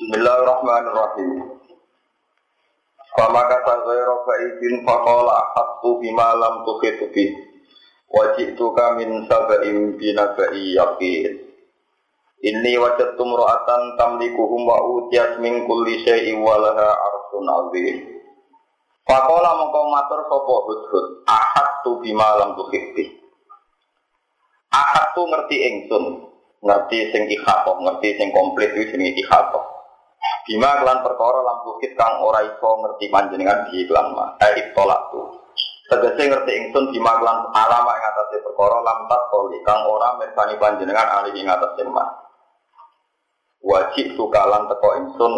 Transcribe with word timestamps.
Bismillahirrahmanirrahim. 0.00 1.60
Fama 3.12 3.42
kata 3.52 3.84
ghairu 3.84 4.16
fa'idin 4.24 4.80
faqala 4.80 5.28
ahattu 5.28 6.00
bima 6.00 6.40
lam 6.40 6.64
tuhit 6.64 7.04
bi. 7.12 7.28
Wajituka 8.08 8.96
min 8.96 9.28
sab'in 9.28 10.00
binaba'i 10.00 10.72
yaqin. 10.72 11.52
Inni 12.40 12.80
wajadtu 12.80 13.20
mra'atan 13.20 14.00
tamlikuhum 14.00 14.64
wa 14.64 14.80
utiyat 14.80 15.36
min 15.36 15.68
kulli 15.68 16.00
syai'in 16.00 16.40
wa 16.40 16.56
laha 16.56 16.96
arsun 16.96 17.44
'azim. 17.44 17.96
Faqala 19.04 19.52
mongko 19.52 19.80
matur 19.84 20.20
sapa 20.32 20.54
hudhud, 20.64 21.06
ahattu 21.28 22.00
bima 22.00 22.40
lam 22.40 22.56
tuhit 22.56 22.96
bi. 22.96 23.04
Ahattu 24.72 25.28
ngerti 25.28 25.56
ingsun, 25.60 26.24
ngerti 26.64 27.12
sing 27.12 27.28
ikhatoh, 27.28 27.84
ngerti 27.84 28.16
sing 28.16 28.32
komplit 28.32 28.72
itu 28.72 28.96
jenenge 28.96 29.20
ikhatoh. 29.20 29.69
Bima 30.50 30.82
kelan 30.82 31.06
perkara 31.06 31.46
lam 31.46 31.62
bukit 31.62 31.94
kang 31.94 32.26
ora 32.26 32.42
iso 32.42 32.82
ngerti 32.82 33.06
panjenengan 33.06 33.70
di 33.70 33.86
iklan 33.86 34.18
ma. 34.18 34.34
Eh 34.42 34.74
tolak 34.74 35.14
tu. 35.14 35.22
Tegese 35.86 36.26
ngerti 36.26 36.50
ingsun 36.58 36.90
bima 36.90 37.22
kelan 37.22 37.54
alama 37.54 37.94
ing 37.94 38.04
atase 38.10 38.42
perkara 38.42 38.82
lam 38.82 39.06
tak 39.06 39.30
kang 39.62 39.86
ora 39.86 40.18
mirsani 40.18 40.58
panjenengan 40.58 41.06
ali 41.22 41.38
ing 41.38 41.46
atase 41.46 41.86
ma. 41.86 42.02
Wajib 43.62 44.18
sukalan 44.18 44.66
teko 44.66 44.88
ingsun 44.98 45.32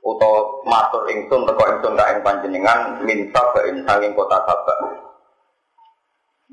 utawa 0.00 0.64
matur 0.64 1.04
ingsun 1.04 1.44
teko 1.44 1.62
ingsun 1.76 1.92
ka 1.92 2.08
ing 2.08 2.24
panjenengan 2.24 3.04
min 3.04 3.28
sabain 3.36 3.84
saking 3.84 4.16
kota 4.16 4.48
sabak. 4.48 4.78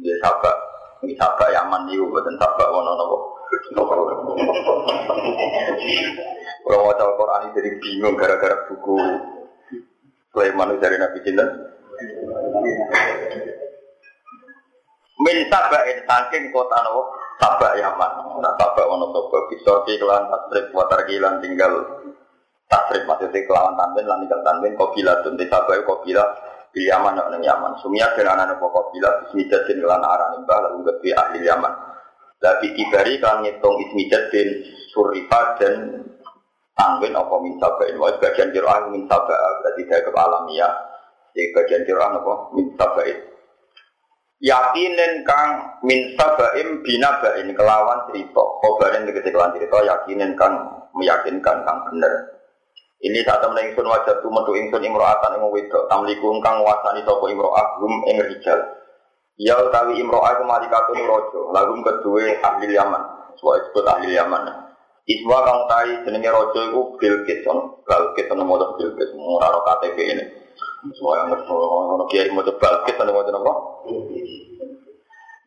Ya 0.04 0.16
sabak, 0.20 0.56
ini 1.02 1.18
sabak 1.18 1.50
Yaman 1.50 1.90
niku 1.90 2.14
boten 2.14 2.38
sabak 2.38 2.70
wono 2.70 2.94
napa. 2.94 3.18
Kalau 6.62 6.78
mau 6.88 6.94
tahu 6.94 7.12
Quran 7.18 7.42
ini 7.50 7.56
jadi 7.58 7.70
bingung 7.82 8.16
gara-gara 8.16 8.70
buku 8.70 8.98
Sulaiman 10.32 10.78
dari 10.78 10.96
Nabi 11.02 11.20
Cinta. 11.26 11.46
Min 15.22 15.38
sabain 15.50 15.98
saking 16.06 16.54
kota 16.54 16.78
nopo 16.86 17.02
sabak 17.42 17.82
Yaman. 17.82 18.12
Nah 18.38 18.54
sabak 18.62 18.86
wono 18.86 19.10
sopo 19.10 19.50
bisa 19.50 19.82
kelan 19.86 20.30
tasrif 20.30 20.70
watar 20.72 21.02
kilan 21.10 21.42
tinggal 21.42 21.82
tasrif 22.70 23.04
maksudnya 23.10 23.42
kelawan 23.50 23.74
tanten 23.76 24.06
lan 24.06 24.22
tinggal 24.22 24.42
tanten 24.46 24.78
kobila 24.78 25.18
tunti 25.26 25.50
sabak 25.50 25.82
kobila 25.84 26.24
di 26.72 26.88
Yaman 26.88 27.20
nang 27.20 27.44
Yaman. 27.44 27.80
Sumia 27.84 28.16
dengan 28.16 28.48
anak 28.48 28.60
pokok 28.60 28.96
bila 28.96 29.10
bismillah 29.24 29.62
dan 29.68 29.78
kelan 29.78 30.04
arah 30.04 30.28
nimbah 30.36 30.58
lalu 30.64 30.80
gede 30.88 31.10
ahli 31.16 31.40
Yaman. 31.44 31.74
Tapi 32.42 32.74
ibari 32.74 33.22
kan 33.22 33.46
ngitung 33.46 33.78
ismijat 33.86 34.34
bin 34.34 34.66
surifa 34.90 35.62
dan 35.62 36.02
tanwin 36.74 37.14
apa 37.14 37.36
min 37.38 37.54
sabain. 37.62 37.94
Wah 38.02 38.18
bagian 38.18 38.50
kiroah 38.50 38.90
min 38.90 39.06
sabah 39.06 39.62
berarti 39.62 39.82
saya 39.86 40.02
ke 40.02 40.10
alamiah. 40.10 40.74
Jadi 41.32 41.54
bagian 41.54 41.82
kiroah 41.86 42.10
apa 42.18 42.34
min 42.58 42.68
sabain. 42.74 43.20
Yakinin 44.42 45.22
kang 45.22 45.78
min 45.86 46.18
sabaim 46.18 46.82
binabain 46.82 47.46
kelawan 47.54 48.10
cerita. 48.10 48.44
Kobarin 48.58 49.06
kelawan 49.06 49.54
cerita 49.54 49.78
yakinin 49.86 50.34
kang 50.34 50.82
meyakinkan 50.98 51.62
kang 51.62 51.80
bener. 51.94 52.41
Ini 53.02 53.26
saat 53.26 53.42
temen 53.42 53.58
ingsun 53.66 53.90
wajah 53.90 54.22
tu 54.22 54.30
metu 54.30 54.54
ingsun 54.54 54.86
imro'atan 54.86 55.34
ing 55.34 55.42
wedok 55.50 55.90
tamlikum 55.90 56.38
kang 56.46 56.62
wasani 56.62 57.02
sapa 57.02 57.26
imro'ah 57.34 57.82
hum 57.82 57.94
ing 58.06 58.22
rijal. 58.22 58.62
Ya 59.42 59.58
utawi 59.58 59.98
imro'ah 59.98 60.38
iku 60.38 60.46
malikatun 60.46 61.02
raja, 61.02 61.42
lagum 61.50 61.82
kedua 61.82 62.30
ahli 62.46 62.78
Yaman. 62.78 63.02
Sebuah 63.42 63.58
disebut 63.58 63.86
ahli 63.90 64.14
Yaman. 64.14 64.46
Iswa 65.10 65.38
kang 65.42 65.66
tai 65.66 65.98
jenenge 66.06 66.30
raja 66.30 66.60
iku 66.62 66.94
Bilqis 67.02 67.42
ono. 67.50 67.82
Bilqis 67.90 68.30
ono 68.30 68.46
modal 68.46 68.78
Bilqis 68.78 69.10
ora 69.18 69.50
ro 69.50 69.66
KTP 69.66 69.98
ini. 69.98 70.26
Semua 70.94 71.26
yang 71.26 71.34
ono 71.34 72.06
kiai 72.06 72.30
modal 72.30 72.54
Bilqis 72.62 73.02
ono 73.02 73.12
modal 73.18 73.34
apa? 73.42 73.54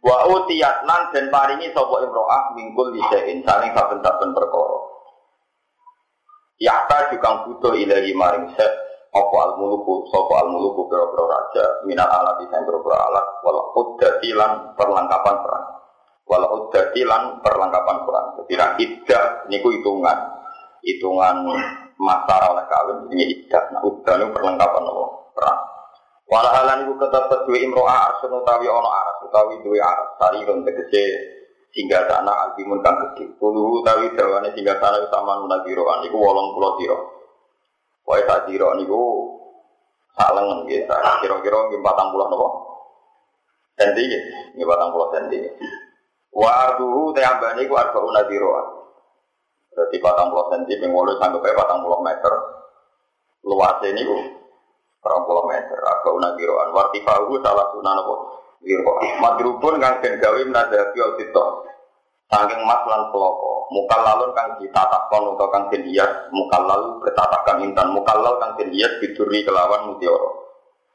Wa 0.02 0.16
utiyat 0.26 0.82
lan 0.90 1.14
den 1.14 1.30
paringi 1.30 1.70
sapa 1.70 2.02
imro'ah 2.02 2.50
mingkul 2.58 2.90
lisein 2.90 3.46
saling 3.46 3.70
saben-saben 3.70 4.34
perkara. 4.34 4.83
Yakta 6.62 7.10
juga 7.10 7.44
butuh 7.46 7.74
ilahi 7.74 8.14
maring 8.14 8.54
set 8.54 8.72
apa 9.14 9.36
al 9.46 9.52
muluku 9.58 10.10
sapa 10.10 10.42
al 10.42 10.48
muluku 10.50 10.90
pira-pira 10.90 11.24
raja 11.30 11.64
minal 11.86 12.10
alat 12.10 12.42
sing 12.46 12.62
pira-pira 12.66 12.98
alat 12.98 13.26
wal 13.46 13.58
uddati 13.74 14.30
lan 14.34 14.74
perlengkapan 14.74 15.34
perang. 15.42 15.66
Wal 16.26 16.44
uddati 16.50 17.02
lan 17.06 17.42
perlengkapan 17.42 17.96
perang. 18.06 18.26
Jadi 18.42 18.52
nak 18.58 18.72
iddah 18.78 19.24
niku 19.50 19.70
hitungan. 19.70 20.18
Hitungan 20.84 21.36
masa 21.98 22.36
oleh 22.50 22.66
kawin 22.66 22.96
ini 23.14 23.24
iddah. 23.38 23.70
Nah 23.74 23.82
uddah 23.86 24.14
niku 24.18 24.30
perlengkapan 24.34 24.82
apa? 24.82 25.04
Perang. 25.34 25.58
Wala 26.24 26.50
halan 26.50 26.88
iku 26.88 26.94
ketepet 27.04 27.40
duwe 27.46 27.58
imro'ah 27.68 27.98
arsun 28.10 28.32
utawi 28.32 28.66
ana 28.66 28.90
aras 28.90 29.18
utawi 29.26 29.54
duwe 29.62 29.78
aras. 29.78 30.08
Sari 30.18 30.42
kon 30.42 30.64
tegese 30.64 31.02
sehingga 31.74 32.06
sana 32.06 32.30
altimun 32.30 32.78
kang 32.86 32.94
gede. 33.02 33.34
Puluh 33.34 33.82
utawi 33.82 34.14
dawane 34.14 34.54
sehingga 34.54 34.78
sana 34.78 35.02
sama 35.10 35.42
nunagiroan 35.42 36.06
iku 36.06 36.16
wolong 36.22 36.54
pulau 36.54 36.78
tiro. 36.78 36.98
Wae 38.06 38.22
sak 38.22 38.46
tiro 38.46 38.78
niku 38.78 39.02
sak 40.14 40.30
lengen 40.38 40.62
nggih. 40.64 40.86
Kira-kira 41.18 41.58
nggih 41.66 41.80
40 41.82 42.30
napa? 42.30 42.48
Senti 43.74 44.02
nggih, 44.06 44.22
nggih 44.54 44.66
40 44.70 45.14
senti. 45.18 45.38
Wa 46.30 46.50
arduhu 46.70 47.10
tayambane 47.10 47.66
iku 47.66 47.74
arbauna 47.74 48.22
diroan. 48.30 48.66
Berarti 49.74 49.96
40 49.98 50.50
senti 50.54 50.72
ping 50.78 50.94
8 50.94 51.18
sampai 51.18 51.50
40 51.58 52.06
meter. 52.06 52.34
Luasnya 53.50 53.90
niku 53.98 54.14
40 55.02 55.50
meter. 55.50 55.78
Arbauna 55.82 56.38
diroan. 56.38 56.70
Wartifahu 56.70 57.34
salah 57.42 57.66
sunan 57.74 57.98
apa? 57.98 58.14
Diroan. 58.64 59.20
Madrubun 59.20 59.76
kang 59.78 60.00
den 60.00 60.16
gawe 60.16 60.40
menadabi 60.40 60.98
audito. 60.98 61.68
Saking 62.32 62.64
mas 62.64 62.80
lan 62.88 63.12
peloko, 63.12 63.68
mukal 63.68 64.00
lalun 64.00 64.32
kang 64.32 64.56
ditatakon 64.56 65.36
atau 65.36 65.46
kang 65.52 65.68
den 65.68 65.84
hias, 65.86 66.32
mukal 66.32 66.64
lalu 66.64 66.98
bertatakan 67.04 67.60
intan, 67.62 67.92
mukal 67.92 68.16
lalu 68.16 68.40
kang 68.40 68.52
den 68.56 68.72
hias 68.72 68.90
biduri 68.98 69.44
kelawan 69.44 69.92
mutioro. 69.92 70.42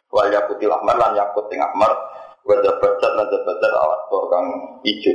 Wal 0.10 0.34
yakutil 0.34 0.74
ahmar 0.74 0.98
lan 0.98 1.14
yakut 1.14 1.46
sing 1.54 1.62
ahmar, 1.62 1.94
wajah 2.42 2.74
bercat 2.82 3.12
lan 3.14 3.30
jabacat 3.30 3.72
awat 3.78 4.00
tor 4.10 4.26
kang 4.34 4.46
ijo. 4.82 5.14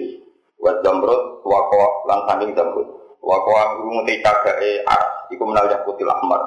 Wajah 0.62 0.80
jamrut 0.86 1.42
wako 1.42 2.06
lan 2.06 2.20
saking 2.30 2.54
jamrut. 2.54 2.88
Wako 3.18 3.50
anggung 3.58 4.06
te 4.06 4.22
cagae 4.22 4.86
aras, 4.86 5.26
iku 5.34 5.42
menal 5.50 5.66
yakutil 5.66 6.08
ahmar. 6.08 6.40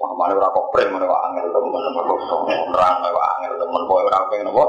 Wah, 0.00 0.16
mana 0.16 0.32
ora 0.32 0.48
prem 0.72 0.94
mana 0.94 1.04
wae 1.04 1.20
angel 1.28 1.52
temen 1.52 1.74
wae 1.76 3.26
angel 3.36 3.54
temen 3.58 3.82
kowe 3.84 4.00
ora 4.00 4.24
pengen 4.32 4.48
apa? 4.48 4.64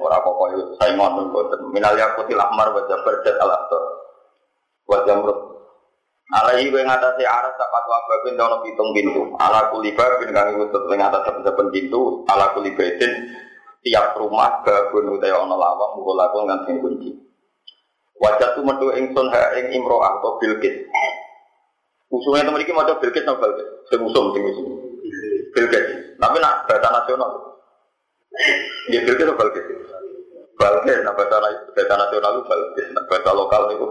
Ora 0.00 0.16
apa-apa 0.16 0.44
itu 0.56 0.62
Simon 0.80 1.28
mboten. 1.28 1.60
Minal 1.72 1.94
yakutil 1.96 2.40
ahmar 2.40 2.72
wa 2.72 2.82
jabardat 2.88 3.36
al 3.36 3.52
astor 3.52 3.82
wa 4.88 4.98
jamrut. 5.04 5.38
Alaihi 6.30 6.70
wa 6.70 6.80
ngatasi 6.86 7.26
aras 7.26 7.54
sapat 7.58 7.84
wa 7.84 7.98
babin 8.06 8.38
dono 8.38 8.56
pitung 8.64 8.90
pintu. 8.96 9.22
Ala 9.36 9.68
kuliba 9.74 10.04
bin 10.22 10.30
kang 10.32 10.56
wutut 10.56 10.88
ing 10.94 11.02
atas 11.02 11.26
saben 11.44 11.68
pintu. 11.74 12.24
Ala 12.30 12.54
kulibaitin 12.56 13.12
tiap 13.84 14.16
rumah 14.16 14.62
babun 14.62 15.18
utai 15.18 15.34
ana 15.34 15.56
lawang 15.56 15.98
mukul 15.98 16.14
lakon 16.16 16.48
kan 16.48 16.58
sing 16.64 16.78
kunci. 16.80 17.10
Wajah 18.20 18.52
tu 18.52 18.60
metu 18.62 18.92
ingsun 18.92 19.26
ha 19.32 19.56
ing 19.58 19.74
imro'ah 19.80 20.20
atau 20.20 20.36
bilkis. 20.38 20.86
Usulnya 22.10 22.46
teman 22.46 22.60
ini 22.60 22.74
mau 22.74 22.84
bilkis 22.84 23.22
sama 23.22 23.40
bilkis 23.40 23.68
sing 23.90 24.00
usum 24.04 24.30
sing 24.36 24.42
usum. 24.44 24.66
Bilkis. 25.50 26.14
Tapi 26.20 26.36
nak 26.38 26.68
bahasa 26.68 26.88
nasional 26.94 27.49
Ya 28.90 29.00
Bilqis 29.02 29.26
itu 29.26 29.34
Balkis. 29.34 29.64
Balkis, 30.54 30.98
nah 31.02 31.12
bahasa, 31.16 31.36
bahasa 31.74 31.94
nasional 31.98 32.32
itu 32.38 32.42
Balkis, 32.46 32.86
nah 32.94 33.04
bahasa 33.10 33.30
lokal 33.34 33.62
itu. 33.74 33.86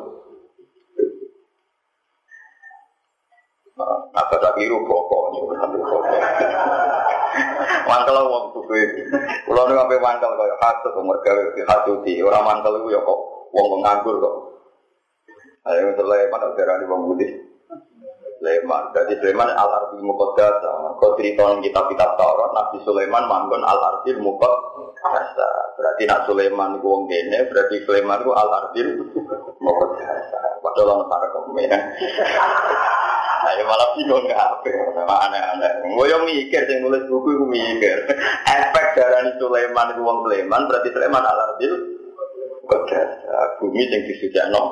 Nah 3.76 4.26
bahasa 4.32 4.50
biru 4.56 4.78
pokoknya. 4.88 5.42
Mangkel 7.90 8.18
wong 8.22 8.46
buku 8.54 8.74
ini. 8.76 9.02
Kalau 9.50 9.66
ini 9.66 9.74
sampai 9.76 9.98
mangkel 10.02 10.32
kaya 10.38 10.56
hasut, 10.62 10.94
mereka 11.02 11.32
hasuti. 11.68 12.22
Orang 12.22 12.46
mangkel 12.46 12.74
itu 12.80 12.94
ya 12.94 13.00
kok 13.02 13.20
wong 13.54 13.82
nganggur 13.82 14.16
kok. 14.22 14.36
Ayo 15.68 15.94
mana 16.32 16.48
darah 16.56 16.76
di 16.80 16.86
wong 16.88 17.02
budi. 17.12 17.49
Sulaiman. 18.40 18.84
Jadi 18.96 19.14
Sulaiman 19.20 19.52
al 19.52 19.68
arbil 19.68 20.04
muqaddas. 20.08 20.64
Kau 20.96 21.14
cerita 21.20 21.44
kitab-kitab 21.60 22.16
Taurat 22.16 22.52
Nabi 22.56 22.80
Sulaiman 22.88 23.28
manggon 23.28 23.62
al 23.68 23.78
arbil 23.78 24.20
muqaddas. 24.24 25.36
Berarti 25.76 26.04
nak 26.08 26.24
Sulaiman 26.24 26.80
ku 26.80 26.88
wong 26.88 27.04
kene, 27.12 27.52
berarti 27.52 27.84
Sulaiman 27.84 28.24
ku 28.24 28.32
al 28.32 28.48
arbil 28.48 28.90
muqaddas. 29.60 30.26
Padahal 30.64 30.92
orang 30.96 31.08
para 31.12 31.28
kemudian. 31.36 31.82
Ayo 33.40 33.64
malah 33.64 33.96
bingung 33.96 34.28
nggak 34.28 34.36
apa, 34.36 35.16
aneh-aneh. 35.32 35.72
Gue 35.96 36.12
yang 36.12 36.28
mikir, 36.28 36.60
yang 36.68 36.84
nulis 36.84 37.08
buku 37.08 37.40
gue 37.40 37.50
mikir. 37.56 37.98
Efek 38.44 38.88
darah 39.00 39.24
Sulaiman 39.40 39.96
itu 39.96 40.04
wong 40.04 40.28
Sulaiman, 40.28 40.68
berarti 40.68 40.92
Sulaiman 40.92 41.24
al 41.24 41.40
arbil 41.48 41.74
muqaddas. 42.64 43.10
Bumi 43.64 43.84
yang 43.88 44.04
disujakno. 44.08 44.64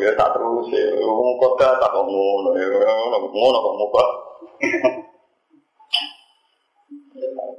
Ya 0.00 0.12
tak 0.16 0.30
terus 0.36 0.66
ya. 0.72 0.84
Wong 1.04 1.36
kota 1.40 1.68
tak 1.80 1.92
ngono 1.92 2.50
ya. 2.56 2.66
Ngono 3.20 3.58
kok 3.60 3.76
muka. 3.80 4.04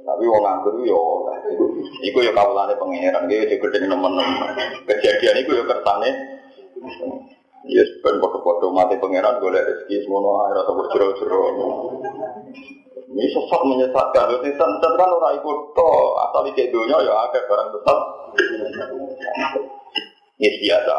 Tapi 0.08 0.24
wong 0.24 0.42
nganggur 0.42 0.74
yo 0.88 1.02
iku 2.00 2.18
yo 2.24 2.32
kawulane 2.32 2.74
pangeran 2.80 3.28
iki 3.28 3.54
yo 3.54 3.62
gede 3.62 3.86
nemen-nemen. 3.86 4.50
Kejadian 4.88 5.42
iku 5.44 5.50
yo 5.58 5.64
kersane 5.68 6.10
Ya 7.68 7.84
ben 8.00 8.16
foto-foto 8.16 8.72
mati 8.72 8.96
pangeran 8.96 9.42
golek 9.44 9.66
rezeki 9.66 10.06
semono 10.06 10.46
ae 10.46 10.56
rasa 10.56 10.72
berjero-jero. 10.72 11.42
Ini 13.12 13.24
sesat 13.28 13.60
menyesatkan. 13.66 14.24
Terus 14.30 14.56
sesat 14.56 14.92
kan 14.96 15.10
orang 15.10 15.36
ikut 15.36 15.58
to 15.76 15.90
asal 16.22 16.40
di 16.48 16.64
dunia 16.72 16.96
ya 17.02 17.12
ada 17.28 17.40
barang 17.44 17.68
sesat. 17.74 17.98
Ini 20.38 20.48
biasa. 20.64 20.96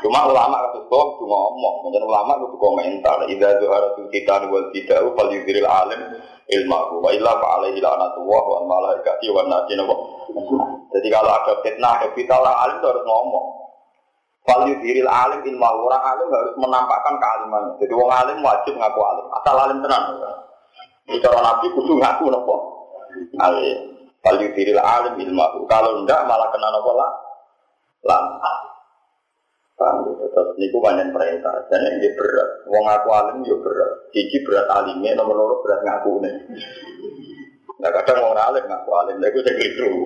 Cuma 0.00 0.24
ulama 0.30 0.56
kasus 0.64 0.88
kok 0.88 1.06
cuma 1.20 1.36
ngomong, 1.36 1.74
menjadi 1.84 2.06
ulama 2.08 2.32
itu 2.40 2.56
komentar. 2.56 3.18
Ida 3.28 3.60
zuhara 3.60 3.92
tu 3.98 4.08
kita 4.08 4.48
wal 4.48 4.72
tidak 4.72 5.04
fal 5.12 5.28
yudhiril 5.28 5.68
alim 5.68 6.00
ilmahu 6.48 7.04
wa 7.04 7.10
illa 7.12 7.36
fa 7.36 7.60
alaihi 7.60 7.84
la'natullah 7.84 8.42
wal 8.48 8.66
malaikati 8.66 9.28
wan 9.28 9.52
nasi 9.52 9.76
Jadi 10.90 11.08
kalau 11.12 11.30
ada 11.30 11.52
fitnah, 11.60 12.00
ada 12.00 12.08
fitnah 12.16 12.38
orang 12.40 12.58
alim 12.64 12.76
itu 12.80 12.86
harus 12.88 13.04
ngomong. 13.04 13.46
Fal 14.48 14.62
yudhiril 14.64 15.10
alim 15.10 15.40
ilmahu 15.44 15.78
orang 15.92 16.04
alim 16.16 16.28
harus 16.32 16.54
menampakkan 16.56 17.14
kealimannya. 17.20 17.72
Jadi 17.84 17.92
orang 17.92 18.18
alim 18.24 18.38
wajib 18.40 18.74
ngaku 18.80 19.00
alim. 19.04 19.26
Asal 19.36 19.56
alim 19.58 19.78
tenang. 19.84 20.04
Ini 21.10 21.18
cara 21.20 21.38
Nabi 21.44 21.66
kudu 21.76 21.92
ngaku 22.00 22.24
nopo. 22.32 22.54
Alim. 23.36 23.78
Fal 24.24 24.36
yudhiril 24.40 24.80
alim 24.80 25.14
ilmahu. 25.20 25.68
Kalau 25.68 26.00
enggak 26.00 26.24
malah 26.24 26.48
kena 26.48 26.68
nopo 26.72 26.90
lah. 26.96 27.10
Lah. 28.08 28.69
Paham 29.80 30.12
gitu. 30.12 30.28
Terus 30.28 30.50
niku 30.60 30.76
perintah. 30.84 31.56
Dan 31.72 31.80
yang 31.88 32.12
berat. 32.12 32.48
Wong 32.68 32.84
aku 32.84 33.08
alim 33.16 33.36
yo 33.48 33.56
berat. 33.64 34.12
Cici 34.12 34.44
berat 34.44 34.68
alimnya, 34.68 35.16
nomor 35.16 35.40
loro 35.40 35.56
berat 35.64 35.80
ngaku 35.80 36.20
nih. 36.20 36.34
Nah 37.80 37.88
kadang 37.96 38.28
orang 38.28 38.44
alim 38.52 38.64
ngaku 38.68 38.90
alim, 38.92 39.16
itu 39.24 39.40
saya 39.40 39.56
keliru. 39.56 39.96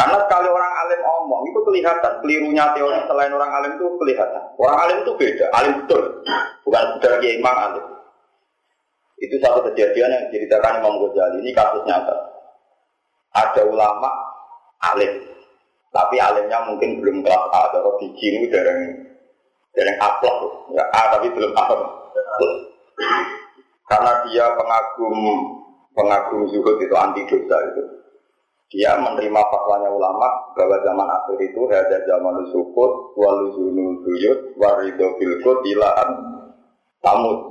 Karena 0.00 0.16
sekali 0.24 0.48
orang 0.48 0.72
alim 0.80 1.00
omong 1.04 1.42
itu 1.52 1.60
kelihatan 1.60 2.12
kelirunya 2.24 2.72
teori 2.72 3.04
selain 3.04 3.36
orang 3.36 3.52
alim 3.52 3.76
itu 3.76 3.84
kelihatan. 4.00 4.42
Orang 4.56 4.78
alim 4.80 4.96
itu 5.04 5.12
beda, 5.12 5.46
alim 5.52 5.84
betul, 5.84 6.24
bukan 6.64 6.84
sekedar 6.96 7.20
kiai 7.20 7.36
imam 7.36 7.52
alim. 7.52 7.84
Itu 9.20 9.36
satu 9.44 9.60
kejadian 9.68 10.08
yang 10.08 10.24
diceritakan 10.32 10.80
Imam 10.80 10.96
Ghazali 11.04 11.44
ini 11.44 11.52
kasus 11.52 11.84
nyata. 11.84 12.16
Ada 13.36 13.68
ulama 13.68 14.08
alim, 14.80 15.20
tapi 15.90 16.16
alimnya 16.22 16.62
mungkin 16.70 17.02
belum 17.02 17.26
kelas 17.26 17.44
A 17.50 17.60
atau 17.74 17.98
biji 17.98 18.26
ini 18.30 18.46
dari 18.46 18.94
dari 19.74 19.92
aplok, 19.98 20.70
ya 20.74 20.86
A 20.94 21.18
tapi 21.18 21.34
belum 21.34 21.50
A. 21.58 21.64
Karena 23.90 24.12
dia 24.30 24.46
pengagum 24.54 25.14
pengagum 25.90 26.46
zuhud 26.46 26.78
itu 26.78 26.94
anti 26.94 27.26
dosa 27.26 27.56
itu. 27.74 27.82
Dia 28.70 28.94
menerima 29.02 29.40
fatwanya 29.50 29.90
ulama 29.90 30.54
bahwa 30.54 30.78
zaman 30.86 31.10
akhir 31.10 31.42
itu 31.42 31.58
ada 31.66 31.98
zaman 32.06 32.38
sukut, 32.54 33.18
waluzunul 33.18 33.98
buyut, 34.06 34.54
warido 34.54 35.18
bilkut, 35.18 35.58
ilaan 35.66 36.10
tamut. 37.02 37.50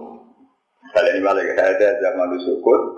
Kalian 0.95 1.19
ini 1.19 1.27
balik 1.27 1.59
ada 1.59 1.89
zaman 1.99 2.39
sukut, 2.39 2.95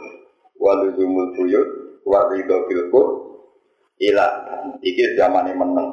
waluzunul 0.61 1.33
buyut, 1.33 1.69
warido 2.05 2.57
bilkut, 2.69 3.30
Ila, 4.01 4.27
iki 4.81 5.13
zaman 5.13 5.45
ini 5.45 5.53
menang. 5.53 5.89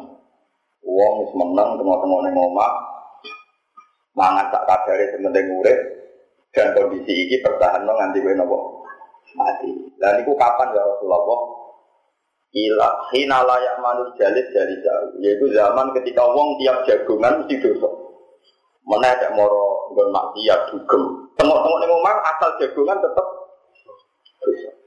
Uang 0.81 1.13
wis 1.21 1.33
menang 1.37 1.77
tengah-tengah 1.77 2.21
ning 2.25 2.35
omah. 2.41 2.73
Mangan 4.17 4.49
tak 4.49 4.65
kadare 4.65 5.13
sementing 5.13 5.47
urip 5.61 5.79
dan 6.57 6.73
kondisi 6.73 7.29
iki 7.29 7.45
bertahan 7.45 7.85
no 7.85 7.93
nganti 7.95 8.25
kowe 8.25 8.33
napa? 8.33 8.59
Mati. 9.37 9.71
Lah 10.01 10.17
niku 10.17 10.33
kapan 10.41 10.73
ya 10.73 10.81
Rasulullah? 10.81 11.39
Ila 12.49 12.89
hina 13.13 13.45
layak 13.45 13.77
manus 13.85 14.17
jalit 14.17 14.49
dari 14.57 14.81
jauh. 14.81 15.13
Yaitu 15.21 15.53
zaman 15.53 15.93
ketika 16.01 16.25
wong 16.25 16.57
tiap 16.57 16.81
jagungan 16.89 17.45
mesti 17.45 17.61
dosa. 17.61 17.93
Mana 18.89 19.13
ada 19.13 19.37
moro 19.37 19.93
nggon 19.93 20.09
maksiat 20.09 20.73
dugem. 20.73 21.03
Tengok-tengok 21.37 21.79
ning 21.85 21.93
omah 21.93 22.17
asal 22.25 22.51
jagungan 22.57 22.99
tetep 23.05 23.27
dosa. 24.41 24.78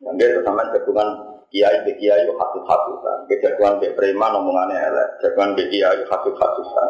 Dia 0.00 0.40
sama 0.40 0.64
jagungan 0.72 1.08
kiai 1.52 1.84
be 1.84 1.92
kiai 2.00 2.24
yo 2.24 2.32
hatut 2.40 2.64
hatutan. 2.64 3.28
Ke 3.28 3.36
jagungan 3.44 3.76
be 3.84 3.92
preman 3.92 4.32
omongannya 4.32 4.80
elek. 4.80 5.08
Jagungan 5.20 5.52
be 5.52 5.68
kiai 5.68 6.00
hatut 6.08 6.36
hatutan. 6.40 6.88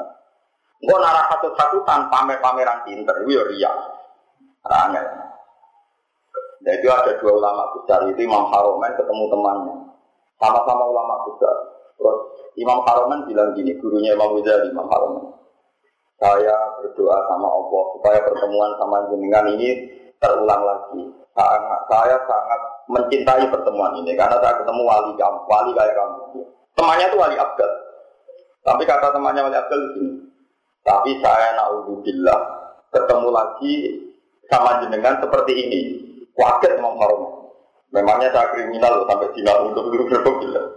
Gue 0.81 0.97
narah 0.97 1.27
hatut 1.27 1.55
hatutan 1.59 2.07
pamer 2.07 2.39
pameran 2.39 2.87
pinter. 2.87 3.15
Itu 3.27 3.31
yo 3.35 3.43
riak. 3.51 3.75
Rangel. 4.63 5.07
Nah 6.61 6.73
itu 6.77 6.87
ada 6.93 7.17
dua 7.17 7.33
ulama 7.41 7.73
besar 7.73 8.05
itu 8.13 8.21
Imam 8.21 8.53
Haromen 8.53 8.93
ketemu 8.93 9.25
temannya. 9.33 9.77
Sama-sama 10.37 10.85
ulama 10.93 11.15
besar. 11.25 11.57
Terus 11.97 12.19
Imam 12.61 12.85
Haromen 12.85 13.25
bilang 13.25 13.57
gini, 13.57 13.77
gurunya 13.81 14.13
Imam 14.13 14.37
Ghazali, 14.37 14.69
Imam 14.69 14.89
Haromen. 14.89 15.25
Saya 16.21 16.53
berdoa 16.81 17.17
sama 17.33 17.49
Allah 17.49 17.85
supaya 17.97 18.19
pertemuan 18.21 18.77
sama 18.77 19.09
jenengan 19.09 19.49
ini 19.57 19.89
terulang 20.21 20.63
lagi. 20.69 21.03
Sangat, 21.33 21.81
saya 21.89 22.17
sangat 22.29 22.61
mencintai 22.91 23.47
pertemuan 23.49 23.95
ini 24.03 24.19
karena 24.19 24.37
saya 24.43 24.59
ketemu 24.59 24.83
wali 24.83 25.13
kamu, 25.15 25.39
wali 25.47 25.71
kayak 25.79 25.95
kamu. 25.95 26.43
Temannya 26.75 27.07
itu 27.07 27.17
wali 27.19 27.37
Abdul. 27.39 27.73
Tapi 28.67 28.83
kata 28.85 29.15
temannya 29.15 29.47
wali 29.47 29.57
Abdul 29.57 29.81
begini. 29.91 30.13
Tapi 30.81 31.11
saya 31.23 31.55
naudzubillah 31.61 32.41
ketemu 32.91 33.29
lagi 33.31 33.75
sama 34.51 34.83
jenengan 34.83 35.23
seperti 35.23 35.53
ini. 35.55 35.81
Wajar 36.35 36.79
Imam 36.79 36.97
Harum. 36.99 37.23
Memangnya 37.91 38.31
saya 38.31 38.55
kriminal 38.55 39.03
loh 39.03 39.07
sampai 39.11 39.35
Cina 39.35 39.51
untuk 39.67 39.91
duduk 39.91 40.35
bilang. 40.41 40.71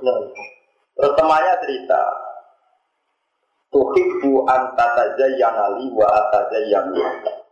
Terus 0.94 1.14
temannya 1.14 1.54
cerita, 1.62 2.02
Tuhibbu 3.74 4.46
antatazayyana 4.46 5.82
li 5.82 5.90
wa 5.98 6.06
atazayyanu. 6.06 7.02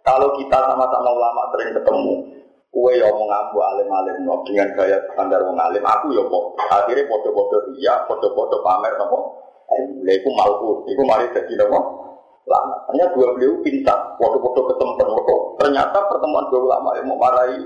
Kalau 0.06 0.34
kita 0.38 0.58
sama-sama 0.69 1.10
ulama 1.10 1.50
sering 1.54 1.74
ketemu, 1.78 2.13
kue 2.72 2.94
yang 2.96 3.12
mau 3.12 3.28
ngambu 3.28 3.58
alim-alim 3.60 4.18
no, 4.24 4.40
dengan 4.48 4.72
gaya 4.80 4.96
standar 5.12 5.44
wong 5.44 5.60
aku 5.60 6.08
ya 6.16 6.24
kok 6.24 6.46
akhirnya 6.72 7.04
foto-foto 7.12 7.56
dia, 7.76 8.00
foto-foto 8.08 8.64
pamer 8.64 8.96
nopo, 8.96 9.20
Lha 10.08 10.14
iku 10.16 10.30
malku, 10.36 10.88
iku 10.88 11.04
mari 11.04 11.28
jadi 11.36 11.60
nopo. 11.60 11.80
Lama. 12.50 12.74
Hanya 12.90 13.14
dua 13.14 13.38
beliau 13.38 13.62
pintar, 13.62 14.18
foto-foto 14.18 14.72
ketemu 14.74 14.98
foto. 14.98 15.36
Ternyata 15.62 16.10
pertemuan 16.10 16.50
dua 16.50 16.60
ulama 16.68 16.90
yang 16.98 17.06
mau 17.08 17.20
marahi 17.22 17.60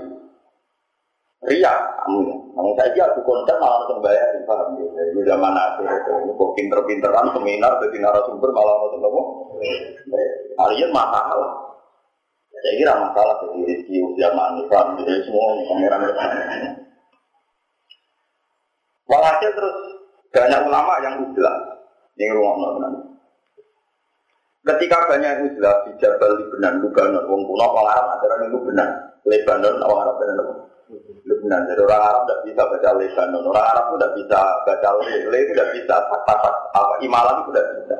Ria, 1.46 1.68
kamu 2.02 2.26
Namun 2.56 2.72
saya 2.74 3.12
aku 3.12 3.20
konten 3.22 3.54
malah 3.60 3.84
langsung 3.84 4.00
bayar, 4.00 4.24
paham 4.48 4.72
ya? 4.80 4.88
Itu 5.12 5.20
zaman 5.22 5.52
itu 5.52 6.32
kok 6.32 6.52
pinter-pinteran 6.56 7.28
seminar, 7.36 7.76
jadi 7.86 7.96
narasumber 8.02 8.50
malah 8.50 8.74
langsung 8.82 9.02
nopo. 9.04 9.22
Kalian 10.56 10.90
masalah. 10.90 11.65
Saya 12.56 12.74
kira 12.80 12.92
masalah 12.96 13.34
jadi 13.44 13.58
rezeki 13.68 13.96
usia 14.00 14.28
manifan, 14.32 14.96
jadi 15.00 15.22
semua 15.28 15.60
pangeran 15.68 16.02
Walhasil 19.06 19.50
terus 19.54 19.76
banyak 20.34 20.60
ulama 20.66 20.94
yang 21.04 21.14
udah 21.22 21.56
yang 22.18 22.34
rumah 22.34 22.54
nonton. 22.58 22.92
Ketika 24.66 25.06
banyak 25.06 25.46
udah 25.54 25.74
di 25.86 25.94
Jabal 26.02 26.42
Lebanon, 26.42 26.82
Lebanon, 26.82 27.22
wong 27.30 27.40
kuno 27.46 27.64
orang 27.70 27.86
Arab 27.86 28.06
adalah 28.18 28.36
itu 28.42 28.58
benar. 28.66 28.88
Lebanon, 29.22 29.78
orang 29.78 30.00
Arab 30.02 30.16
benar. 30.18 30.34
Lebanon, 31.22 31.62
jadi 31.70 31.80
orang 31.86 32.02
Arab 32.02 32.22
tidak 32.26 32.40
bisa 32.50 32.62
baca 32.66 32.90
Lebanon, 32.98 33.46
orang 33.46 33.66
Arab 33.70 33.84
tidak 33.94 34.12
bisa 34.18 34.40
baca 34.66 34.88
Le, 35.06 35.14
Le 35.30 35.38
itu 35.38 35.52
tidak 35.54 35.70
bisa, 35.70 35.94
tak 36.10 36.50
apa 36.74 36.94
imalan 36.98 37.46
itu 37.46 37.50
tidak 37.54 37.66
bisa. 37.78 37.96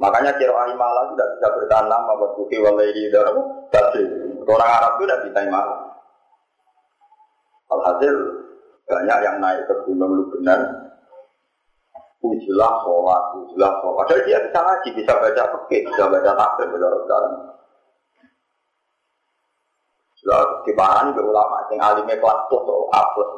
Makanya 0.00 0.32
kira 0.40 0.64
imalah 0.72 1.12
itu 1.12 1.12
tidak 1.12 1.30
bisa 1.36 1.48
bertahan 1.60 1.86
lama 1.92 2.12
buat 2.16 2.32
bukti 2.40 2.56
walaili 2.56 3.12
dalam 3.12 3.36
tafsir. 3.68 4.08
Orang 4.48 4.72
Arab 4.72 4.96
itu 4.96 5.04
tidak 5.04 5.22
bisa 5.28 5.40
imalah. 5.44 5.78
Alhasil 7.68 8.14
banyak 8.88 9.18
yang 9.22 9.36
naik 9.38 9.68
ke 9.68 9.74
gunung 9.86 10.16
Lebanon 10.16 10.62
Ujilah 12.20 12.84
sholat, 12.84 13.22
ujilah 13.32 13.72
sholat. 13.80 13.96
Padahal 14.04 14.24
dia 14.28 14.38
bisa 14.44 14.60
ngaji, 14.60 14.88
bisa 14.92 15.12
baca 15.16 15.42
fikih, 15.56 15.88
bisa 15.88 16.04
baca 16.04 16.30
tafsir, 16.36 16.66
baca 16.68 16.88
sekarang. 17.00 17.34
Sudah 20.20 20.40
diparani 20.68 21.16
ke 21.16 21.22
ulama, 21.24 21.64
yang 21.72 21.80
alimnya 21.80 22.20
kelas 22.20 22.40
plus 22.52 22.60
atau 22.60 22.92
A 22.92 23.02
plus. 23.16 23.30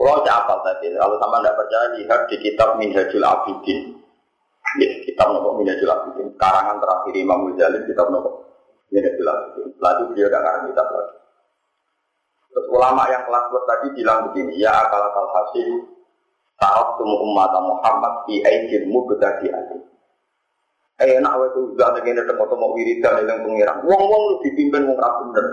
Kalau 0.00 0.24
saya 0.24 0.40
apal 0.40 0.58
tadi, 0.64 0.96
kalau 0.96 1.20
sama 1.20 1.44
tidak 1.44 1.56
percaya 1.60 1.86
lihat 2.00 2.20
di 2.32 2.36
kitab 2.40 2.68
Minhajul 2.80 3.20
Abidin. 3.20 4.03
Ya, 4.74 4.90
kitab 5.06 5.30
nopo 5.30 5.62
Minhajul 5.62 5.90
Abidin. 5.90 6.34
Karangan 6.34 6.82
terakhir 6.82 7.14
Imam 7.14 7.46
Ghazali 7.52 7.78
kitab 7.86 8.10
nopo 8.10 8.30
Minhajul 8.90 9.28
Abidin. 9.30 9.68
Itu 9.74 10.02
beliau 10.10 10.28
tidak 10.30 10.42
ngarang 10.42 10.64
kitab 10.70 10.86
lagi. 10.90 11.16
Terus 12.54 12.66
ulama 12.70 13.02
yang 13.10 13.22
kelas 13.26 13.44
tadi 13.66 13.86
bilang 13.98 14.18
begini, 14.30 14.62
ya 14.62 14.70
akal 14.70 15.02
akal 15.10 15.26
hasil 15.26 15.94
Tarok 16.54 17.02
tumu 17.02 17.16
umat 17.26 17.50
Muhammad 17.50 18.30
di 18.30 18.38
aidilmu 18.38 19.10
betadi 19.10 19.50
ati. 19.50 19.78
Eh 21.02 21.18
enak 21.18 21.34
wae 21.34 21.50
tuh 21.50 21.74
udah 21.74 21.98
ngene 21.98 22.22
temu-temu 22.22 22.66
wiridan 22.78 23.26
yang 23.26 23.42
pengiran. 23.42 23.82
Wong-wong 23.82 24.22
lu 24.30 24.34
dipimpin 24.46 24.86
wong 24.86 24.94
ra 24.94 25.10
bener. 25.18 25.46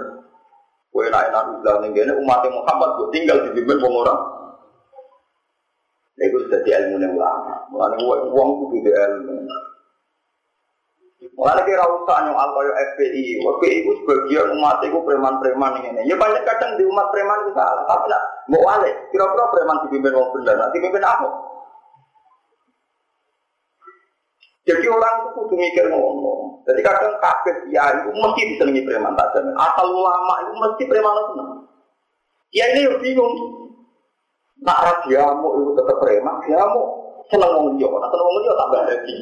Kowe 0.93 1.01
enak 1.09 1.33
enak 1.33 1.43
udah 1.57 1.73
ngene 1.81 2.13
umat 2.21 2.45
Muhammad 2.45 2.89
kok 3.01 3.09
tinggal 3.09 3.37
dipimpin 3.49 3.81
wong 3.81 3.93
ora. 4.05 4.15
Iku 6.21 6.37
sudah 6.45 6.59
di 6.61 6.69
ilmu 6.69 7.17
ulama. 7.17 7.65
Mulane 7.73 7.97
wong 8.05 8.49
kudu 8.61 8.77
di 8.85 8.91
ilmu. 8.93 9.35
Mulane 11.33 11.61
kira 11.65 11.85
usah 11.85 12.17
nyong 12.29 12.37
kaya 12.37 12.73
FPI. 12.93 13.41
FPI 13.41 13.75
itu 13.81 13.91
sebagian 14.01 14.53
umat 14.57 14.85
itu 14.85 15.01
preman-preman 15.01 15.81
ini. 15.81 16.05
Ya 16.05 16.13
banyak 16.17 16.45
kadang 16.45 16.77
di 16.77 16.85
umat 16.85 17.09
preman 17.09 17.41
itu 17.45 17.51
salah. 17.57 17.81
Tapi 17.89 18.05
nak 18.09 18.23
mau 18.53 18.61
wale. 18.61 18.91
Kira-kira 19.09 19.45
preman 19.49 19.81
dipimpin 19.85 20.13
wong 20.13 20.29
bener. 20.37 20.55
Nanti 20.61 20.77
pimpin 20.77 21.01
apa? 21.01 21.29
Jadi 24.61 24.85
orang 24.85 25.13
itu 25.25 25.29
kudu 25.41 25.55
mikir 25.57 25.85
ngono. 25.89 26.61
Jadi 26.69 26.79
kadang 26.85 27.17
kafir 27.17 27.65
ya 27.73 27.89
itu 27.97 28.13
mesti 28.13 28.41
disenangi 28.53 28.85
preman 28.85 29.17
tak 29.17 29.33
jamin. 29.33 29.57
Asal 29.57 29.89
ulama 29.89 30.33
itu 30.45 30.53
mesti 30.53 30.83
preman 30.85 31.17
seneng. 31.33 31.49
Ya 32.53 32.65
ini 32.69 32.85
yang 32.85 32.97
bingung. 33.01 33.60
Nak 34.61 34.77
radiamu 34.77 35.47
itu 35.57 35.71
tetap 35.73 35.97
preman, 35.97 36.37
diamu 36.45 36.81
seneng 37.33 37.51
wong 37.57 37.67
liya, 37.73 37.89
nak 37.89 38.09
seneng 38.13 38.25
wong 38.29 38.37
liya 38.45 38.53
tambah 38.53 38.81
dadi. 38.85 39.17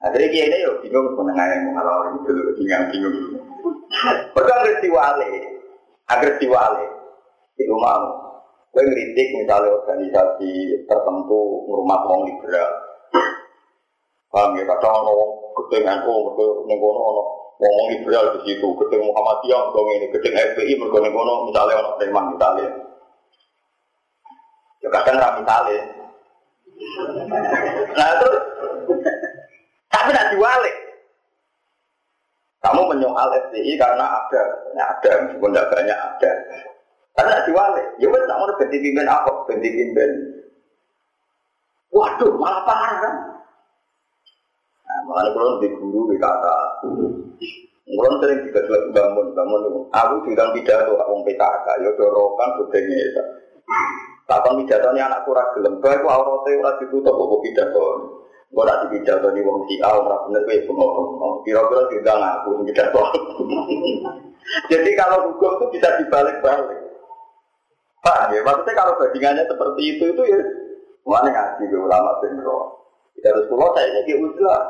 Nah, 0.00 0.08
jadi 0.12 0.26
kiai 0.32 0.48
ini 0.48 0.64
ya 0.64 0.70
bingung 0.84 1.06
menengah 1.16 1.46
yang 1.48 1.60
mengalami 1.72 2.20
itu 2.24 2.32
bingung 2.60 2.84
bingung. 2.92 3.44
Pertama 4.32 4.60
agar 4.64 4.76
diwale, 4.80 5.32
agar 6.08 6.30
diwale, 6.40 6.86
itu 7.60 7.74
mau. 7.76 8.24
Gue 8.74 8.82
ngeritik 8.82 9.28
misalnya 9.38 9.70
organisasi 9.70 10.52
tertentu 10.90 11.40
ngurmat 11.70 12.00
wong 12.10 12.26
liberal, 12.26 12.70
Paham 14.34 14.58
ya, 14.58 14.66
kadang 14.66 15.06
ono 15.06 15.12
wong 15.14 15.30
gedeng 15.62 15.86
NU, 16.02 16.14
mergo 16.66 16.90
ning 17.54 17.74
liberal 17.94 18.34
di 18.34 18.50
situ, 18.50 18.66
gedeng 18.66 19.06
Muhammadiyah 19.06 19.62
dong 19.70 19.88
ini, 19.94 20.10
gedeng 20.10 20.34
FPI 20.34 20.74
mergo 20.74 20.98
ning 20.98 21.14
misalnya 21.14 21.80
ono 21.84 21.90
preman 22.00 22.34
misalnya. 22.34 22.93
Ya 24.84 24.88
kadang 24.92 25.16
ra 25.16 25.28
misalnya. 25.40 25.80
Nah 27.96 28.10
terus 28.20 28.42
tapi 29.88 30.10
nak 30.12 30.28
diwalik. 30.36 30.76
Kamu 32.60 32.80
menyoal 32.88 33.28
FPI 33.48 33.76
karena 33.76 34.08
ada, 34.08 34.42
ya 34.72 34.84
ada, 34.88 35.10
meskipun 35.24 35.52
tidak 35.52 35.68
banyak 35.68 35.98
ada. 36.00 36.32
Karena 37.12 37.44
diwalik, 37.44 37.86
ya 38.00 38.08
wes 38.08 38.24
nak 38.24 38.40
mau 38.40 38.56
ganti 38.56 38.80
pimpin 38.80 39.04
apa, 39.04 39.32
ganti 39.52 39.68
pimpin. 39.68 40.10
Waduh, 41.92 42.32
malah 42.40 42.64
parah 42.64 42.92
kan? 43.04 43.14
Malah 45.04 45.30
kalau 45.36 45.60
di 45.60 45.68
guru 45.76 46.08
di 46.08 46.16
kata, 46.16 46.56
kalau 47.84 48.16
sering 48.24 48.40
juga 48.48 48.60
jelas 48.64 48.84
bangun 48.96 49.26
bangun 49.36 49.60
itu. 49.68 49.80
Aku 49.92 50.14
bilang 50.24 50.50
pidato 50.56 50.96
aku 50.96 51.12
PKK, 51.28 51.66
yo 51.84 51.90
dorokan 52.00 52.48
bedanya 52.64 52.96
ya. 52.96 53.24
Kapan 54.24 54.56
pidato 54.64 54.88
ini 54.96 55.04
anak 55.04 55.28
kurang 55.28 55.52
gelem, 55.52 55.84
kau 55.84 55.92
aku 55.92 56.08
auratnya 56.08 56.60
ora 56.64 56.72
ditutup 56.80 57.12
kok 57.12 57.42
pidato. 57.44 57.84
Gue 58.48 58.64
nanti 58.64 58.86
pidato 58.96 59.28
di 59.36 59.44
wong 59.44 59.68
si 59.68 59.76
Al, 59.84 60.00
ora 60.00 60.16
bener 60.24 60.48
gue 60.48 60.64
pengomong. 60.64 61.44
Kira-kira 61.44 61.82
juga 61.92 62.12
ngaku 62.16 62.50
pidato. 62.64 63.00
Jadi 64.72 64.90
kalau 64.96 65.28
hukum 65.28 65.60
itu 65.60 65.64
bisa 65.76 65.88
dibalik-balik. 66.00 66.80
Pak, 68.04 68.36
ya, 68.36 68.44
maksudnya 68.44 68.76
kalau 68.76 69.00
bandingannya 69.00 69.48
seperti 69.48 69.82
itu 69.96 70.04
itu 70.12 70.22
ya 70.28 70.40
mana 71.08 71.28
ngaji 71.32 71.64
ke 71.68 71.76
ulama 71.76 72.20
benro. 72.20 72.84
Kita 73.16 73.32
harus 73.32 73.48
pulau 73.48 73.72
saya 73.72 73.88
jadi 74.04 74.20
uzlah. 74.20 74.64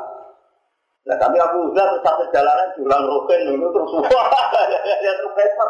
Nah 1.05 1.15
tapi 1.19 1.35
aku 1.37 1.69
udah 1.71 1.83
terus 1.83 2.03
satu 2.03 2.23
jalanan 2.31 2.71
jualan 2.79 3.03
roken 3.03 3.39
dulu 3.51 3.65
terus 3.75 3.91
wah 4.07 4.31
ya 5.03 5.11
terus 5.19 5.35
repot. 5.35 5.69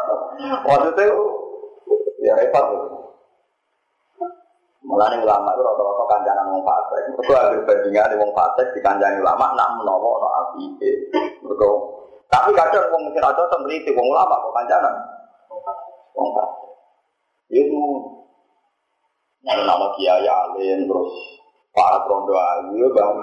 Maksudnya 0.62 1.06
ya 2.22 2.32
repot. 2.38 2.66
Mulane 4.86 5.18
ulama 5.18 5.50
itu 5.50 5.62
rata-rata 5.66 6.04
kancanan 6.06 6.46
wong 6.54 6.62
fasik. 6.62 7.02
Mergo 7.10 7.34
akhir 7.34 7.60
bandingan 7.66 8.12
wong 8.22 8.30
fasik 8.38 8.66
dikancani 8.70 9.18
ulama 9.18 9.50
nak 9.58 9.74
menawa 9.82 10.08
ana 10.22 10.28
apike. 10.46 10.92
Mergo 11.42 11.70
tapi 12.30 12.50
kadang 12.54 12.86
wong 12.94 13.10
sing 13.10 13.18
rada 13.18 13.42
semriti 13.50 13.90
wong 13.90 14.06
ulama 14.06 14.38
kok 14.38 14.54
kancanan. 14.54 14.94
Wong 16.14 16.28
fasik. 16.38 16.70
Itu 17.50 17.82
nama 19.42 19.86
kiai 19.98 20.26
alim 20.26 20.86
terus 20.86 21.12
para 21.74 22.06
rondo 22.06 22.34
ayu 22.38 22.86
bang 22.94 23.14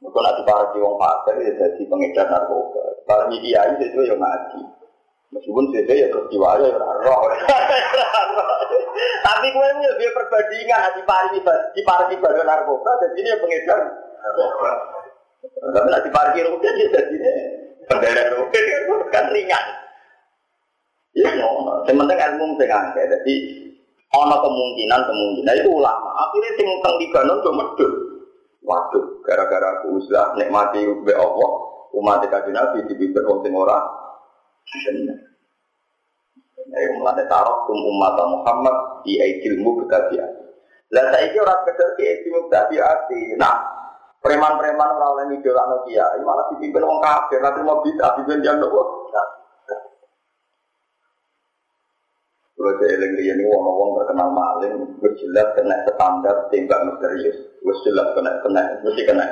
mereka 0.00 0.18
nanti 0.24 0.42
para 0.48 0.64
wong 0.72 0.96
pasar 0.96 1.36
ya 1.44 1.68
pengedar 1.76 2.26
narkoba. 2.32 3.04
Para 3.04 3.28
kiai 3.28 3.76
itu 3.84 4.00
ya 4.00 4.16
ngaji. 4.16 4.79
Meskipun 5.30 5.70
saya 5.70 5.94
ya 5.94 6.06
diwaya 6.26 6.66
ya 6.66 6.90
roh. 7.06 7.22
Tapi 9.26 9.46
gue 9.54 9.66
ini 9.78 9.86
lebih 9.86 10.08
perbandingan 10.10 10.90
di 10.98 11.02
pari 11.06 11.38
di 11.38 11.82
pari 11.86 12.04
ibadah 12.18 12.42
narkoba 12.42 12.90
dan 12.98 13.10
ini 13.14 13.30
pengedar 13.38 13.80
narkoba. 14.18 14.70
Tapi 15.70 15.88
nanti 15.88 16.08
parkir 16.10 16.50
rupiah 16.50 16.72
dia 16.74 16.90
jadi 16.90 17.14
ini 17.14 17.32
bendera 17.86 18.22
rupiah 18.34 18.78
kan 19.14 19.30
ringan. 19.30 19.64
Ya, 21.14 21.30
no, 21.38 21.82
sementara 21.86 22.34
ilmu 22.34 22.58
sing 22.58 22.70
akeh. 22.70 23.04
Jadi 23.06 23.34
ana 24.10 24.34
kemungkinan 24.34 25.00
kemungkinan 25.06 25.54
itu 25.62 25.70
ulama. 25.70 26.10
Akhirnya 26.26 26.50
sing 26.58 26.66
teng 26.82 26.94
Libanon 26.98 27.38
cuma 27.46 27.54
medhot. 27.70 27.92
Waduh, 28.60 29.24
gara-gara 29.24 29.80
aku 29.80 29.98
usah 29.98 30.36
nikmati 30.36 30.84
be 31.02 31.16
Allah, 31.16 31.52
umat 31.96 32.22
kaji 32.28 32.50
Nabi 32.52 32.84
dipimpin 32.86 33.24
wong 33.24 33.40
sing 33.42 33.54
ora 33.56 33.78
bener. 33.78 33.99
Ayo 36.70 36.88
mulai 37.02 37.26
taruh 37.26 37.66
tum 37.66 37.78
umat 37.90 38.14
Muhammad 38.14 39.02
di 39.02 39.18
aidilmu 39.18 39.82
kekajian. 39.82 40.30
Lah 40.94 41.04
saya 41.10 41.26
kira 41.34 41.42
orang 41.42 41.66
kecil 41.66 41.88
di 41.98 42.02
aidilmu 42.06 42.46
kekajian. 42.46 42.98
Nah, 43.34 43.58
preman-preman 44.22 44.90
orang 44.94 45.12
lain 45.18 45.42
itu 45.42 45.50
lah 45.50 45.66
kiai 45.82 46.20
malah 46.22 46.46
dipimpin 46.54 46.86
wong 46.86 47.02
kafir, 47.02 47.42
nanti 47.42 47.60
mau 47.66 47.82
bisa 47.82 48.14
dipimpin 48.14 48.46
yang 48.46 48.62
nopo. 48.62 49.10
Kalau 52.60 52.76
saya 52.76 52.92
eling 52.92 53.16
ini 53.16 53.44
wong 53.48 53.64
wong 53.64 53.90
terkenal 54.04 54.28
maling, 54.36 54.74
gue 55.00 55.12
jelas 55.16 55.48
kena 55.56 55.80
standar 55.88 56.36
tembak 56.52 56.80
misterius, 56.86 57.40
gue 57.56 57.74
jelas 57.88 58.12
kena 58.12 58.36
kena, 58.44 58.62
mesti 58.84 59.02
kena. 59.08 59.26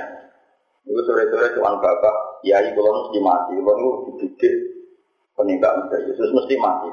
Gue 0.88 1.04
sore 1.04 1.28
sore 1.28 1.52
cuman 1.52 1.76
bapak, 1.76 2.40
ibu 2.40 2.80
lo 2.80 2.90
mesti 3.04 3.18
mati, 3.20 3.52
itu 3.60 3.84
dididik 4.08 4.77
penembak 5.38 5.86
misterius, 5.86 6.18
terus 6.18 6.34
mesti 6.34 6.54
mati. 6.58 6.90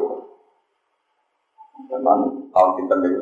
Teman 1.89 2.19
tahun 2.53 2.71
pinter 2.77 2.97
nih, 3.01 3.13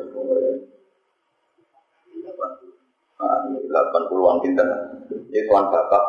delapan 3.66 4.02
puluhan 4.12 4.38
pinter, 4.44 4.68
ini 5.10 5.40
tuan 5.48 5.72
bapak, 5.72 6.04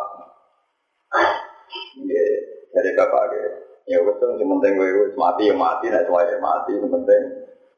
dari 2.69 2.91
bapak. 2.93 3.23
Ya 3.85 4.01
wes 4.01 4.17
tuh 4.17 4.33
penting 4.33 4.81
gue 4.81 5.13
mati 5.13 5.45
ya 5.45 5.53
mati, 5.53 5.93
nah 5.93 6.01
cuma 6.09 6.25
ya 6.25 6.41
mati, 6.41 6.73
penting 6.73 7.21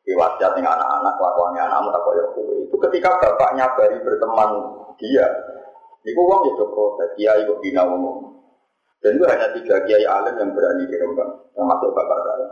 diwasiat 0.07 0.55
dengan 0.55 0.79
anak-anak, 0.79 1.19
kelakuannya 1.19 1.61
anakmu 1.67 1.91
tak 1.91 2.03
koyok 2.07 2.27
gue. 2.31 2.55
Itu 2.63 2.75
ketika 2.87 3.19
bapak 3.19 3.59
nyabari 3.59 3.99
berteman 3.99 4.51
dia, 4.95 5.27
itu 6.07 6.15
uang 6.15 6.47
itu 6.47 6.63
proses, 6.71 7.11
dia 7.19 7.35
ikut 7.43 7.59
bina 7.59 7.83
umum. 7.83 8.36
Dan 8.97 9.13
itu 9.13 9.25
hanya 9.29 9.47
tiga 9.53 9.75
kiai 9.85 10.05
alim 10.05 10.35
yang 10.41 10.49
berani 10.57 10.89
Rembang, 10.89 11.31
termasuk 11.53 11.89
bapak 11.93 12.19
saya. 12.25 12.47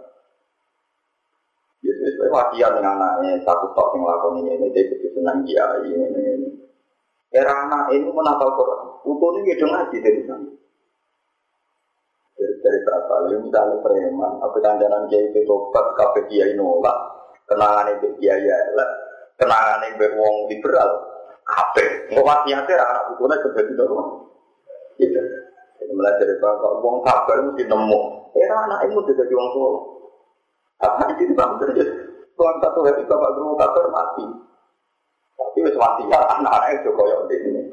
Yesus 1.82 2.18
itu 2.18 2.25
wasiat 2.30 2.72
dengan 2.78 2.98
anaknya, 2.98 3.42
satu 3.46 3.74
tok 3.74 3.94
yang 3.98 4.10
lakon 4.10 4.42
ini, 4.42 4.58
ini 4.58 4.68
dia 4.74 4.86
ikut 4.90 5.12
senang 5.14 5.46
kiai, 5.46 5.86
ini, 5.90 6.06
ini, 6.06 6.22
ini. 6.38 6.50
Era 7.34 7.66
anak 7.66 7.94
ini 7.94 8.10
menapal 8.10 8.54
Quran, 8.58 8.82
utuhnya 9.06 9.42
gitu 9.44 9.66
ngaji 9.68 9.98
dari 10.02 10.22
sana. 10.25 10.50
Dari 12.36 12.80
berapa 12.82 13.14
lalu 13.30 13.48
misalnya 13.48 13.78
preman 13.86 14.34
apa 14.42 14.58
kandanan 14.58 15.06
kiai 15.08 15.30
itu 15.30 15.46
tobat 15.46 15.86
kafe 15.94 16.25
kiai 16.28 16.58
nolak 16.58 16.98
kenangan 17.46 17.94
itu 17.96 18.10
kiai 18.18 18.42
ya 18.42 18.58
kenangan 19.38 19.86
itu 19.88 20.06
wong 20.18 20.50
liberal 20.50 20.92
kafe 21.46 22.10
nggak 22.10 22.25
wasiatnya 22.25 22.75
anak 22.82 23.04
di 23.14 23.74
dalam. 23.78 24.08
Gitu 24.98 25.20
mulai 25.94 26.15
dari 26.18 26.36
bapak 26.42 26.72
wong 26.82 27.06
kabar 27.06 27.38
mesti 27.46 27.63
nemu 27.68 28.00
era 28.34 28.56
anak 28.65 28.89
itu 28.89 29.12
jadi 29.13 29.34
wong 29.34 29.50
tua 29.54 29.70
apa 30.82 31.01
di 31.12 31.13
situ 31.22 31.34
bang 31.38 31.51
terus 31.62 31.89
tuan 32.36 32.56
satu 32.63 32.80
hari 32.84 33.04
bapak 33.06 33.32
guru 33.38 33.54
kabar 33.60 33.86
mati 33.94 34.25
tapi 35.36 35.60
wasiat 35.75 36.24
anak-anak 36.39 36.70
itu 36.80 36.89
koyok 36.96 37.27
ini 37.32 37.63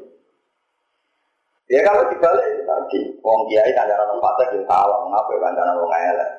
Ya 1.71 1.79
kalau 1.79 2.05
dibalik 2.11 2.67
tadi, 2.67 3.01
wong 3.23 3.47
kiai 3.47 3.71
kancaran 3.71 4.11
wong 4.11 4.19
fasik 4.19 4.51
ya 4.51 4.61
salah, 4.67 4.99
ngapa 5.07 5.31
kancaran 5.39 5.79
wong 5.79 5.89
elek. 5.95 6.31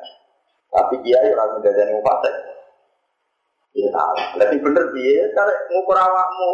Tapi 0.69 0.95
kiai 1.00 1.33
orang 1.33 1.59
menjadi 1.59 1.90
wong 1.97 2.04
fasik. 2.04 2.35
Ya 3.73 3.88
salah. 3.88 4.26
Lagi 4.37 4.57
bener 4.61 4.85
dia, 4.93 5.25
kalau 5.33 5.57
ngukur 5.73 5.97
awakmu, 5.97 6.50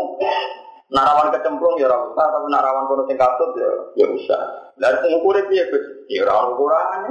narawan 0.91 1.31
kecemplung 1.31 1.79
ya 1.79 1.87
ora 1.87 2.03
usah, 2.11 2.27
tapi 2.35 2.47
narawan 2.51 2.91
kono 2.91 3.03
sing 3.07 3.15
katut 3.15 3.55
ya 3.55 3.71
ya 3.95 4.07
usah. 4.11 4.43
Lah 4.83 4.99
ngukure 5.07 5.47
piye 5.47 5.65
Gus? 5.71 5.87
Ya 6.11 6.27
ora 6.27 6.51
ukurane. 6.51 7.11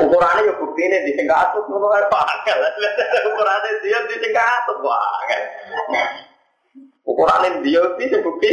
Ukurane 0.00 0.40
ya 0.48 0.52
buktine 0.56 1.04
di 1.04 1.12
sing 1.12 1.28
katut 1.28 1.68
ngono 1.68 1.92
ae 1.92 2.04
pakel. 2.08 2.58
Ukurane 3.30 3.70
dia 3.84 3.98
di 4.08 4.16
sing 4.16 4.32
katut 4.32 4.78
wae. 4.80 5.38
Ukurane 7.04 7.48
dia 7.60 7.82
di 8.00 8.04
sing 8.08 8.20
bukti. 8.24 8.52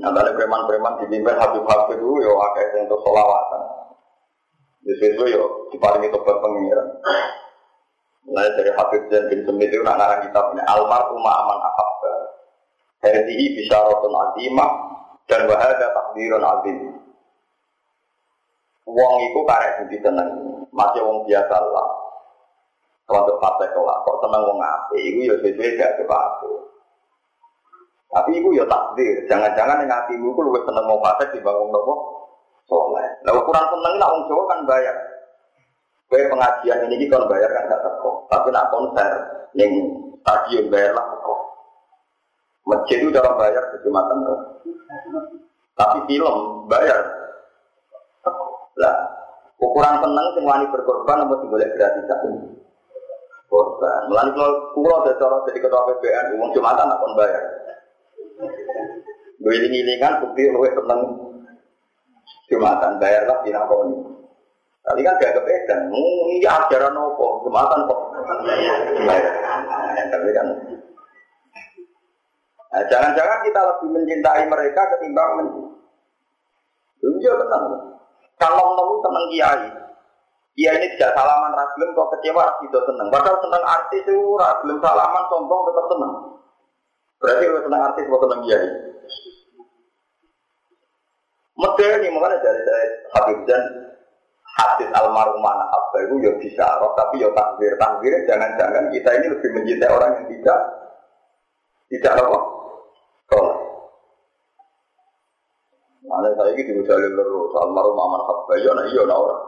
Nah, 0.00 0.16
dari 0.16 0.32
preman-preman 0.32 0.96
dipimpin 1.04 1.36
Habib-Habib 1.36 2.00
itu, 2.00 2.24
ya 2.24 2.32
akeh 2.32 2.66
yang 2.72 2.88
untuk 2.88 3.04
solawatan. 3.04 3.62
Di 4.80 4.94
situ 4.96 5.22
ya 5.28 5.44
diparingi 5.76 6.08
tobat 6.08 6.40
pengiran. 6.40 6.88
Mulai 8.28 8.52
dari 8.52 8.70
Habib 8.76 9.02
dan 9.08 9.26
bin 9.32 9.40
Semit 9.48 9.72
itu 9.72 9.80
nak 9.80 9.96
ngarang 9.96 10.20
kitabnya 10.28 10.62
Almar 10.68 11.08
Umma 11.12 11.32
Aman 11.40 11.58
Ahabba. 11.60 12.14
Hadihi 13.00 13.56
bisyaratun 13.56 14.12
azimah 14.12 14.70
dan 15.24 15.48
bahada 15.48 15.86
takdirun 15.94 16.44
azim. 16.44 16.78
Wong 18.90 19.12
itu 19.22 19.38
karek 19.46 19.72
budi 19.80 19.96
tenang, 20.02 20.30
masih 20.74 21.00
wong 21.06 21.22
biasa 21.24 21.56
lah. 21.62 21.88
Untuk 23.10 23.42
partai 23.42 23.66
kelak, 23.74 23.98
kok 24.06 24.18
tenang 24.22 24.42
wong 24.46 24.58
ape, 24.62 24.98
itu 25.02 25.18
ya 25.26 25.34
sesuai 25.42 25.78
gak 25.78 25.94
kebaku. 25.98 26.52
Tapi 28.10 28.30
itu 28.38 28.48
ya 28.54 28.66
takdir, 28.66 29.26
jangan-jangan 29.26 29.82
yang 29.82 29.90
hatimu 29.90 30.30
itu 30.30 30.40
lebih 30.46 30.62
seneng 30.66 30.86
mau 30.86 30.98
partai 31.02 31.30
dibangun 31.34 31.70
nopo 31.74 31.94
soleh. 32.70 33.08
Nah 33.26 33.34
ukuran 33.34 33.66
seneng 33.66 33.94
lah 33.98 34.08
wong 34.14 34.22
Jawa 34.30 34.42
kan 34.46 34.60
bayar. 34.66 34.96
Kue 36.10 36.26
pengajian 36.26 36.90
ini 36.90 37.06
kan 37.06 37.22
bayar 37.30 37.46
kan 37.54 37.70
gak 37.70 37.86
teko, 37.86 38.26
tapi 38.26 38.50
nak 38.50 38.66
konser 38.74 39.10
yang 39.54 39.70
stadion 40.26 40.66
bayar 40.66 40.90
lah 40.90 41.06
teko. 41.06 41.34
Masjid 42.66 42.98
itu 42.98 43.14
cara 43.14 43.38
bayar 43.38 43.62
kejumatan 43.78 44.26
tuh. 44.26 44.40
Tapi 45.78 45.98
film 46.10 46.66
bayar. 46.66 46.98
Lah, 48.74 48.96
ukuran 49.62 50.02
seneng 50.02 50.26
sing 50.34 50.44
wani 50.44 50.66
berkorban 50.74 51.22
apa 51.22 51.34
sing 51.38 51.48
boleh 51.48 51.68
gratisan? 51.78 52.50
Korban. 53.46 54.00
Mulane 54.10 54.30
kalau 54.34 54.74
kulo 54.74 54.90
ada 55.06 55.14
cara 55.14 55.46
jadi 55.46 55.58
ketua 55.62 55.86
PBN, 55.94 56.42
uang 56.42 56.50
jumatan 56.50 56.90
nak 56.90 56.98
kon 56.98 57.14
bayar. 57.14 57.44
Gue 59.40 59.54
ini 59.56 59.94
kan 60.02 60.18
bukti 60.26 60.42
luwe 60.50 60.74
seneng 60.74 61.00
jumatan 62.50 62.98
bayar 62.98 63.30
lah 63.30 63.38
di 63.46 63.54
nakoni. 63.54 64.19
Tapi 64.80 65.00
kan 65.04 65.20
gak 65.20 65.36
kepedan, 65.36 65.92
ini 65.92 66.40
ajaran 66.40 66.96
apa, 66.96 67.26
jumatan 67.44 67.80
kok. 67.84 68.00
Tapi 70.10 70.30
kan 70.32 70.46
Nah, 72.70 72.82
jangan-jangan 72.86 73.38
kita 73.42 73.60
lebih 73.66 73.88
mencintai 73.98 74.46
mereka 74.46 74.80
ketimbang 74.94 75.30
men. 75.42 75.48
Iya 77.02 77.32
tenang. 77.34 77.64
Kalau 78.38 78.78
mau 78.78 78.94
tenang 79.02 79.26
kiai, 79.34 79.66
kiai 80.54 80.76
ini 80.78 80.86
tidak 80.94 81.18
salaman 81.18 81.50
ragilem 81.50 81.92
kok 81.98 82.10
kecewa 82.16 82.46
tidak 82.62 82.82
seneng. 82.86 83.08
Padahal 83.10 83.42
seneng 83.42 83.64
artis 83.66 84.02
itu 84.06 84.16
ragilem 84.38 84.78
salaman 84.78 85.24
sombong 85.26 85.62
tetap 85.66 85.86
seneng. 85.90 86.12
Berarti 87.20 87.44
kalau 87.50 87.62
seneng 87.66 87.82
artis 87.90 88.04
kok 88.06 88.22
seneng 88.22 88.40
kiai. 88.46 88.68
Medeni 91.60 92.08
makanya 92.08 92.38
dari 92.40 92.60
saya 92.64 92.86
Habib 93.18 93.38
dan 93.44 93.62
hadis 94.58 94.90
almarhumah 94.90 95.54
apa 95.70 95.96
itu 96.06 96.14
ya 96.24 96.32
bisa 96.40 96.66
roh 96.82 96.94
tapi 96.98 97.22
ya 97.22 97.30
takbir 97.36 97.76
takbir 97.78 98.12
jangan-jangan 98.26 98.90
kita 98.90 99.10
ini 99.20 99.26
lebih 99.30 99.50
mencintai 99.54 99.92
orang 99.92 100.10
yang 100.18 100.26
tidak 100.34 100.60
tidak 101.90 102.14
apa 102.18 102.38
Tolak. 103.30 103.58
Mana 106.02 106.34
saya 106.34 106.50
ini 106.58 106.66
diujalin 106.66 107.14
terus, 107.14 107.54
almarhum 107.54 107.94
aman 107.94 108.22
habba, 108.26 108.52
iya 108.58 108.70
nah 108.74 108.86
iya 108.90 109.02
nah 109.06 109.14
orang. 109.14 109.42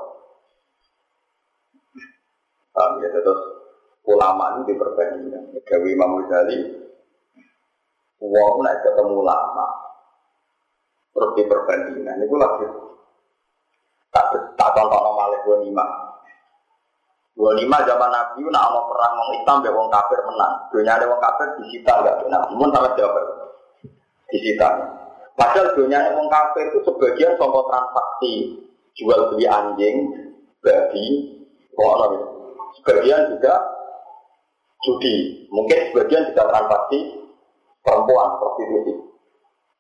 Paham 2.71 3.03
ya, 3.03 3.11
terus 3.11 3.41
ulama 4.07 4.45
ini 4.55 4.71
diperbandingkan. 4.71 5.43
Gawi 5.67 5.89
Imam 5.99 6.23
Ghazali, 6.23 6.59
uang 8.23 8.55
naik 8.63 8.81
ketemu 8.87 9.15
ulama, 9.19 9.67
terus 11.11 11.31
diperbandingkan. 11.35 12.23
Itu 12.23 12.37
lagi 12.39 12.67
tak 14.15 14.52
tak 14.63 14.79
contoh 14.79 15.03
dua 15.43 15.57
lima. 15.67 15.85
Dua 17.33 17.51
lima 17.59 17.83
zaman 17.83 18.11
Nabi, 18.13 18.45
nak 18.47 18.71
mau 18.71 18.87
perang 18.93 19.13
mau 19.19 19.35
Islam, 19.35 19.59
dia 19.65 19.75
wong 19.75 19.89
kafir 19.91 20.21
menang. 20.23 20.55
Dunia 20.71 20.95
ada 20.95 21.11
wong 21.11 21.19
kafir 21.19 21.49
disita 21.59 21.93
nggak? 21.99 22.17
Nabi 22.31 22.53
pun 22.55 22.71
sama 22.71 22.89
jawab 22.95 23.25
disita. 24.31 24.69
Padahal 25.33 25.75
dunia 25.75 25.99
yang 26.13 26.29
kafir 26.29 26.71
itu 26.71 26.79
sebagian 26.87 27.35
contoh 27.41 27.65
transaksi 27.67 28.33
jual 28.95 29.33
beli 29.33 29.49
anjing, 29.49 29.97
babi, 30.61 31.05
orang 31.75 32.31
Sebagian 32.73 33.37
juga 33.37 33.53
judi, 34.81 35.45
mungkin 35.53 35.93
sebagian 35.93 36.25
juga 36.33 36.49
transaksi 36.49 37.21
perempuan 37.85 38.41
prostitusi. 38.41 38.97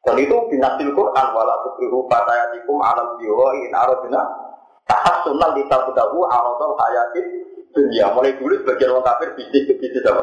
Dan 0.03 0.17
itu 0.21 0.37
binasil 0.53 0.93
Quran 0.93 1.27
wala 1.33 1.55
tukrihu 1.65 2.05
fatayatikum 2.11 2.85
alam 2.85 3.17
biwa 3.17 3.49
in 3.65 3.73
aradina 3.73 4.42
tahassunan 4.87 5.51
di 5.59 5.63
tahu 5.71 6.19
aradul 6.27 6.75
hayatin 6.79 7.27
dunia. 7.73 8.13
Mulai 8.13 8.37
dulu 8.37 8.55
sebagian 8.63 8.93
orang 8.93 9.07
kafir 9.07 9.29
bisnis 9.35 9.65
ke 9.67 9.75
bisnis 9.81 10.05
apa? 10.07 10.23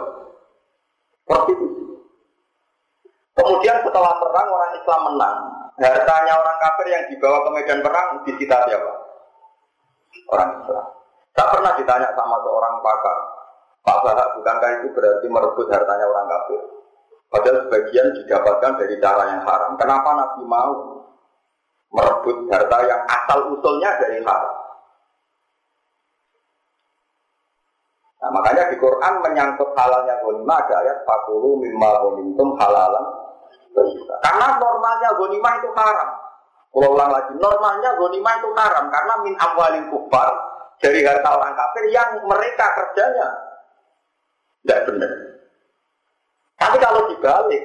Prostitusi. 1.26 1.84
Kemudian 3.38 3.78
setelah 3.86 4.14
perang 4.20 4.48
orang 4.52 4.72
Islam 4.76 5.02
menang, 5.14 5.38
hartanya 5.80 6.34
orang 6.36 6.58
kafir 6.60 6.88
yang 6.92 7.04
dibawa 7.08 7.38
ke 7.46 7.50
medan 7.56 7.80
perang 7.80 8.08
disita 8.28 8.58
siapa? 8.68 8.92
Orang 10.30 10.50
Islam. 10.60 10.86
Tak 11.38 11.48
pernah 11.56 11.72
ditanya 11.80 12.10
sama 12.20 12.36
seorang 12.44 12.76
pakar, 12.84 13.18
Pak 13.86 13.98
Bahak 14.04 14.28
bukankah 14.36 14.70
itu 14.82 14.88
berarti 14.92 15.28
merebut 15.32 15.68
hartanya 15.72 16.06
orang 16.10 16.28
kafir? 16.28 16.62
Padahal 17.30 17.58
sebagian 17.70 18.08
didapatkan 18.18 18.72
dari 18.82 18.96
cara 18.98 19.24
yang 19.30 19.42
haram. 19.46 19.78
Kenapa 19.78 20.10
Nabi 20.18 20.42
mau 20.50 20.99
merebut 21.90 22.38
harta 22.54 22.78
yang 22.86 23.02
asal 23.10 23.40
usulnya 23.54 23.90
dari 23.98 24.22
haram? 24.22 24.56
Nah, 28.20 28.30
makanya 28.36 28.68
di 28.68 28.78
Quran 28.78 29.14
menyangkut 29.24 29.72
halalnya 29.80 30.20
gonima 30.20 30.60
ada 30.60 30.76
ayat 30.84 31.08
fakulu 31.08 31.56
mimma 31.64 32.04
gonimtum 32.04 32.52
halalan 32.60 33.06
karena 34.20 34.48
normalnya 34.60 35.10
gonimah 35.16 35.54
itu 35.62 35.70
haram. 35.72 36.10
Kalau 36.70 36.94
ulang 36.94 37.10
lagi, 37.10 37.34
normalnya 37.40 37.98
gonimah 37.98 38.34
itu 38.38 38.50
haram 38.54 38.86
karena 38.94 39.14
min 39.26 39.34
amwalin 39.40 39.86
kufar 39.90 40.30
dari 40.78 41.02
harta 41.02 41.30
orang 41.34 41.58
kafir 41.58 41.86
yang 41.90 42.10
mereka 42.28 42.66
kerjanya 42.78 43.28
tidak 44.64 44.80
benar. 44.86 45.12
Tapi 46.60 46.78
kalau 46.78 47.02
dibalik, 47.10 47.64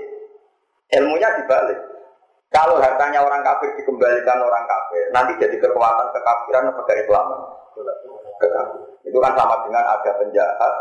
ilmunya 0.94 1.28
dibalik. 1.42 1.80
Kalau 2.52 2.78
hartanya 2.78 3.22
orang 3.24 3.42
kafir 3.42 3.72
dikembalikan 3.78 4.38
orang 4.38 4.64
kafir, 4.68 5.04
nanti 5.10 5.32
jadi 5.40 5.56
kekuatan 5.58 6.06
kekafiran 6.12 6.70
atau 6.70 6.84
keislaman. 6.86 7.40
Itu 9.04 9.18
kan 9.18 9.32
sama 9.36 9.62
dengan 9.66 9.84
ada 9.84 10.10
penjahat, 10.18 10.74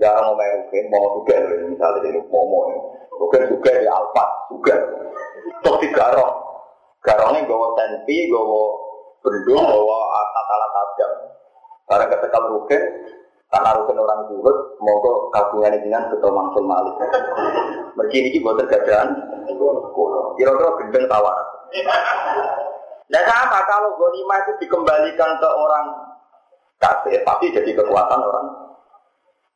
jarang 0.00 0.32
mau 0.32 0.38
main 0.38 0.66
mau 0.92 1.06
juga 1.20 1.36
misalnya 1.66 2.00
jadi 2.04 2.20
mau 2.28 2.70
Bukan 3.16 3.48
juga 3.48 3.72
di 3.72 3.88
Alphard, 3.88 4.30
juga. 4.52 4.76
Terus 5.64 5.78
di 5.80 5.88
Garong. 5.88 6.36
Garongnya 7.00 7.48
gawa 7.48 7.72
tempi, 7.72 8.28
gawa 8.28 8.62
bendung, 9.24 9.64
gawa 9.64 9.98
alat-alat 10.12 10.70
tajam. 10.76 11.12
Barang 11.86 12.08
ketekal 12.12 12.44
rugen, 12.52 12.82
karena 13.56 13.72
rugen 13.80 13.96
orang 14.04 14.20
juhud, 14.28 14.56
ke 14.76 15.12
kagungan 15.32 15.80
dengan 15.80 16.12
betul 16.12 16.30
mangsul 16.36 16.64
malik. 16.68 16.92
Mergi 17.96 18.18
ini 18.20 18.44
buat 18.44 18.60
tergadaan, 18.60 19.16
kira-kira 20.36 20.70
gendeng 20.84 21.08
tawar. 21.08 21.38
Dan 23.08 23.22
sama 23.24 23.64
kalau 23.64 23.96
gonima 23.96 24.44
itu 24.44 24.52
dikembalikan 24.60 25.40
ke 25.40 25.48
orang 25.48 25.86
kafir, 26.76 27.24
pasti 27.24 27.48
jadi 27.56 27.70
kekuatan 27.72 28.20
orang. 28.20 28.46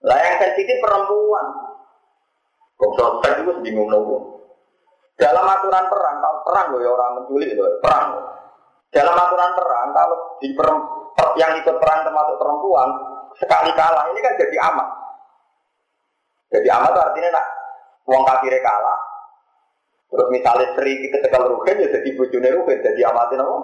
Lah 0.01 0.17
yang 0.17 0.41
sensitif 0.41 0.81
perempuan, 0.81 1.45
Kok 2.81 2.93
prospek 2.97 3.45
itu 3.45 3.53
bingung 3.61 3.93
nopo. 3.93 4.41
Dalam 5.21 5.45
aturan 5.45 5.85
perang, 5.93 6.17
kalau 6.17 6.41
perang 6.49 6.67
loh 6.73 6.81
ya 6.81 6.89
orang 6.89 7.21
menculik 7.21 7.53
loh, 7.53 7.77
perang. 7.85 8.17
Dalam 8.89 9.13
aturan 9.13 9.53
perang, 9.53 9.87
kalau 9.93 10.17
di 10.41 10.49
per, 10.57 10.69
yang 11.37 11.53
ikut 11.61 11.77
perang 11.77 12.09
termasuk 12.09 12.41
perempuan, 12.41 12.89
sekali 13.39 13.71
kalah 13.77 14.11
ini 14.11 14.21
kan 14.25 14.35
jadi 14.41 14.57
amat. 14.73 14.89
Jadi 16.51 16.69
amat 16.71 16.93
artinya 16.97 17.31
nak 17.39 17.47
uang 18.11 18.25
kafir 18.27 18.55
kalah. 18.59 18.99
Terus 20.11 20.29
misalnya 20.35 20.67
Sri 20.75 21.07
ketika 21.07 21.39
Rugen 21.39 21.87
ya 21.87 21.89
jadi 21.95 22.09
bujune 22.19 22.49
Rugen, 22.51 22.83
jadi 22.83 23.01
amatin 23.07 23.39
apa? 23.39 23.59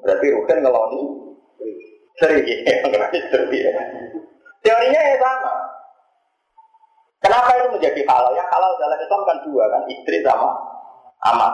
Berarti 0.00 0.26
Rugen 0.32 0.58
ngeloni 0.64 1.00
Sri, 2.16 2.40
Sri. 3.28 3.58
Teorinya 4.64 5.00
ya 5.04 5.16
sama. 5.20 5.52
Kenapa 7.20 7.56
itu 7.56 7.68
menjadi 7.72 8.00
halal? 8.08 8.32
Ya 8.32 8.44
halal 8.48 8.72
dalam 8.80 8.96
Islam 9.00 9.22
kan 9.28 9.38
dua 9.44 9.64
kan, 9.68 9.82
istri 9.92 10.24
sama 10.24 10.56
amat. 11.32 11.52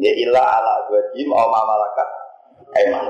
Ya 0.00 0.12
ilah 0.16 0.46
ala 0.60 0.70
azwajim 0.84 1.28
atau 1.28 1.48
mamalakat 1.48 2.08
Emang. 2.76 3.06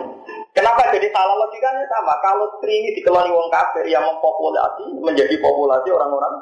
Kenapa 0.58 0.90
jadi 0.90 1.06
halal 1.14 1.38
logikanya 1.38 1.86
sama? 1.86 2.18
Kalau 2.18 2.50
istri 2.58 2.74
ini 2.74 2.90
dikeloni 2.98 3.30
wong 3.30 3.46
kafir 3.46 3.86
yang 3.86 4.02
mempopulasi 4.02 4.90
menjadi 4.98 5.38
populasi 5.38 5.86
orang-orang 5.94 6.34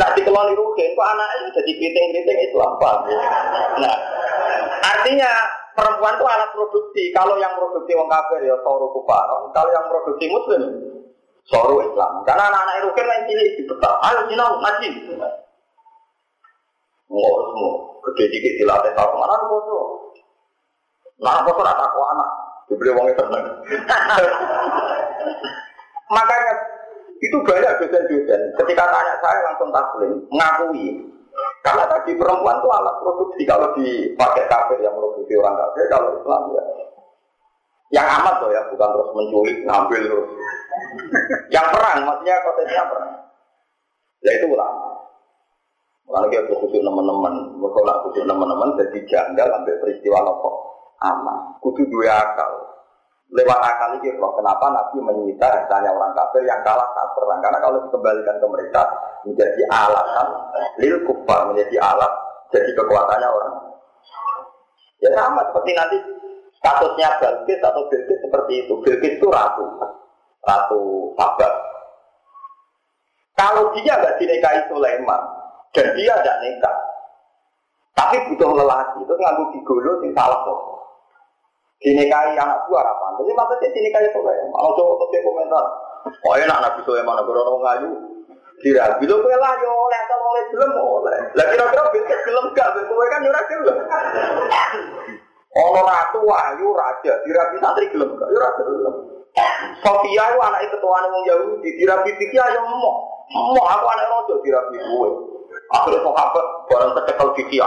Nah 0.00 0.08
dikeloni 0.16 0.56
rugen, 0.56 0.96
kok 0.96 1.08
anaknya 1.12 1.60
jadi 1.60 1.72
keriting-keriting 1.76 2.40
Islam, 2.48 2.70
paham? 2.80 3.04
Nah, 3.84 3.96
artinya 4.80 5.28
perempuan 5.76 6.16
itu 6.16 6.24
alat 6.24 6.50
produksi. 6.56 7.12
Kalau 7.12 7.36
yang 7.36 7.52
produksi 7.52 7.92
wong 7.92 8.08
kafir 8.08 8.48
ya 8.48 8.56
soru 8.64 8.88
kufaron. 8.96 9.52
Kalau 9.52 9.70
yang 9.76 9.84
produksi 9.92 10.24
muslim 10.32 10.62
soru 11.44 11.84
Islam. 11.84 12.24
Karena 12.24 12.48
anak-anak 12.48 12.74
itu 12.80 12.88
kan 12.96 13.04
main 13.12 13.22
cilik 13.28 13.50
dibetak. 13.60 13.94
Ayo 14.08 14.20
sinau 14.30 14.56
ngaji. 14.56 14.88
Mau 17.12 17.34
semua 17.52 17.72
gede 18.08 18.24
dikit 18.32 18.52
dilatih 18.64 18.92
tahu 18.96 19.20
mana 19.20 19.36
poso. 19.44 19.78
Nah 21.20 21.44
poso 21.44 21.60
rata 21.60 21.86
anak 21.92 22.43
dibeli 22.68 22.90
uangnya 22.92 23.14
tenang. 23.18 23.44
Makanya 26.14 26.52
itu 27.20 27.36
banyak 27.40 27.72
dosen-dosen. 27.80 28.40
Ketika 28.60 28.84
tanya 28.88 29.14
saya 29.24 29.40
langsung 29.48 29.70
taslim, 29.72 30.12
mengakui 30.28 31.00
karena 31.64 31.84
tadi 31.88 32.12
perempuan 32.14 32.60
itu 32.60 32.68
alat 32.70 32.96
produksi 33.00 33.42
kalau 33.48 33.72
dipakai 33.74 34.44
kafir 34.46 34.78
yang 34.84 34.94
produksi 34.94 35.32
orang 35.40 35.56
kafir, 35.56 35.84
kalau 35.88 36.08
Islam 36.20 36.42
ya 36.52 36.64
yang 37.92 38.06
amat 38.20 38.42
loh 38.42 38.50
ya, 38.50 38.58
bukan 38.74 38.90
terus 38.90 39.10
menculik, 39.14 39.56
ngambil 39.62 40.02
terus. 40.02 40.30
yang 41.54 41.66
perang, 41.70 42.02
maksudnya 42.02 42.42
konteksnya 42.42 42.90
perang. 42.90 43.12
Ya 44.24 44.30
itu 44.34 44.46
ulama. 44.50 44.98
Kalau 46.04 46.26
kita 46.26 46.52
khusus 46.58 46.82
teman-teman, 46.82 47.34
mereka 47.54 47.80
nak 47.86 48.00
khusus 48.02 48.24
teman-teman 48.26 48.76
jadi 48.82 48.98
janggal 49.08 49.48
ambil 49.62 49.74
peristiwa 49.78 50.18
nopo 50.26 50.50
aman. 51.02 51.58
Kudu 51.58 51.82
dua 51.90 52.12
akal. 52.12 52.52
Lewat 53.34 53.56
akal 53.56 53.98
ini 53.98 54.14
loh, 54.14 54.36
kenapa 54.36 54.70
Nabi 54.70 55.00
menyita 55.00 55.48
hartanya 55.48 55.90
orang 55.90 56.14
kafir 56.14 56.46
yang 56.46 56.60
kalah 56.62 56.86
saat 56.94 57.10
perang. 57.18 57.40
Karena 57.42 57.58
kalau 57.58 57.78
dikembalikan 57.88 58.36
ke 58.38 58.46
mereka, 58.46 58.82
menjadi 59.26 59.62
alatan, 59.72 60.28
lil 60.78 61.02
kufar 61.08 61.50
menjadi 61.50 61.76
alat, 61.82 62.12
jadi 62.52 62.70
kekuatannya 62.76 63.28
orang. 63.28 63.54
Ya 65.02 65.10
sama 65.18 65.42
seperti 65.50 65.70
nanti 65.74 65.96
kasusnya 66.62 67.08
Bilqis 67.18 67.60
atau 67.64 67.82
Bilqis 67.90 68.18
seperti 68.22 68.52
itu. 68.64 68.74
Bilqis 68.86 69.12
itu 69.18 69.26
ratu, 69.32 69.66
ratu 70.44 71.10
sabar. 71.18 71.52
Kalau 73.34 73.74
dia 73.74 73.98
nggak 73.98 74.16
dinikahi 74.22 74.60
Sulaiman 74.70 75.22
dan 75.74 75.86
dia 75.98 76.14
tidak 76.22 76.38
nikah, 76.38 76.76
tapi 77.98 78.16
butuh 78.30 78.50
lelaki, 78.54 79.02
itu 79.02 79.10
nganggu 79.10 79.44
digolo 79.58 79.98
sing 79.98 80.14
salah 80.14 80.38
kok 80.46 80.73
dinikahi 81.84 82.32
anak 82.34 82.64
buah 82.66 82.80
apa? 82.80 83.20
Jadi 83.20 83.30
maksudnya 83.36 83.68
dinikahi 83.76 84.08
Sulaiman. 84.16 84.50
Kalau 84.56 84.72
coba 84.72 85.04
ke 85.12 85.20
komentar, 85.20 85.64
oh 86.24 86.34
enak 86.34 86.58
Nabi 86.64 86.80
Sulaiman, 86.88 87.20
gue 87.20 87.36
orang 87.36 87.60
ngayu. 87.60 87.90
Dirabi 88.64 89.04
lo 89.04 89.20
kue 89.20 89.34
lah 89.34 89.52
yo 89.60 89.68
oleh 89.68 89.98
atau 90.08 90.18
oleh 90.24 90.42
belum 90.54 90.72
oleh. 90.78 91.18
Lah 91.36 91.46
kira-kira 91.52 91.84
bilkis 91.90 92.20
belum 92.24 92.44
gak, 92.56 92.72
kowe 92.86 93.06
kan 93.12 93.26
ora 93.28 93.42
gelem. 93.50 93.76
Ono 95.54 95.80
ratu 95.84 96.18
wahyu 96.24 96.72
raja, 96.72 97.12
dirabi 97.28 97.56
santri 97.60 97.92
gelem 97.92 98.14
gak? 98.16 98.28
Yo 98.32 98.38
ora 98.40 98.50
gelem. 98.56 98.94
Sofia 99.82 100.24
itu 100.30 100.38
anak 100.40 100.70
ketuaan 100.70 101.10
wong 101.12 101.24
Yahudi, 101.28 101.70
dirabi 101.76 102.10
pikir 102.16 102.40
ayo 102.40 102.62
mau. 102.64 103.12
Mau 103.34 103.58
aku 103.58 103.86
anak 103.90 104.06
rojo 104.08 104.34
dirabi 104.40 104.80
gue. 104.80 105.10
Akhirnya 105.74 106.06
sahabat 106.06 106.46
barang 106.70 106.92
tercekel 107.02 107.28
fikih. 107.36 107.60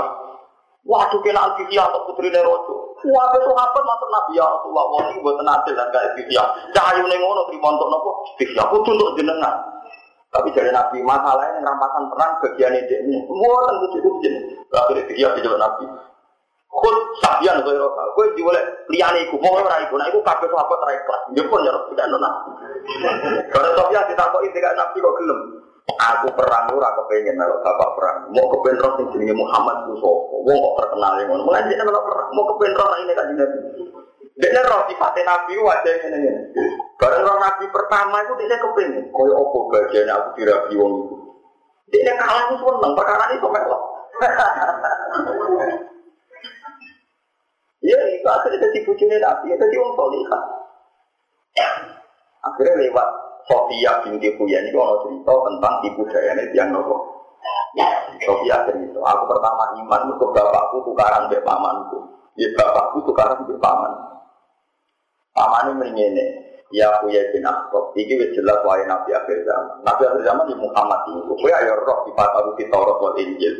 Waduh 0.87 1.19
kena 1.19 1.51
fikih 1.59 1.83
atau 1.83 2.07
putri 2.07 2.31
rojo. 2.31 2.95
Suatu 3.03 3.37
sahabat 3.43 3.83
masuk 3.83 4.09
Nabi 4.09 4.39
ya 4.39 4.45
Rasulullah, 4.47 4.85
wong 4.87 5.03
ini 5.11 5.19
buat 5.19 5.37
adil 5.43 5.75
dan 5.75 5.91
gak 5.91 6.15
ikhya. 6.15 6.43
Cahayu 6.71 7.03
nengono 7.05 7.43
terima 7.51 7.75
untuk 7.75 7.91
nopo, 7.91 8.11
ikhya. 8.39 8.63
Aku 8.65 8.81
untuk 8.81 9.13
jenengan. 9.19 9.53
Tapi 10.31 10.49
dari 10.55 10.71
Nabi 10.71 11.03
masalahnya 11.03 11.59
yang 11.59 11.67
rampasan 11.67 12.07
perang 12.07 12.31
bagian 12.39 12.73
ini. 12.73 13.19
Semua 13.27 13.67
tentu 13.67 13.85
cukup 13.99 14.13
jenis. 14.23 14.43
Akhirnya 14.71 15.03
ikhya 15.11 15.27
di 15.35 15.43
jalan 15.43 15.59
Nabi. 15.59 15.85
Kul 16.67 16.95
sabian 17.23 17.63
kau 17.63 17.73
roka, 17.73 18.03
kau 18.13 18.27
boleh 18.37 18.63
liane 18.91 19.25
iku, 19.25 19.39
mau 19.39 19.55
ora 19.55 19.81
iku, 19.81 19.97
nah 19.97 20.05
iku 20.11 20.19
kabeh 20.19 20.45
sahabat 20.51 20.79
ra 20.83 20.93
ikhlas. 20.93 21.21
Dia 21.33 21.43
pun 21.47 21.63
ya 21.63 21.73
tidak 21.89 22.07
nona. 22.11 22.29
Kalau 23.49 23.69
Sofyan 23.75 24.07
ditakoki 24.07 24.51
tidak 24.55 24.75
Nabi 24.77 24.97
kok 24.99 25.15
gelem. 25.19 25.39
Aku 25.87 26.27
perang 26.35 26.67
ora 26.75 26.91
kepengen 26.99 27.39
kalau 27.39 27.63
bapak 27.63 27.89
perang. 27.95 28.17
Mau 28.35 28.51
kepengen 28.51 28.83
roh 28.83 28.91
sing 28.99 29.07
jenenge 29.15 29.39
Muhammad 29.39 29.87
ku 29.87 29.95
sapa? 30.03 30.35
Wong 30.43 30.57
kok 30.59 30.75
terkenal 30.83 31.15
ngono. 31.23 31.47
Dia 31.47 31.79
kalau 31.79 32.03
perang 32.03 32.27
mau 32.35 32.43
kepengen 32.51 32.75
roh 32.75 32.91
ini 32.99 33.13
kan 33.15 33.27
Nabi. 33.31 33.59
Dia 34.37 34.61
roh 34.67 34.81
sifatnya 34.91 35.23
Nabi 35.23 35.53
wajah 35.55 35.93
ini 36.03 36.17
ini. 36.27 36.31
Bareng 36.99 37.23
roh 37.23 37.37
Nabi 37.39 37.65
pertama 37.71 38.19
itu 38.19 38.33
dia 38.35 38.59
kepengen. 38.59 39.03
Koyo 39.15 39.33
opo 39.39 39.71
bagian 39.71 40.11
aku 40.11 40.27
dirabi 40.35 40.75
wong 40.75 40.91
itu. 41.07 41.15
Dia 41.87 42.13
kalah 42.19 42.51
itu 42.51 42.59
seneng 42.59 42.93
perkara 42.93 43.25
itu 43.31 43.47
melok. 43.47 43.83
Ya 47.79 47.97
itu 48.11 48.27
akhirnya 48.27 48.59
jadi 48.59 48.77
bujurnya 48.83 49.17
Nabi, 49.23 49.55
jadi 49.55 49.75
wong 49.79 49.91
solihah. 49.95 50.43
Akhirnya 52.43 52.75
lewat 52.75 53.07
Sofia 53.47 54.03
binti 54.03 54.27
Huyan 54.35 54.67
itu 54.67 54.75
ada 54.75 54.95
cerita 55.07 55.33
tentang 55.47 55.73
ibu 55.87 56.01
dayanya 56.11 56.43
yang 56.51 56.75
nopo. 56.75 56.95
Sofia 58.19 58.67
cerita, 58.67 58.99
aku 58.99 59.23
pertama 59.31 59.71
iman 59.79 60.01
ke 60.19 60.25
bapakku 60.35 60.83
tukaran 60.83 61.31
be 61.31 61.39
pamanku. 61.47 61.99
Ya 62.35 62.51
bapakku 62.59 63.07
tukaran 63.07 63.47
be 63.47 63.55
paman. 63.55 63.93
Paman 65.31 65.71
ini 65.71 65.79
menyene, 65.79 66.25
ya 66.75 66.91
Huya 66.99 67.31
bin 67.31 67.45
Akhtab. 67.47 67.95
Ini 67.95 68.19
wis 68.19 68.33
jelas 68.35 68.59
wae 68.67 68.83
Nabi 68.83 69.15
akhir 69.15 69.45
zaman. 69.47 69.85
Nabi 69.85 70.01
akhir 70.03 70.21
zaman 70.27 70.51
ya 70.51 70.57
Muhammad 70.57 70.99
ini. 71.07 71.21
Kowe 71.23 71.51
ayo 71.53 71.73
roh 71.77 71.99
di 72.03 72.11
aku 72.17 72.49
di 72.57 72.65
Taurat 72.67 72.97
wal 72.99 73.15
Injil. 73.21 73.55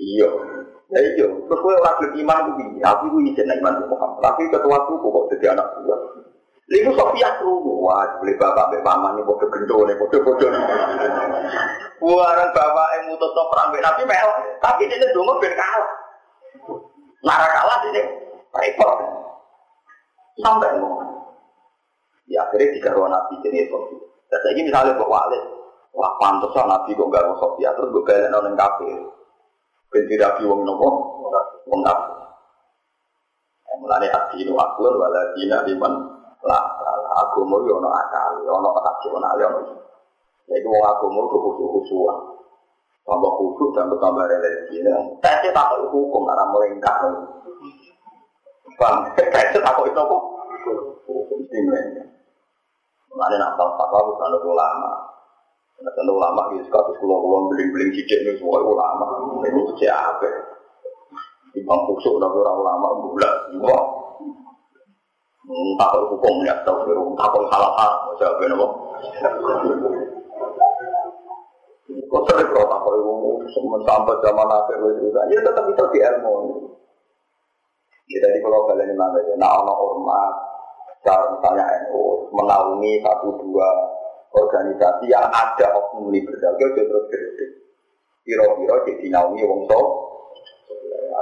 Iya. 0.00 0.28
Ya 0.90 0.98
iya, 1.00 1.26
terus 1.28 1.60
kowe 1.60 1.74
ora 1.76 1.92
iman 2.00 2.38
ku 2.48 2.50
piye? 2.56 2.82
Aku 2.82 3.04
ku 3.12 3.18
izin 3.20 3.52
iman 3.62 3.84
Muhammad. 3.84 4.20
Tapi 4.24 4.48
ketua 4.50 4.78
suku 4.88 5.06
kok 5.06 5.26
jadi 5.36 5.54
anak 5.54 5.68
buah. 5.84 6.23
Lalu 6.64 6.96
Sofia 6.96 7.28
krungu, 7.36 7.84
wah 7.84 8.08
beli 8.24 8.40
bapak 8.40 8.72
beli 8.72 8.80
bodoh 9.20 9.48
gendo 9.52 9.84
nih 9.84 10.00
bodoh 10.00 10.20
bodoh. 10.24 10.48
Buaran 12.00 12.48
bapak 12.56 12.88
mutus 13.04 13.32
no 13.36 13.42
perang 13.52 13.68
Nabi 13.76 14.02
mel, 14.08 14.28
tapi 14.64 14.88
dia 14.88 15.12
dulu 15.12 15.36
ben 15.44 15.52
kalah. 15.52 15.92
Nara 17.20 17.48
kalah 17.52 17.78
ini 17.92 18.02
repot. 18.48 18.96
Sampai 20.40 20.72
ngomong. 20.80 21.04
Ya 22.32 22.40
akhirnya 22.48 22.96
ruang 22.96 23.12
Nabi 23.12 23.44
jadi 23.44 23.68
Sofia. 23.68 24.00
Dan 24.32 24.56
misalnya 24.56 24.96
Pak 24.96 25.06
Walid, 25.06 25.44
wah 25.92 26.16
pantas 26.16 26.56
Nabi 26.56 26.96
kok 26.96 27.12
gak 27.12 27.28
mau 27.28 27.36
Sofia 27.38 27.76
terus 27.76 27.92
gue 27.92 28.02
balik 28.08 28.32
nonton 28.32 28.56
kafe. 28.56 28.88
Benci 29.92 30.16
Nabi 30.16 30.42
wong 30.48 30.64
nopo, 30.64 30.88
wong 31.68 31.80
kafe. 31.84 32.12
Mulane 33.84 34.08
adinu 34.08 34.56
aklun 34.56 34.96
waladina 34.96 35.60
liman 35.68 35.92
lah 36.44 36.62
agama 37.24 37.56
yo 37.64 37.80
ono 37.80 37.88
akal, 37.88 38.44
ono 38.44 38.68
rasional, 38.76 39.40
ono 39.40 39.84
jadi 40.44 40.66
wong 40.68 40.82
agama 40.84 41.20
itu 41.24 41.36
khusus-khususan. 41.40 42.18
Tambah 43.04 43.32
khusus 43.36 43.68
dan 43.76 43.88
bertambah 43.92 44.24
religi. 44.28 44.80
Tesnya 45.20 45.52
tak 45.52 45.76
hukum 45.92 46.24
karena 46.24 46.44
melengkap. 46.48 46.96
Bang, 48.80 48.96
tesnya 49.16 49.60
tak 49.60 49.80
itu 49.84 50.00
apa? 50.00 50.16
Hukum 51.04 51.40
timnya. 51.48 52.04
Mengenai 53.12 53.38
nakal 53.40 53.76
fatwa 53.76 54.08
bukan 54.08 54.36
ulama. 54.40 54.92
Tentu 55.84 56.12
ulama 56.16 56.48
di 56.54 56.64
kasus 56.70 56.96
pulau 57.02 57.20
pulau 57.20 57.50
beling-beling 57.50 57.92
sidik 57.92 58.24
ini 58.24 58.32
semua 58.40 58.62
ulama. 58.62 59.04
Ini 59.44 59.62
siapa? 59.76 60.28
Imam 61.54 61.80
khusus 61.92 62.14
tapi 62.18 62.36
orang 62.40 62.56
ulama 62.62 62.86
bulat. 63.04 63.34
Takut 65.76 66.02
hukum 66.16 66.34
ya 66.48 66.56
astagfirullah 66.60 67.16
takut 67.20 67.42
salah 67.52 67.72
hal 67.76 67.92
jawab 68.16 68.40
apa 68.40 68.68
kok 72.04 72.22
sering 72.30 72.48
kalau 72.48 72.66
takut 72.70 72.94
hukum? 73.00 73.34
Sampai 73.84 74.16
zaman 74.24 74.48
akhir 74.48 74.78
itu 74.80 75.08
ya 75.12 75.40
tetap 75.44 75.64
itu 75.68 75.84
di 75.92 75.98
ilmu 76.00 76.34
ya 78.08 78.18
jadi 78.20 78.38
kalau 78.40 78.68
kalian 78.68 78.88
ini 78.88 78.94
mana 78.96 79.18
ya 79.20 79.34
nah 79.36 79.52
orang 79.60 79.76
ormas 79.76 80.34
cara 81.04 81.24
misalnya 81.36 81.64
NU 81.84 82.32
menaungi 82.32 83.04
satu 83.04 83.28
dua 83.36 83.68
organisasi 84.34 85.12
yang 85.12 85.28
ada 85.30 85.66
oknum 85.76 86.10
liberal. 86.10 86.56
Itu 86.56 86.72
terus 86.74 87.04
gede 87.12 87.46
kira-kira 88.24 88.74
jadi 88.88 89.06
naungi 89.12 89.44
wong 89.44 89.68
sok 89.68 89.88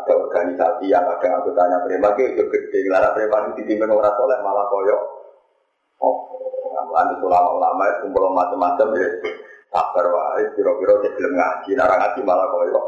ada 0.03 0.13
organisasi 0.19 0.91
yang 0.91 1.07
ada 1.07 1.27
anggotanya 1.39 1.79
preman 1.87 2.19
itu 2.19 2.43
gede 2.51 2.79
lara 2.91 3.15
preman 3.15 3.55
itu 3.55 3.63
dipimpin 3.63 3.87
orang 3.87 4.15
soleh 4.19 4.39
malah 4.43 4.67
koyo 4.67 4.97
oh 6.03 6.17
Lantas 6.93 7.25
ulama-ulama 7.25 7.83
itu 7.89 7.99
kumpul 8.05 8.25
macam-macam 8.37 8.89
ya. 9.01 9.09
Sabar 9.73 10.05
wae, 10.05 10.45
kira-kira 10.53 11.01
dia 11.01 11.11
belum 11.17 11.33
ngaji, 11.33 11.71
nara 11.73 11.95
ngaji 11.97 12.21
malah 12.21 12.49
koyo. 12.53 12.81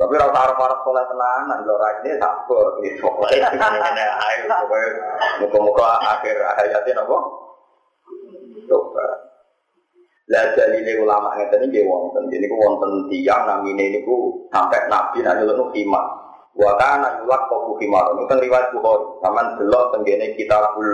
Tapi 0.00 0.16
rasa 0.16 0.32
arah 0.32 0.56
para 0.56 0.76
soleh 0.80 1.04
tenanan, 1.04 1.60
lo 1.68 1.76
ini 1.76 2.16
sabar, 2.16 2.66
ini 2.80 2.90
soleh, 2.96 3.36
ini 3.36 4.04
ayo, 4.08 4.44
pokoknya 4.48 4.90
muka-muka 5.44 5.88
akhir 6.00 6.36
hayatnya 6.40 7.04
apa? 7.04 7.18
Coba. 8.64 9.29
Lah 10.30 10.46
ini 10.54 10.94
ulama 10.94 11.34
tadi 11.50 11.66
dia 11.74 11.82
wonten, 11.82 12.30
jadi 12.30 12.46
ku 12.46 12.54
wonten 12.54 13.10
namine 13.10 13.82
ini 13.82 13.98
ku 14.06 14.46
sampai 14.54 14.86
nabi 14.86 15.26
nanti 15.26 15.42
lalu 15.42 15.66
khimar. 15.74 16.06
Wa 16.54 16.78
kana 16.78 17.18
yulak 17.18 17.50
khimar. 17.50 18.14
Ini 18.14 18.30
kan 18.30 18.38
riwayat 18.38 18.70
Bukhari. 18.70 19.06
Taman 19.26 19.46
delok 19.58 19.90
tenggene 19.90 20.38
kitabul 20.38 20.86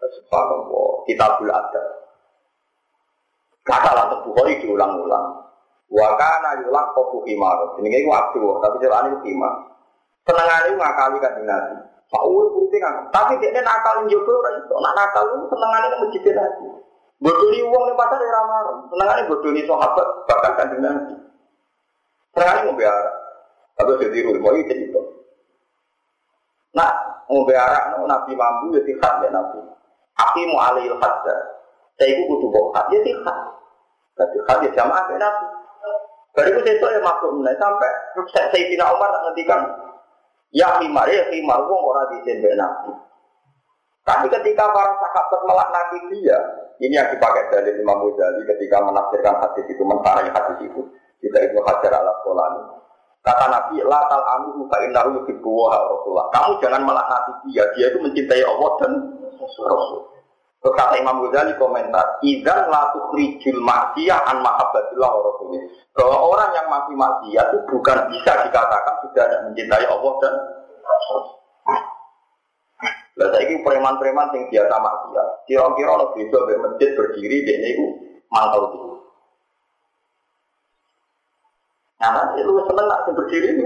subhanallah, 0.00 1.04
kitabul 1.04 1.52
adab. 1.52 1.86
Kata 3.68 3.90
lah 3.92 4.04
Bukhari 4.24 4.56
diulang-ulang. 4.64 5.26
Wa 5.92 6.08
kana 6.16 6.64
yulak 6.64 6.96
kau 6.96 7.20
khimar. 7.20 7.76
Ini 7.84 7.88
ini 7.92 8.08
waktu, 8.08 8.40
tapi 8.40 8.76
jalan 8.80 9.12
ini 9.12 9.16
khimar. 9.28 9.52
Senengannya 10.24 10.72
ngakali 10.72 11.16
kan 11.20 11.36
nabi. 11.44 11.76
Pak 12.04 12.22
Uwe 12.30 12.44
putih 12.52 12.78
kan, 12.78 13.10
tapi 13.10 13.40
dia 13.40 13.60
nakal 13.64 14.04
jodoh 14.06 14.38
kan, 14.44 14.54
nak 14.70 14.94
nakal 14.94 15.24
itu 15.24 15.50
senengannya 15.50 15.88
kan 15.88 16.00
masjid 16.04 16.22
nabi. 16.36 16.83
Bodoni 17.24 17.64
uang 17.64 17.84
di 17.88 17.94
pasar 17.96 18.20
ya 18.20 18.28
ramar. 18.28 18.66
Senangannya 18.92 19.28
bodoni 19.32 19.64
sahabat 19.64 20.08
bahkan 20.28 20.52
kanjeng 20.60 20.84
Nabi. 20.84 21.16
Senangannya 22.36 22.68
mau 22.68 22.76
biara. 22.76 23.12
Tapi 23.80 23.90
jadi 23.96 24.28
rumah 24.28 24.52
itu 24.60 24.74
itu. 24.76 25.00
Nah, 26.76 26.92
mau 27.32 27.48
biara, 27.48 27.96
Nabi 27.96 28.36
mampu 28.36 28.76
ya 28.76 28.84
tihat 28.84 29.24
ya 29.24 29.32
Nabi. 29.32 29.56
Aku 30.20 30.40
mau 30.52 30.68
alih 30.68 30.92
hadda. 31.00 31.36
Saya 31.96 32.12
itu 32.12 32.28
butuh 32.28 32.48
bokat 32.52 32.92
ya 32.92 33.00
tihat. 33.00 33.38
Tapi 34.20 34.36
tihat 34.44 34.58
ya 34.68 34.70
jamaah 34.76 35.08
ya 35.08 35.16
Nabi. 35.16 35.46
Dari 36.34 36.50
itu 36.50 36.60
saya 36.60 36.98
ya 36.98 37.00
maklum 37.00 37.46
sampai 37.46 37.90
saya 38.34 38.50
Sayyidina 38.52 38.90
Umar 38.90 39.06
ngendikan 39.22 39.64
ya 40.50 40.66
khimar 40.82 41.06
ya 41.06 41.24
khimar 41.30 41.62
uang 41.62 41.82
orang 41.88 42.10
di 42.12 42.18
sini 42.28 42.52
Nabi. 42.52 42.92
Tapi 44.04 44.28
ketika 44.28 44.68
para 44.68 44.92
sahabat 45.00 45.40
melaknati 45.48 45.98
dia, 46.12 46.36
ini 46.82 46.94
yang 46.98 47.08
dipakai 47.14 47.50
dari 47.54 47.70
Imam 47.78 48.02
Ghazali 48.02 48.42
ketika 48.50 48.82
menafsirkan 48.82 49.34
hadis 49.38 49.66
itu, 49.70 49.82
mensarai 49.86 50.26
hadis 50.30 50.58
itu. 50.66 50.80
Kita 51.22 51.38
itu 51.40 51.58
hajar 51.62 51.92
ala 51.94 52.12
kolani. 52.26 52.62
Kata 53.24 53.46
Nabi, 53.48 53.80
la 53.80 54.00
tal 54.10 54.20
anu 54.20 54.68
fa 54.68 54.76
innahu 54.84 55.22
yuhibbu 55.22 55.50
Rasulullah. 55.72 56.28
Kamu 56.34 56.60
jangan 56.60 56.82
melaknati 56.84 57.32
dia, 57.48 57.64
dia 57.72 57.88
itu 57.88 57.98
mencintai 58.02 58.42
Allah 58.44 58.70
dan 58.84 58.92
Rasul. 59.40 60.14
Terus 60.64 60.80
kata 60.80 60.96
Imam 60.96 61.20
Ghazali 61.28 61.52
komentar, 61.60 62.24
"Idzan 62.24 62.72
la 62.72 62.88
tukhrijul 62.96 63.60
ma'siyah 63.60 64.24
an 64.32 64.40
mahabbatillah 64.40 65.10
wa 65.12 65.22
rasulih." 65.28 65.60
Bahwa 65.92 66.16
orang 66.24 66.50
yang 66.56 66.66
masih 66.72 66.94
maksiat 66.96 67.46
itu 67.52 67.60
bukan 67.68 67.98
bisa 68.08 68.32
dikatakan 68.48 68.94
sudah 69.04 69.24
mencintai 69.44 69.84
Allah 69.84 70.12
dan 70.24 70.34
Rasul. 70.80 71.22
Lah 73.14 73.30
saiki 73.30 73.62
preman-preman 73.62 74.26
sing 74.34 74.42
biasa 74.50 74.74
maksiat, 74.74 75.28
kira-kira 75.46 75.90
ono 75.94 76.10
beda 76.18 76.38
mbek 76.42 76.60
masjid 76.66 76.88
berdiri 76.98 77.46
dene 77.46 77.68
iku 77.70 77.86
mangkel 78.26 78.62
itu. 78.74 78.78
Nah, 82.02 82.34
lu 82.42 82.58
seneng 82.66 82.86
nak 82.90 83.06
berdiri 83.06 83.54
itu, 83.54 83.64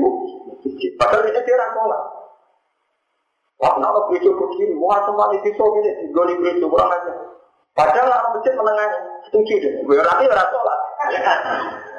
padahal 1.01 1.27
ini 1.33 1.41
dia 1.49 1.57
orang 1.57 1.73
sholat. 1.75 2.03
Wah, 3.59 3.73
kenapa 3.75 3.99
gereja 4.13 4.31
berdiri? 4.37 4.75
Wah, 4.79 5.03
semua 5.03 5.33
itu 5.35 5.51
so 5.57 5.65
gini, 5.75 5.91
digoli 6.07 6.39
gereja 6.39 6.69
kurang 6.69 6.93
aja. 6.93 7.13
Padahal 7.73 8.07
orang 8.07 8.31
masjid 8.37 8.53
menengah 8.55 8.89
setuju 9.27 9.55
deh. 9.65 9.73
Gue 9.83 9.99
nanti 9.99 10.29
orang 10.29 10.51
sholat. 10.53 10.79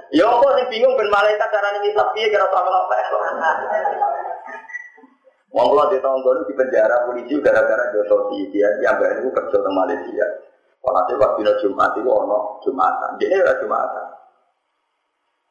Ya 0.10 0.26
apa 0.26 0.48
sih 0.58 0.66
bingung 0.74 0.98
ben 0.98 1.10
malaikat 1.14 1.50
cara 1.54 1.70
ini 1.82 1.94
piye 1.94 2.34
kira 2.34 2.50
sama 2.50 2.70
apa 2.74 2.96
Wong 5.50 5.66
kula 5.66 5.90
di 5.90 5.98
tahun 5.98 6.22
dulu 6.22 6.46
di 6.46 6.54
penjara 6.54 7.10
polisi 7.10 7.34
gara-gara 7.42 7.90
si 7.90 8.38
dia 8.54 8.70
yang 8.86 9.02
gak 9.02 9.18
itu 9.18 9.30
kerja 9.34 9.58
di 9.58 9.72
Malaysia. 9.74 10.28
Walhasil 10.80 11.18
pas 11.20 11.34
dina 11.36 11.54
Jumat 11.60 11.92
itu 11.98 12.08
ono 12.08 12.62
Jumatan. 12.62 13.18
Dia 13.18 13.42
ora 13.42 13.54
Jumatan. 13.58 14.06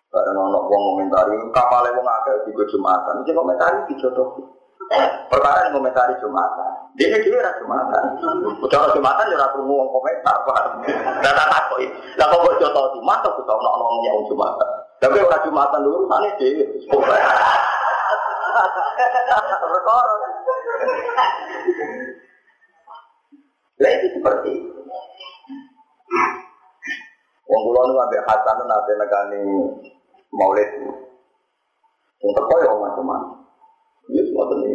Karena 0.09 0.41
ono 0.41 0.59
wong 0.71 0.83
komentari 0.95 1.37
kapale 1.53 1.91
wong 1.93 2.07
akeh 2.07 2.35
di 2.47 2.53
Jumatan. 2.55 3.27
Iki 3.27 3.33
komentari 3.35 3.79
di 3.91 3.95
jodoh. 3.99 4.39
Perkara 5.29 5.69
yang 5.69 5.77
komentari 5.77 6.15
Jumatan. 6.23 6.71
Dia 6.95 7.19
dhewe 7.19 7.43
ora 7.43 7.53
Jumatan. 7.59 8.03
Udah 8.63 8.95
Jumatan 8.95 9.29
ya 9.29 9.37
ora 9.37 9.53
krungu 9.53 9.75
wong 9.83 9.91
komentar. 9.93 10.37
Lah 10.47 11.33
tak 11.35 11.49
takoki. 11.53 11.87
Lah 12.17 12.27
kok 12.31 12.57
jodoh 12.63 12.87
Jumat 12.97 13.19
kok 13.21 13.37
ono 13.45 13.69
ono 13.69 13.85
wong 13.99 14.25
Jumatan. 14.31 14.69
Tapi 15.03 15.21
ora 15.21 15.43
Jumatan 15.43 15.85
dulu 15.85 16.07
sana 16.07 16.31
dhewe. 16.39 16.65
Perkara. 19.73 20.15
Lah 23.79 23.95
seperti. 24.03 24.53
Wong 27.49 27.63
kula 27.65 27.81
nu 27.89 27.95
ambek 27.97 28.27
Hasan 28.29 28.61
nate 28.67 28.93
negani 28.99 29.41
Maulid. 30.35 30.69
Wong 32.21 32.33
teko 32.35 32.55
ya 32.61 32.75
macam-macam. 32.75 33.41
Ya 34.13 34.23
semua 34.27 34.53
ini. 34.59 34.73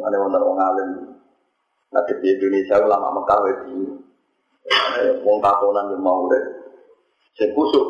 Ada 0.00 0.16
wong 0.22 0.32
wong 0.32 0.58
alim. 0.60 0.90
Di 1.96 2.28
Indonesia 2.28 2.80
ulama 2.80 3.20
Mekah 3.20 3.38
wedi. 3.44 3.76
Wong 5.26 5.36
tatonan 5.42 5.92
yang 5.92 6.00
Maulid. 6.00 6.44
Sing 7.36 7.52
kusuk. 7.52 7.86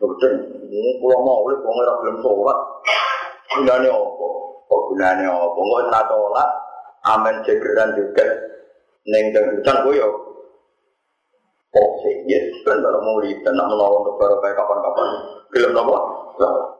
Betul, 0.00 0.32
ini 0.64 0.96
pulau 0.96 1.20
mau 1.20 1.44
oleh 1.44 1.60
pulau 1.60 1.76
nggak 1.76 1.98
belum 2.00 2.16
sholat. 2.24 2.58
Gunanya 3.52 3.92
apa? 3.92 4.26
Oh 4.72 4.80
gunanya 4.88 5.28
apa? 5.28 5.58
Nggak 5.60 5.82
pernah 5.84 6.02
sholat. 6.08 6.50
Amin 7.04 7.36
cegeran 7.44 7.92
juga. 7.92 8.24
Neng 9.04 9.24
dan 9.36 9.44
hujan 9.52 9.76
gue 9.84 10.00
yo. 10.00 10.08
Oh 11.76 11.90
sih, 12.00 12.24
yes. 12.26 12.48
Kan 12.64 12.80
kalau 12.80 13.00
mau 13.04 13.20
lihat 13.20 13.44
dan 13.44 13.60
menolong 13.60 14.02
untuk 14.02 14.16
baru 14.16 14.40
kayak 14.40 14.56
kapan-kapan. 14.56 15.08
Film 15.52 15.76
apa? 15.76 15.96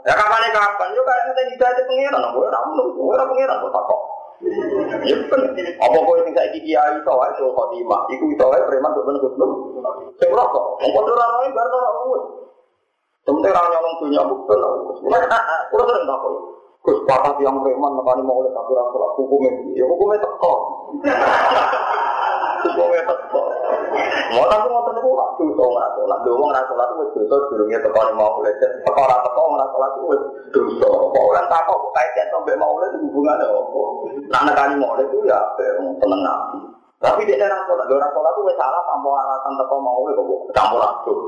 Ya 0.08 0.14
kapan 0.16 0.48
kapan? 0.50 0.88
Yo 0.96 1.02
kan 1.04 1.20
kita 1.28 1.42
tidak 1.54 1.68
ada 1.76 1.82
pengiran. 1.84 2.24
Gue 2.32 2.48
ramu, 2.48 2.82
gue 2.96 3.14
ramu 3.20 3.32
pengiran. 3.36 3.56
Gue 3.60 3.72
takut. 3.72 4.00
Ya 5.04 5.16
kan, 5.28 5.40
apa 5.84 5.96
kau 6.00 6.16
yang 6.16 6.32
saya 6.32 6.48
gigi 6.56 6.72
ayi 6.72 6.96
tahu 7.04 7.20
itu 7.28 7.44
khotimah, 7.52 8.08
iku 8.08 8.24
itu 8.32 8.40
aja 8.40 8.64
preman 8.64 8.96
tuh 8.96 9.04
benar. 9.04 9.20
Saya 10.16 10.32
merasa, 10.32 10.60
engkau 10.80 11.04
tuh 11.04 11.12
orang 11.12 11.32
lain 11.44 11.52
baru 11.52 11.76
orang 11.76 11.96
ngurus. 12.00 12.24
Sementara 13.28 13.60
orang 13.60 13.72
nyolong 13.76 13.94
dunia 14.00 14.22
bukan 14.24 14.58
lah. 14.58 14.72
Kurang 15.68 15.86
sering 15.86 16.04
tak 16.08 16.18
kok. 16.24 16.32
Gus 16.80 16.96
patah 17.04 17.36
yang 17.44 17.60
preman 17.60 17.92
nekani 17.92 18.24
mau 18.24 18.40
oleh 18.40 18.48
tapi 18.56 18.72
rasul 18.72 19.04
hukumnya, 19.20 19.52
ya 19.76 19.84
hukumnya 19.84 20.16
teko. 20.16 20.54
Hukumnya 22.64 23.04
teko. 23.04 23.42
Mau 24.32 24.48
tapi 24.48 24.66
mau 24.72 24.84
tentu 24.88 25.12
lah 25.12 25.28
dosa 25.36 25.60
nggak 25.60 25.90
sholat. 25.92 26.18
Dua 26.24 26.40
nggak 26.40 26.66
sholat 26.72 26.88
itu 26.96 27.04
dosa 27.20 27.36
sebelumnya 27.44 27.84
teko 27.84 28.00
mau 28.16 28.40
oleh 28.40 28.52
teko 28.56 28.96
orang 28.96 29.20
teko 29.20 29.42
nggak 29.52 29.68
itu 29.68 30.04
dosa. 30.56 30.88
Kok 30.88 31.24
orang 31.36 31.46
takut 31.52 31.80
kaitan 31.92 32.26
sampai 32.32 32.56
mau 32.56 32.72
oleh 32.80 32.88
hubungannya 32.96 33.44
apa? 33.44 33.82
Nah 34.32 34.40
nekani 34.48 34.74
mau 34.80 34.96
oleh 34.96 35.04
itu 35.04 35.20
ya 35.28 35.36
seneng 36.00 36.20
nabi. 36.24 36.64
Tapi 37.00 37.28
dia 37.28 37.44
orang 37.44 37.64
sholat, 37.68 37.84
orang 37.92 38.12
sholat 38.12 38.32
itu 38.32 38.42
salah 38.56 38.82
tanpa 38.88 39.08
alasan 39.20 39.52
teko 39.60 39.76
mau 39.84 40.00
oleh 40.00 40.16
kok 40.16 40.40
campur 40.56 40.80
aduk. 40.80 41.20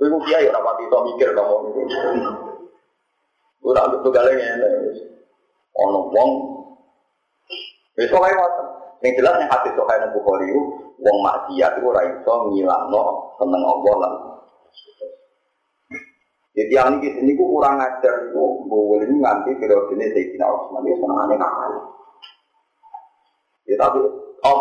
Ibu 0.00 0.16
kiai 0.24 0.48
ya 0.48 0.56
rapat 0.56 0.80
itu 0.80 0.96
mikir 1.12 1.28
kamu 1.36 1.56
itu. 1.76 1.82
Gue 3.60 3.72
tak 3.76 3.92
betul 3.92 4.10
galeng 4.16 4.40
ya, 4.40 4.56
ono 5.76 6.08
wong. 6.08 6.30
Besok 7.92 8.24
kayak 8.24 8.40
apa? 8.40 8.64
Yang 9.04 9.12
jelas 9.20 9.36
yang 9.36 9.52
hati 9.52 9.68
sokai 9.76 10.00
nang 10.00 10.16
bukhari 10.16 10.48
itu, 10.48 10.62
wong 11.04 11.16
maksiat 11.20 11.72
itu 11.76 11.84
ora 11.84 12.00
iso 12.08 12.32
ngilangno 12.48 13.02
seneng 13.36 13.62
Allah. 13.64 14.12
Jadi 16.56 16.72
yang 16.72 16.98
ini 17.00 17.08
sini 17.14 17.32
ku 17.36 17.56
kurang 17.56 17.80
ajar 17.80 18.14
itu, 18.28 18.44
boleh 18.68 19.04
ini 19.04 19.20
nganti 19.20 19.56
periode 19.56 19.92
ini 19.96 20.12
Sayyidina 20.12 20.46
Utsman 20.48 20.84
itu 20.88 20.98
senengannya 21.00 21.36
nakal. 21.38 21.72
Ya 23.70 23.76
tapi, 23.78 24.00
oh, 24.44 24.60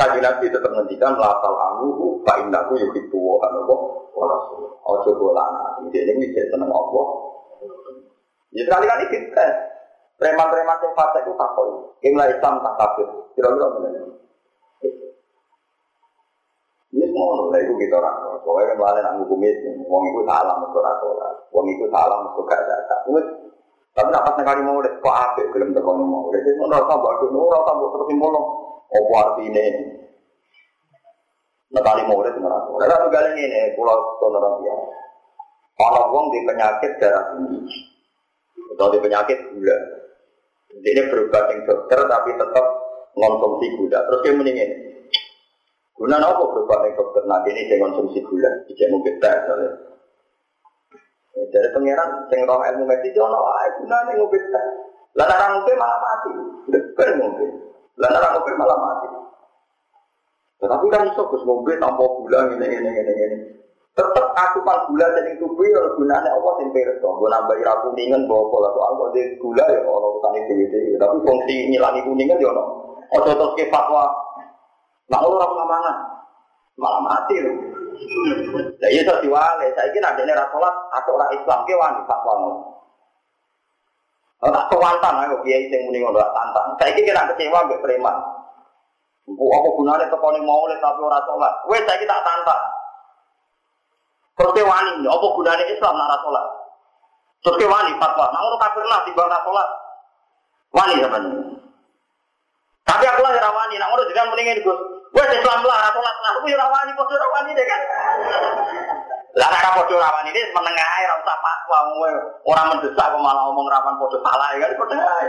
kaji 0.00 0.18
nabi 0.22 0.48
tetap 0.48 0.70
menghentikan 0.72 1.14
latal 1.18 1.54
anu, 1.54 2.18
pak 2.24 2.40
indahku 2.40 2.80
yuk 2.80 2.94
itu 2.96 3.20
kan 3.42 3.52
Allah, 3.52 3.80
ojo 4.16 5.10
bolana. 5.20 5.80
Jadi 5.86 5.98
ini 6.08 6.32
bisa 6.32 6.42
seneng 6.48 6.72
Allah. 6.72 7.06
Ya 8.56 8.62
sekali-kali 8.64 9.04
kita, 9.12 9.46
preman-preman 10.16 10.80
yang 10.80 10.94
fase 10.96 11.20
itu 11.20 11.32
takoi, 11.36 11.76
lah 12.16 12.26
Islam 12.32 12.64
tak 12.64 12.74
kafir, 12.80 13.08
kira-kira 13.36 13.68
benar. 13.76 13.92
Ini 16.96 17.04
semua 17.12 17.52
lah 17.52 17.60
itu 17.60 17.76
kita 17.76 18.00
orang, 18.00 18.40
soalnya 18.40 18.72
kan 18.72 18.76
balik 18.80 19.02
nak 19.04 19.20
itu, 19.20 19.70
wong 19.84 20.02
itu 20.08 20.20
salah 20.24 20.56
mereka 20.56 20.80
rasulah, 20.80 21.32
wong 21.52 21.66
itu 21.68 21.84
salah 21.92 22.16
mereka 22.24 22.40
gak 22.48 22.64
zakat. 22.64 23.00
Tapi 23.96 24.08
nak 24.12 24.24
pas 24.24 24.36
nekali 24.40 24.60
mau 24.64 24.80
kok 24.80 25.16
ape 25.16 25.42
belum 25.52 25.76
terkono 25.76 26.04
mau, 26.04 26.32
jadi 26.32 26.56
mau 26.56 26.72
rasa 26.72 26.96
buat 26.96 27.16
dulu, 27.20 27.52
rasa 27.52 27.72
buat 27.76 27.90
terus 27.96 28.08
simbol 28.08 28.32
Apa 28.86 29.14
artinya? 29.20 29.64
Nekali 31.66 32.02
murid 32.06 32.34
merasa. 32.38 32.70
Lalu 32.70 32.86
satu 32.86 33.06
kali 33.10 33.30
ini, 33.42 33.74
pulau 33.74 34.18
toleran 34.22 34.62
dia. 34.62 34.76
Kalau 35.76 36.14
wong 36.14 36.30
di 36.32 36.40
penyakit 36.46 36.92
darah 37.02 37.36
tinggi, 37.36 37.60
atau 38.72 38.88
di 38.94 38.98
penyakit 39.02 39.38
gula, 39.52 39.76
jadi 40.80 41.10
berubah 41.12 41.52
yang 41.52 41.60
dokter 41.68 42.00
tapi 42.06 42.30
tetap 42.32 42.66
konsumsi 43.12 43.66
gula. 43.76 43.98
Terus 44.08 44.20
dia 44.24 44.32
mendingin, 44.32 44.70
guna 46.00 46.16
apa 46.16 46.42
berubah 46.48 46.80
yang 46.86 46.94
dokter? 46.96 47.22
Nanti 47.28 47.52
ini 47.52 47.68
dia 47.68 47.82
konsumsi 47.82 48.24
gula, 48.24 48.48
tidak 48.64 48.88
mungkin 48.88 49.14
tak. 49.20 49.36
Jadi 51.36 51.68
pangeran 51.76 52.10
sing 52.32 52.40
roh 52.48 52.64
ilmu 52.64 52.88
medis 52.88 53.12
yo 53.12 53.28
ono 53.28 53.40
ae 53.60 53.68
gunane 53.76 54.12
ngopi 54.16 54.40
teh. 54.40 54.66
Lah 55.20 55.28
nek 55.28 55.48
ngopi 55.52 55.72
malah 55.76 55.98
mati. 56.00 56.30
Bener 56.72 57.10
ngopi. 57.20 57.46
Lah 58.00 58.08
malah 58.56 58.78
mati. 58.80 59.08
Tetapi 60.56 60.86
kan 60.88 61.08
iso 61.12 61.22
Gus 61.28 61.44
ngopi 61.44 61.76
tanpa 61.76 62.04
gula 62.04 62.48
ngene 62.48 62.64
ngene 62.64 62.88
ngene 62.88 63.12
ngene. 63.12 63.36
Tetep 63.96 64.26
asupan 64.36 64.88
gula 64.88 65.06
sing 65.16 65.36
tubuh 65.40 65.64
yo 65.64 65.80
gunane 66.00 66.28
apa 66.28 66.50
sing 66.60 66.68
pirsa. 66.72 67.04
Nggo 67.04 67.26
nambahi 67.28 67.64
ra 67.64 67.80
kuningan 67.84 68.28
bawa 68.28 68.44
pola 68.48 68.68
soal 68.72 68.92
kok 68.96 69.16
gula 69.40 69.64
ya 69.68 69.80
ono 69.84 70.08
utane 70.20 70.40
dhewe 70.48 70.96
Tapi 70.96 71.16
fungsi 71.24 71.54
ngilangi 71.72 72.00
kuningan 72.04 72.40
yo 72.40 72.52
ono. 72.52 72.64
Ojo 73.16 73.30
terus 73.32 73.56
ke 73.56 73.68
fatwa. 73.68 74.08
Nah 75.12 75.20
ora 75.20 75.46
mangan. 75.48 75.96
Malah 76.76 77.00
mati 77.04 77.36
lho. 77.40 77.52
Lah 78.76 78.88
iya 78.92 79.00
iso 79.00 79.14
diwale, 79.24 79.72
saiki 79.72 79.96
nek 79.96 80.20
dene 80.20 80.36
ra 80.36 80.44
salat 80.52 80.74
atau 81.00 81.16
ora 81.16 81.32
Islam 81.32 81.64
ki 81.64 81.74
wani 81.76 82.00
fatwa 82.04 82.32
ngono. 82.36 82.60
Oh, 84.44 84.52
tak 84.52 84.68
kewantang 84.68 85.16
ayo 85.24 85.40
kiai 85.40 85.72
sing 85.72 85.88
muni 85.88 86.04
ngono 86.04 86.20
tantang. 86.20 86.76
Saiki 86.76 87.00
kira 87.08 87.24
kecewa 87.32 87.64
mbek 87.64 87.80
preman. 87.80 88.35
Bu 89.26 89.44
apa 89.50 89.68
gunane 89.74 90.04
teko 90.06 90.28
ning 90.30 90.46
maulid 90.46 90.78
tapi 90.78 91.02
ora 91.02 91.18
salat. 91.26 91.54
Wes 91.66 91.82
saiki 91.82 92.06
tak 92.06 92.22
tantang. 92.22 92.62
Terus 94.38 94.54
wani, 94.62 95.02
apa 95.02 95.26
gunane 95.34 95.64
Islam 95.66 95.98
nek 95.98 96.06
ora 96.06 96.18
salat? 96.22 96.46
Terus 97.42 97.66
wani 97.66 97.92
fatwa, 97.98 98.30
nah 98.30 98.38
ngono 98.38 98.56
kafir 98.62 98.86
lah 98.86 99.02
timbang 99.02 99.26
ora 99.26 99.42
salat. 99.42 99.68
Wani 100.70 101.02
sampean. 101.02 101.24
Tapi 102.86 103.02
aku 103.02 103.18
lah 103.18 103.34
rawani, 103.34 103.74
nak 103.82 103.88
ngono 103.90 104.06
jenengan 104.06 104.30
mendingin 104.30 104.62
Gus. 104.62 104.78
Wes 105.10 105.30
Islam 105.34 105.58
lah, 105.66 105.90
salat 105.90 106.16
lah, 106.22 106.30
aku 106.38 106.46
rawani 106.46 106.92
padha 106.94 107.14
rawani 107.18 107.50
deh 107.58 107.66
kan. 107.66 107.80
Lah 109.42 109.48
nek 109.50 109.74
padha 109.74 109.94
rawani 110.06 110.30
ini 110.30 110.54
menengah 110.54 110.86
ae 110.86 111.04
ora 111.10 111.18
usah 111.18 111.38
fatwa 111.42 111.78
ora 112.46 112.62
mendesak 112.70 113.10
malah 113.18 113.42
ngomong 113.50 113.66
rawan 113.74 113.98
padha 113.98 114.18
salah 114.22 114.48
ya 114.54 114.70
kan 114.70 114.78
padha 114.78 114.96
ae. 115.02 115.28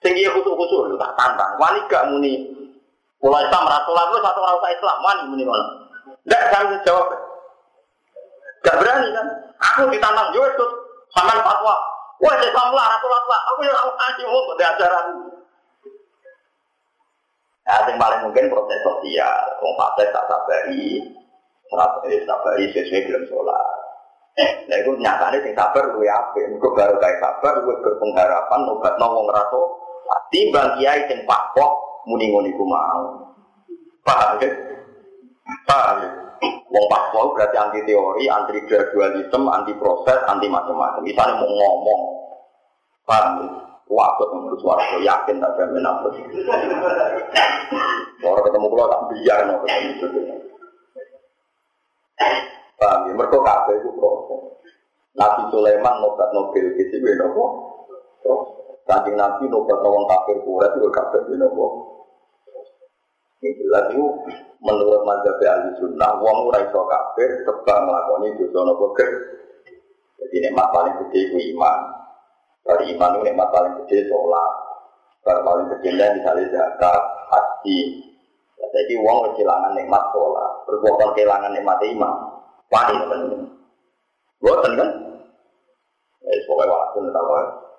Iya 0.00 0.32
khusus-khusus 0.32 0.96
tak 0.96 1.12
tantang. 1.18 1.60
Wani 1.60 1.84
gak 1.90 2.08
muni. 2.08 2.59
Mulai 3.20 3.44
Islam 3.44 3.68
rasulah 3.68 4.04
lu 4.08 4.18
satu 4.24 4.40
orang 4.40 4.56
usah 4.56 4.72
Islam 4.72 4.96
wani 5.04 5.22
muni 5.28 5.44
ngono. 5.44 5.66
Ndak 6.24 6.42
kan 6.48 6.64
jawab. 6.88 7.12
Gak 8.64 8.76
berani 8.80 9.08
kan? 9.12 9.26
Aku 9.60 9.92
ditantang 9.92 10.32
yo 10.32 10.44
itu 10.48 10.66
sama 11.12 11.36
fatwa. 11.44 11.76
Wah, 12.20 12.36
Islam 12.36 12.68
lah, 12.72 12.86
rasulah 12.96 13.22
lah. 13.28 13.40
Aku 13.52 13.60
yo 13.64 13.72
ora 13.76 13.92
wani 13.92 14.22
ngomong 14.24 14.56
ajaran. 14.56 15.06
Nah, 17.70 17.86
yang 17.86 18.02
paling 18.02 18.20
mungkin 18.26 18.50
proses 18.50 18.82
sosial, 18.82 19.46
wong 19.62 19.78
fase 19.78 20.02
tak 20.10 20.26
sabari, 20.26 21.06
sabari, 21.70 22.18
sabari 22.26 22.64
sesuai 22.74 23.06
belum 23.06 23.24
sholat. 23.30 23.80
Nah 24.40 24.76
itu 24.80 24.90
nyatanya 24.98 25.38
sing 25.38 25.54
sabar 25.54 25.84
gue 25.94 26.08
apa? 26.08 26.34
Gue 26.34 26.72
baru 26.74 26.96
kayak 26.98 27.20
sabar, 27.22 27.62
gue 27.62 27.76
berpengharapan 27.78 28.60
obat 28.74 28.94
nongong 28.98 29.28
raso. 29.30 29.62
Timbang 30.34 30.78
kiai 30.78 31.06
sing 31.06 31.22
pakpok 31.26 31.72
muni 32.08 32.30
ngoni 32.30 32.50
ku 32.56 32.64
mau. 32.64 33.34
Paham 34.06 34.40
ya? 34.40 34.48
Paham 35.68 35.96
ya? 36.04 36.10
Wong 36.70 36.86
pakpok 36.86 37.36
berarti 37.36 37.56
anti 37.58 37.80
teori, 37.84 38.24
anti 38.30 38.62
gradualisme, 38.64 39.50
anti 39.50 39.72
proses, 39.76 40.20
anti 40.24 40.46
macam-macam. 40.48 41.02
Misalnya 41.04 41.36
mau 41.36 41.50
ngomong, 41.50 42.00
paham 43.04 43.44
ya? 43.44 43.48
Waktu 43.90 44.22
menurut 44.30 44.62
suara 44.62 44.86
yakin 45.02 45.42
tak 45.42 45.54
jamin 45.58 45.82
apa 45.82 46.14
Orang 48.22 48.44
ketemu 48.46 48.66
kalau 48.70 48.86
tak 48.86 49.02
biar 49.10 49.38
no 49.50 49.54
ketemu 49.66 49.90
Paham 52.78 53.00
ya? 53.10 53.12
Mereka 53.18 53.38
kabeh 53.42 53.74
itu 53.82 53.90
proses. 53.98 54.42
Nabi 55.18 55.42
Sulaiman 55.50 55.98
nobat 55.98 56.30
Nobel 56.30 56.70
itu 56.78 56.96
gue 57.02 57.12
nopo. 57.18 57.44
Saking 58.90 59.14
Nabi 59.14 59.46
nobat 59.46 59.78
nawang 59.86 60.02
kafir 60.10 60.42
kuret 60.42 60.74
itu 60.74 60.90
kabeh 60.90 61.22
gue 61.30 61.38
nopo. 61.38 61.66
Ini 63.38 63.54
itu 63.54 64.04
menurut 64.58 65.06
mazhab 65.06 65.38
ahli 65.38 65.70
sunnah, 65.78 66.18
wong 66.18 66.50
ora 66.50 66.58
iso 66.58 66.82
kafir 66.90 67.38
sebab 67.46 67.86
nglakoni 67.86 68.34
dosa 68.34 68.66
nopo 68.66 68.90
Jadi 70.18 70.36
nikmat 70.42 70.74
paling 70.74 70.94
gede 71.06 71.30
itu 71.30 71.38
iman. 71.54 71.78
Dari 72.66 72.90
iman 72.98 73.14
itu 73.14 73.30
nikmat 73.30 73.48
paling 73.54 73.72
gede 73.86 74.10
sholat. 74.10 74.50
Baru 75.22 75.40
paling 75.46 75.66
gede 75.78 75.88
misalnya 75.94 76.50
zakat, 76.50 77.02
haji. 77.30 77.78
Ya, 78.58 78.66
jadi 78.74 78.94
uang 79.06 79.38
kehilangan 79.38 79.72
nikmat 79.78 80.02
sholat. 80.10 80.50
Berbuatan 80.66 81.14
kehilangan 81.14 81.54
nikmat 81.54 81.78
iman. 81.94 82.14
Wani 82.66 82.94
teman-teman. 83.06 83.40
Buatan 84.42 84.72
kan? 84.74 84.88
Ya, 86.26 86.32
pokoknya 86.50 86.74
waktu 86.74 86.98
apa. 87.14 87.69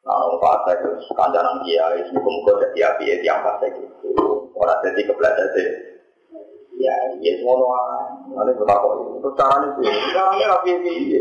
Nah, 0.00 0.32
fase 0.40 0.72
itu 0.80 1.12
kandaran 1.12 1.60
kiai, 1.60 2.00
semoga-moga 2.08 2.56
jadi 2.72 2.78
api 2.88 3.04
ya 3.04 3.16
tiang 3.20 3.40
fase 3.44 3.66
gitu. 3.68 4.08
Orang 4.56 4.80
jadi 4.80 5.00
kebelajar 5.04 5.46
sih. 5.52 5.68
Ya, 6.80 6.96
iya 7.20 7.32
semua 7.36 7.60
doang. 7.60 8.32
Nanti 8.32 8.56
bertakwa 8.56 8.96
itu. 8.96 9.28
Caranya 9.36 9.68
sih, 9.76 9.84
caranya 10.16 10.56
rapi 10.56 10.72
ya. 10.80 11.20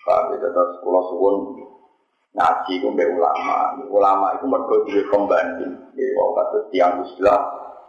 Kita 0.00 0.48
terus 0.52 0.80
pulau 0.84 1.08
suwun 1.08 1.36
ngaji 2.36 2.72
itu 2.76 2.88
mbak 2.92 3.08
ulama. 3.16 3.80
Ulama 3.88 4.26
itu 4.36 4.44
mereka 4.44 4.76
juga 4.84 5.02
pembanding. 5.08 5.72
Jadi 5.96 6.12
kalau 6.12 6.32
kata 6.36 6.58
tiang 6.68 6.92
uzlah, 7.00 7.40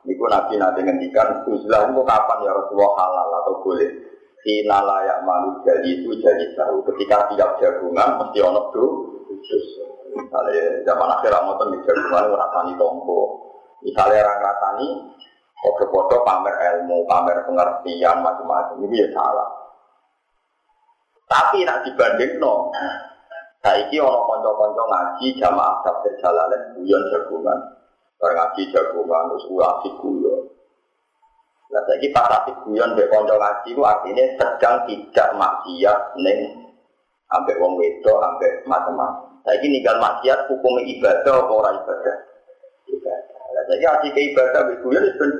itu 0.08 0.24
nabi 0.32 0.54
nanti 0.56 0.80
ngendikan 0.80 1.44
uzlah 1.44 1.92
itu 1.92 2.02
kapan 2.08 2.38
ya 2.48 2.52
Rasulullah 2.56 2.92
halal 2.96 3.28
atau 3.44 3.56
boleh. 3.68 3.92
Kina 4.42 4.80
layak 4.82 5.22
jadi 5.68 5.90
itu 6.02 6.10
jadi 6.18 6.46
tahu. 6.56 6.82
Ketika 6.88 7.30
tiap 7.36 7.60
jagungan 7.60 8.18
mesti 8.18 8.40
ono 8.40 8.72
tuh. 8.72 9.11
Misalnya 10.12 10.84
zaman 10.84 11.10
akhir 11.18 11.32
Ramadan 11.32 11.72
di 11.74 11.80
jagungan 11.88 12.36
rasani 12.36 12.74
tombo. 12.76 13.22
Misalnya 13.82 14.28
orang 14.28 14.42
rasani 14.44 14.88
foto-foto 15.62 16.22
pamer 16.26 16.56
ilmu, 16.58 17.06
pamer 17.10 17.38
pengertian 17.48 18.18
macam-macam. 18.22 18.78
Ini 18.86 18.96
ya 19.02 19.08
salah. 19.16 19.50
Tapi 21.32 21.64
nak 21.64 21.88
dibanding 21.88 22.44
no, 22.44 22.70
Saiki 23.62 24.02
ono 24.02 24.26
konco-konco 24.26 24.84
ngaji 24.90 25.38
jamaah 25.38 25.86
tafsir 25.86 26.18
jalalain 26.18 26.74
guyon 26.74 27.04
jagungan. 27.14 27.60
Bar 28.18 28.34
ngaji 28.34 28.74
jagungan 28.74 29.30
terus 29.30 29.46
asik 29.46 29.94
guyon. 30.02 30.42
Nah 31.72 31.82
saiki 31.86 32.10
pas 32.10 32.42
asik 32.42 32.58
guyon 32.66 32.98
mbek 32.98 33.14
konco 33.14 33.38
ngaji 33.38 33.70
ku 33.78 33.86
artinya 33.86 34.26
sedang 34.34 34.76
tidak 34.90 35.30
maksiat 35.38 36.00
ning 36.20 36.40
ambek 37.30 37.62
wong 37.62 37.78
wedok 37.78 38.18
ambek 38.20 38.66
macam-macam. 38.66 39.31
Saiki 39.42 39.68
ninggal 39.68 39.98
maksiat 39.98 40.46
hukum 40.50 40.74
ibadah 40.86 41.34
apa 41.34 41.54
ora 41.54 41.70
ibadah? 41.74 42.16
Ibadah. 42.86 43.38
Lah 43.58 43.64
saiki 43.70 43.86
asik 43.86 44.18
ibadah 44.34 44.62
guyon 44.86 45.06
wis 45.06 45.18
ben 45.18 45.32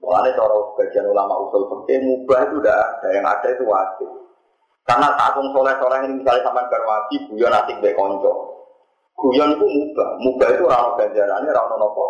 Mulane 0.00 0.32
cara 0.32 0.56
sebagian 0.72 1.12
ulama 1.12 1.36
usul 1.44 1.68
fikih 1.68 2.00
mubah 2.00 2.48
itu 2.48 2.56
udah 2.56 2.72
ada, 2.72 3.08
yang 3.12 3.26
ada 3.28 3.48
itu 3.52 3.68
wajib. 3.68 4.08
Karena 4.88 5.12
takung 5.12 5.52
soleh-soleh 5.52 6.08
ini 6.08 6.24
misalnya 6.24 6.40
sampai 6.40 6.64
berwaji, 6.72 7.16
guyon 7.28 7.52
asik 7.52 7.76
be 7.84 7.92
konco. 7.92 8.32
Guyon 9.12 9.60
itu 9.60 9.66
mubah, 9.68 10.08
mubah 10.24 10.48
itu 10.56 10.64
rano 10.64 10.96
ganjarannya, 10.96 11.52
rano 11.52 11.76
nopo 11.76 12.04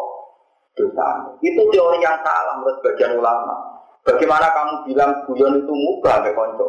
dosa. 0.79 1.35
Itu 1.43 1.67
teori 1.75 1.99
yang 1.99 2.23
salah 2.23 2.63
menurut 2.63 2.79
bagian 2.87 3.19
ulama. 3.19 3.59
Bagaimana 4.07 4.49
kamu 4.55 4.75
bilang 4.87 5.11
guyon 5.27 5.59
itu 5.59 5.73
mubah 5.75 6.23
be 6.23 6.31
konco? 6.31 6.67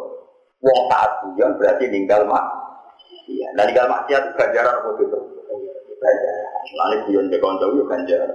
Wong 0.65 0.79
saat 0.89 1.21
guyon 1.21 1.53
berarti 1.61 1.85
ninggal 1.85 2.25
mak. 2.25 2.60
Iya, 3.31 3.47
dan 3.55 3.63
ninggal 3.71 3.87
maksiat 3.87 4.21
itu 4.27 4.33
ganjaran 4.35 4.75
apa 4.75 4.89
itu? 4.99 5.19
Ganjaran. 6.03 6.45
Lalu 6.75 6.95
guyon 7.07 7.31
be 7.31 7.37
konco 7.39 7.65
itu 7.71 7.83
ganjaran. 7.87 8.31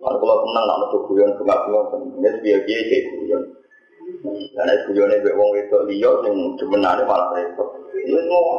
Lalu 0.00 0.16
kalau 0.20 0.36
tenang, 0.44 0.64
lalu 0.64 0.96
guyon, 1.08 1.30
bunga-bunga, 1.36 1.80
ini 2.20 2.28
biaya-biaya 2.40 2.82
kayak 2.88 3.04
guyon. 3.20 3.42
Karena 4.26 4.72
itu 4.72 4.94
guyone 4.94 5.14
mbek 5.18 5.34
wong 5.34 5.50
wedok 5.50 5.82
liya 5.90 6.10
sing 6.22 6.34
demenane 6.58 7.02
malah 7.02 7.34
repot. 7.34 7.68
Ya 8.06 8.18
semua. 8.22 8.54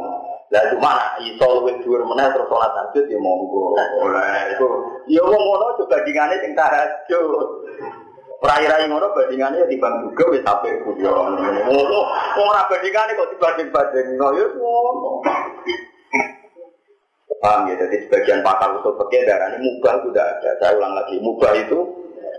Lah 0.48 0.64
cuma 0.72 0.94
iso 1.24 1.48
luwih 1.60 1.76
dhuwur 1.84 2.08
meneh 2.08 2.28
terus 2.32 2.48
salat 2.48 2.72
tahajud 2.72 3.06
ya 3.08 3.20
monggo. 3.20 3.76
Ora 3.76 4.48
itu 4.52 4.68
ya 5.12 5.24
wong 5.24 5.40
ngono 5.40 5.76
coba 5.80 5.92
bandingane 6.00 6.36
sing 6.44 6.52
tahajud. 6.52 7.48
Rai-rai 8.44 8.88
ngono 8.92 9.12
bandingane 9.16 9.60
ya 9.60 9.68
juga 9.68 10.24
wis 10.32 10.44
sampe 10.44 10.72
kudu 10.84 11.04
ngono. 11.04 11.36
Wong 11.68 12.48
ora 12.48 12.68
kok 12.68 12.84
dibanding-banding 12.84 14.08
no 14.20 14.28
ya 14.36 14.46
ngono. 14.52 15.12
Paham 17.38 17.70
ya? 17.70 17.76
Jadi 17.78 17.96
sebagian 18.08 18.42
pakar 18.42 18.74
usul 18.78 18.98
fikih 18.98 19.22
darah 19.30 19.54
ini 19.54 19.62
mubah 19.62 19.94
itu 20.02 20.08
tidak 20.14 20.28
ada. 20.38 20.50
Saya 20.58 20.72
ulang 20.78 20.94
lagi, 20.98 21.16
mubah 21.22 21.54
itu 21.54 21.80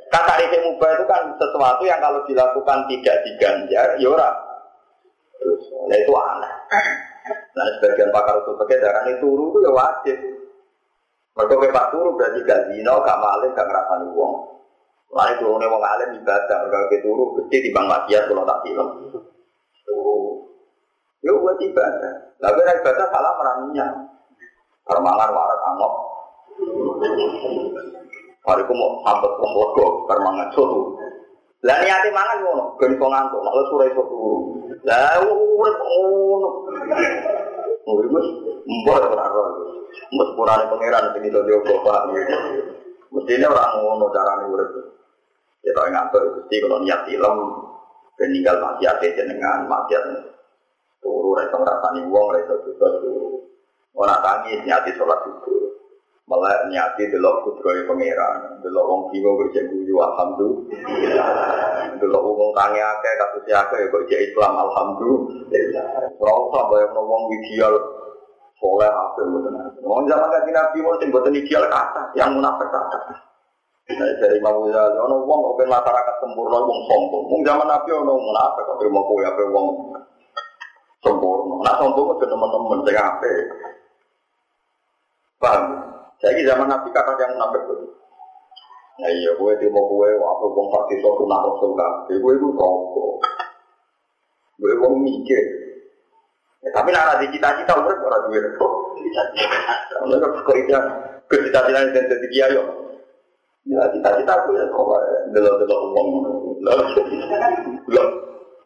kata 0.08 0.32
rifki 0.40 0.58
mubah 0.64 0.90
itu 0.96 1.04
kan 1.04 1.22
sesuatu 1.36 1.82
yang 1.84 2.00
kalau 2.00 2.20
dilakukan 2.26 2.78
tidak 2.90 3.16
diganjar, 3.28 3.88
ya 4.00 4.08
ora. 4.08 4.30
Terus, 5.38 5.62
nah 5.86 5.96
itu 5.96 6.12
aneh. 6.12 6.52
Nah 7.54 7.64
sebagian 7.78 8.10
pakar 8.10 8.34
usul 8.42 8.58
fikih 8.64 8.78
darah 8.82 9.02
ini 9.06 9.22
turu 9.22 9.54
itu 9.54 9.58
ya 9.62 9.70
wajib. 9.70 10.18
Mereka 11.38 11.54
kepak 11.54 11.86
turu 11.94 12.18
berarti 12.18 12.42
gak 12.42 12.66
zino, 12.66 12.98
gak 13.06 13.20
maling, 13.22 13.54
gak 13.54 13.70
ngerasani 13.70 14.10
uang. 14.10 14.34
Lalu 15.08 15.34
turunnya 15.40 15.72
wong 15.72 15.82
alim 15.86 16.10
ibadah, 16.18 16.66
mereka 16.66 16.98
turu, 17.00 17.38
pasti 17.38 17.62
di 17.62 17.70
bang 17.70 17.86
maksiat 17.86 18.22
kalau 18.26 18.42
tak 18.42 18.60
film. 18.66 18.88
Turu. 19.86 20.18
Ya 21.22 21.30
buat 21.38 21.62
ibadah. 21.62 22.14
Lalu 22.42 22.58
ibadah 22.66 23.06
salah 23.06 23.32
meraninya. 23.38 23.86
Permangan 24.88 25.30
warak 25.36 25.60
amok. 25.68 25.92
Hariku 28.48 28.72
mau 28.72 29.04
sambet 29.04 29.32
lego 29.36 29.86
permangan 30.08 30.48
soto. 30.56 30.96
Lah 31.60 31.76
niate 31.84 32.08
mangan 32.14 32.38
ngono, 32.40 32.64
ben 32.80 32.96
iso 32.96 33.06
ngantuk, 33.10 33.42
nek 33.44 33.54
sore 33.68 33.84
iso 33.92 34.02
turu. 34.08 34.38
Lah 34.88 35.20
urip 35.20 35.76
ngono. 35.76 36.48
Urip 37.84 38.10
wis 38.14 38.28
mbok 38.64 38.96
ora 39.04 39.26
ora. 39.28 39.52
Mbok 40.16 40.28
purane 40.38 40.64
pangeran 40.72 41.12
sing 41.12 41.22
iso. 41.28 41.44
Mestine 43.12 43.46
ora 43.50 43.64
ngono 43.76 44.06
carane 44.08 44.44
urip. 44.48 44.70
Ya 45.66 45.74
tak 45.76 45.92
ngantuk 45.92 46.22
Gusti 46.40 46.64
kalau 46.64 46.80
niat 46.80 47.04
film 47.04 47.36
ben 48.16 48.32
ninggal 48.32 48.56
maksiat 48.62 49.04
jenengan 49.04 49.68
maksiat 49.68 50.02
turu 51.04 51.36
ra 51.36 51.44
iso 51.44 51.56
ngrasani 51.60 52.00
wong 52.08 52.26
ra 52.32 52.38
iso 52.40 52.54
turu. 52.64 53.27
Orang 53.98 54.22
tangis 54.22 54.62
nyati 54.62 54.94
sholat 54.94 55.18
subuh. 55.26 55.58
Malah 56.28 56.70
nyati 56.70 57.08
delok 57.08 57.40
kudroy 57.42 57.82
pangeran, 57.88 58.60
delok 58.60 58.84
wong 58.84 59.00
kiwa 59.10 59.30
berjek 59.42 59.64
guyu 59.72 59.96
alhamdulillah. 59.96 61.30
Delok 61.98 62.22
wong 62.22 62.52
tangi 62.54 62.78
akeh 62.78 63.12
kasus 63.18 63.48
akeh 63.48 63.80
kok 63.90 64.06
jek 64.06 64.22
Islam 64.28 64.54
alhamdulillah. 64.54 66.14
Ora 66.20 66.32
usah 66.46 66.62
bayang 66.68 66.94
wong 66.94 67.22
ideal 67.42 67.74
soleh 68.62 68.86
apa 68.86 69.20
mboten. 69.24 69.56
Wong 69.82 70.04
zaman 70.06 70.28
kanjeng 70.30 70.54
Nabi 70.54 70.78
wong 70.84 70.94
sing 71.02 71.08
mboten 71.10 71.34
ideal 71.34 71.64
kata, 71.66 72.02
yang 72.14 72.38
munafik 72.38 72.68
kata. 72.70 72.98
Nah, 73.88 74.04
dari 74.20 74.36
Imam 74.36 74.68
Ghazali, 74.68 75.00
ono 75.00 75.24
wong 75.24 75.40
kok 75.56 75.64
masyarakat 75.64 76.14
sempurna 76.20 76.60
wong 76.60 76.80
sombong. 76.86 77.24
Wong 77.24 77.40
zaman 77.40 77.66
Nabi 77.66 77.88
ono 77.96 78.14
munafik 78.20 78.62
kok 78.68 78.78
terima 78.78 79.00
kowe 79.00 79.22
ape 79.24 79.42
wong 79.48 79.66
sempurna. 81.00 81.54
Nah 81.64 81.74
sombong 81.80 82.20
itu 82.20 82.24
teman-teman 82.28 82.84
sing 82.84 82.96
apik. 83.00 83.42
Paham? 85.48 85.64
Saya 86.20 86.44
zaman 86.44 86.68
Nabi 86.68 86.92
kata 86.92 87.16
yang 87.16 87.40
munafik 87.40 87.64
itu. 87.64 87.88
Nah 88.98 89.08
iya, 89.14 89.30
gue 89.32 89.70
mau 89.72 89.86
gue, 89.88 90.10
aku 90.18 90.44
bong 90.52 90.68
fakti 90.74 91.00
suatu 91.00 91.24
nak 91.24 91.46
rasul 91.46 91.72
kafe, 91.72 92.20
gue 92.20 92.32
itu 92.36 92.48
rokok. 92.52 93.22
Gue 94.60 94.76
mau 94.76 94.92
mikir. 94.92 95.40
Ya, 96.66 96.68
tapi 96.74 96.90
nara 96.92 97.22
di 97.22 97.30
cita-cita, 97.32 97.78
gue 97.78 97.94
orang 97.94 98.22
duit 98.28 98.44
itu. 98.44 98.68
Mereka 100.04 100.42
kok 100.44 100.56
itu 100.58 100.74
ke 101.30 101.36
cita-cita 101.48 101.78
yang 101.80 101.94
jadi 101.94 102.26
kiai 102.28 102.56
yo. 102.58 102.64
Ya 103.70 103.88
cita-cita 103.88 104.32
aku 104.44 104.52
ya 104.52 104.68
kok 104.68 104.88
delok-delok 105.32 105.80
uang. 105.94 106.08
Delok. 107.88 108.08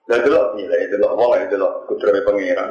Delok 0.09 0.47
nilai, 0.59 0.91
delok 0.91 1.13
uang, 1.15 1.47
delok 1.47 1.73
kudrawe 1.87 2.21
pangeran. 2.27 2.71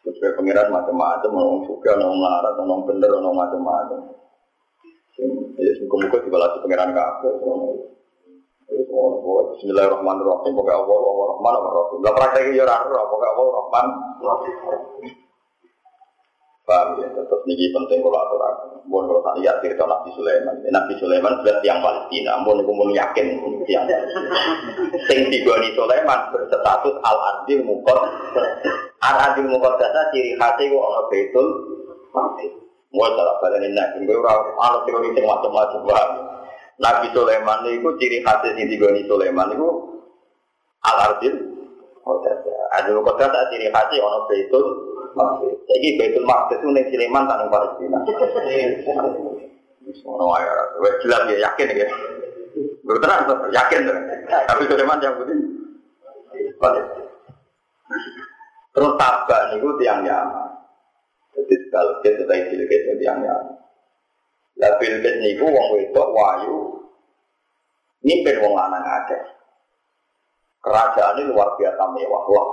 Sesuai 0.00 0.32
pengiran 0.32 0.72
macam-macam, 0.72 1.30
orang 1.30 1.60
suka, 1.68 1.92
orang 1.92 2.16
melarat, 2.16 2.54
orang 2.56 2.82
bener, 2.88 3.10
orang 3.12 3.36
macam-macam. 3.36 4.00
Ya, 5.60 5.70
semoga-moga 5.76 6.24
dibalas 6.24 6.56
pengiran 6.64 6.96
kafir. 6.96 7.32
Bismillahirrahmanirrahim. 9.60 10.52
Pokoknya 10.56 10.78
Allah, 10.80 10.96
Allah 10.96 11.26
Rahman, 11.36 11.52
Allah 11.52 11.72
Rahim. 11.76 11.98
Lah 12.00 12.12
praktek 12.16 12.56
ya 12.56 12.64
ora 12.64 12.80
pokoknya 12.80 13.28
Allah 13.28 13.46
Rahman. 13.60 13.86
Paham 16.70 17.02
ya, 17.02 17.10
terus 17.10 17.42
ini 17.50 17.66
penting 17.74 17.98
kalau 17.98 18.14
aturan. 18.22 18.54
Mohon 18.86 19.04
kalau 19.10 19.22
tak 19.26 19.34
lihat 19.42 19.56
cerita 19.58 19.82
Nabi 19.90 20.10
Sulaiman. 20.14 20.54
Nabi 20.70 20.94
Sulaiman 21.02 21.34
sudah 21.42 21.58
tiang 21.66 21.82
Palestina. 21.82 22.38
Mohon 22.46 22.62
aku 22.62 22.72
mau 22.78 22.86
yakin 22.94 23.26
tiang. 23.66 23.90
Sing 25.10 25.20
digoni 25.34 25.74
Sulaiman 25.74 26.30
berstatus 26.30 26.94
al-adil 27.02 27.66
mukot. 27.66 27.98
Al-adil 29.02 29.50
mukot 29.50 29.82
data 29.82 30.14
ciri 30.14 30.38
khasnya 30.38 30.70
kok 30.70 30.78
ono 30.78 31.00
betul. 31.10 31.46
Mau 32.94 33.06
salah 33.18 33.34
balen 33.42 33.66
ini 33.66 33.74
nabi. 33.74 34.06
Gue 34.06 34.22
orang 34.22 34.54
ono 34.54 34.78
teori 34.86 35.10
sing 35.10 35.26
macam-macam. 35.26 35.80
Nabi 36.78 37.06
Sulaiman 37.10 37.66
itu 37.66 37.90
ciri 37.98 38.22
khasnya 38.22 38.54
sing 38.54 38.70
digoni 38.70 39.02
Sulaiman 39.10 39.58
itu 39.58 39.68
al-adil. 40.86 41.34
Adil 42.78 42.94
mukot 42.94 43.18
data 43.18 43.50
ciri 43.50 43.74
khasnya 43.74 44.06
ono 44.06 44.30
betul. 44.30 44.89
Jadi 45.10 45.88
Baitul 45.98 46.26
Maqdis 46.26 46.58
itu 46.62 46.70
Sleman 46.70 47.24
tanah 47.26 47.46
Palestina. 47.50 47.98
Wae 50.06 50.44
ora. 50.46 50.64
Wes 50.78 50.94
jelas 51.02 51.22
ya 51.30 51.36
yakin 51.50 51.74
ya. 51.74 51.88
Berterang 52.86 53.26
yakin 53.50 53.78
tuh. 53.86 53.94
Tapi 54.28 54.62
Sleman 54.70 55.02
yang 55.02 55.14
putih. 55.18 55.36
Terus 58.70 58.92
tabak 58.94 59.40
niku 59.50 59.74
tiang 59.82 60.06
Yaman. 60.06 60.48
Jadi 61.34 61.54
kalau 61.74 61.98
kita 62.02 62.22
sudah 62.22 62.38
cilik 62.50 62.70
itu 62.70 62.92
tiang 63.02 63.18
Yaman. 63.22 63.56
Lah 64.60 64.72
Bilqis 64.78 65.16
niku 65.24 65.48
wong 65.48 65.66
wedok 65.74 66.08
wayu 66.12 66.56
mimpin 68.04 68.38
wong 68.44 68.54
lanang 68.54 68.84
akeh. 68.84 69.22
Kerajaan 70.60 71.16
ini 71.16 71.32
luar 71.32 71.56
biasa 71.56 71.82
mewah. 71.88 72.22
Wah, 72.28 72.48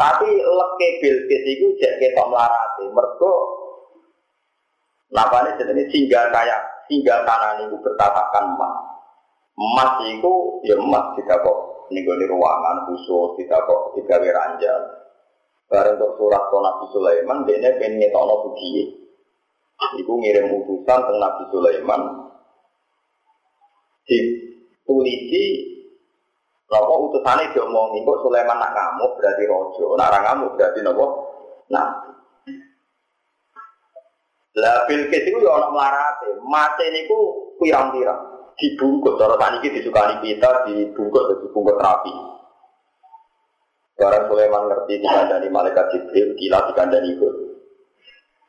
tapi 0.00 0.32
leke 0.32 0.88
Bilqis 1.04 1.42
itu 1.44 1.66
jadi 1.76 2.00
ketok 2.00 2.32
melarati. 2.32 2.88
Mergo 2.88 3.34
ini 5.12 5.50
jenis 5.60 5.90
singgah 5.92 6.32
kayak 6.32 6.60
singgah 6.88 7.20
kanan 7.28 7.68
itu 7.68 7.76
bertatakan 7.84 8.56
emas. 8.56 8.74
Emas 9.60 9.92
itu 10.08 10.32
ya 10.64 10.80
emas 10.80 11.12
tidak 11.20 11.44
kok 11.44 11.58
nih 11.92 12.00
ruangan 12.08 12.88
khusus 12.88 13.44
tidak 13.44 13.60
kok 13.68 13.92
tidak 14.00 14.24
ranjang. 14.24 14.82
Bareng 15.70 16.02
untuk 16.02 16.18
surat 16.18 16.42
ke 16.50 16.58
Nabi 16.58 16.84
Sulaiman, 16.90 17.46
dia 17.46 17.70
pengen 17.78 18.02
ngetokno. 18.02 18.58
Iku 20.02 20.12
ngirim 20.18 20.50
utusan 20.50 20.98
ke 20.98 21.12
Nabi 21.14 21.42
Sulaiman. 21.54 22.02
Di 24.02 24.18
tulisi 24.82 25.46
Napa 26.70 26.94
utusane 27.02 27.50
diomongi 27.50 28.06
kok 28.06 28.22
Sulaiman 28.22 28.62
nak 28.62 28.70
ngamuk 28.70 29.18
berarti 29.18 29.42
rojo, 29.50 29.98
nak 29.98 30.14
orang 30.14 30.22
ngamuk 30.22 30.50
berarti 30.54 30.78
napa? 30.86 31.06
Nah. 31.74 31.88
Lah 34.54 34.86
Bilqis 34.86 35.26
iku 35.26 35.42
yo 35.42 35.50
ana 35.50 35.66
mlarate, 35.74 36.38
mate 36.46 36.86
niku 36.94 37.18
pirang-pirang. 37.58 38.22
Dibungkus 38.54 39.18
cara 39.18 39.34
saniki 39.40 39.72
disukani 39.72 40.22
kita 40.22 40.70
dibungkus 40.70 41.42
dibungkus 41.42 41.80
rapi. 41.80 42.14
Barang 43.98 44.30
Sulaiman 44.30 44.70
ngerti 44.70 45.02
dikandani 45.02 45.48
malaikat 45.50 45.86
Jibril, 45.90 46.38
gila 46.38 46.70
dikandani 46.70 47.08
itu. 47.18 47.28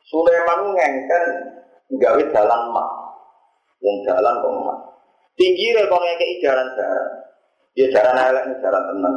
Sulaiman 0.06 0.78
ngengken 0.78 1.24
gawe 1.98 2.22
jalan 2.30 2.62
mak. 2.70 2.88
Wong 3.82 3.96
jalan 4.06 4.34
kok 4.38 4.52
mak. 4.62 4.78
Tinggi 5.34 5.74
kok 5.74 5.90
ngekeki 5.90 6.42
jalan-jalan. 6.44 7.31
Ya 7.72 7.86
jalan 7.88 8.20
elek 8.20 8.44
nih 8.52 8.56
jalan 8.60 8.82
tenang. 8.92 9.16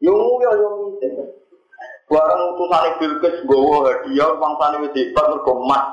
Yo 0.00 0.16
yo 0.16 0.50
yo 0.56 0.68
ngisi. 0.88 1.08
Barang 2.08 2.40
utusan 2.56 2.98
Bilqis 2.98 3.36
gowo 3.46 3.86
hadiah 3.86 4.34
uang 4.34 4.52
tani 4.56 4.82
wis 4.82 4.96
hebat 4.96 5.24
mergo 5.30 5.52
emas. 5.60 5.84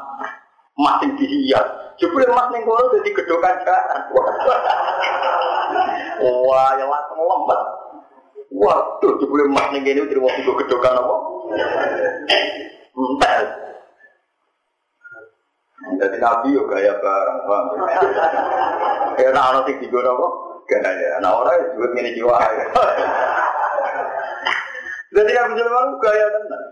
Emas 0.79 0.95
sing 1.03 1.11
dihias. 1.19 1.67
Jebule 1.99 2.25
emas 2.31 2.47
ning 2.49 2.63
kono 2.63 2.89
dadi 2.95 3.11
gedokan 3.11 3.59
jalan. 3.67 4.01
Wah, 6.17 6.69
ya 6.79 6.85
langsung 6.87 7.21
lembut. 7.21 7.61
Waduh, 8.55 9.13
jebule 9.19 9.43
emas 9.51 9.67
ning 9.75 9.83
kene 9.83 10.07
terima 10.07 10.31
tiga 10.31 10.51
gedokan 10.63 10.97
apa? 11.03 11.15
Entar. 12.97 13.43
Jadi 15.97 16.17
nabi 16.19 16.55
yo 16.55 16.65
gaya 16.65 16.93
barang, 16.99 17.37
paham? 17.47 17.65
Ya, 19.17 19.29
nah, 19.33 19.49
ono 19.53 19.65
sing 19.65 19.81
digono? 19.81 20.46
Gaya. 20.67 21.23
Nah 21.23 21.31
orang 21.31 21.55
itu 21.63 21.79
juga 21.79 21.87
ini 22.03 22.11
jiwa. 22.15 22.35
Jadi 25.15 25.31
yang 25.31 25.49
Sulaiman 25.55 25.95
gaya 26.03 26.27
tenan. 26.29 26.63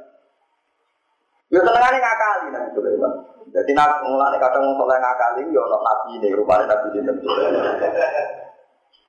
Ya 1.50 1.60
senengane 1.64 1.98
ngakali 1.98 2.48
Nabi 2.52 2.70
Sulaiman. 2.76 3.14
Jadi 3.56 3.72
nak 3.72 4.04
mulane 4.04 4.36
kadang 4.36 4.68
soleh 4.76 5.00
ngakali 5.00 5.48
ya 5.56 5.62
ono 5.64 5.78
nabi 5.80 6.20
ini 6.20 6.36
rupane 6.36 6.68
nabi 6.68 6.92
ini 6.92 7.08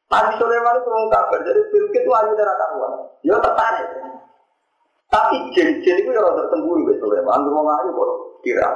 Nabi 0.07 0.33
Sulaiman 0.39 0.79
itu 0.79 0.91
kabar, 1.11 1.39
jadi 1.43 1.61
Bilqis 1.67 2.03
itu 2.07 2.11
ayu 2.15 2.31
darah 2.39 2.55
karuan. 2.55 2.93
Ya 3.27 3.35
tertarik. 3.43 3.91
Tapi 5.11 5.51
jin-jin 5.51 5.99
itu 5.99 6.11
ya 6.15 6.23
rada 6.23 6.47
sembunyi 6.47 6.87
wis 6.87 7.03
Sulaiman, 7.03 7.43
anggere 7.43 7.59
wong 7.59 7.67
ayu 7.67 7.91
kok 7.91 8.11
kira. 8.47 8.71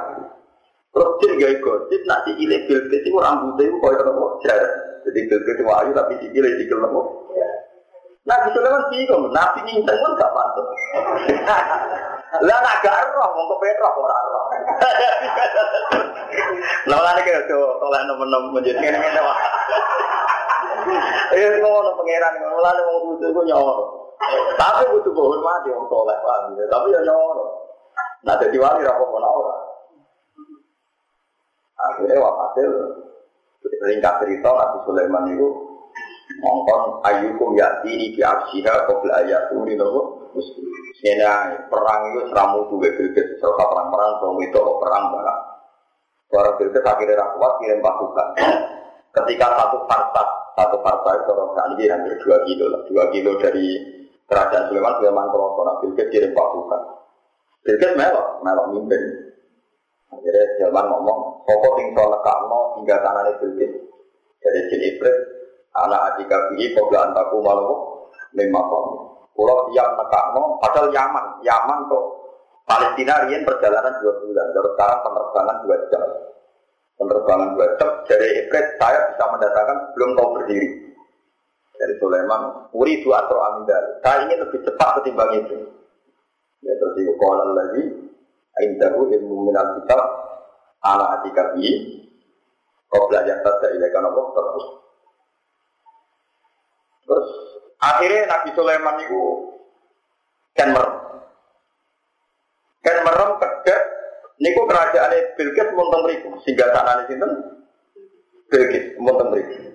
Terus 0.91 1.11
jin 1.23 1.39
gawe 1.39 1.55
gosip 1.63 2.01
nak 2.03 2.27
sikile 2.27 2.57
Bilqis 2.67 3.07
iku 3.07 3.23
rambutnya 3.23 3.63
iku 3.71 3.77
koyo 3.79 4.03
apa 4.03 4.25
jarak. 4.43 4.73
Jadi 5.01 5.19
Bilqis 5.27 5.57
itu 5.57 5.63
ayu 5.65 5.91
tapi 5.97 6.13
sikile 6.21 6.49
sikil 6.61 6.79
apa? 6.81 7.01
Nabi 8.21 8.47
Sulaiman 8.53 8.85
bingung, 8.93 9.33
Nabi 9.33 9.59
nyincang 9.65 9.97
pun 9.97 10.13
gak 10.13 10.29
pantas. 10.29 10.67
Lah 12.47 12.57
nak 12.63 12.79
gak 12.85 13.11
roh, 13.11 13.27
mau 13.33 13.49
kepengen 13.57 13.81
roh 13.81 13.93
ora 14.07 14.17
roh. 14.29 14.45
Lah 16.87 16.99
lan 17.03 17.19
iki 17.19 17.33
yo 17.51 17.59
oleh 17.83 18.01
nemen-nemen 18.07 18.55
menjadi 18.55 18.79
ngene-ngene 18.79 19.21
wae. 19.21 19.47
Eh 21.35 21.59
ngono 21.59 21.91
pangeran 21.99 22.33
ngono 22.39 22.57
lan 22.63 22.77
wong 22.87 22.97
kudu 23.03 23.27
ku 23.35 23.41
nyawa. 23.43 23.73
Tapi 24.55 24.83
butuh 24.95 25.11
menghormati 25.11 25.69
orang 25.75 25.87
soleh 25.91 26.17
paham 26.23 26.55
ya. 26.55 26.65
Tapi 26.71 26.87
ya 26.95 27.01
nyoro. 27.03 27.45
Nah 28.23 28.35
jadi 28.39 28.55
wali 28.55 28.81
rapo 28.85 29.03
pun 29.11 29.25
ora. 29.25 29.55
Akhirnya 31.81 32.21
wafatil 32.21 32.71
ringkas 33.79 34.19
cerita 34.19 34.49
Nabi 34.51 34.77
Sulaiman 34.83 35.25
itu 35.31 35.47
ngongkon 36.41 36.81
ayukum 37.05 37.55
yati 37.55 38.15
di 38.15 38.21
arsiha 38.21 38.87
qabla 38.87 39.23
ayatuni 39.23 39.75
nopo 39.75 40.21
Ini 41.01 41.25
perang 41.67 42.13
itu 42.13 42.29
seramu 42.29 42.69
tuh 42.69 42.77
Bilqis 42.77 43.41
serta 43.41 43.63
perang-perang 43.65 44.21
so 44.21 44.37
itu 44.37 44.61
perang 44.77 45.11
barang. 45.17 45.41
Suara 46.29 46.49
Bilqis 46.61 46.85
akhirnya 46.85 47.19
rakuat 47.19 47.57
kirim 47.57 47.81
pasukan. 47.81 48.27
Ketika 49.17 49.47
satu 49.49 49.81
partai 49.89 50.27
satu 50.55 50.77
partai 50.79 51.25
itu 51.25 51.31
orang 51.33 51.73
ini 51.75 51.89
hampir 51.89 52.15
dua 52.21 52.37
kilo 52.45 52.65
lah, 52.69 52.81
dua 52.85 53.03
kilo 53.11 53.31
dari 53.41 53.65
Kerajaan 54.29 54.71
Sulaiman, 54.71 54.95
Sulaiman 55.01 55.27
Kroso, 55.27 55.61
nah 55.67 55.75
Bilqis 55.83 56.07
kirim 56.07 56.31
pasukan. 56.31 56.81
Bilqis 57.67 57.91
melok, 57.99 58.27
melok 58.45 58.67
mimpin. 58.71 59.03
Akhirnya 60.07 60.43
Sulaiman 60.55 60.85
ngomong, 60.87 61.19
Sopo 61.45 61.67
sing 61.77 61.87
so 61.97 62.03
nekakno 62.05 62.59
hingga 62.79 62.95
tanahnya 63.01 63.39
Bilqis. 63.41 63.71
Jadi 64.41 64.59
jin 64.73 64.81
iblis, 64.93 65.17
anak 65.77 66.01
adik 66.13 66.25
kabihi, 66.25 66.73
kobla 66.73 67.09
antaku 67.09 67.37
malu, 67.45 67.71
kamu. 68.33 68.97
Pulau 69.31 69.57
siap 69.71 69.89
nekakno, 69.95 70.57
padahal 70.59 70.89
Yaman, 70.91 71.25
Yaman 71.45 71.79
tuh 71.87 72.03
Palestina 72.65 73.25
rian 73.27 73.43
perjalanan 73.43 73.93
dua 73.99 74.13
bulan, 74.21 74.47
terus 74.53 74.71
sekarang 74.77 74.99
penerbangan 75.03 75.57
dua 75.65 75.77
jam. 75.91 76.03
Penerbangan 76.97 77.49
dua 77.57 77.67
jam, 77.77 77.89
dari 78.05 78.27
Iblis 78.45 78.67
saya 78.77 78.99
bisa 79.11 79.23
mendatangkan 79.29 79.77
belum 79.97 80.09
tahu 80.15 80.27
berdiri 80.39 80.69
dari 81.81 81.93
Sulaiman, 81.97 82.69
Uri 82.77 83.01
dua 83.01 83.25
atau 83.25 83.41
amindal. 83.41 83.83
Saya 84.05 84.29
ingin 84.29 84.45
lebih 84.45 84.59
cepat 84.61 85.01
ketimbang 85.01 85.33
itu. 85.33 85.57
Ya 86.61 86.73
terus 86.77 86.93
itu 87.01 87.13
kolam 87.17 87.57
lagi, 87.57 87.83
Aindahu 88.61 89.09
ilmu 89.09 89.49
minal 89.49 89.81
kitab, 89.81 90.01
ala 90.81 91.21
atika 91.21 91.53
bi, 91.53 91.69
kau 92.89 93.05
belajar 93.07 93.37
saja 93.41 93.67
ilakan 93.77 94.09
apa 94.09 94.21
terus. 94.33 94.67
Terus 97.05 97.29
akhirnya 97.81 98.21
Nabi 98.29 98.49
Sulaiman 98.57 98.97
itu 99.01 99.21
kan 100.57 100.69
merem. 100.73 100.95
Kan 102.81 102.97
merem 103.05 103.29
kedek, 103.37 103.81
niku 104.41 104.61
kerajaan 104.65 105.13
Bilqis 105.37 105.69
munteng 105.77 106.01
mriku, 106.01 106.29
sehingga 106.41 106.73
sana 106.73 107.05
di 107.05 107.13
sini 107.13 107.27
Bilqis 108.49 108.85
munteng 108.97 109.29
mriku. 109.29 109.69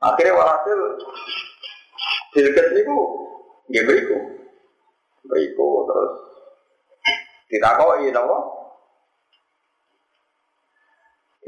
Akhirnya 0.00 0.38
walhasil 0.38 0.78
Bilqis 2.30 2.68
niku 2.78 2.96
nggih 3.74 3.84
beriku. 3.84 4.18
Beriku 5.26 5.66
terus 5.90 6.14
ditakoi 7.50 8.14
napa? 8.14 8.55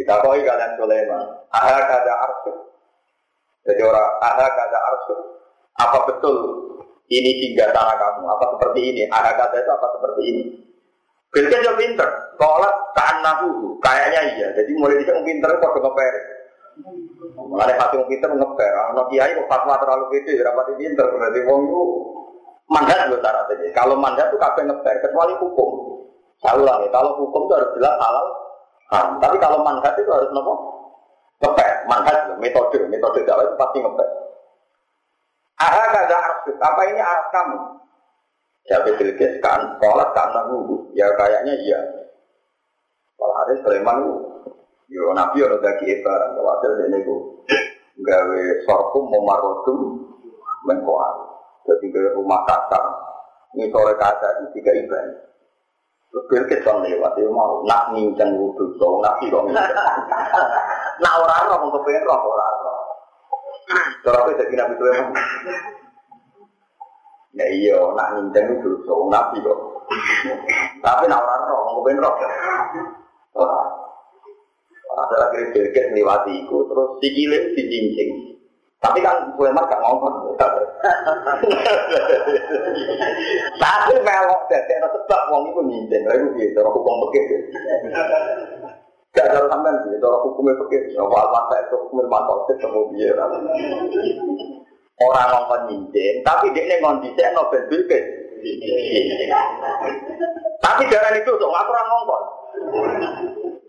Ditakoi 0.08 0.40
kalian 0.40 0.72
Sulaiman. 0.80 1.20
Aha 1.52 1.84
kada 1.84 2.14
arsuk. 2.16 2.56
Jadi 3.68 3.84
orang 3.84 4.08
aha 4.24 4.48
kada 4.56 4.78
arsuk. 4.88 5.20
Apa 5.76 5.98
betul 6.08 6.36
ini 7.12 7.36
singgah 7.44 7.68
tanah 7.76 7.92
kamu? 7.92 8.24
Apa 8.24 8.44
seperti 8.56 8.80
ini? 8.88 9.02
Aha 9.12 9.36
kada 9.36 9.60
itu 9.60 9.68
apa 9.68 9.86
seperti 10.00 10.22
ini? 10.24 10.42
Bilqis 11.28 11.60
yo 11.60 11.76
pinter. 11.76 12.08
Kolak 12.40 12.72
nahu 13.20 13.76
Kayaknya 13.84 14.20
iya. 14.32 14.48
Jadi 14.56 14.70
mulai 14.80 14.96
di 14.96 15.04
sini 15.04 15.20
pinter 15.28 15.52
kok 15.60 15.76
ngepere. 15.76 16.20
Mulai 17.36 17.76
hati 17.76 18.00
pinter 18.08 18.32
ngeper, 18.32 18.72
anak 18.94 19.12
kiai 19.12 19.36
kok 19.36 19.50
fatwa 19.50 19.76
terlalu 19.76 20.14
gede, 20.14 20.40
rapat 20.40 20.78
pinter 20.78 21.04
berarti 21.10 21.42
wong 21.44 21.60
itu 21.68 21.82
mandat 22.70 23.10
loh 23.10 23.18
syaratnya. 23.18 23.74
Kalau 23.74 23.98
mandat 23.98 24.30
itu 24.30 24.38
kabeh 24.38 24.62
ngeper, 24.62 24.94
kecuali 25.04 25.34
hukum. 25.42 25.70
Saya 26.38 26.54
ulangi, 26.54 26.86
kalau 26.94 27.18
hukum 27.18 27.50
itu 27.50 27.52
harus 27.58 27.70
jelas 27.74 27.98
halal. 27.98 28.47
Nah, 28.88 29.20
tapi 29.20 29.36
kalau 29.36 29.60
mandat 29.60 29.94
itu 30.00 30.08
harus 30.08 30.32
nopo 30.32 30.54
ngeper, 31.44 31.84
mandat 31.86 32.16
metode, 32.40 32.88
metode 32.88 33.20
dakwah 33.28 33.44
itu 33.44 33.56
pasti 33.60 33.78
ngeper. 33.84 34.08
Aha 35.58 35.84
kada 35.90 36.16
arsuk, 36.16 36.56
apa 36.62 36.80
ini 36.86 37.00
arah 37.02 37.28
kamu? 37.34 37.58
Jadi 38.68 38.90
Bilqis 39.00 39.34
kan, 39.42 39.80
sholat 39.80 40.12
karena 40.12 40.44
wudhu. 40.48 40.92
Ya 40.92 41.08
kayaknya 41.16 41.56
iya. 41.56 41.80
Kalau 43.18 43.34
ada 43.42 43.54
Sulaiman 43.64 43.98
Yo 44.88 45.12
nabi 45.12 45.44
ora 45.44 45.60
daki 45.60 46.00
barang 46.00 46.40
wajar 46.40 46.72
dene 46.80 47.04
ku 47.04 47.44
gawe 48.00 48.40
sorkum 48.64 49.12
memarodum 49.12 50.00
mengkoar. 50.64 51.12
Jadi 51.68 51.92
gawe 51.92 52.16
rumah 52.16 52.40
kaca. 52.48 52.80
Ini 53.52 53.68
sore 53.68 53.92
kaca 54.00 54.28
itu 54.40 54.46
tiga 54.56 54.72
ibadah. 54.72 55.27
Terus 56.08 56.44
kita 56.48 56.72
lewat 56.80 57.12
ya 57.20 57.28
mau 57.28 57.60
nak 57.68 57.92
ngincang 57.92 58.32
wudhu 58.32 58.72
so 58.80 59.04
nabi 59.04 59.28
kok 59.28 59.44
Nak 60.98 61.14
orang 61.20 61.46
roh 61.52 61.58
mau 61.62 61.72
kepengen 61.78 62.08
roh 62.08 62.20
orang 62.32 62.54
roh. 62.64 62.78
Cara 64.02 64.16
aku 64.24 64.34
jadi 64.34 64.54
nabi 64.56 64.74
tuh 64.80 64.88
emang. 64.88 65.14
Ya 67.36 67.46
iya, 67.52 67.78
nak 67.92 68.08
ngincang 68.16 68.44
wudhu 68.56 68.82
so 68.88 69.06
nabi 69.12 69.36
kok. 69.44 69.58
Tapi 70.80 71.04
nak 71.06 71.22
orang 71.22 71.42
roh 71.44 71.60
mau 71.68 71.74
kepengen 71.84 72.02
roh. 72.02 72.14
Orang. 73.36 73.68
Ada 74.98 75.16
lagi 75.22 75.54
berget 75.54 75.94
melewati 75.94 76.42
itu, 76.42 76.56
terus 76.66 76.88
sikile 76.98 77.38
dicincing. 77.54 78.10
Tapi 78.78 78.98
kan 79.02 79.34
Sulaiman 79.34 79.66
gak 79.66 79.82
ngomong. 79.82 80.38
Tapi 83.58 83.92
melok 84.06 84.42
dadi 84.46 84.72
ana 84.78 84.88
sebab 84.94 85.20
wong 85.34 85.50
iku 85.50 85.60
nyincing. 85.66 86.02
Lha 86.06 86.14
iku 86.14 86.28
piye 86.38 86.54
hukum 86.54 87.02
begitu. 87.10 87.34
Gak 89.10 89.34
ada 89.34 89.50
sampean 89.50 89.82
piye 89.82 89.98
cara 89.98 90.16
hukumnya. 90.22 90.54
Ya 90.94 91.02
wal 91.02 91.26
masa 91.34 91.58
itu 91.66 91.74
hukum 91.74 92.06
sama 92.06 92.80
piye 92.94 93.10
Orang 94.98 95.30
ngomong 95.30 95.94
tapi 96.26 96.46
dia 96.54 96.82
ngondisi 96.82 97.22
no 97.34 97.50
ben 97.50 97.62
bilkis. 97.70 98.02
Tapi 100.58 100.82
jangan 100.90 101.14
itu, 101.14 101.32
so, 101.38 101.46
aku 101.50 101.70
orang 101.70 101.90
ngomong. 101.90 102.22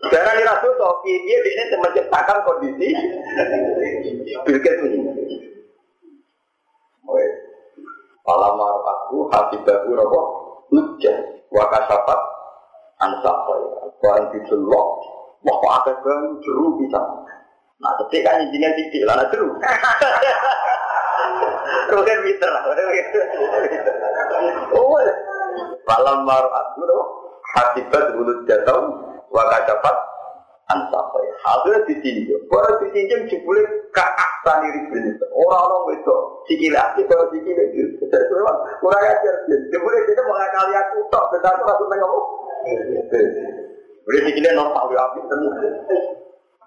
Jangan 0.00 0.32
dirasa 0.32 0.68
so, 0.80 0.88
dia 1.04 1.38
ini 1.44 1.76
menciptakan 1.76 2.38
kondisi 2.48 2.88
Bilkis 4.48 4.76
ini. 4.88 4.98
Palamar 8.24 8.80
aku 8.80 9.28
hati 9.28 9.60
bahu 9.60 9.92
nopo 9.92 10.20
hujan 10.72 11.44
wakasafat 11.52 12.20
ansapa 12.96 13.52
ya. 13.60 13.92
Barang 14.00 14.32
didelok, 14.32 14.88
mau 15.44 15.60
apa 15.68 15.92
bang 16.00 16.40
jeru 16.40 16.80
bisa. 16.80 17.00
Nah, 17.80 17.92
ketika 18.04 18.36
kan 18.36 18.44
izinnya 18.48 18.76
titik 18.76 19.04
lah, 19.04 19.24
jeru. 19.28 19.52
Rugen 21.92 22.18
bisa 22.24 22.46
lah, 22.48 22.62
Oh, 24.72 24.96
palamar 25.84 26.44
aku 26.48 26.80
nopo 26.88 27.04
hati 27.52 27.84
bahu 27.92 28.48
jatuh 28.48 29.09
wakasafat 29.30 29.96
ansapai. 30.70 31.26
Akhirnya 31.42 31.86
ditinjau. 31.86 32.38
Baru 32.46 32.78
ditinjau 32.86 33.26
jebule 33.26 33.62
ke 33.90 34.04
aksan 34.04 34.66
iri 34.70 34.80
Orang-orang 35.34 35.98
itu 35.98 36.16
sikile 36.46 36.78
asli 36.78 37.02
baru. 37.06 37.26
Jadi 37.34 37.50
memang 38.30 38.56
kurang 38.78 39.02
ajar. 39.02 39.34
Jebule 39.48 39.98
dia 40.06 40.22
mau 40.26 40.38
ngakali 40.38 40.74
aku 40.78 40.96
tok. 41.10 41.24
Benar 41.34 41.52
tuh 41.58 41.66
langsung 41.66 41.88
nengok. 41.90 42.24
Boleh 44.06 44.20
sikile 44.26 44.50
normal 44.54 44.84
ya 44.94 45.02
abis 45.10 45.24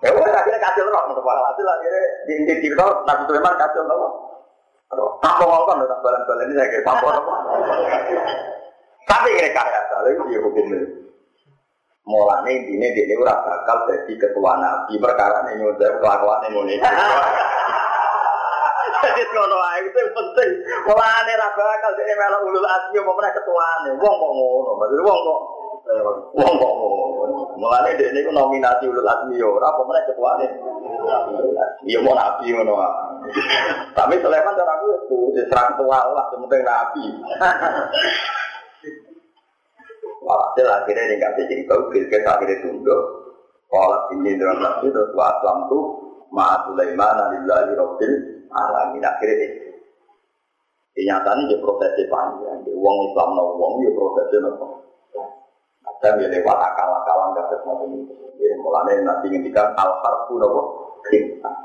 Ya 0.04 0.12
udah 0.12 0.36
akhirnya 0.36 0.60
kacau 0.60 0.84
loh. 0.92 1.04
Untuk 1.08 1.24
hasil 1.24 1.64
akhirnya 1.64 2.04
di 2.28 2.34
inti 2.44 2.54
cerita 2.60 2.84
Nabi 3.08 3.24
Sulaiman 3.24 3.56
kacau 3.56 3.84
loh. 3.88 4.12
Apa 5.24 5.42
ngomong 5.42 5.90
tak 5.90 6.00
balan-balan 6.06 6.46
ini 6.52 6.54
saya 6.54 6.86
apa 6.86 7.10
Tapi 9.04 9.30
ya, 9.36 9.50
soalnya 9.90 10.10
itu 10.14 10.38
hukumnya. 10.38 11.03
Mulane 12.04 12.52
intine 12.52 12.92
dene 12.92 13.16
ora 13.16 13.32
bakal 13.48 13.88
dadi 13.88 14.20
ketua 14.20 14.60
nabi 14.60 15.00
perkara 15.00 15.40
ning 15.48 15.64
nyuwun 15.64 15.80
kelakuane 15.80 16.52
ngene. 16.52 16.76
Jadi 19.04 19.24
ngono 19.32 19.58
ae 19.64 19.88
itu 19.88 20.00
penting. 20.12 20.52
Mulane 20.84 21.32
ra 21.32 21.48
bakal 21.56 21.92
dene 21.96 22.14
melok 22.20 22.44
ulul 22.44 22.68
asmi 22.68 23.00
apa 23.00 23.12
meneh 23.16 23.32
ketuane. 23.32 23.90
Wong 24.04 24.16
kok 24.20 24.32
ngono, 24.36 24.72
maksud 24.84 25.00
wong 25.00 25.20
kok 25.24 25.40
wong 26.44 26.56
kok 26.60 26.74
ngono. 26.76 27.36
Mulane 27.56 27.96
dene 27.96 28.20
iku 28.20 28.36
nominasi 28.36 28.84
ulul 28.84 29.08
asmi 29.08 29.40
yo 29.40 29.56
ora 29.56 29.72
apa 29.72 29.82
meneh 29.88 30.04
ketuane. 30.04 30.48
Iya 31.88 32.04
mau 32.04 32.20
nabi 32.20 32.52
ngono. 32.52 32.76
Tapi 33.96 34.20
Sulaiman 34.20 34.60
cara 34.60 34.76
aku 34.76 34.86
itu 34.92 35.18
diserang 35.40 35.80
tua 35.80 36.04
lah, 36.04 36.28
penting 36.36 36.68
nabi. 36.68 37.06
Walhasil 40.24 40.68
akhirnya 40.72 41.04
ini 41.04 41.16
nggak 41.20 41.36
jadi 41.36 41.64
tahu, 41.68 41.82
Bilqis 41.92 42.24
akhirnya 42.24 42.64
tunduk. 42.64 43.02
Kalau 43.68 44.00
ini 44.16 44.38
dalam 44.40 44.64
nafsu 44.64 44.88
terus 44.94 45.12
wa 45.18 45.28
aslam 45.34 45.58
tuh 45.68 45.84
ma 46.32 46.64
Sulaiman 46.64 47.18
alillahi 47.28 47.74
rabbil 47.76 48.16
alamin 48.54 49.04
akhirnya 49.04 49.36
ini. 49.50 49.60
Kenyataannya 50.94 51.50
dia 51.50 51.58
prosesnya 51.58 52.06
panjang, 52.06 52.62
dia 52.70 52.78
uang 52.78 52.98
Islam 53.10 53.30
no 53.34 53.44
uang 53.58 53.74
dia 53.82 53.92
prosesnya 53.98 54.38
no. 54.46 54.68
Ada 55.84 56.22
dia 56.22 56.30
lewat 56.30 56.58
akal-akalan 56.72 57.34
gak 57.34 57.46
ada 57.50 57.56
semacam 57.66 57.90
itu. 57.98 58.14
Jadi 58.38 58.56
mulanya 58.62 58.92
nanti 59.02 59.26
ngendikan 59.34 59.74
al-harfu 59.74 60.38
no 60.38 60.48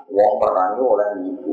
Uang 0.09 0.33
perangi 0.41 0.81
oleh 0.83 1.09
ibu. 1.29 1.53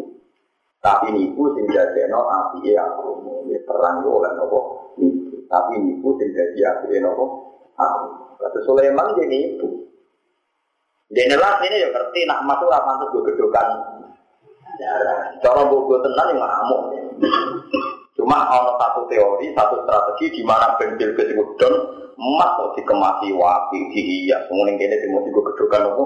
Tapi 0.80 1.12
nipu 1.14 1.44
sing 1.54 1.68
no 2.10 2.22
api 2.26 2.74
aku. 2.80 3.08
Dia 3.52 3.60
perangi 3.68 4.08
oleh 4.08 4.32
nopo 4.40 4.60
nipu. 4.96 5.35
Tapi 5.46 5.74
nipu 5.82 6.18
sing 6.18 6.30
jadi 6.34 6.60
api 6.76 7.00
nopo 7.02 7.26
aku. 7.78 8.08
Kata 8.42 8.60
Sulaiman 8.66 9.14
dia 9.18 9.26
nipu. 9.30 9.86
Dia 11.14 11.30
nelas 11.30 11.62
ini 11.62 11.86
ya 11.86 11.88
ngerti 11.94 12.26
nak 12.26 12.44
masuk 12.50 12.70
apa 12.74 12.98
tuh 12.98 13.08
gue 13.14 13.34
gedokan. 13.34 13.68
Cara 15.40 15.62
bogo 15.70 16.02
tenan 16.02 16.34
yang 16.34 16.42
ngamuk. 16.42 16.82
Cuma 18.16 18.48
ada 18.48 18.74
satu 18.80 19.06
teori, 19.12 19.54
satu 19.54 19.86
strategi 19.86 20.40
di 20.40 20.44
mana 20.48 20.74
bentil 20.80 21.14
kesebutkan 21.14 21.74
emas 22.16 22.52
kok 22.56 22.74
dikemasi 22.80 23.28
wapi, 23.36 23.92
dihias, 23.92 24.48
kemudian 24.48 24.80
kini 24.80 24.96
timur 25.04 25.22
gue 25.28 25.48
gedokan 25.52 25.84
apa? 25.92 26.04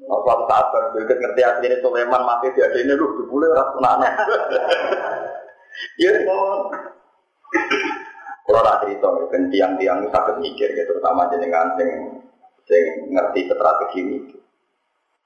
Nah, 0.00 0.18
suatu 0.26 0.44
saat 0.48 0.66
bentil 0.72 1.02
ngerti 1.06 1.40
aslinya 1.44 1.78
Sulaiman 1.84 2.24
mati 2.24 2.50
di 2.56 2.60
ada 2.64 2.78
ini 2.80 2.92
lu 2.96 3.20
dibule 3.20 3.46
rasa 3.52 3.78
anak 3.78 4.12
Ya, 6.02 6.10
kalau 8.46 8.60
tak 8.66 8.78
cerita, 8.82 9.06
kan 9.30 9.42
tiang-tiang 9.50 10.02
itu 10.02 10.10
sakit 10.10 10.36
mikir, 10.42 10.68
ya, 10.74 10.82
terutama 10.86 11.30
jenengan 11.30 11.74
sing 11.78 11.88
sing 12.66 12.84
ngerti 13.14 13.46
strategi 13.46 13.98
ini. 14.02 14.18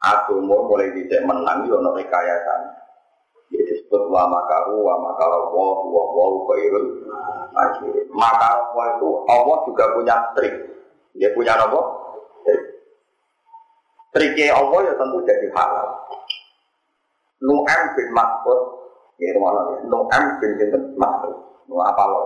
Aku 0.05 0.37
mau 0.45 0.69
mulai 0.69 0.93
bisa 0.93 1.25
menang 1.25 1.65
yo 1.65 1.81
ono 1.81 1.97
rekayasa. 1.97 2.55
Jadi 3.49 3.65
disebut 3.71 4.13
wa 4.13 4.29
makaru 4.29 4.85
wa 4.85 5.01
makara 5.01 5.49
wa 5.49 5.67
wa 5.89 6.03
wa 6.13 6.25
khairul 6.53 6.89
akhir. 7.57 8.13
Wa 8.13 8.85
itu 8.97 9.09
Allah 9.25 9.57
juga 9.65 9.85
punya 9.97 10.17
trik. 10.37 10.55
Dia 11.17 11.33
punya 11.33 11.57
apa? 11.57 11.81
Triknya 14.13 14.55
Allah 14.55 14.79
ya 14.85 14.93
tentu 14.95 15.19
jadi 15.25 15.49
halal. 15.57 15.89
Nu'am 17.45 17.83
bin 17.99 18.09
Mas'ud, 18.15 18.61
ya 19.21 19.35
mana 19.37 19.61
ya? 19.75 19.79
Nu'am 19.91 20.25
bin 20.39 20.53
Mas'ud. 20.95 21.54
Apa 21.69 22.03
lo? 22.09 22.21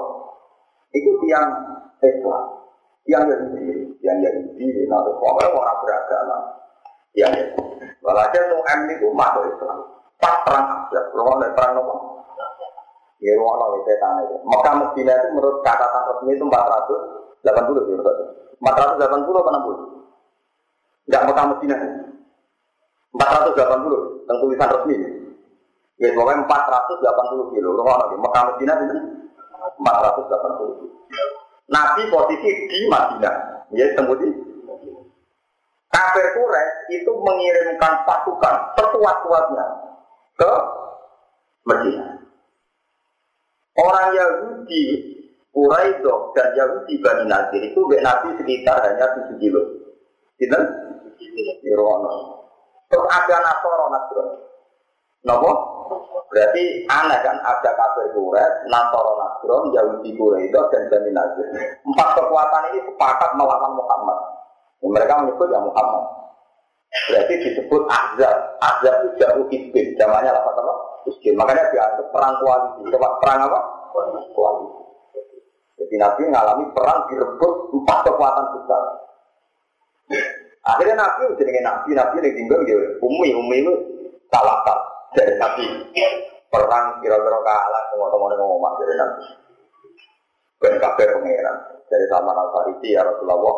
Itu 0.94 1.10
tiang 1.22 1.48
Islam 2.00 2.58
yang 3.08 3.24
Yahudi, 3.24 3.96
yang 4.04 4.18
Yahudi, 4.20 4.84
nah 4.84 5.00
pokoknya 5.00 5.48
orang 5.56 5.78
beragama, 5.80 6.36
yang 7.16 7.32
Yahudi. 7.32 7.88
Walhasil 8.04 8.42
tuh 8.52 8.60
M 8.68 8.80
itu 8.92 9.06
masuk 9.16 9.48
Islam. 9.48 9.78
Pas 10.20 10.34
perang 10.44 10.66
Ahzab, 10.66 11.04
kalau 11.14 11.38
ada 11.38 11.48
perang 11.56 11.80
apa? 11.80 11.94
Ya, 13.18 13.34
ruang 13.34 13.58
lawan 13.58 13.82
saya 13.82 13.98
tanya 13.98 14.20
itu. 14.30 14.36
Mekah 14.46 14.74
Medina 14.78 15.12
itu 15.18 15.28
menurut 15.34 15.58
catatan 15.66 16.02
resmi 16.06 16.38
itu 16.38 16.44
480 16.46 17.90
ya, 17.90 17.98
480 18.62 19.42
apa 19.42 19.50
60? 19.58 21.10
Enggak 21.10 21.22
Mekah 21.26 21.46
Medina. 21.50 21.76
480, 23.18 24.22
tentang 24.22 24.38
tulisan 24.38 24.70
resmi. 24.70 24.96
Ya, 25.98 26.14
pokoknya 26.14 26.46
480 26.46 27.54
kilo. 27.58 27.68
Ruang 27.74 27.96
lawan 27.98 28.22
Mekah 28.22 28.42
Medina 28.54 28.72
itu 28.86 28.96
480 29.76 30.80
kilo. 30.80 31.26
Nabi 31.68 32.02
posisi 32.08 32.48
di 32.68 32.78
Madinah, 32.88 33.68
ya 33.76 33.86
kemudian 33.92 34.32
kafir 35.92 36.26
Quraisy 36.32 37.04
itu 37.04 37.12
mengirimkan 37.12 38.08
pasukan 38.08 38.54
sekuat-kuatnya 38.76 39.66
ke 40.40 40.52
Madinah. 41.68 42.24
Orang 43.78 44.06
Yahudi 44.16 44.84
Quraisy 45.52 46.04
dan 46.34 46.48
Yahudi 46.56 46.94
Bani 47.02 47.24
Nadir 47.28 47.62
itu 47.62 47.78
Mbak 47.82 48.02
Nabi 48.04 48.28
sekitar 48.40 48.78
hanya 48.84 49.06
7 49.28 49.42
kilo. 49.42 49.62
Gitu? 50.38 50.58
Irono. 51.66 52.46
Terus 52.88 53.06
ada 53.10 53.36
Nasoro 53.42 53.86
Nasrani. 53.90 54.38
Nopo? 55.26 55.52
Berarti 56.28 56.84
aneh 56.84 57.18
kan 57.24 57.36
ada 57.40 57.70
kafir 57.72 58.12
Quraisy, 58.12 58.68
Nasoro 58.68 59.16
Nasron, 59.16 59.72
Yahudi 59.72 60.12
Quraisy 60.12 60.52
dan 60.52 60.82
Bani 60.92 61.10
Nazir. 61.16 61.46
Empat 61.84 62.08
kekuatan 62.20 62.62
ini 62.72 62.84
sepakat 62.84 63.30
melawan 63.34 63.72
Muhammad. 63.72 64.18
Dan 64.78 64.88
mereka 64.92 65.14
menyebut 65.24 65.48
ya 65.48 65.60
Muhammad. 65.60 66.04
Berarti 67.08 67.34
disebut 67.40 67.82
Ahzab. 67.88 68.36
Ahzab 68.60 68.94
itu 69.04 69.08
jauh 69.20 69.44
isbin. 69.48 69.86
Namanya 69.96 70.36
apa 70.36 70.50
apa? 70.52 70.74
Isbin. 71.08 71.34
Makanya 71.36 71.68
dianggap 71.72 72.06
perang 72.12 72.34
koalisi. 72.40 72.92
Coba 72.92 73.08
perang 73.20 73.38
apa? 73.48 73.60
Koalisi. 74.36 74.78
Jadi 75.78 75.94
Nabi 75.96 76.20
mengalami 76.28 76.64
perang 76.76 77.08
direbut 77.08 77.52
empat 77.72 77.98
kekuatan 78.04 78.46
besar. 78.60 78.82
Akhirnya 80.68 81.00
Nabi 81.00 81.32
jadi 81.40 81.64
Nabi, 81.64 81.96
Nabi 81.96 82.16
yang 82.20 82.34
tinggal 82.36 82.60
dia 82.68 82.76
Umi, 83.00 83.32
Umi 83.32 83.56
itu 83.64 83.74
salah 84.28 84.60
dari 85.14 85.34
Nabi. 85.38 85.66
Perang 86.48 87.04
kira-kira 87.04 87.38
kalah 87.44 87.82
teman-teman 87.92 88.32
yang 88.32 88.48
ngomong 88.48 88.74
dari 88.80 88.94
Nabi. 88.96 89.24
Ben 90.58 90.74
kabeh 90.82 91.06
pangeran 91.06 91.56
dari 91.86 92.04
Salman 92.10 92.34
Al 92.34 92.48
Farisi 92.50 92.96
ya 92.96 93.06
Rasulullah. 93.06 93.56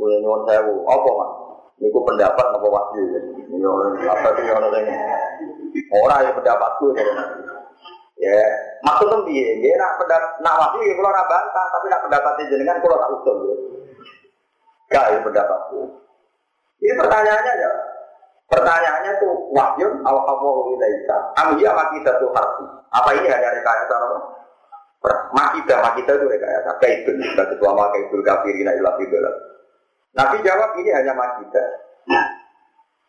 Ulah 0.00 0.16
nyuwun 0.20 0.42
sewu, 0.48 0.74
apa 0.88 1.10
mas? 1.12 1.30
Niku 1.80 2.00
pendapat 2.04 2.46
apa 2.56 2.66
wahyu? 2.66 3.04
Yo 3.56 3.70
apa 4.04 4.28
sih 4.36 4.48
ono 4.48 4.68
sing 4.72 4.84
ora 5.92 6.24
ya 6.24 6.30
pendapatku 6.36 6.92
dari 6.92 7.12
Nabi. 7.12 7.40
Ya, 8.20 8.36
maksudnya 8.84 9.24
piye? 9.24 9.48
Nggih 9.60 9.80
nak 9.80 9.96
pendapat 9.96 10.44
nak 10.44 10.56
wahyu 10.60 10.84
ya 10.84 10.94
ora 11.00 11.24
bantah, 11.24 11.66
tapi 11.72 11.86
nak 11.88 12.04
pendapatnya 12.04 12.50
jenengan 12.52 12.80
kula 12.84 13.00
tak 13.00 13.12
usul. 13.16 13.36
Gak 14.92 15.06
ya 15.08 15.18
pendapatku. 15.24 15.80
Ini 16.80 16.92
pertanyaannya 16.96 17.52
ya, 17.60 17.70
Pertanyaannya 18.50 19.12
tuh 19.22 19.34
wahyu 19.54 19.88
al 20.02 20.18
hawahu 20.26 20.74
ilaika. 20.74 21.16
Amhiya 21.38 21.70
makita 21.70 22.18
tuh 22.18 22.34
harfi. 22.34 22.66
Apa 22.90 23.14
ini 23.14 23.30
hanya 23.30 23.54
rekayasa 23.54 23.94
apa? 23.94 24.18
Makita, 25.30 25.74
makita 25.78 26.10
itu 26.18 26.26
rekayasa. 26.26 26.70
Kaibun, 26.82 27.22
kita 27.22 27.46
ketua 27.54 27.70
makaibul 27.72 28.20
kafirina 28.26 28.74
ilah 28.74 28.98
fidolah. 28.98 29.34
Nabi 30.18 30.42
jawab 30.42 30.74
ini 30.82 30.90
hanya 30.90 31.14
makita. 31.14 31.62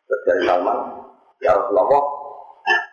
Terus 0.06 0.22
dari 0.30 0.42
Salman, 0.46 0.78
ya 1.42 1.58
Rasulullah, 1.58 2.04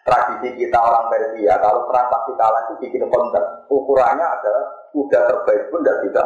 tradisi 0.08 0.48
kita 0.56 0.78
orang 0.80 1.12
Persia, 1.12 1.60
kalau 1.60 1.84
perang 1.84 2.08
pasti 2.08 2.32
kalah 2.40 2.62
itu 2.64 2.74
bikin 2.88 3.04
konten. 3.12 3.44
Ukurannya 3.68 4.24
adalah 4.24 4.64
kuda 4.96 5.20
terbaik 5.28 5.62
pun 5.68 5.84
tidak 5.84 5.98
bisa 6.08 6.22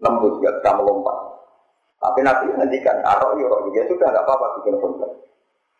nembus, 0.00 0.40
tidak 0.40 0.54
bisa 0.64 0.70
melompat. 0.80 1.35
Tapi 1.96 2.20
Nabi 2.20 2.44
ngendikan, 2.52 3.00
atau 3.02 3.34
iya, 3.40 3.48
ya 3.72 3.82
sudah 3.88 4.06
nggak 4.12 4.24
apa-apa 4.24 4.46
bikin 4.60 4.76
konten. 4.78 5.10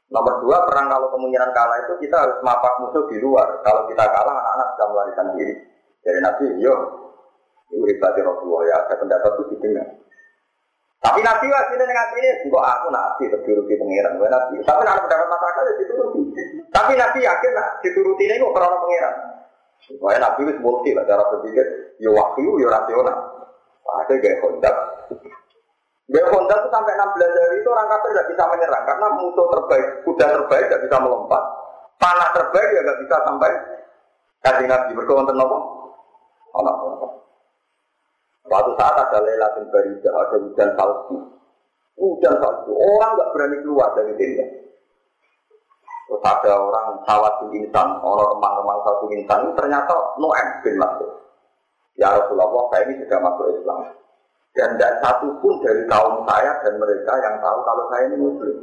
Nomor 0.07 0.35
dua, 0.39 0.63
perang 0.71 0.87
kalau 0.87 1.11
kemungkinan 1.11 1.51
kalah 1.51 1.77
itu 1.83 1.99
kita 2.07 2.17
harus 2.17 2.39
mapak 2.41 2.79
musuh 2.79 3.05
di 3.11 3.19
luar. 3.19 3.59
Kalau 3.67 3.91
kita 3.91 4.07
kalah, 4.07 4.33
anak-anak 4.33 4.69
bisa 4.73 4.85
melarikan 4.87 5.27
diri. 5.35 5.55
Jadi 6.07 6.19
Nabi, 6.23 6.45
yo, 6.63 6.75
ini 7.75 7.83
ribati 7.91 8.21
Rasulullah 8.23 8.63
ya, 8.71 8.75
ada 8.87 8.95
pendapat 8.95 9.31
itu 9.35 9.43
didengar. 9.59 9.87
Tapi 11.03 11.21
Nabi 11.23 11.47
hasilnya 11.53 11.87
dengan 11.87 12.09
ini, 12.19 12.31
kok 12.49 12.65
aku 12.67 12.87
Nabi 12.91 13.25
terturuti 13.31 13.75
pengiran, 13.79 14.19
gue 14.19 14.29
Nabi. 14.31 14.55
Tapi 14.65 14.81
nak 14.83 15.05
pendapat 15.07 15.29
masyarakat 15.29 15.63
ya 15.63 15.75
dituruti. 15.85 16.21
Tapi 16.73 16.93
Nabi 16.99 17.19
yakin 17.23 17.53
nak 17.55 17.69
dituruti 17.85 18.25
ini 18.27 18.43
kok 18.43 18.55
karena 18.57 18.79
pengiran. 18.81 19.15
Supaya 19.87 20.19
Nabi 20.19 20.41
itu 20.49 20.63
multi 20.65 20.91
lah 20.97 21.05
cara 21.05 21.23
berpikir, 21.31 21.67
yo 22.01 22.11
waktu, 22.17 22.43
yo 22.43 22.67
rasional. 22.67 23.19
Ada 23.87 24.15
gaya 24.19 24.37
kontak. 24.43 24.75
Ya 26.07 26.23
Honda 26.31 26.55
itu 26.55 26.69
sampai 26.71 26.95
16 26.95 27.19
hari 27.19 27.57
itu 27.59 27.69
orang 27.75 27.91
kafir 27.91 28.15
tidak 28.15 28.29
bisa 28.31 28.45
menyerang 28.47 28.85
karena 28.87 29.07
musuh 29.19 29.47
terbaik, 29.51 29.87
kuda 30.07 30.27
terbaik 30.39 30.65
tidak 30.71 30.83
bisa 30.87 30.97
melompat, 31.03 31.43
panah 31.99 32.31
terbaik 32.31 32.71
ya 32.71 32.81
nggak 32.87 33.01
bisa 33.03 33.17
sampai 33.27 33.51
kasih 34.47 34.67
nabi 34.71 34.95
berkawan 34.95 35.27
apa? 35.27 35.59
Allah 36.55 36.75
Suatu 38.47 38.71
saat 38.79 38.95
ada 38.95 39.19
lelatin 39.19 39.67
baridah, 39.75 40.15
ada 40.15 40.37
hujan 40.39 40.71
salju, 40.79 41.19
hujan 41.99 42.35
salju, 42.39 42.71
orang 42.71 43.11
nggak 43.19 43.31
berani 43.35 43.57
keluar 43.67 43.91
dari 43.99 44.15
tenda. 44.15 44.47
Terus 46.07 46.23
ada 46.23 46.53
orang 46.55 47.03
sawat 47.03 47.43
insan, 47.51 47.99
orang 47.99 48.31
remang-remang 48.39 48.79
satu 48.87 49.11
insan, 49.11 49.51
ternyata 49.59 49.91
Noem 50.23 50.49
bin 50.63 50.79
Masud. 50.79 51.11
Ya 51.99 52.15
Rasulullah, 52.15 52.71
saya 52.71 52.87
ini 52.87 53.03
sudah 53.03 53.19
masuk 53.19 53.47
Islam. 53.51 54.06
Dan 54.57 54.81
tidak 54.81 55.05
satu 55.05 55.29
pun 55.45 55.61
dari 55.61 55.85
kaum 55.85 56.25
saya 56.25 56.57
dan 56.65 56.81
mereka 56.81 57.13
yang 57.21 57.37
tahu 57.45 57.59
kalau 57.61 57.85
saya 57.93 58.03
ini 58.09 58.17
Muslim. 58.17 58.57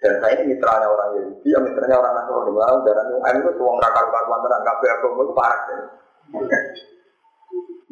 Dan 0.00 0.14
saya 0.24 0.40
ini 0.40 0.56
mitranya 0.56 0.88
orang 0.88 1.20
Yahudi, 1.20 1.52
ya 1.52 1.58
mitranya 1.60 2.00
orang 2.00 2.12
Nasrani. 2.16 2.50
Malah 2.56 2.80
darah 2.80 3.04
Noem 3.12 3.36
itu 3.44 3.50
semua 3.60 3.76
neraka 3.76 4.00
karuan 4.08 4.40
tenang, 4.40 4.62
kabeh 4.64 4.88
agama 4.88 5.20
itu 5.20 5.34
parah. 5.36 5.60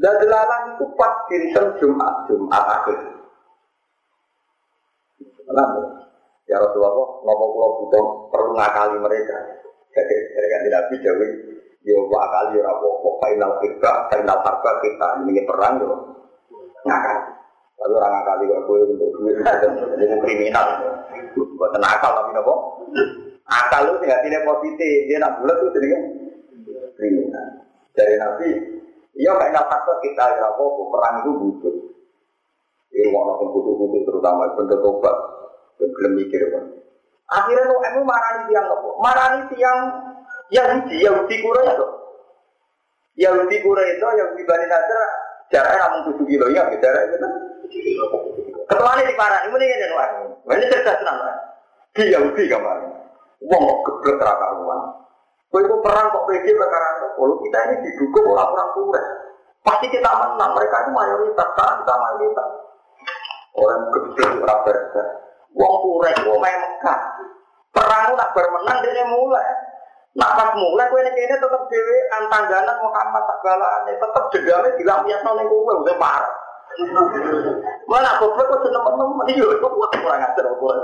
Dan 0.00 0.14
delalah 0.16 0.60
itu 0.72 0.84
pas 0.96 1.14
kirisan 1.28 1.66
Jumat, 1.76 2.14
Jumat 2.24 2.64
akhir. 2.80 2.98
Kenapa? 5.44 5.80
Ya 6.48 6.56
Rasulullah, 6.62 6.94
nopo 7.20 7.44
pulau 7.52 7.70
butuh 7.84 8.04
perlu 8.32 8.50
ngakali 8.56 8.96
mereka. 8.96 9.36
Jadi 9.92 10.46
kan 10.52 10.60
Nabi 10.72 10.94
Dewi, 11.04 11.28
yo 11.84 12.06
akali 12.12 12.60
ya 12.60 12.70
apa 12.70 12.88
final 13.24 13.52
kita, 13.60 13.92
final 14.08 14.38
harga 14.40 14.72
kita 14.84 15.08
ini 15.26 15.42
perang 15.44 15.84
yo 15.84 16.16
Tapi 16.86 17.92
orang 17.92 18.12
ngakali 18.18 18.44
kok 18.48 18.60
gue 18.66 18.78
untuk 18.88 19.10
duit 19.20 19.36
itu 20.00 20.16
kriminal. 20.24 20.66
Buat 21.36 21.76
akal 21.76 22.10
tapi 22.16 22.30
nopo. 22.32 22.54
Akal 23.46 23.80
lu 23.86 24.00
tinggal 24.02 24.24
tidak 24.26 24.42
positif, 24.42 25.06
dia 25.06 25.22
nak 25.22 25.38
bulat 25.38 25.54
tuh 25.60 25.70
jadi 25.76 25.86
kriminal. 26.98 27.46
Dari 27.96 28.14
Nabi, 28.18 28.50
iya 29.16 29.32
final 29.36 29.64
harga 29.64 29.94
kita 30.04 30.24
ya 30.36 30.44
apa 30.52 30.64
perang 30.64 31.14
itu 31.24 31.30
butuh. 31.36 31.76
Ini 32.96 33.12
mau 33.12 33.28
nonton 33.28 33.52
butuh-butuh 33.52 34.00
terutama 34.08 34.52
bentuk 34.56 34.84
obat. 34.84 35.16
belum 35.76 36.12
mikir 36.16 36.40
kan. 36.56 36.64
Akhirnya 37.28 37.68
lo 37.68 37.76
emu 37.84 38.00
marani 38.06 38.48
tiang 38.48 38.64
apa? 38.64 38.88
Marani 38.96 39.40
tiang 39.52 39.80
Yahudi, 40.48 40.96
Yahudi 41.04 41.36
kura 41.44 41.60
itu. 41.68 41.86
Yahudi 43.20 43.56
kura 43.60 43.82
itu, 43.84 44.06
Yahudi 44.06 44.42
Bani 44.46 44.66
Nasr, 44.68 45.00
jaraknya 45.52 45.78
namun 45.86 46.00
tujuh 46.12 46.24
kilo, 46.26 46.46
ya, 46.50 46.62
jarak 46.80 47.02
itu. 47.10 47.28
Ketuanya 48.66 49.02
di 49.06 49.14
parah, 49.14 49.40
ini 49.46 49.54
ini 49.54 49.76
kan, 49.78 49.90
wah. 49.94 50.08
Ini 50.54 50.64
cerdas 50.70 50.98
tenang, 50.98 51.18
Di 51.94 52.02
Yahudi 52.12 52.50
kemarin. 52.50 52.90
Kok 53.46 53.62
geblek 53.86 54.16
teraka 54.18 54.46
ruang. 54.58 54.84
Kau 55.46 55.62
itu 55.62 55.76
perang 55.80 56.10
kok 56.10 56.26
pergi 56.26 56.52
perkara 56.52 56.88
Kalau 57.14 57.36
kita 57.40 57.58
ini 57.70 57.74
didukung 57.86 58.26
oleh 58.34 58.44
orang 58.44 58.70
kura. 58.74 59.02
Pasti 59.62 59.86
kita 59.90 60.10
menang, 60.10 60.50
mereka 60.54 60.76
itu 60.82 60.90
mayoritas, 60.94 61.48
karena 61.54 61.74
kita 61.80 61.94
mayoritas. 61.94 62.48
Orang 63.56 63.82
geblek, 63.94 64.30
orang 64.42 64.60
berdas. 64.66 65.08
Wong 65.56 65.74
kurek, 65.80 66.16
wong 66.28 66.38
main 66.42 66.58
Mekah. 66.60 67.00
Perang 67.72 68.12
nak 68.16 68.32
bermenang 68.36 68.78
dia 68.84 69.04
mulai. 69.08 69.65
Nak 70.16 70.32
pas 70.32 70.48
mulai 70.56 70.88
kue 70.88 71.04
ini 71.04 71.28
tetap 71.28 71.62
dewi 71.68 71.96
antangganan 72.16 72.76
Muhammad 72.80 73.24
ini 73.84 74.00
tetap 74.00 74.24
jedamnya 74.32 74.72
dilampiasno 74.80 75.30
ning 75.36 75.46
kowe 75.52 75.72
udah 75.84 75.96
parah. 76.00 76.34
Mana 77.84 78.16
goblok 78.16 78.48
kok 78.48 78.62
seneng 78.64 78.80
temen 78.84 79.28
iya 79.28 79.46
kok 79.60 79.72
kurang 79.76 80.24
ajar 80.24 80.44
ukuran. 80.56 80.80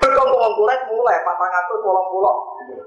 Berkong 0.00 0.32
wong 0.32 0.52
kurek 0.56 0.80
mulai 0.88 1.20
patang 1.28 1.52
atus 1.52 1.84
wolong 1.84 2.08
pulau 2.08 2.36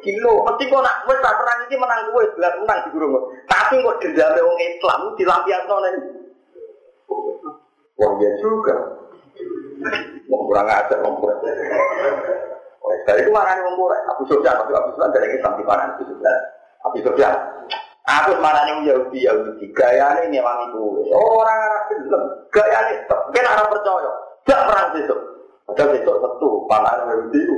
kilo. 0.01 0.33
Mesti 0.49 0.65
kok 0.65 0.81
nak 0.81 1.05
wes 1.05 1.21
perang 1.21 1.59
ini 1.69 1.75
menang 1.77 2.09
kue 2.09 2.25
jelas 2.37 2.57
menang 2.57 2.79
di 2.85 2.89
gurung. 2.97 3.21
Tapi 3.45 3.85
kok 3.85 3.97
dendamnya 4.01 4.45
wong 4.49 4.57
Islam 4.57 4.99
dilampiasno 5.13 5.75
ning. 5.85 5.95
Wah 8.01 8.11
ya 8.17 8.31
juga. 8.41 8.77
Mau 10.25 10.45
kurang 10.45 10.69
aja, 10.69 10.95
mau 11.05 11.21
kurang 12.79 12.99
Dari 13.05 13.21
itu 13.21 13.31
marah 13.31 13.53
mau 13.59 13.75
kurang. 13.75 14.03
Abu 14.09 14.23
Sofyan, 14.25 14.55
tapi 14.55 14.71
Abu 14.73 14.89
Sofyan 14.95 15.11
dari 15.13 15.27
Islam 15.35 15.53
di 15.59 15.63
mana 15.67 15.83
Abu 15.93 16.03
Sofyan? 16.07 16.39
Abu 16.87 16.97
Sofyan. 17.03 17.35
Aku 18.09 18.31
marah 18.41 18.65
nih 18.65 18.89
Yahudi 18.89 19.21
Yahudi. 19.21 19.65
Gaya 19.77 20.25
ini 20.25 20.41
memang 20.41 20.73
itu. 20.73 20.81
Orang 21.13 21.59
Arab 21.61 21.83
film. 21.93 22.23
Gaya 22.49 22.77
ini, 22.89 23.05
kan 23.05 23.45
Arab 23.45 23.69
percaya. 23.69 24.11
Tidak 24.47 24.61
perang 24.65 24.89
besok. 24.97 25.19
Padahal 25.69 25.93
besok 25.93 26.15
satu, 26.17 26.49
panah 26.65 26.93
Yahudi 27.05 27.37
itu. 27.37 27.57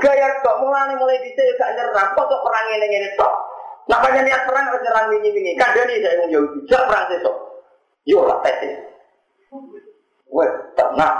Gaya 0.00 0.26
kok 0.40 0.56
mulai 0.64 0.96
mulai 0.96 1.20
bisa 1.20 1.42
gak 1.60 1.76
nyerah. 1.76 2.06
Kok 2.16 2.24
kok 2.24 2.40
perang 2.40 2.66
ini 2.72 3.12
tok. 3.20 3.32
Namanya 3.88 4.20
niat 4.24 4.42
perang 4.48 4.64
harus 4.72 4.80
nyerang 4.80 5.06
ini 5.20 5.28
ini. 5.28 5.52
Kan 5.60 5.76
dia 5.76 5.84
nih 5.84 6.00
saya 6.00 6.24
Yahudi. 6.32 6.64
Tidak 6.64 6.82
perang 6.88 7.04
besok. 7.12 7.36
Yo 8.08 8.24
lah 8.24 8.40
tesis. 8.40 8.87
Wes, 10.28 10.52
tenang. 10.76 11.18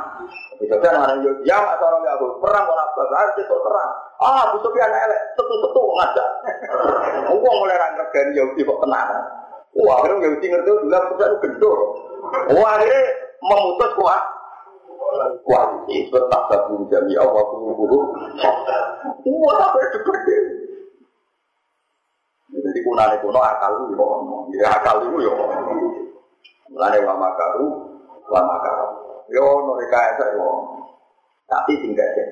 Bisa 0.61 0.77
kan 0.85 1.01
orang 1.01 1.25
yo, 1.25 1.33
ya 1.49 1.57
mak 1.57 1.81
orang 1.81 2.05
ya 2.05 2.21
perang 2.21 2.65
mau 2.69 2.77
apa? 2.77 3.01
Harus 3.09 3.41
itu 3.41 3.57
terang. 3.57 3.91
Ah, 4.21 4.51
Abu 4.51 4.61
Sufyan 4.61 4.93
elek, 4.93 5.23
setu-setu 5.33 5.81
ngajak. 5.81 6.29
Wong 7.33 7.57
mulai 7.65 7.81
ra 7.81 7.89
ngergani 7.97 8.37
Yahudi 8.37 8.69
kok 8.69 8.81
tenang. 8.85 9.09
Wah, 9.79 9.95
akhirnya 10.03 10.29
Yahudi 10.29 10.47
ngerti 10.53 10.69
dulu 10.69 10.93
Abu 10.93 11.09
Sufyan 11.17 11.41
gendor. 11.41 11.79
Wah, 12.53 12.71
akhirnya 12.77 13.01
memutus 13.41 13.93
kuat. 13.97 14.23
Wah, 15.49 15.65
itu 15.89 16.13
tak 16.13 16.43
sabun 16.53 16.85
jami 16.93 17.17
Allah 17.17 17.43
kubu. 17.49 17.99
Wah, 19.25 19.57
apa 19.57 19.79
itu 19.89 19.99
gede? 20.05 20.39
Jadi 22.49 22.81
kunane 22.85 23.17
kuno 23.21 23.41
akal 23.41 23.73
itu 23.77 23.95
yo, 23.97 24.09
ya 24.57 24.69
akal 24.81 25.05
itu 25.05 25.17
yo. 25.21 25.33
Mulane 26.73 26.99
wa 27.05 27.15
makaru 27.17 27.67
lama 28.29 28.57
karo. 28.61 28.87
Yo 29.29 29.45
mereka 29.69 29.99
itu 30.17 30.25
yo. 30.41 30.49
Tapi 31.49 31.73
tinggal 31.81 32.09
sih. 32.17 32.29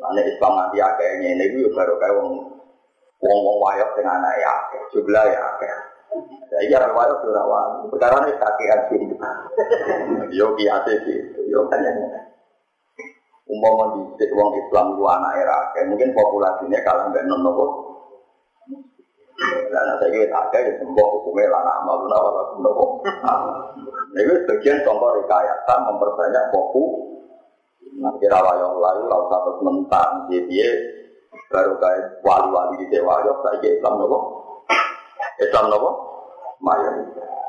Mana 0.00 0.20
Islam 0.20 0.52
nanti 0.56 0.80
agak 0.80 1.08
ini 1.20 1.36
ini 1.36 1.64
baru 1.72 1.96
kayak 1.96 2.16
wong 2.20 2.28
wong 3.24 3.38
wong 3.40 3.56
wayok 3.64 3.96
dengan 3.96 4.20
anak 4.20 4.36
ya, 4.36 4.52
jumlah 4.92 5.24
ya. 5.32 5.44
Saya 6.52 6.64
kira 6.68 6.88
wayok 6.92 7.18
sudah 7.24 7.40
rawan. 7.40 7.88
Perkara 7.88 8.28
ini 8.28 8.36
kaki 8.36 8.64
aja. 8.68 8.96
Yo 10.28 10.52
kiate 10.56 10.94
sih. 11.08 11.20
Yo 11.48 11.64
kan 11.72 11.84
di 11.84 11.92
wong 14.34 14.50
Islam 14.56 14.86
dua 14.98 15.20
anak 15.20 15.32
era, 15.40 15.58
mungkin 15.88 16.10
populasinya 16.16 16.80
kalau 16.82 17.12
nggak 17.12 17.26
nono 17.28 17.50
dan 19.42 19.84
ada 19.98 20.06
yang 20.14 20.30
ada 20.30 20.58
yang 20.62 20.76
sembuh 20.78 21.08
hukumnya 21.18 21.50
lana 21.50 21.72
amal 21.82 22.06
guna 22.06 22.16
wala 22.22 22.42
guna 22.54 22.70
Ini 24.14 24.32
sebagian 24.46 24.86
contoh 24.86 25.10
rekayasa 25.18 25.74
memperbanyak 25.90 26.44
fokus. 26.54 26.92
Nanti 27.98 28.26
rawayong 28.30 28.78
lalu 28.78 29.02
lalu 29.10 29.26
satu 29.30 29.50
mentang 29.62 30.10
jadi 30.30 30.66
baru 31.50 31.78
kayak 31.78 32.22
wali-wali 32.26 32.82
di 32.82 32.86
dewa 32.90 33.22
yo 33.22 33.38
saya 33.42 33.62
Islam 33.62 34.02
nopo 34.02 34.18
Islam 35.38 35.70
nopo 35.70 35.90
mayoritas. 36.62 37.43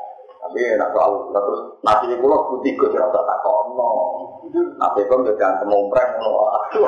Tapi 0.46 0.78
nak 0.78 0.94
soal 0.94 1.26
terus 1.34 1.60
nasi 1.82 2.06
ini 2.06 2.22
pulau 2.22 2.46
putih 2.46 2.70
gue 2.78 2.86
tidak 2.94 3.10
usah 3.10 3.22
tak 3.26 3.38
kono. 3.42 3.90
Nasi 4.78 5.02
pun 5.10 5.26
juga 5.26 5.58
temumpreng 5.58 6.22
ngono. 6.22 6.46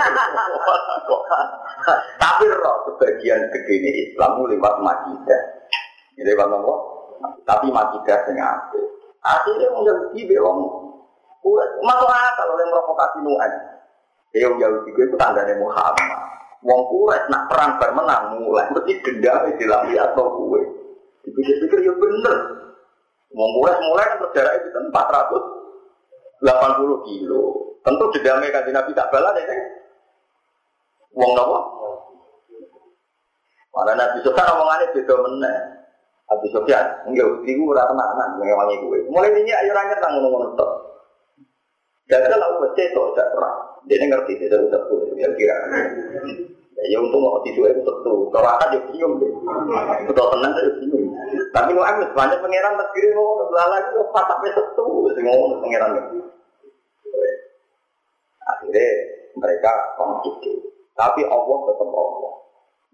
Tapi 2.23 2.45
roh 2.55 2.77
sebagian 2.87 3.51
gede 3.51 3.75
ini 3.83 3.91
Islam 4.07 4.47
lewat 4.47 4.75
majidah. 4.79 5.43
Lewat 6.23 6.47
apa? 6.55 6.75
Tapi 7.43 7.67
majidah 7.75 8.19
sing 8.31 8.39
apik. 8.39 8.87
Akhirnya 9.27 9.75
mau 9.75 9.83
Yahudi 9.83 10.23
belum 10.31 10.57
masuk 11.83 12.11
akal 12.15 12.55
oleh 12.55 12.67
provokasi 12.71 13.19
nuan. 13.27 13.53
Ya 14.39 14.47
Yahudi 14.55 14.95
gue 14.95 15.05
itu 15.11 15.17
tandanya 15.19 15.59
Muhammad. 15.59 16.23
Wong 16.63 16.87
kures 16.95 17.27
nak 17.27 17.51
perang 17.51 17.75
bermenang 17.83 18.39
mulai 18.39 18.71
mesti 18.71 19.03
dendam 19.03 19.51
di 19.51 19.99
atau 19.99 20.47
gue. 20.47 20.63
Dipikir-pikir 21.27 21.91
ya 21.91 21.95
bener. 21.99 22.37
Mulai 23.33 23.77
mulai 23.77 24.09
kan 24.09 24.21
berjarak 24.25 24.55
itu 24.61 24.69
kan 24.73 24.85
480 26.41 27.07
kilo. 27.09 27.43
Tentu 27.85 28.05
dendamnya 28.17 28.53
kan 28.53 28.65
Nabi 28.73 28.93
tak 28.97 29.11
balas 29.13 29.37
ya 29.37 29.45
kan? 29.45 29.59
Wong 31.17 31.31
nopo? 31.37 31.59
Mana 33.73 33.93
Nabi 33.95 34.19
Sofyan 34.25 34.53
omongannya 34.57 34.93
beda 34.97 35.15
meneh. 35.23 35.59
Nabi 36.29 36.47
Sofyan, 36.53 36.87
enggak, 37.09 37.29
ibu 37.47 37.63
ora 37.73 37.89
tenanan 37.89 38.37
ngewangi 38.37 38.77
gue. 38.85 38.99
Mulai 39.09 39.33
ini 39.33 39.53
ayo 39.55 39.73
ranyet 39.73 39.97
nang 40.03 40.13
ngono-ngono 40.19 40.59
tok. 40.59 40.73
Gagal 42.09 42.41
aku 42.41 42.65
baca 42.65 42.83
itu 42.83 43.03
tidak 43.13 43.29
pernah. 43.37 43.55
Dia 43.85 44.05
ngerti 44.05 44.33
dia 44.41 44.49
sudah 44.49 44.69
satu 44.73 44.97
ya 45.17 45.29
kira. 45.37 45.57
Ya 46.89 46.99
untung 47.05 47.21
mau 47.21 47.41
tisu 47.45 47.69
itu 47.69 47.85
satu. 47.85 48.33
Kalau 48.33 48.49
akan 48.49 48.73
dia 48.73 48.81
bingung 48.89 49.21
deh. 49.21 49.33
Betul 50.09 50.27
tenang 50.33 50.53
saya 50.57 50.73
bingung. 50.81 51.08
Tapi 51.49 51.71
nu 51.75 51.83
amis 51.83 52.11
banyak 52.15 52.39
pangeran 52.39 52.79
terkiri 52.79 53.11
mau 53.17 53.43
lala 53.51 53.83
itu 53.83 54.01
pas 54.15 54.25
sampai 54.29 54.55
satu. 54.55 54.85
Semua 55.17 55.59
pangeran. 55.59 55.91
Akhirnya 58.49 58.87
mereka 59.35 59.73
konflik. 59.99 60.39
Tapi 60.95 61.23
Allah 61.27 61.59
tetap 61.71 61.91
Allah. 61.91 62.35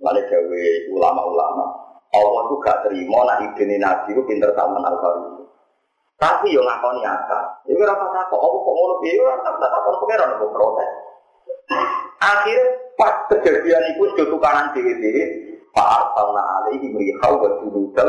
Lalu 0.04 0.22
gawe 0.28 0.64
ulama-ulama. 0.92 1.66
Allah 2.14 2.40
itu 2.46 2.54
gak 2.62 2.78
terima 2.86 3.26
nak 3.26 3.42
ide 3.42 3.74
nabi 3.74 4.14
itu 4.14 4.22
pinter 4.22 4.54
taman 4.54 4.86
al 4.86 4.96
Tapi 6.14 6.54
yo 6.54 6.62
ngakoni 6.62 7.02
akal. 7.02 7.42
Ini 7.66 7.82
rasa 7.82 8.06
takut, 8.06 8.38
apa 8.38 8.54
kok 8.54 8.74
ngono 8.78 8.94
piye? 9.02 9.18
Ora 9.18 9.34
tak 9.42 9.58
takut 9.58 9.98
pengiran 10.06 10.38
kok 10.38 10.52
protes. 10.54 10.90
Akhirnya 12.22 12.64
pas 12.94 13.14
kejadian 13.34 13.82
itu 13.90 14.02
sudah 14.14 14.26
tukaran 14.30 14.70
diri-diri, 14.72 15.53
Pak 15.74 15.88
Arsalna 15.90 16.42
alaihi 16.62 16.86
merihau 16.94 17.34
wa 17.42 17.50
junudal 17.58 18.08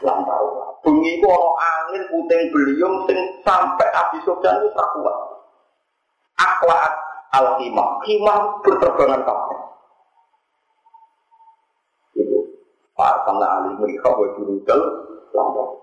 lantaru. 0.00 0.80
Bengi 0.80 1.20
itu 1.20 1.26
ono 1.28 1.50
angin 1.60 2.02
puting 2.08 2.42
beliung 2.48 3.04
sing 3.04 3.18
sampai 3.44 3.88
Abi 3.92 4.18
Sufyan 4.24 4.64
itu 4.64 4.72
kuat. 4.72 5.16
Akhlak 6.40 6.92
al-himah, 7.36 8.00
himah 8.08 8.38
berterbangan 8.64 9.20
kabeh. 9.28 9.60
Itu 12.16 12.38
Pak 12.96 13.08
Arsalna 13.20 13.46
alaihi 13.60 13.76
merihau 13.76 14.12
wa 14.16 14.28
junudal 14.40 14.80
lantaru. 15.36 15.76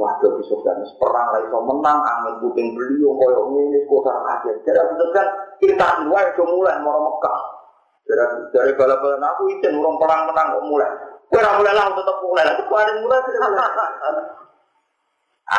Wah, 0.00 0.16
Abi 0.16 0.42
Sufyan 0.48 0.80
perang 0.96 1.28
lagi 1.36 1.52
so 1.52 1.60
menang, 1.60 2.00
angin 2.00 2.40
puting 2.40 2.72
beliung 2.72 3.20
koyo 3.20 3.52
ngene 3.52 3.84
kota 3.84 4.16
aja. 4.32 4.48
Jadi 4.64 4.78
Abi 4.80 4.94
Sufyan 4.96 5.28
kita 5.60 6.08
dua 6.08 6.20
itu 6.32 6.42
mulai 6.48 6.80
mau 6.80 7.04
Mekah. 7.04 7.51
Dari 8.52 8.72
bala-bala 8.76 9.24
aku 9.24 9.42
izin 9.56 9.80
urung 9.80 9.96
perang 9.96 10.28
menang 10.28 10.52
kok 10.52 10.64
mulai. 10.68 10.92
Ora 11.32 11.50
mulai 11.56 11.72
lah 11.72 11.88
tetep 11.96 12.16
mulai. 12.20 12.44
Lah 12.44 12.54
kemarin 12.60 12.96
mulai 13.00 13.18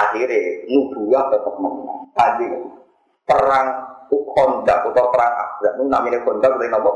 Akhirnya 0.04 0.39
nubuah 0.70 1.24
tetap 1.34 1.56
menang. 1.58 1.99
Tadi 2.14 2.45
perang 3.26 3.68
Kondak 4.14 4.86
atau 4.86 5.10
perang 5.10 5.34
Ahzab 5.34 5.74
itu 5.74 5.84
namanya 5.89 6.22
Kondak 6.22 6.54
dari 6.58 6.70
nopo. 6.70 6.91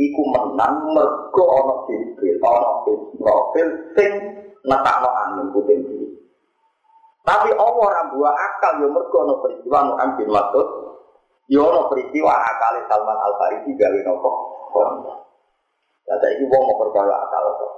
Iku 0.00 0.22
menang 0.24 0.88
mergo 0.96 1.44
ana 1.52 1.74
Jibril, 1.84 2.40
ana 2.40 2.70
Israfil 2.88 3.68
sing 3.92 4.12
netakno 4.64 5.10
angin 5.12 5.52
puting 5.52 5.80
Tapi 7.22 7.48
Allah 7.52 7.76
ora 7.76 8.02
buah 8.08 8.34
akal 8.34 8.72
yo 8.80 8.88
mergo 8.88 9.16
ana 9.20 9.34
peristiwa 9.44 9.78
Muhammad 9.84 10.16
bin 10.16 10.28
Yono 11.50 11.90
peristiwa 11.90 12.34
akal 12.38 12.74
Salman 12.86 13.18
Al 13.18 13.34
Farisi 13.40 13.74
gawe 13.74 14.00
nopo. 14.06 14.30
Ya 16.06 16.14
saya 16.18 16.34
ini 16.38 16.46
mau 16.46 16.74
percaya 16.78 17.14
akal 17.14 17.44
kok. 17.58 17.72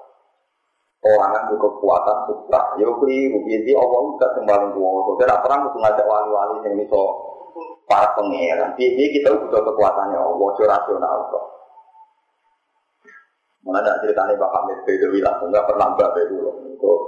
Orang 1.05 1.37
kan 1.37 1.43
kekuatan 1.53 2.19
sutra. 2.29 2.61
Yo 2.81 2.97
keliru. 2.97 3.45
Jadi 3.45 3.71
Allah 3.77 4.01
udah 4.01 4.31
kembali 4.41 4.67
kuasa. 4.73 5.11
Jadi 5.21 5.35
perang 5.45 5.61
itu 5.69 5.79
ngajak 5.81 6.07
wali-wali 6.09 6.57
yang 6.65 6.75
bisa 6.81 7.01
para 7.85 8.09
pangeran. 8.17 8.73
Jadi 8.77 9.05
kita 9.13 9.29
butuh 9.37 9.61
kekuatannya 9.69 10.17
Allah. 10.17 10.47
Itu 10.57 10.63
rasional 10.65 11.19
kok. 11.29 11.45
Mana 13.65 13.97
ceritanya 14.05 14.37
Pak 14.37 14.51
Hamid 14.53 14.79
Bedawi 14.85 15.25
langsung 15.25 15.49
nggak 15.49 15.65
pernah 15.65 15.89
mbak 15.97 16.13
Bedawi. 16.13 16.77
Kok 16.77 17.01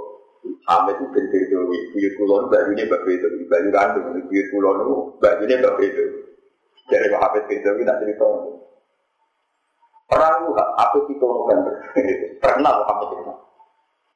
Hamid 0.65 0.97
bin 1.13 1.25
Bedawi, 1.29 1.77
buyut 1.93 2.13
kulon, 2.17 2.43
bajunya 2.49 2.83
mbak 2.89 3.01
Bedawi, 3.05 3.45
baju 3.45 3.69
kandung, 3.69 4.05
buyut 4.25 4.47
kulon, 4.49 4.77
bajunya 5.21 5.61
mbak 5.61 5.77
Bedawi. 5.77 6.26
Dari 6.87 7.07
Pak 7.11 7.35
bin 7.47 7.59
Zawi 7.59 7.83
nak 7.83 7.99
cerita. 7.99 8.27
Perang 10.07 10.47
itu 10.47 10.51
apa 10.55 10.95
itu 11.03 11.25
November. 11.27 11.73
Terkenal 12.39 12.75
Pak 12.87 12.87
Hafid 12.87 13.09
bin 13.11 13.35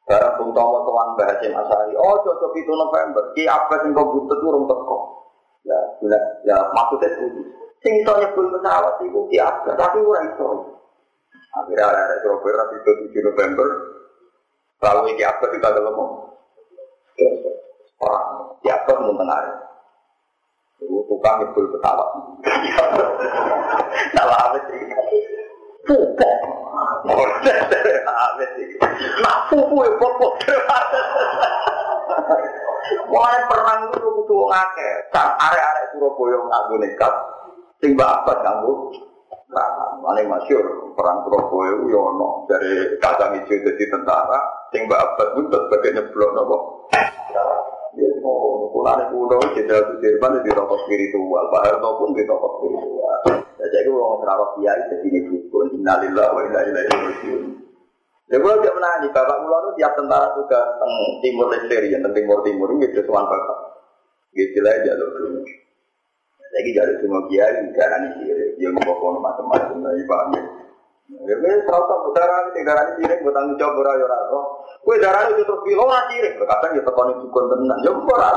Barang 0.07 0.33
Bung 0.39 0.51
Tomo 0.51 0.83
tuan 0.83 1.07
Mbah 1.15 1.27
Hasim 1.29 1.55
Asari. 1.55 1.93
Oh 1.95 2.19
cocok 2.19 2.51
itu 2.57 2.71
November. 2.71 3.23
Ki 3.35 3.47
apa 3.47 3.79
sing 3.79 3.95
kau 3.95 4.11
butuh 4.11 4.37
turun 4.43 4.67
teko. 4.67 4.97
Ya, 5.61 5.77
ya, 6.03 6.19
ya 6.47 6.57
maksudnya 6.73 7.07
itu. 7.15 7.47
Sing 7.79 7.93
iso 8.01 8.11
nyebut 8.17 8.49
pesawat 8.49 8.97
itu 9.07 9.19
ki 9.29 9.37
apa? 9.39 9.71
Tapi 9.77 10.03
ora 10.03 10.25
iso. 10.25 10.79
Akhirnya 11.51 11.83
ada 11.91 12.15
Surabaya 12.23 12.63
itu 12.79 12.91
7 13.11 13.27
November. 13.27 13.67
Lalu 14.81 15.15
iki 15.15 15.23
apa 15.23 15.45
kita 15.51 15.79
ngomong. 15.79 16.11
Perang. 17.99 18.25
Ki 18.63 18.69
apa 18.71 18.91
tengah 18.95 19.39
tukang 20.87 21.35
ngibul 21.41 21.65
pesawat. 21.77 22.09
Salah 24.17 24.39
awet 24.49 24.63
sih. 24.71 24.81
Pupuk. 25.85 26.37
Awet 27.05 28.49
sih. 28.57 28.67
Nah 29.21 29.37
pupuk 29.51 29.85
ya 29.85 29.91
pupuk. 30.01 30.33
Wah 33.11 33.37
perang 33.47 33.91
itu 33.91 33.97
kudu 34.01 34.33
wong 34.33 34.51
akeh. 34.51 34.93
Sak 35.13 35.37
arek-arek 35.37 35.85
Surabaya 35.93 36.37
nganggo 36.41 36.75
nekat. 36.81 37.13
Sing 37.83 37.91
bapak 37.93 38.41
nganggo 38.41 38.89
perang. 39.51 40.01
Paling 40.01 40.27
masyur 40.27 40.65
perang 40.97 41.21
Surabaya 41.27 41.73
yo 41.91 41.99
ono 42.15 42.29
dari 42.49 42.97
kacang 42.97 43.37
hijau 43.37 43.57
jadi 43.67 43.83
tentara. 43.91 44.39
Sing 44.73 44.89
bapak 44.89 45.37
pun 45.37 45.45
sebagai 45.51 45.93
nyeblok 45.99 46.31
nopo. 46.33 46.57
Ya, 47.91 48.07
kulane 48.71 49.03
kuno 49.11 49.35
jenderal 49.51 49.83
Sudirman 49.91 50.39
di 50.39 50.51
tokoh 50.55 50.79
spiritual, 50.87 51.45
Pak 51.51 51.61
Harto 51.67 51.89
pun 51.99 52.15
di 52.15 52.23
spiritual. 52.23 53.19
Ya, 53.59 53.65
jadi 53.67 53.87
kalau 53.91 54.15
mau 54.15 54.17
terawat 54.23 54.49
kiai 54.55 54.81
jadi 54.87 55.05
ini 55.11 55.19
dukun, 55.27 55.75
innalillah 55.75 56.27
wa 56.31 56.41
inna 56.47 56.59
ilaihi 56.71 56.87
rajiun. 56.87 57.43
Ya 58.31 58.39
gue 58.39 58.53
tidak 58.63 58.75
menangi, 58.79 59.07
bapak 59.11 59.37
kulo 59.43 59.57
itu 59.59 59.71
tiap 59.83 59.91
tentara 59.99 60.31
juga 60.39 60.59
teng 60.79 60.93
timur 61.19 61.51
Lestari, 61.51 61.91
yang 61.91 61.99
teng 61.99 62.15
timur 62.15 62.39
timur 62.47 62.71
itu 62.79 63.03
tuan 63.03 63.27
bapak. 63.27 63.59
Gitu 64.31 64.63
lah 64.63 64.71
jalur 64.87 65.09
dulu. 65.11 65.43
Lagi 66.51 66.69
jalur 66.71 66.95
semua 67.03 67.27
kiai, 67.27 67.59
ini 67.59 67.71
dia 68.55 68.69
mau 68.71 69.19
macam-macam, 69.19 69.83
nah 69.83 69.91
ibadah. 69.91 70.43
Ya 70.43 70.50
wis 71.19 71.67
ora 71.67 71.79
usah 71.83 72.11
darah 72.15 72.39
ini 72.51 72.63
darah 72.63 72.83
ini 72.87 73.03
sirik 73.03 73.19
buat 73.19 73.35
tanggung 73.35 73.59
jawab 73.59 73.83
ora 73.83 73.91
ya 73.99 74.05
ora. 74.07 74.17
Kowe 74.81 74.95
darah 74.97 75.27
itu 75.27 75.43
terus 75.43 75.61
pilo 75.67 75.83
ora 75.83 76.07
sirik, 76.07 76.39
kadang 76.39 76.71
ya 76.71 76.81
tekoni 76.87 77.13
dukun 77.19 77.45
tenan, 77.51 77.77
ya 77.83 77.91
ora 77.91 78.31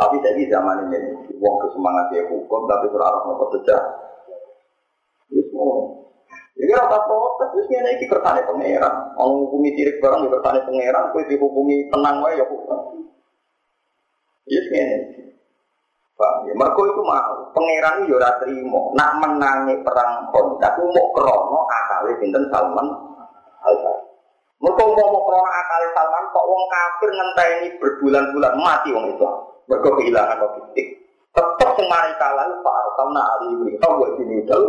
Tapi 0.00 0.16
tadi 0.24 0.48
zaman 0.48 0.88
ini 0.88 0.98
wong 1.38 1.54
kesemangat 1.66 2.06
ya 2.16 2.22
hukum 2.26 2.60
tapi 2.66 2.86
ora 2.90 3.04
arah 3.06 3.22
nopo 3.30 3.44
sejak. 3.54 3.82
Wis. 5.30 5.46
Iki 6.60 6.72
ora 6.74 6.98
protes 6.98 7.50
wis 7.54 7.66
ngene 7.70 7.90
iki 7.94 8.10
kersane 8.10 8.42
pangeran. 8.42 8.94
Wong 9.14 9.46
hukumi 9.46 9.70
sirik 9.78 10.02
barang 10.02 10.26
ya 10.26 10.30
kersane 10.34 10.60
pangeran, 10.66 11.04
kowe 11.14 11.22
dihukumi 11.30 11.86
tenang 11.94 12.18
wae 12.26 12.34
ya 12.34 12.46
hukum. 12.48 13.06
Yes. 14.50 15.29
Paham 16.20 16.44
ya? 16.44 16.52
Mergo 16.52 16.82
itu 16.84 17.00
mau 17.00 17.32
pangeran 17.56 18.04
yo 18.04 18.20
ora 18.20 18.36
trimo. 18.36 18.92
Nak 18.92 19.10
menangi 19.24 19.80
perang 19.80 20.28
Khandaq 20.28 20.76
ku 20.76 20.84
mau 20.92 21.08
krana 21.16 21.60
akale 21.64 22.12
sinten 22.20 22.44
Salman 22.52 22.86
Al-Farisi. 23.64 24.08
Mergo 24.60 24.84
mau 24.92 25.20
krana 25.24 25.48
akale 25.48 25.86
Salman 25.96 26.24
kok 26.28 26.44
wong 26.44 26.64
kafir 26.68 27.10
ngenteni 27.16 27.68
berbulan-bulan 27.80 28.54
mati 28.60 28.88
wong 28.92 29.08
Islam. 29.16 29.36
Mergo 29.72 29.88
kehilangan 29.96 30.36
logistik. 30.44 30.88
Tetep 31.32 31.68
sing 31.78 31.86
mari 31.88 32.12
kalah 32.20 32.44
Pak 32.60 32.74
Arsalna 32.74 33.22
Ali 33.38 33.48
bin 33.64 33.78
Tawwa 33.80 34.12
dinidal 34.20 34.62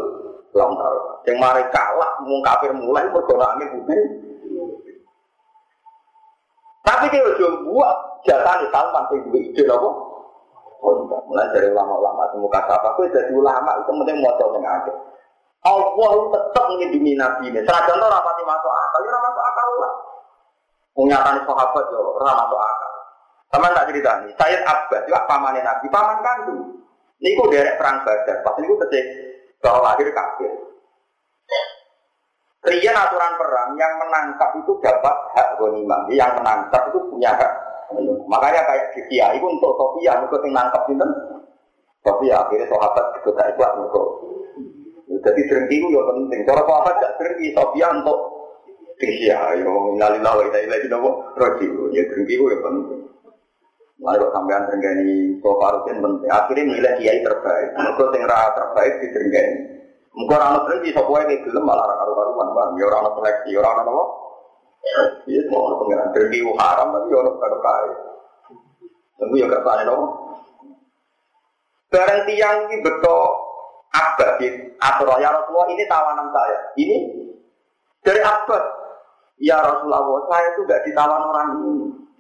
lam 0.56 0.72
tar. 0.80 0.96
Sing 1.28 1.36
mari 1.36 1.68
kalah 1.76 2.16
wong 2.24 2.40
kafir 2.48 2.72
mulai 2.72 3.12
mergo 3.12 3.36
putih. 3.36 4.02
Tapi 6.82 7.14
dia 7.14 7.28
udah 7.28 7.52
buat 7.68 7.98
jatah 8.24 8.64
Salman 8.72 9.04
sing 9.12 9.20
duwe 9.28 9.52
ide 9.52 9.68
apa? 9.68 10.11
Kontak. 10.82 11.22
Mulai 11.30 11.48
dari 11.54 11.70
ulama-ulama 11.70 12.28
semuka 12.34 12.60
sapa, 12.66 12.98
aku 12.98 13.06
jadi 13.14 13.32
ulama 13.32 13.78
itu 13.78 13.92
penting 13.94 14.18
mau 14.20 14.34
coba 14.36 14.58
ngake. 14.58 14.94
Allah 15.62 16.14
tetap 16.34 16.64
melindungi 16.74 17.14
Nabi 17.14 17.54
ini. 17.54 17.62
Seragam 17.62 18.02
itu 18.02 18.08
rapati 18.10 18.44
masuk 18.44 18.74
akal, 18.74 19.02
ya 19.06 19.18
masuk 19.22 19.44
akal 19.46 19.68
lah. 19.78 19.94
Menyatakan 20.98 21.38
sahabat 21.46 21.86
ya 21.94 22.00
ora 22.02 22.32
masuk 22.34 22.60
akal. 22.60 22.92
Sama 23.52 23.68
tak 23.76 23.88
cerita 23.92 24.12
nih, 24.26 24.32
saya 24.40 24.58
Abbas 24.64 25.06
juga 25.06 25.22
paman 25.30 25.60
Nabi, 25.62 25.86
paman 25.92 26.18
kandung. 26.26 26.62
Ini 27.22 27.38
kok 27.38 27.50
derek 27.54 27.78
perang 27.78 28.02
Badar, 28.02 28.42
pas 28.42 28.58
ini 28.58 28.66
ketik 28.66 29.06
kalau 29.62 29.86
lahir 29.86 30.10
kafir. 30.10 30.52
Rian 32.62 32.98
aturan 32.98 33.34
perang 33.38 33.74
yang 33.78 33.94
menangkap 34.02 34.58
itu 34.58 34.74
dapat 34.82 35.16
hak 35.38 35.62
ghanimah, 35.62 36.10
yang 36.10 36.34
menangkap 36.42 36.90
itu 36.90 37.00
punya 37.10 37.30
hak 37.38 37.71
Makanya 38.28 38.62
kayak 38.64 38.86
di 38.96 39.02
Kia 39.12 39.28
itu 39.36 39.46
untuk 39.46 39.76
Sofia, 39.76 40.24
untuk 40.24 40.40
yang 40.44 40.56
nangkep 40.56 40.84
ini. 40.92 41.08
Sofia 42.02 42.36
akhirnya 42.42 42.68
sahabat 42.72 43.06
juga 43.20 43.32
tak 43.38 43.48
ikhlas 43.54 43.74
untuk. 43.78 44.08
Jadi 45.22 45.42
drengki 45.46 45.76
itu 45.78 45.88
ya 45.94 46.02
penting. 46.08 46.40
Kalau 46.48 46.64
sahabat 46.66 46.94
tidak 46.98 47.14
drengki, 47.20 47.48
Sofia 47.54 47.88
untuk 47.92 48.20
Kia. 48.98 49.20
Ya 49.28 49.38
inalilah 49.58 50.34
wa 50.34 50.44
inalilah 50.48 50.78
itu 50.80 50.88
nopo 50.88 51.10
roji. 51.36 51.68
Ya 51.94 52.02
drengki 52.10 52.34
itu 52.40 52.46
ya 52.48 52.58
penting. 52.64 53.02
Lalu 54.02 54.18
kok 54.18 54.34
sampean 54.34 54.62
drengki 54.66 55.38
sofa 55.44 55.68
rutin 55.78 55.98
penting. 56.02 56.30
Akhirnya 56.32 56.64
milih 56.66 56.94
kiai 56.98 57.20
terbaik. 57.22 57.70
Mereka 57.78 58.04
yang 58.18 58.54
terbaik 58.58 58.94
di 58.98 59.08
drengki. 59.14 59.44
Mungkin 60.12 60.36
orang 60.36 60.64
drengki, 60.68 60.90
sofa 60.92 61.24
yang 61.24 61.40
gelem 61.44 61.64
malah 61.64 61.86
karu-karuan. 61.88 62.76
Ya 62.76 62.86
orang 62.92 63.16
seleksi, 63.16 63.52
orang 63.56 63.88
apa? 63.88 64.04
Iya, 65.30 65.42
mau 65.48 65.78
pengiran 65.78 66.10
dergi 66.12 66.42
haram 66.58 66.88
tapi 66.90 67.14
orang 67.14 67.38
kado 67.38 67.58
kaya. 67.62 67.96
Tunggu 69.22 69.36
ya 69.38 69.48
kersane 69.48 69.84
dong. 69.86 70.04
Barang 71.94 72.22
tiang 72.26 72.58
ini 72.72 72.82
betul 72.82 73.22
abad 73.92 74.40
atau 74.82 75.16
ya 75.22 75.30
Rasulullah 75.30 75.70
ini 75.70 75.84
tawanan 75.86 76.28
saya. 76.34 76.60
Ini 76.80 76.98
dari 78.02 78.22
abad. 78.24 78.64
Ya 79.42 79.58
Rasulullah, 79.58 80.06
saya 80.30 80.54
itu 80.54 80.62
gak 80.70 80.86
ditawan 80.86 81.22
orang 81.34 81.48
ini. 81.58 81.74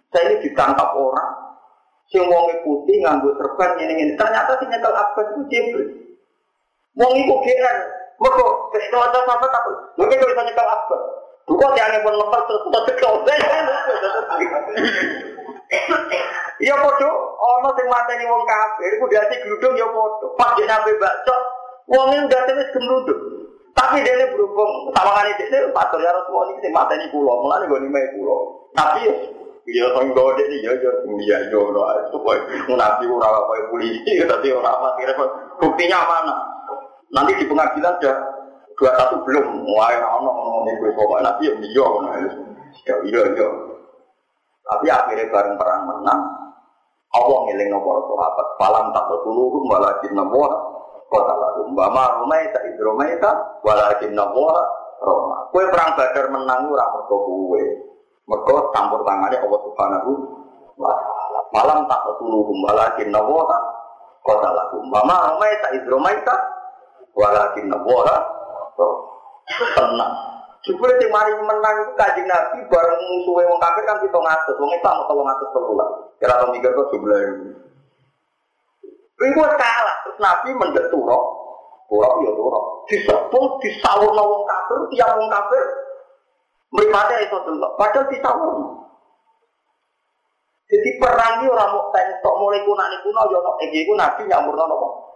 Saya 0.09 0.23
ini 0.33 0.35
ditangkap 0.41 0.89
orang. 0.97 1.29
Sing 2.09 2.25
wong 2.27 2.49
putih 2.65 2.97
nganggo 3.05 3.29
serban 3.37 3.77
ini 3.77 3.93
ini. 3.93 4.13
Ternyata 4.17 4.57
si 4.57 4.65
nyekel 4.67 4.89
Abbas 4.89 5.27
itu 5.31 5.41
Jibril. 5.47 5.89
Wong 6.97 7.11
iku 7.13 7.33
GR. 7.45 7.77
Mergo 8.21 8.69
kalau 8.73 9.05
ada 9.05 9.19
apa 9.25 9.47
takut. 9.49 9.75
Kalau 9.95 10.09
bisa 10.09 10.43
nyekel 10.43 10.67
Abbas. 10.67 11.20
Bukan 11.49 11.77
yang 11.77 12.01
pun 12.05 12.15
lepas 12.15 12.41
terus 12.47 12.63
kita 12.67 12.79
cekel. 12.89 13.13
Iya 16.61 16.75
podo, 16.77 17.09
ono 17.41 17.69
sing 17.73 17.87
mateni 17.89 18.29
wong 18.29 18.45
kafir, 18.45 18.91
iku 18.93 19.05
dadi 19.09 19.35
gludung 19.41 19.73
ya 19.73 19.87
podo. 19.89 20.37
Pas 20.37 20.53
dia 20.53 20.69
nyampe 20.69 20.93
bacok, 21.01 21.41
wong 21.89 22.13
ini 22.13 22.27
udah 22.29 22.41
wis 22.53 22.69
gemruduk. 22.69 23.19
Tapi 23.73 24.05
dia 24.05 24.13
ini 24.13 24.29
berhubung 24.35 24.93
sama 24.93 25.15
kan 25.15 25.25
ini, 25.31 25.73
pastor 25.73 26.03
ya 26.03 26.13
Rasulullah 26.13 26.53
ini 26.53 26.61
sing 26.61 26.73
mateni 26.75 27.09
kula, 27.09 27.33
mulane 27.39 27.65
gue 27.65 27.79
nimai 27.81 28.13
kula. 28.13 28.37
Tapi 28.77 29.01
ya 29.69 29.85
sang 29.93 30.09
gawe 30.11 30.31
ini 30.41 30.65
ya 30.65 30.73
ya 30.73 30.91
ya 31.05 31.37
ya 31.47 31.57
ora 31.57 32.01
supaya 32.09 32.41
munafi 32.65 33.05
ora 33.05 33.29
kaya 33.29 33.63
polisi 33.69 34.17
tapi 34.25 34.49
ora 34.49 34.73
mati 34.81 35.05
buktinya 35.61 36.01
mana 36.09 36.35
nanti 37.13 37.37
di 37.37 37.45
pengadilan 37.45 37.93
sudah 38.01 38.17
dua 38.73 38.91
satu 38.97 39.21
belum 39.21 39.61
wah 39.69 39.93
ono 40.17 40.31
ono 40.61 40.69
ning 40.69 40.77
kowe 40.77 40.89
kok 40.93 41.21
nanti 41.25 41.49
ya 41.49 41.53
iya 41.57 41.87
ya 42.85 42.95
iya 43.01 43.21
iya 43.33 43.49
tapi 44.61 44.85
akhirnya 44.87 45.25
bareng 45.33 45.55
perang 45.57 45.81
menang 45.89 46.21
Allah 47.11 47.39
ngiling 47.43 47.69
nomor 47.73 48.07
sahabat 48.07 48.47
falam 48.55 48.85
tak 48.95 49.03
bertulurum 49.09 49.67
walakin 49.67 50.13
nabuah 50.15 50.53
kota 51.11 51.33
lalu 51.35 51.75
mbama 51.75 52.23
romaita 52.23 52.61
idromaita 52.71 53.59
walakin 53.65 54.15
nabuah 54.15 54.63
Roma. 55.01 55.49
Kue 55.49 55.65
perang 55.73 55.97
badar 55.97 56.29
menang 56.29 56.69
ora 56.69 56.85
mergo 56.93 57.17
kue 57.25 57.63
mergo 58.29 58.69
campur 58.69 59.01
tangannya 59.01 59.41
Allah 59.41 59.61
subhanahu 59.65 60.11
wa 60.77 60.93
ta'ala. 60.93 61.39
Falam 61.51 61.89
tak 61.89 61.99
bertulurum 62.05 62.57
walakin 62.63 63.09
nabuah 63.09 63.59
kota 64.21 64.49
lalu 64.55 64.77
mbama 64.87 65.35
romaita 65.35 65.67
idromaita 65.73 66.35
walakin 67.17 67.65
nabuah 67.65 68.07
Roma. 68.77 69.03
Tenang 69.51 70.31
Jupule 70.61 70.93
sing 71.01 71.09
mari 71.09 71.33
menang 71.33 71.75
itu 71.81 71.91
kajing 71.97 72.25
Nabi 72.29 72.61
bareng 72.69 73.01
musuhe 73.01 73.43
wong 73.49 73.57
kafir 73.57 73.81
kan 73.81 73.97
kita 73.97 74.13
ngatus, 74.13 74.55
wong 74.61 74.71
Islam 74.77 74.95
atau 75.01 75.17
wong 75.17 75.25
ngatus 75.25 75.49
telulah. 75.57 75.89
Kira 76.21 76.37
tau 76.37 76.53
mikir 76.53 76.69
kok 76.69 76.89
jumlah 76.93 77.17
itu. 77.17 77.45
Iku 79.21 79.41
kalah, 79.41 79.97
terus 80.05 80.17
Nabi 80.21 80.49
mendet 80.53 80.85
turok, 80.93 81.23
turok 81.89 82.13
ya 82.21 82.31
turok. 82.37 82.65
Disebut 82.93 83.51
disawur 83.65 84.13
wong 84.13 84.43
kafir, 84.45 84.79
tiap 84.93 85.09
wong 85.17 85.29
kafir 85.33 85.63
mripate 86.71 87.15
iso 87.25 87.37
delok, 87.41 87.71
padahal 87.81 88.05
disawur. 88.13 88.53
Jadi 90.71 90.89
perang 91.03 91.43
ini 91.43 91.51
orang 91.51 91.67
mau 91.73 91.91
tentok 91.91 92.35
mulai 92.39 92.63
kuno 92.63 92.85
kuno, 93.03 93.21
ya 93.27 93.39
no, 93.43 93.51
iku 93.59 93.91
Nabi 93.97 94.21
nyamurno 94.29 94.63
nopo. 94.69 95.10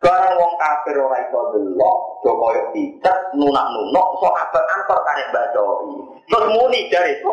Barang 0.00 0.32
wong 0.40 0.52
kafir 0.56 0.96
ora 0.96 1.20
iso 1.20 1.40
delok, 1.52 1.96
do 2.24 2.32
koyo 2.32 2.62
tidak 2.72 3.16
nunak-nunuk 3.36 4.08
sahabat 4.24 4.64
antar 4.72 4.98
karek 5.04 5.28
bacoi. 5.28 5.92
Terus 6.24 6.48
muni 6.56 6.88
dari 6.88 7.20
itu. 7.20 7.32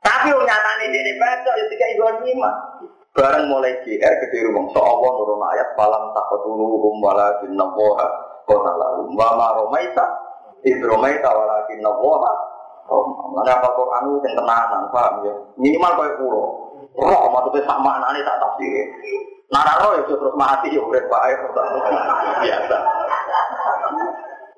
Tapi 0.00 0.28
wong 0.32 0.44
nyatane 0.48 0.84
dene 0.88 1.12
baca 1.20 1.50
ya 1.52 1.64
tiga 1.68 1.86
ibu 1.92 2.02
lima. 2.24 2.50
Barang 3.12 3.52
mulai 3.52 3.76
GR 3.84 4.14
gede 4.24 4.48
rumong 4.48 4.72
so 4.72 4.80
Allah 4.80 5.10
nurun 5.12 5.44
ayat 5.52 5.76
falam 5.76 6.16
taqatulu 6.16 6.80
hum 6.80 6.96
walakin 7.04 7.52
nawaha 7.52 8.08
qatalahu 8.48 9.12
wa 9.12 9.28
ma 9.36 9.48
romaita 9.52 10.06
romaita 10.64 11.28
walakin 11.28 11.84
nawaha 11.84 12.32
Mana 13.32 13.56
apa 13.56 13.68
Quran 13.72 14.02
itu 14.10 14.18
yang 14.28 14.34
tenanan, 14.36 14.82
paham 14.92 15.24
ya? 15.24 15.34
Minimal 15.56 15.92
kayak 15.96 16.16
pulau. 16.20 16.71
Roh 16.92 17.24
maksudnya 17.32 17.64
sama 17.64 18.00
anaknya 18.00 18.28
tak 18.28 18.38
tafsir. 18.40 18.84
Nararo 19.52 19.88
ya 19.96 20.02
terus 20.08 20.36
mati 20.36 20.72
ya 20.72 20.80
urip 20.80 21.08
wae 21.08 21.34
biasa. 22.40 22.78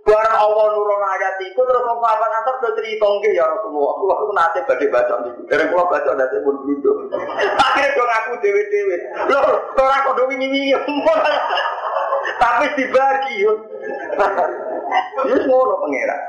Barang 0.04 0.36
Allah 0.36 0.64
nurun 0.76 1.00
ayat 1.00 1.40
itu 1.40 1.56
terus 1.56 1.80
wong 1.80 1.96
papan 1.96 2.28
atas 2.28 2.60
terus 2.60 2.76
cerita 2.76 3.08
nggih 3.08 3.32
ya 3.32 3.48
Rasulullah. 3.48 3.94
Kula 3.96 4.14
ku 4.20 4.32
nate 4.36 4.60
badhe 4.68 4.86
baca 4.92 5.14
niku. 5.24 5.40
Dereng 5.48 5.72
kula 5.72 5.88
baca 5.88 6.10
nate 6.12 6.36
pun 6.44 6.60
duduk. 6.60 7.08
Akhirnya 7.56 7.96
do 7.96 8.04
ngaku 8.04 8.32
dhewe-dhewe. 8.44 8.96
Lho, 9.32 9.40
ora 9.80 10.04
kok 10.04 10.14
do 10.14 10.22
wingi-wingi. 10.28 10.76
Tapi 12.36 12.66
dibagi 12.76 13.34
yo. 13.40 13.52
Wis 15.24 15.42
ngono 15.48 15.74
pangeran. 15.80 16.20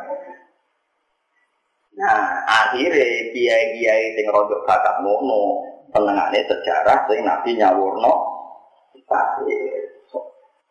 Nah, 1.96 2.44
akhirnya 2.48 3.32
kiai-kiai 3.32 4.16
sing 4.20 4.28
rodok 4.32 4.64
bakat 4.68 5.00
ngono, 5.00 5.64
penengane 5.96 6.40
sejarah 6.44 7.08
sing 7.08 7.24
Nabi 7.24 7.56
nyawurno 7.56 8.36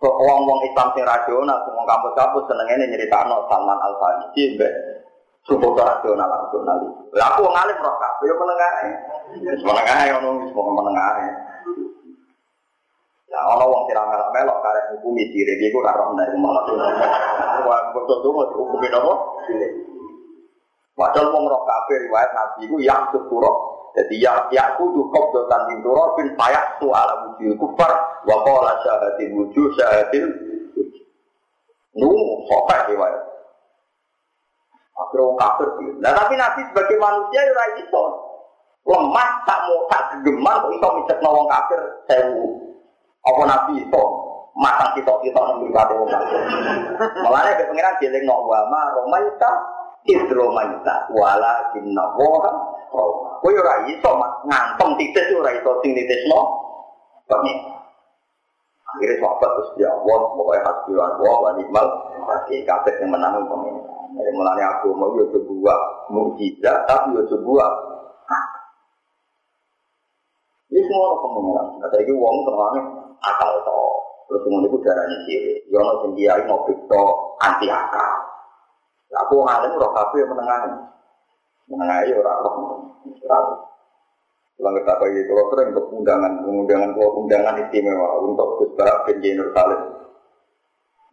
Kok 0.04 0.20
wong-wong 0.20 0.60
Islam 0.68 0.92
sing 0.92 1.00
rasional, 1.06 1.64
wong 1.64 1.86
kampus-kampus 1.88 2.44
senengene 2.44 2.92
nyeritakno 2.92 3.48
Salman 3.48 3.80
Al 3.80 3.96
Farisi 3.96 4.52
mbek 4.52 4.72
suku 5.48 5.64
rasional 5.72 6.28
rasional 6.28 6.76
itu. 6.84 7.16
Lah 7.16 7.32
aku 7.32 7.48
wong 7.48 7.56
roh 7.56 7.96
kabeh 7.96 8.26
yo 8.28 8.34
menengah. 8.36 8.72
Wis 9.32 9.64
menengah 9.64 10.20
ono 10.20 10.44
wis 10.44 10.52
menengah 10.52 11.08
ae. 11.08 11.28
Ya 13.32 13.40
ono 13.48 13.64
wong 13.64 13.82
sing 13.88 13.96
melok-melok 13.96 14.58
hukumi 14.92 15.24
diri 15.32 15.72
iku 15.72 15.80
ora 15.80 15.96
roh 15.96 16.12
nek 16.12 16.36
malah. 16.36 16.64
Wah, 17.64 17.80
betul 17.96 18.20
tuh 18.20 18.28
mau 18.28 18.44
hukumi 18.44 18.92
apa? 18.92 19.14
Padahal 21.00 21.32
wong 21.32 21.44
roh 21.48 21.62
kabeh 21.64 21.96
riwayat 22.12 22.30
Nabi 22.36 22.68
iku 22.68 22.76
yang 22.76 23.08
sepuro 23.08 23.73
jadi 23.94 24.14
ya 24.18 24.32
ya 24.50 24.74
kudu 24.74 25.06
kok 25.06 25.30
dotan 25.30 25.70
bin 25.70 25.78
turabin 25.86 26.34
payak 26.34 26.82
tu 26.82 26.90
ala 26.90 27.14
wujud 27.30 27.54
kufar 27.62 27.94
wa 28.26 28.36
qala 28.42 28.74
syahadil 28.82 29.30
wujud 29.38 29.70
syahadil 29.78 30.26
nu 31.94 32.10
sopek 32.50 32.90
riwayat. 32.90 33.22
Akhirnya 34.94 35.34
kafir 35.38 35.68
sih. 35.78 35.90
Nah 36.02 36.10
tapi 36.10 36.34
Nabi 36.34 36.60
sebagai 36.70 36.98
manusia 36.98 37.38
ya 37.38 37.50
ora 37.54 37.66
iso. 37.78 38.04
Lemah 38.84 39.30
tak 39.48 39.58
mau 39.64 39.80
tak 39.86 40.02
gegemar 40.18 40.58
kok 40.58 40.74
iso 40.74 40.88
micet 40.98 41.18
wong 41.22 41.46
kafir 41.46 41.80
sewu. 42.10 42.46
Apa 43.22 43.42
Nabi 43.46 43.78
iso 43.78 44.02
matang 44.58 44.90
kita 44.98 45.10
kita 45.22 45.38
nembur 45.38 45.70
kate 45.70 45.94
wong 45.94 46.10
kafir. 46.10 46.40
Mulane 47.22 47.50
ke 47.58 47.70
pengiran 47.70 47.94
dieling 48.02 48.26
no 48.26 48.42
wa 48.42 48.58
ma 48.66 48.90
romaita 48.90 49.50
idromaita 50.02 51.14
wala 51.14 51.70
kinna 51.70 52.04
Kowe 52.94 53.50
ora 53.52 53.74
iso 53.90 54.10
ngantong 54.46 54.92
titis 54.96 55.34
ora 55.34 55.50
iso 55.52 55.70
sing 55.82 55.92
nitisno 55.92 56.40
pengen. 57.26 57.58
Akhirnya 58.94 59.18
sahabat 59.18 59.50
terus 59.58 59.70
ya 59.82 59.90
Allah, 59.90 60.18
pokoknya 60.38 60.70
wa 60.70 61.06
Allah 61.18 61.34
wa 61.42 61.50
ni'mal 61.58 61.86
Pasti 62.24 62.62
kabeh 62.62 62.94
yang 63.02 63.10
menang 63.10 63.42
pengen. 63.50 63.74
Jadi 64.14 64.30
mulanya 64.30 64.78
aku 64.78 64.94
mau 64.94 65.10
yo 65.18 65.26
sebuah 65.34 65.78
mukjizat 66.14 66.86
tapi 66.86 67.18
yo 67.18 67.26
sebuah 67.26 67.68
ini 70.74 70.82
semua 70.90 71.06
orang 71.06 71.20
pengenalan. 71.22 71.66
Kata 71.86 71.96
itu 72.02 72.12
uang 72.18 72.36
terangnya 72.42 72.82
akal 73.22 73.52
to. 73.62 73.82
Terus 74.26 74.42
kemudian 74.42 74.70
itu 74.74 74.78
darahnya 74.82 75.18
sih. 75.22 75.38
Yo 75.70 75.78
mau 75.78 76.02
tinggi 76.02 76.26
mau 76.50 76.66
anti 77.38 77.66
akal. 77.70 78.12
Aku 79.14 79.46
ngalim 79.46 79.78
roh 79.78 79.94
kafe 79.94 80.26
yang 80.26 80.34
menengah 80.34 80.90
menengahi 81.68 82.10
orang 82.12 82.38
roh 82.44 82.54
orang 83.24 83.46
Kalau 84.54 84.70
kita 84.70 84.94
bagi 85.02 85.20
kalau 85.26 85.44
sering 85.50 85.68
untuk 85.74 85.86
undangan, 85.98 86.32
undangan 86.46 86.90
kalau 86.94 87.10
undangan 87.18 87.58
istimewa 87.58 88.22
untuk 88.22 88.48
Gus 88.62 88.70
Jenur 89.18 89.50
Salim. 89.50 89.82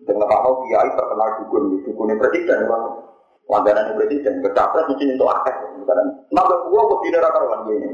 Dengan 0.05 0.29
kalau 0.29 0.61
kiai 0.65 0.89
terkenal 0.93 1.29
dukun, 1.41 1.81
dukunnya 1.81 2.21
presiden, 2.21 2.69
bang. 2.69 2.83
Langganan 3.49 3.97
presiden, 3.97 4.45
bercapres 4.45 4.85
mungkin 4.93 5.17
untuk 5.17 5.29
akeh. 5.33 5.55
Maka 6.29 6.55
gua 6.69 6.81
kok 6.85 7.01
tidak 7.01 7.21
rata 7.25 7.37
karuan 7.41 7.61
gini. 7.65 7.89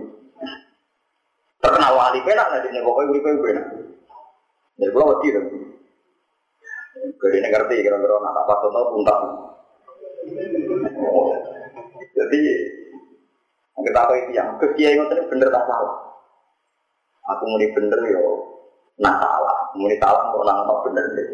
Terkenal 1.63 1.91
wali 1.95 2.19
penak 2.27 2.47
nanti 2.51 2.67
nih 2.67 2.83
pokoknya 2.83 3.11
uri 3.15 3.21
penak. 3.23 3.65
Jadi 4.77 4.91
gua 4.91 5.09
wedi 5.15 5.27
dong. 5.31 5.47
Jadi 7.17 7.37
ngerti 7.39 7.75
kira-kira 7.87 8.15
anak 8.19 8.35
apa 8.35 8.53
tuh 8.61 8.83
puntak. 8.93 9.17
Jadi 12.17 12.41
kita 13.77 13.99
apa 14.01 14.13
itu 14.17 14.31
yang 14.33 14.57
ke 14.57 14.73
kiai 14.73 14.97
ngoten 14.97 15.29
bener 15.29 15.53
tak 15.53 15.65
salah. 15.69 15.95
Aku 17.37 17.43
muni 17.45 17.69
bener 17.77 18.01
yo 18.09 18.25
nah 18.97 19.13
salah, 19.21 19.57
muni 19.77 19.93
salah 20.01 20.33
kok 20.33 20.41
nang 20.41 20.65
kok 20.65 20.81
bener 20.89 21.05
deh. 21.13 21.29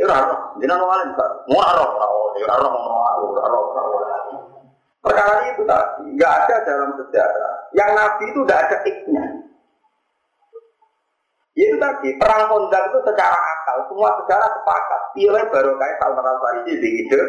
Ya 0.00 0.08
ora 0.08 0.24
ora, 0.24 0.36
jenengan 0.56 0.80
wong 0.80 0.92
alim 0.96 1.10
kan. 1.12 1.32
Mau 1.52 1.60
ora 1.60 1.84
ora, 1.84 2.06
ya 2.40 2.46
ora 2.48 2.68
ora 2.72 3.10
ora 3.20 3.42
ora 3.44 3.82
ora. 3.92 4.16
Perkara 5.04 5.52
itu 5.52 5.62
tadi 5.68 6.16
nggak 6.16 6.32
ada 6.32 6.56
dalam 6.64 6.90
sejarah. 6.96 7.52
Yang 7.76 7.90
Nabi 7.92 8.24
itu 8.32 8.40
tidak 8.46 8.60
ada 8.64 8.76
iknya. 8.88 9.24
Itu 11.52 11.76
tadi 11.76 12.08
perang 12.16 12.48
Honda 12.48 12.78
itu 12.88 12.98
secara 13.04 13.36
akal 13.36 13.78
semua 13.92 14.16
secara 14.24 14.46
sepakat. 14.48 15.00
Pilih 15.12 15.44
baru 15.52 15.76
kayak 15.76 16.00
Salman 16.00 16.24
Al 16.24 16.38
Farisi 16.40 16.80
di 16.80 16.88
ide. 17.04 17.22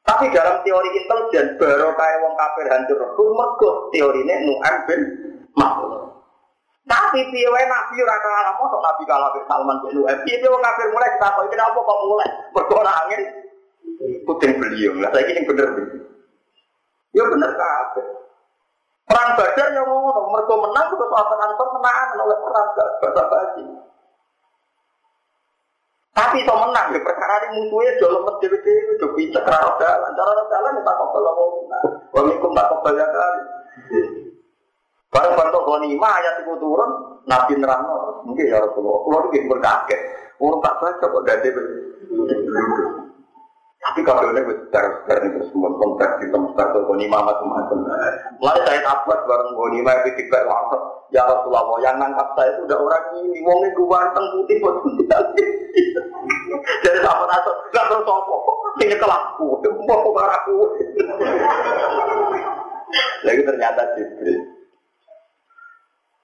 Tapi 0.00 0.32
dalam 0.32 0.64
teori 0.64 0.88
intelijen 0.96 1.60
baru 1.60 1.92
kayak 1.94 2.20
wong 2.24 2.34
kafir 2.34 2.66
hancur 2.72 2.96
rukun 2.98 3.28
mergo 3.36 3.70
teori 3.92 4.20
ini 4.24 4.34
Nu'an 4.48 4.74
bin 4.88 5.00
makhluk. 5.54 6.10
Tapi 6.88 7.20
piye 7.30 7.46
nabi 7.46 7.94
ora 8.02 8.16
kalah 8.18 8.54
mosok 8.58 8.80
nabi 8.82 9.02
kalah 9.06 9.30
be 9.30 9.40
Salman 9.46 9.78
bin 9.86 10.02
wong 10.02 10.62
kafir 10.64 10.88
mulai 10.90 11.12
kita 11.14 11.28
kok 11.30 11.46
kenapa 11.52 11.78
kok 11.78 12.00
mulai? 12.08 12.28
Mergo 12.56 12.74
angin 12.82 13.22
puting 14.24 14.52
beliung. 14.56 14.98
Lah 15.04 15.12
saiki 15.12 15.36
sing 15.36 15.44
bener 15.46 15.68
Ya 17.10 17.26
bener 17.26 17.50
kabeh. 17.58 18.06
Perang 19.10 19.34
Badar 19.34 19.68
yang 19.74 19.90
mereka 20.30 20.54
menang 20.54 20.86
terus 20.94 21.10
apa 21.10 21.34
menang 21.34 22.14
oleh 22.14 22.38
perang 22.38 22.66
gak. 22.78 23.89
Tapi 26.10 26.42
so 26.42 26.52
menang, 26.58 26.90
ya 26.90 27.00
perkara 27.06 27.38
ini 27.54 27.70
musuhnya 27.70 27.94
jauh 28.02 28.10
lemes 28.10 28.34
dewi 28.42 28.58
dewi, 28.66 28.98
jauh 28.98 29.14
pinter 29.14 29.42
kerana 29.46 29.78
jalan, 29.78 30.10
cara 30.18 30.42
jalan 30.50 30.78
ya 30.78 30.82
tak 30.82 30.96
kobel 30.98 31.22
lah 31.22 31.32
mau 31.38 31.48
Wamikum 32.10 32.50
tak 32.50 32.66
kobel 32.66 32.98
ya 32.98 33.06
kali. 33.06 33.42
Barang 35.10 35.34
bantu 35.38 35.58
ghanimah 35.66 36.12
ayat 36.18 36.42
itu 36.42 36.54
turun, 36.58 36.90
Nabi 37.30 37.52
nerang 37.58 37.82
mungkin 38.26 38.46
ya 38.46 38.58
Rasulullah. 38.58 39.02
Kalau 39.06 39.30
itu 39.30 39.46
berkaget, 39.46 40.00
orang 40.38 40.62
tak 40.62 40.74
baca 40.82 41.04
kok 41.06 41.24
dari 41.26 41.50
tapi 43.80 44.00
kalau 44.04 44.28
ini 44.28 44.44
besar 44.44 44.84
besar 44.92 45.24
itu 45.24 45.40
semua 45.48 45.72
kontrak 45.80 46.20
di 46.20 46.28
tempat 46.28 46.66
itu 46.68 46.80
ghanimah 46.84 47.20
macam-macam. 47.24 47.78
Mulai 48.36 48.60
saya 48.68 48.80
takut 48.84 49.18
bareng 49.24 49.56
ghanimah 49.56 49.94
itu 50.04 50.10
tiba 50.20 50.38
langsung 50.44 50.82
ya 51.08 51.24
Rasulullah 51.24 51.64
yang 51.80 51.96
nangkap 51.96 52.28
saya 52.36 52.52
itu 52.52 52.68
udah 52.68 52.78
orang 52.78 53.04
ini, 53.24 53.40
wongnya 53.40 53.72
ganteng 53.72 54.26
putih 54.36 54.56
buat 54.60 54.76
Jadi 56.84 56.98
sama 57.00 57.24
nato, 57.24 57.50
gak 57.72 57.88
terus 57.88 58.04
sopo, 58.04 58.36
ini 58.84 58.94
kelaku, 59.00 59.48
mau 59.88 60.02
kok 60.04 60.28
aku. 60.28 60.56
Lagi 63.24 63.42
ternyata 63.46 63.82
Jibril. 63.96 64.44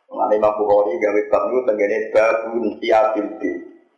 Mengenai 0.06 0.38
Imam 0.38 0.54
Bukhari 0.60 0.98
gawe 1.02 1.20
bab 1.32 1.42
niku 1.50 1.60
tenggene 1.66 1.98
babun 2.14 2.64
siabil 2.78 3.26
di. 3.42 3.50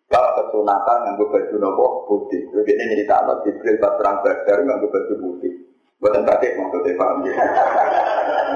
Bab 0.08 0.40
kesunatan 0.40 0.98
nganggo 1.04 1.28
baju 1.28 1.54
nopo 1.60 1.86
putih. 2.08 2.40
Jadi 2.48 2.72
ini 2.80 2.96
cerita 2.96 3.20
Allah 3.20 3.44
Jibril 3.44 3.76
bab 3.76 4.00
perang 4.00 4.24
Badar 4.24 4.56
nganggo 4.64 4.88
baju 4.88 5.14
putih. 5.20 5.52
Buatan 6.00 6.24
batik 6.24 6.56
maksudnya 6.56 6.96
paham 6.96 7.28
ya. 7.28 7.34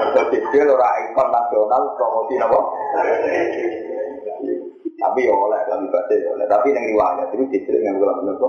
Mereka 0.01 0.33
Jibril 0.33 0.73
orang 0.73 1.13
ikon 1.13 1.29
nasional 1.29 1.93
promosi 1.93 2.41
nopo. 2.41 2.59
Tapi 4.97 5.29
ya 5.29 5.33
oleh 5.35 5.61
kami 5.69 5.93
batik 5.93 6.25
oleh. 6.25 6.45
Tapi 6.49 6.73
yang 6.73 6.89
riwayat 6.89 7.29
itu 7.29 7.45
Jibril 7.53 7.85
nganggo 7.85 8.05
lagu 8.09 8.21
nopo. 8.25 8.47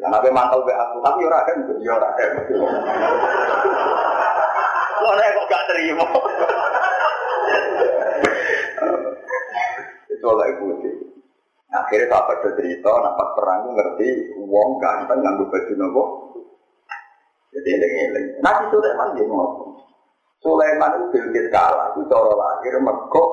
Karena 0.00 0.16
apa 0.16 0.28
mantel 0.32 0.64
be 0.64 0.72
aku. 0.72 1.04
Tapi 1.04 1.20
orang 1.28 1.44
ada 1.44 1.52
ya 1.84 1.92
orang. 2.00 2.12
Soalnya 5.04 5.36
kok 5.36 5.48
gak 5.52 5.64
terima. 5.68 6.06
Itu 10.16 10.24
oleh 10.24 10.48
putih. 10.56 11.13
Akhirnya 11.74 12.06
sahabat 12.06 12.54
cerita, 12.54 12.92
nampak 13.02 13.28
perang 13.34 13.74
ngerti 13.74 14.38
uang 14.38 14.70
ganteng 14.78 15.18
nganggo 15.26 15.50
baju 15.50 15.72
nopo. 15.74 16.02
Jadi 17.50 17.68
eling-eling. 17.70 18.26
Nabi 18.42 18.64
Sulaiman 18.70 19.14
dia 19.18 19.26
ngomong. 19.26 19.74
Sulaiman 20.38 20.94
itu 20.94 21.06
Bilqis 21.18 21.50
kalah, 21.50 21.90
itu 21.94 22.06
cara 22.06 22.30
lahir 22.30 22.78
mergo 22.78 23.24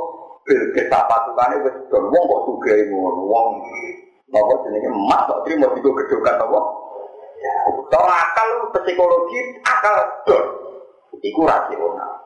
Bilqis 0.42 0.90
pasukannya 0.90 1.62
wis 1.70 1.76
wong 1.92 2.24
kok 2.26 2.44
sugih 2.50 2.90
ngono 2.90 3.30
wong. 3.30 3.48
Napa 4.32 4.54
jenenge 4.66 4.90
emas 4.90 5.28
kok 5.30 5.42
trimo 5.46 5.68
digo 5.78 5.92
gedokan 6.02 6.42
apa? 6.42 6.60
Cara 7.94 8.14
akal 8.26 8.50
psikologi 8.74 9.40
akal 9.62 9.96
don. 10.26 10.46
Iku 11.22 11.46
rasional. 11.46 12.26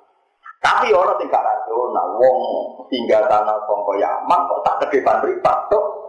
Tapi 0.64 0.96
orang 0.96 1.20
tinggal 1.20 1.44
rasional, 1.44 2.08
wong 2.16 2.38
tinggal 2.88 3.26
tanah 3.28 3.58
songko 3.68 4.00
Yaman 4.00 4.40
kok 4.48 4.62
tak 4.64 4.76
ke 4.86 4.86
depan 5.00 5.20
ribat 5.28 5.58
tuh 5.68 6.05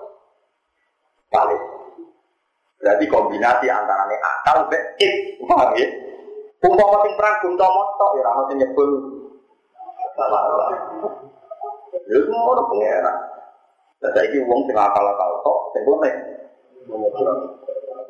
kali. 1.31 1.57
Berarti 2.77 3.05
kombinasi 3.09 3.67
antara 3.73 4.05
ini 4.07 4.17
akal 4.21 4.69
be 4.69 4.79
it, 5.01 5.41
paham 5.49 5.73
ya? 5.75 5.89
Umpama 6.61 7.05
sing 7.05 7.13
perang 7.17 7.37
gunta 7.41 7.67
motok 7.67 8.11
ya 8.21 8.23
rano 8.27 8.43
sing 8.53 8.57
nyebul. 8.61 8.91
Salah. 10.17 10.43
Ya 12.07 12.19
pengeran. 12.21 13.17
Dan 13.97 14.11
saya 14.13 14.29
ini 14.29 14.45
wong 14.45 14.61
sing 14.69 14.77
akal 14.77 15.05
akal 15.09 15.31
tok, 15.41 15.59
sing 15.73 15.83
boleh. 15.89 16.15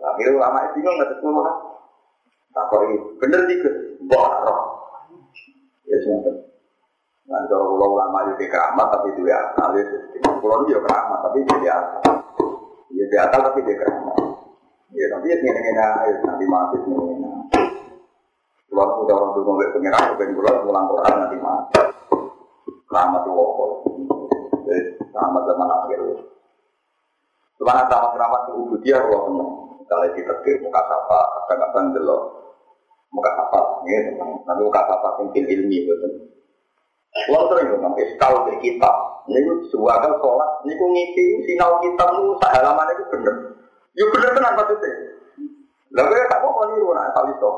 Akhirnya 0.02 0.34
ulama 0.34 0.58
itu 0.70 0.78
nggak 0.82 1.10
semua. 1.22 1.50
Tak 2.56 2.72
ini 2.88 2.96
bener 3.20 3.40
tiga, 3.46 3.70
bohong. 4.08 4.60
Ya 5.86 5.96
semua. 6.02 6.32
Nah, 7.26 7.42
kalau 7.50 7.74
ulama 7.74 8.22
itu 8.34 8.46
keramat 8.46 8.86
tapi 8.92 9.14
itu 9.14 9.26
ya 9.26 9.38
ya. 9.56 9.84
Pulau 10.42 10.62
itu 10.66 10.74
ya 10.74 10.80
keramat 10.82 11.18
tapi 11.26 11.38
ya 11.62 11.74
akal. 11.74 12.25
Ya 12.96 13.04
di 13.12 13.16
akal 13.20 13.40
tapi 13.44 13.60
dia 13.68 13.76
keramat. 13.76 14.16
Ya 14.96 15.06
tapi 15.12 15.28
ya 15.28 15.36
ini 15.36 15.48
ini 15.52 15.70
nanti 16.24 16.44
mati 16.48 16.76
ini. 16.80 17.28
Pulau 18.72 19.04
udah 19.04 19.14
orang 19.14 19.30
dulu 19.36 19.44
ngomong 19.56 19.72
pengiran, 19.76 20.16
bukan 20.16 20.34
pulau 20.36 20.54
pulang 20.64 20.86
Quran 20.90 21.14
nanti 21.20 21.36
mati. 21.38 21.80
Keramat 22.88 23.20
itu 23.22 23.30
wokol. 23.36 23.70
Keramat 25.12 25.42
zaman 25.44 25.68
akhir. 25.68 26.00
Cuma 27.60 27.84
sama 27.84 28.08
keramat 28.16 28.42
itu 28.52 28.76
dia 28.80 28.96
kalau 29.00 29.20
seneng. 29.28 29.50
Kalau 29.86 30.08
kita 30.18 30.34
muka 30.66 30.80
sapa, 30.82 31.18
kadang-kadang 31.46 31.94
delok 31.94 32.22
muka 33.16 33.30
apa 33.32 33.58
ya 33.88 34.12
tapi 34.44 34.60
muka 34.60 34.82
apa 34.82 35.08
mungkin 35.22 35.44
ilmi 35.46 35.88
betul 35.88 36.12
Kalau 37.24 37.48
sering 37.48 37.72
ngomong 37.72 37.96
iskal 37.96 38.44
di 38.44 38.60
kita, 38.60 38.90
ini 39.32 39.40
sebuah 39.72 40.04
kali 40.04 40.16
sholat, 40.20 40.50
ini 40.68 40.76
ku 40.76 40.84
ngisi 40.92 41.24
sinau 41.48 41.80
kita 41.80 42.04
nu 42.12 42.36
halaman 42.36 42.92
itu 42.92 43.04
bener. 43.08 43.34
Yuk 43.96 44.12
bener 44.12 44.30
bener 44.36 44.52
maksudnya. 44.52 44.92
Lalu 45.96 46.12
ya 46.12 46.24
tak 46.28 46.44
mau 46.44 46.60
niru 46.68 46.92
nak 46.92 47.16
kali 47.16 47.32
itu. 47.32 47.50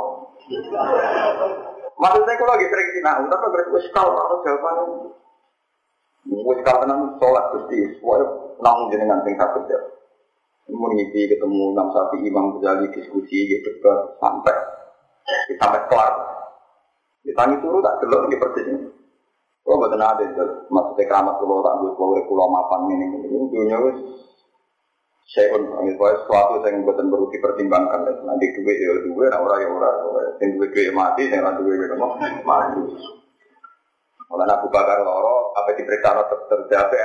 Maksudnya 1.99 2.39
kalau 2.39 2.55
lagi 2.55 2.67
sering 2.71 2.89
sinau, 2.95 3.27
tapi 3.27 3.47
terus 3.51 3.83
iskal 3.83 4.07
atau 4.15 4.39
jawabannya. 4.47 4.85
Iskal 6.31 6.77
tenan 6.87 7.19
sholat 7.19 7.45
gusti, 7.51 7.79
semuanya 7.99 8.27
namun 8.63 8.91
jenengan 8.95 9.23
sing 9.27 9.35
sakit 9.35 9.65
ya. 9.67 9.81
Mengisi 10.69 11.27
ketemu 11.27 11.75
enam 11.75 11.89
sapi 11.97 12.23
imam 12.23 12.61
berjali 12.61 12.93
diskusi 12.95 13.49
gitu 13.49 13.69
sampai 14.23 14.55
sampai 15.59 15.81
kelar. 15.91 16.13
Ditangi 17.25 17.57
turu 17.59 17.81
tak 17.81 18.05
delok 18.05 18.29
di 18.29 18.37
persis 18.37 18.98
ini. 19.69 19.75
Oh, 19.77 19.79
betul 19.85 20.01
ada 20.01 20.25
itu. 20.25 20.45
Maksudnya 20.73 21.05
keramat 21.05 21.35
kulo 21.37 21.61
tak 21.61 21.75
buat 21.85 21.93
kulo 22.01 22.13
kulo 22.25 22.45
mapan 22.49 22.81
ini. 22.89 23.07
Ini 23.29 23.47
dunia 23.53 23.77
wis 23.85 23.99
saya 25.29 25.53
pun 25.53 25.61
panggil 25.69 25.93
sesuatu 25.93 26.65
yang 26.65 26.89
buatan 26.89 27.13
perlu 27.13 27.29
dipertimbangkan. 27.29 28.01
Nanti 28.25 28.49
duit 28.57 28.77
ya 28.81 28.97
duit, 29.05 29.29
nah 29.29 29.45
orang 29.45 29.61
ya 29.61 29.69
orang. 29.69 29.97
Yang 30.41 30.51
duit 30.57 30.71
duit 30.73 30.89
mati, 30.97 31.29
yang 31.29 31.45
nanti 31.45 31.61
duit 31.69 31.85
ya 31.85 31.97
mati. 32.49 32.81
Kalau 34.29 34.45
Abu 34.45 34.69
Bakar 34.73 35.05
loro, 35.05 35.53
apa 35.57 35.73
diperiksa 35.77 36.17
dokter 36.17 36.59
jabe 36.73 36.97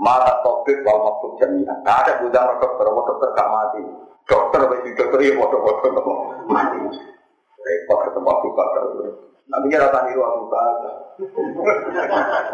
mata 0.00 0.40
topik 0.40 0.80
wal 0.84 1.04
maktub 1.04 1.36
jaminan. 1.36 1.84
Nah, 1.84 2.00
ada 2.00 2.20
budang 2.24 2.56
dokter, 2.56 2.84
dokter 2.88 3.28
gak 3.36 3.48
mati. 3.52 3.80
Dokter, 4.24 4.60
bagi 4.64 4.96
dokter 4.96 5.20
ya 5.20 5.32
bodoh-bodoh 5.36 6.48
mati. 6.48 6.80
Repot 7.60 7.98
ketemu 8.08 8.28
Abu 8.28 8.48
Bakar. 8.56 8.84
Nanti 9.50 9.66
kira 9.66 9.90
tadi 9.90 10.14
niru 10.14 10.22
Abu 10.22 10.46
Bakar. 10.46 10.94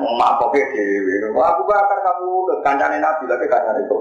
Mak 0.01 0.33
poke 0.41 0.61
dewi. 0.73 1.15
Abu 1.37 1.63
Bakar 1.69 1.99
kamu 2.01 2.29
kancane 2.65 2.97
Nabi 2.97 3.25
tapi 3.29 3.45
kancane 3.45 3.81
itu. 3.85 3.97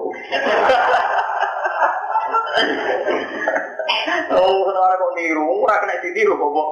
Oh, 4.31 4.63
orang 4.71 4.95
kok 4.95 5.13
niru, 5.19 5.43
ora 5.43 5.75
kena 5.83 5.99
ditiru 5.99 6.39
kok. 6.39 6.69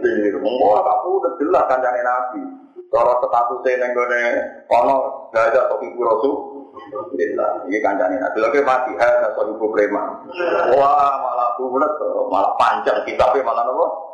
Niru. 0.00 0.38
Oh, 0.40 0.80
kamu 0.80 1.08
udah 1.20 1.32
jelas 1.36 1.64
kancane 1.68 2.00
Nabi. 2.00 2.40
Cara 2.86 3.12
statusnya 3.18 3.82
neng 3.82 3.90
gone 3.98 4.22
ono 4.70 4.96
gak 5.34 5.52
ada 5.52 5.68
topi 5.68 5.90
rasul. 5.98 6.56
Alhamdulillah, 6.72 7.68
ini 7.68 7.78
kancane 7.84 8.16
Nabi. 8.16 8.36
Lagi 8.40 8.64
mati, 8.64 8.92
ada 8.96 9.28
suatu 9.36 9.52
ibu 9.60 9.68
preman. 9.76 10.24
Wah, 10.72 11.12
malah 11.20 11.52
bulat, 11.60 11.92
malah 12.32 12.52
panjang 12.56 13.04
kitabnya 13.04 13.44
malah 13.44 13.68
nopo. 13.68 14.05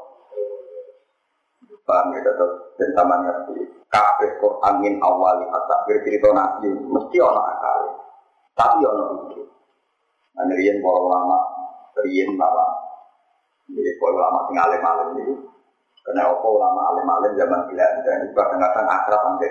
Paham 1.82 2.14
ya, 2.14 2.20
tetap 2.22 2.50
dan 2.78 2.90
sama 2.94 3.14
ngerti. 3.26 3.58
Kabeh 3.92 4.30
Quran 4.40 4.74
min 4.80 4.94
awali 5.02 5.44
hatta 5.50 5.76
bercerita 5.84 6.30
Nabi 6.32 6.70
mesti 6.70 7.16
ono 7.20 7.42
akal. 7.42 7.80
Tapi 8.56 8.80
ono 8.86 9.04
itu. 9.28 9.42
Riyen 10.32 10.80
para 10.80 10.98
ulama, 10.98 11.38
riyen 12.00 12.38
lama. 12.40 12.66
Jadi 13.68 13.90
para 14.00 14.12
ulama 14.16 14.38
tinggal 14.48 14.66
alim-alim 14.72 15.08
ini. 15.20 15.34
Karena 16.02 16.26
apa 16.26 16.46
ulama 16.48 16.80
alim-alim 16.94 17.32
zaman 17.38 17.60
Belanda 17.68 18.12
itu 18.24 18.34
kadang-kadang 18.34 18.86
akrab 18.90 19.20
sampai 19.22 19.50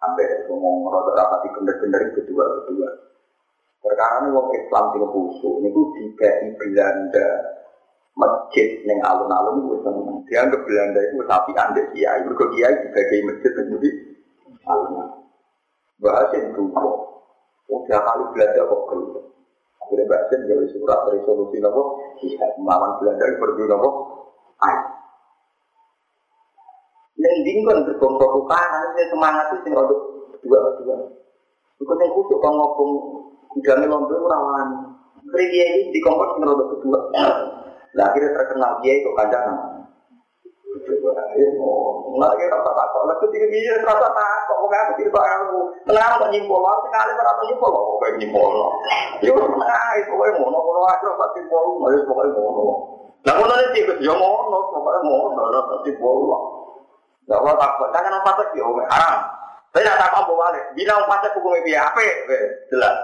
sampai 0.00 0.26
ngomong 0.48 0.88
rada 0.88 1.12
rapati 1.16 1.48
bener-bener 1.56 2.02
kedua 2.16 2.44
kedua. 2.60 2.88
Perkara 3.80 4.24
ini 4.24 4.36
wong 4.36 4.52
Islam 4.52 4.84
sing 4.92 5.04
khusyuk 5.08 5.54
niku 5.64 5.82
dikai 5.96 6.52
Belanda 6.60 7.28
masjid 8.20 8.68
neng 8.84 9.00
alun-alun 9.00 9.64
itu 9.64 9.76
seneng. 9.80 10.20
Dianggap 10.28 10.60
Belanda 10.68 11.00
itu 11.00 11.24
sapi 11.24 11.52
anda 11.56 11.82
kiai, 11.96 12.20
mereka 12.28 12.44
kiai 12.52 12.74
sebagai 12.84 13.18
masjid 13.24 13.52
jadi 13.56 13.90
alun-alun. 14.68 15.08
Bahasa 16.00 16.36
itu 16.36 16.62
kok. 16.68 16.96
Udah 17.70 18.00
kali 18.04 18.24
Belanda 18.36 18.60
kok 18.68 18.82
keluar. 18.92 19.24
Akhirnya 19.80 20.06
bahasa 20.06 20.34
gawe 20.38 20.64
surat 20.70 21.00
resolusi 21.10 21.58
nopo, 21.58 21.82
iya 22.22 22.46
melawan 22.62 23.00
Belanda 23.02 23.24
berdua 23.42 23.66
nopo, 23.74 23.90
ayo. 24.62 24.82
Neng 27.20 27.34
dingkon 27.44 27.84
gerbong 27.84 28.16
tukaran, 28.16 28.96
ini 28.96 29.04
semangat 29.12 29.44
itu 29.52 29.66
sing 29.66 29.72
rodok 29.76 30.00
dua-dua. 30.40 30.96
Iku 31.76 31.92
sing 31.96 32.08
kusuk 32.16 32.38
kok 32.40 32.52
ngopong 32.54 32.90
gudangnya 33.50 33.92
londo 33.92 34.14
rawan. 34.24 34.68
Kri 35.20 35.44
ini 35.52 35.92
di 35.92 36.00
kompor 36.00 36.32
sing 36.32 36.48
rodok 36.48 36.80
kedua. 36.80 37.00
Nah 37.96 38.04
akhirnya 38.10 38.30
terkenal 38.36 38.78
dia 38.82 38.92
itu 39.02 39.10
kadang. 39.18 39.48
Nggak 42.10 42.32
kira 42.36 42.52
rasa 42.58 42.72
takut, 42.74 43.02
lalu 43.06 43.26
tiga 43.34 43.46
biji 43.50 43.70
rasa 43.82 44.08
takut, 44.10 44.56
kok 44.60 44.70
aku 44.70 44.92
tidak 44.98 45.14
tahu. 45.14 45.58
Kenapa 45.86 46.14
kok 46.20 46.30
nyimpul? 46.30 46.62
Aku 46.62 46.80
sekali 46.86 47.10
berapa 47.14 47.40
nyimpul? 47.46 47.70
Kok 47.70 47.98
kayak 48.02 48.14
nyimpul? 48.18 48.50
Ya 49.22 49.32
nah 49.34 49.90
itu 49.98 50.12
kayak 50.14 50.34
mono, 50.38 50.58
mono 50.62 50.80
aku 50.86 51.04
rasa 51.10 51.26
nyimpul, 51.38 51.64
malah 51.78 52.02
pokoknya 52.06 52.30
mono. 52.34 52.64
Nah 53.26 53.34
mono 53.34 53.52
ini 53.56 53.68
sih 53.74 53.82
ya 54.04 54.14
mono, 54.14 54.58
pokoknya 54.74 55.00
mono, 55.06 55.42
rasa 55.50 55.74
nyimpul. 55.86 56.18
Gak 57.30 57.38
apa 57.46 57.52
takut, 57.62 57.88
jangan 57.94 58.18
apa 58.18 58.30
takut 58.42 58.48
ya, 58.58 58.64
haram. 58.90 59.18
Saya 59.70 59.82
tidak 59.86 59.98
takut 60.02 60.22
mau 60.26 60.38
balik. 60.42 60.64
Bilang 60.74 61.06
pasal 61.06 61.30
hukumnya 61.38 61.62
biaya 61.62 61.80
apa? 61.94 62.02
Jelas. 62.74 62.96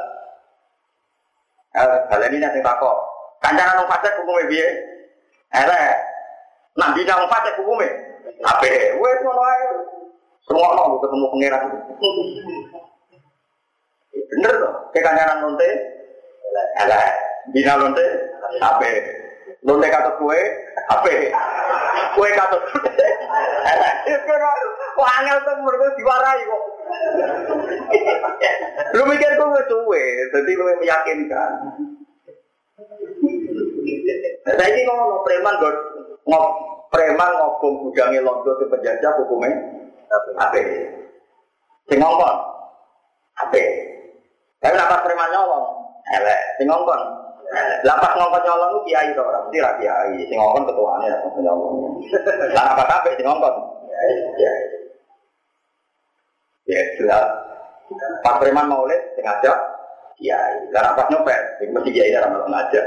Kalian 2.11 2.35
ini 2.35 2.43
nanti 2.43 2.59
takut. 2.59 3.16
Kancanan 3.47 3.79
wong 3.79 3.87
fasik 3.87 4.19
hukume 4.19 4.43
piye? 4.51 4.69
Elek. 5.55 5.95
Nah 6.75 6.91
bina 6.99 7.15
wong 7.15 7.31
fasik 7.31 7.55
hukume 7.63 7.87
ape? 8.43 8.99
Wes 8.99 9.19
ngono 9.23 9.43
ae. 9.47 9.65
Semono 10.51 10.99
ketemu 10.99 11.27
pangeran. 11.31 11.63
Bener 14.35 14.53
toh? 14.59 14.73
Kayak 14.91 15.05
kancanan 15.07 15.43
lonte. 15.47 15.71
Elek. 16.83 17.07
Bina 17.55 17.79
lonte 17.79 18.07
ape? 18.59 18.91
Lonte 19.63 19.87
kata 19.95 20.11
kue 20.19 20.41
ape? 20.91 21.15
Kue 22.19 22.29
kata 22.35 22.57
elek. 23.71 23.95
Kok 24.97 25.11
angel 25.23 25.39
tuh 25.47 25.55
mereka 25.63 25.87
diwarai 25.95 26.43
kok. 26.51 26.63
Lu 28.97 29.03
mikir 29.07 29.31
kok 29.39 29.69
suwe, 29.71 30.03
jadi 30.35 30.51
lu 30.57 30.65
meyakinkan. 30.83 31.53
Saya 34.47 34.69
ini 34.71 34.81
ngomong 34.87 35.27
preman 35.27 35.55
ngop 36.27 36.47
preman 36.91 37.31
ngobong 37.39 37.75
gudangnya 37.87 38.23
londo 38.23 38.55
ke 38.59 38.65
penjajah 38.71 39.13
hukumnya 39.19 39.51
apa? 40.39 40.59
Sing 41.91 41.99
ngomong 41.99 42.23
apa? 43.37 43.63
Tapi 44.63 44.75
lapas 44.75 45.05
preman 45.05 45.31
nyolong, 45.31 45.67
elek. 46.11 46.41
Sing 46.59 46.67
ngomong 46.67 47.03
Lapas 47.87 48.19
ngomong 48.19 48.43
nyolong 48.43 48.71
itu 48.75 48.81
kiai 48.91 49.15
itu 49.15 49.23
orang, 49.23 49.47
mesti 49.47 49.59
kiai. 49.79 50.19
Sing 50.27 50.39
ngomong 50.39 50.67
ketuanya 50.67 51.07
lapas 51.19 51.35
nyolong. 51.39 51.75
Lah 52.55 52.65
apa 52.75 52.83
apa 52.87 53.09
sing 53.15 53.27
ngomong? 53.27 53.55
Ya, 54.37 54.51
ya 56.67 56.81
jelas. 56.99 57.27
Pas 58.27 58.37
preman 58.43 58.67
maulid 58.67 58.99
sengaja 59.15 59.55
kiai. 60.17 60.57
Karena 60.73 60.97
pas 60.97 61.09
nyopet, 61.13 61.41
mesti 61.61 61.91
kiai 61.93 62.13
dalam 62.13 62.33
malam 62.37 62.53
aja. 62.57 62.81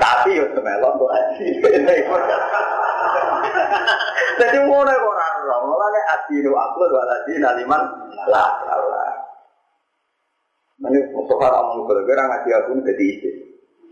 Tapi 0.00 0.40
yo 0.40 0.44
semelon 0.52 0.92
tuh 0.96 1.08
aja. 1.12 1.32
Jadi 4.36 4.56
ngono 4.68 4.92
kok 4.92 5.08
ora 5.08 5.26
ora. 5.40 5.56
Mulane 5.64 6.00
adinu 6.12 6.52
aku 6.52 6.78
wa 6.92 7.04
ladin 7.08 7.44
aliman 7.44 7.82
la 8.28 8.44
Allah. 8.68 9.08
Mane 10.76 11.08
Mustafa 11.08 11.48
kalau 11.48 12.04
kira 12.04 12.22
ngaji 12.28 12.50
aku 12.52 12.70
jadi 12.84 13.04
isi. 13.16 13.30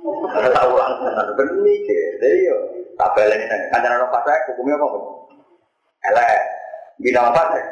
Tahu 0.05 0.73
langsung 0.77 1.33
bener 1.33 1.57
ke. 1.65 2.01
Jadi 2.21 2.45
yo 2.45 2.57
tabel 3.01 3.33
ini 3.33 3.49
kan 3.49 3.61
kancaran 3.73 4.05
pasai 4.13 4.53
hukumnya 4.53 4.77
apa? 4.77 4.99
Elek. 6.13 6.41
Bina 7.01 7.25
apa 7.25 7.43
sih? 7.57 7.65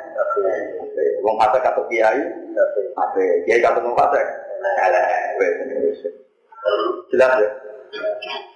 Wong 1.22 1.36
pasai 1.36 1.60
kata 1.60 1.82
kiai, 1.92 2.24
apa? 2.96 3.20
Kiai 3.44 3.60
kata 3.60 3.84
wong 3.84 3.94
elek 4.62 5.06
wes 5.38 5.54
jelas 7.10 7.34
ya 7.42 7.50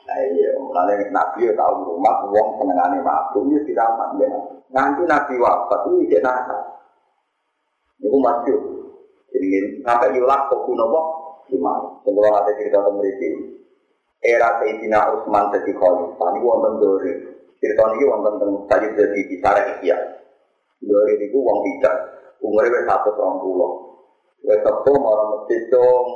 Nah, 0.06 0.22
iya, 0.32 0.54
mulane 0.56 1.10
Nabi 1.12 1.44
ya 1.44 1.52
tahu 1.52 1.92
rumah 1.92 2.24
wong 2.30 2.48
senengane 2.56 3.02
mabuk 3.04 3.44
ya 3.52 3.60
diramat 3.68 4.10
ya. 4.22 4.28
Nanti 4.72 5.02
Nabi 5.04 5.34
wafat 5.36 5.80
iki 5.92 6.14
cek 6.14 6.22
nakal. 6.24 6.60
Niku 8.00 8.16
masyhur. 8.22 8.62
Jadi 9.34 9.82
sampai 9.84 10.16
yulak 10.16 10.48
kok 10.48 10.62
kuno 10.64 10.84
kok 10.88 11.06
gimana? 11.52 12.00
Sebelum 12.06 12.32
ada 12.32 12.50
cerita 12.56 12.80
teng 12.80 12.96
mriki. 12.96 13.30
Era 14.24 14.56
Sayyidina 14.62 15.12
Utsman 15.12 15.52
dadi 15.52 15.72
khalifah 15.76 16.28
niku 16.32 16.46
wonten 16.48 16.74
dore. 16.80 17.12
Cerita 17.60 17.82
ini. 17.92 18.04
wonten 18.08 18.34
teng 18.40 18.52
Sayyid 18.70 18.92
dadi 18.96 19.20
bicara 19.28 19.60
Ihya. 19.76 19.98
Dore 20.80 21.12
niku 21.18 21.38
wong 21.42 21.58
bijak, 21.66 21.96
umure 22.40 22.72
wis 22.72 22.86
120. 22.88 23.85
Ya, 24.44 24.60
Wetok 24.60 24.84
orang 24.92 25.28
mesjidong, 25.32 26.08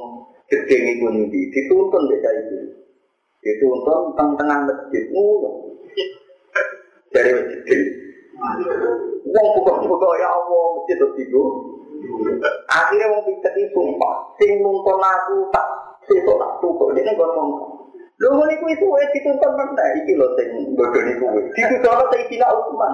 gede 0.50 0.76
ini 0.76 0.92
kundi, 1.00 1.40
dituntun 1.48 2.02
desa 2.10 2.30
itu. 2.36 2.58
Dituntun 3.40 4.12
tengah-tengah 4.18 4.58
masjid, 4.68 5.04
ngunuh. 5.08 5.56
Dari 7.10 7.30
masjid. 7.32 7.80
Wong 9.30 9.46
buka-buka 9.56 10.08
ya 10.20 10.28
Allah, 10.28 10.64
masjid 10.76 10.98
itu. 11.00 11.44
Akhirnya 12.68 13.12
wong 13.12 13.22
pitet 13.28 13.54
itu 13.56 13.72
sumpah, 13.76 14.14
sing 14.40 14.60
nuntun 14.64 15.00
aku 15.00 15.48
tak, 15.52 15.66
sesok 16.08 16.36
tak 16.36 16.50
tutup, 16.64 16.92
dia 16.96 17.04
kan 17.04 17.14
ngomong. 17.16 17.79
Lho 18.20 18.36
ngene 18.36 18.54
kuwi 18.60 18.76
suwe 18.76 19.00
dituntun 19.16 19.52
meneh 19.56 19.88
iki 20.04 20.12
lho 20.12 20.28
sing 20.36 20.76
bodoni 20.76 21.16
kuwi. 21.16 21.40
Dituntun 21.56 22.04
Sayyidina 22.12 22.52
Utsman. 22.52 22.92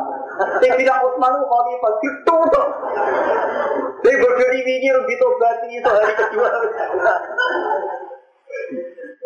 Sayyidina 0.62 1.03
Utsman 1.03 1.35
ku 1.35 1.47
khalifah 1.51 1.93
dituntun. 1.98 2.69
Sing 4.07 4.15
bodoni 4.23 4.59
wingi 4.62 4.94
rung 4.94 5.07
ditobati 5.11 5.66
iso 5.74 5.90
hari 5.90 6.15
kedua. 6.15 6.48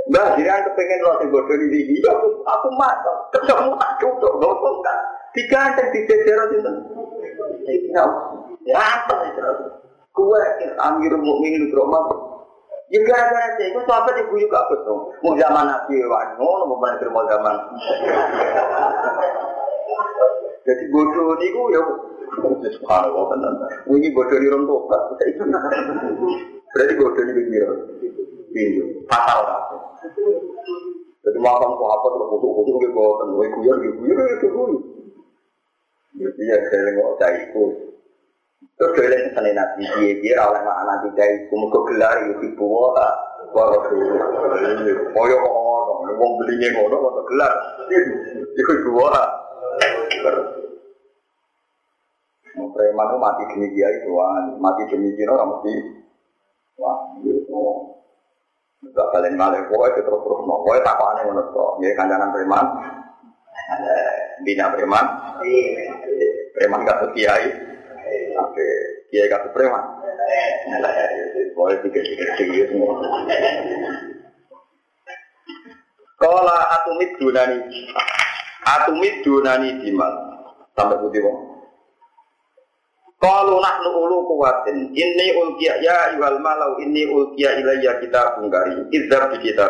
Mbak, 0.09 0.29
jiran 0.41 0.65
kepengen 0.73 1.05
lo 1.05 1.13
sing 1.21 1.29
bodoni 1.29 1.67
wingi, 1.69 1.97
aku 2.09 2.27
aku 2.49 2.69
matok. 2.81 3.17
Ketemu 3.37 3.77
tak 3.77 3.93
tutup, 4.01 4.33
ngomong 4.41 4.77
kan. 4.81 4.99
Diganteng 5.37 5.93
di 5.93 6.01
Utsman. 6.09 6.77
Ya 8.65 9.05
itu? 9.05 9.45
Kuwe 10.17 10.41
Amirul 10.81 11.21
Mukminin 11.21 11.69
Ibrahim 11.69 12.30
Ya 12.91 12.99
gara-gara 13.07 13.55
saya 13.55 13.71
itu 13.71 13.81
sahabat 13.87 14.19
ibu 14.19 14.35
juga 14.35 14.67
betul. 14.67 15.15
Mau 15.23 15.39
zaman 15.39 15.63
Nabi 15.63 16.03
Wano, 16.03 16.67
mau 16.67 16.75
mana 16.83 16.99
mau 17.07 17.23
zaman. 17.23 17.55
Jadi 20.67 20.85
bodoh 20.91 21.39
ini 21.39 21.55
gue 21.55 21.67
ya. 21.71 21.83
Subhanallah 22.75 23.25
tenan. 23.31 23.55
Ini 23.95 24.11
bodoh 24.11 24.39
di 24.43 24.47
orang 24.51 24.67
tobat. 24.71 25.03
Berarti 26.75 26.93
bodoh 26.99 27.23
ini 27.23 27.33
begini. 27.39 27.59
Ini 28.51 29.07
fatal 29.07 29.39
kan. 29.47 29.63
Jadi 31.21 31.39
makan 31.39 31.71
sahabat 31.79 32.11
terus 32.11 32.29
kutuk-kutuk 32.33 32.75
gue 32.75 32.91
bawa 32.91 33.13
tenue 33.23 33.47
guyon, 33.55 33.77
guyon, 33.87 33.95
guyon, 34.03 34.35
guyon. 34.43 34.71
Iya, 36.19 36.57
saya 36.67 36.91
nggak 36.91 37.07
usah 37.07 37.31
ikut. 37.39 37.90
Nek 38.81 38.97
sene 39.37 39.53
nabi 39.53 39.85
piye 39.93 40.33
ora 40.41 40.57
oleh 40.57 40.63
makna 40.65 41.05
tiga 41.05 41.25
iku 41.29 41.53
mergo 41.53 41.85
gelar 41.85 42.17
iku 42.33 42.49
ibu 42.49 42.65
wa 42.65 42.97
wa 43.53 43.65
Koyo 45.13 45.37
kok 45.37 45.53
ngono, 45.53 46.13
wong 46.17 46.31
beline 46.41 46.69
ngono 46.73 46.97
kok 46.97 47.29
gelar. 47.29 47.53
Iku 48.57 48.71
ibu 48.81 48.91
wa 48.97 49.13
Preman 52.71 53.21
mati 53.21 53.45
demi 53.53 53.69
dia 53.77 53.89
itu, 53.93 54.17
mati 54.57 54.83
demi 54.89 55.13
dia 55.13 55.29
orang 55.29 55.61
mesti 55.61 55.75
wah 56.81 56.97
gitu. 57.21 57.61
Enggak 58.81 59.07
kalian 59.13 59.37
malah 59.37 59.61
kowe 59.69 59.85
terus 59.93 60.09
terus 60.09 60.41
mau 60.49 60.65
kowe 60.65 60.81
takane 60.81 61.21
ngono 61.29 61.53
to. 61.53 61.67
Ya 61.85 61.93
kancanan 61.93 62.33
preman. 62.33 62.67
Bina 64.41 64.73
preman. 64.73 65.05
Preman 66.57 66.89
gak 66.89 67.13
kiai. 67.13 67.70
Oke, 68.41 68.69
kiai 69.11 69.31
kata 69.31 69.49
preman. 69.55 69.85
Boleh 71.55 71.77
pikir-pikir 71.85 72.29
tinggi 72.39 72.63
semua. 72.71 72.99
Kala 76.21 76.59
atumit 76.77 77.17
dunani, 77.17 77.59
atumit 78.65 79.25
dunani 79.25 79.81
dimal 79.81 80.13
sampai 80.77 81.01
putih 81.01 81.25
bang. 81.25 81.39
Kalau 83.21 83.61
nahnu 83.61 83.91
ulu 84.01 84.25
kuwatin, 84.29 84.97
ini 84.97 85.27
ulkiya 85.37 85.81
ya 85.85 85.99
iwal 86.17 86.41
malau 86.41 86.81
ini 86.81 87.05
ulkiya 87.05 87.61
ilayya 87.61 88.01
kita 88.01 88.37
bungkari, 88.37 88.89
izab 88.93 89.33
di 89.37 89.39
kita. 89.45 89.69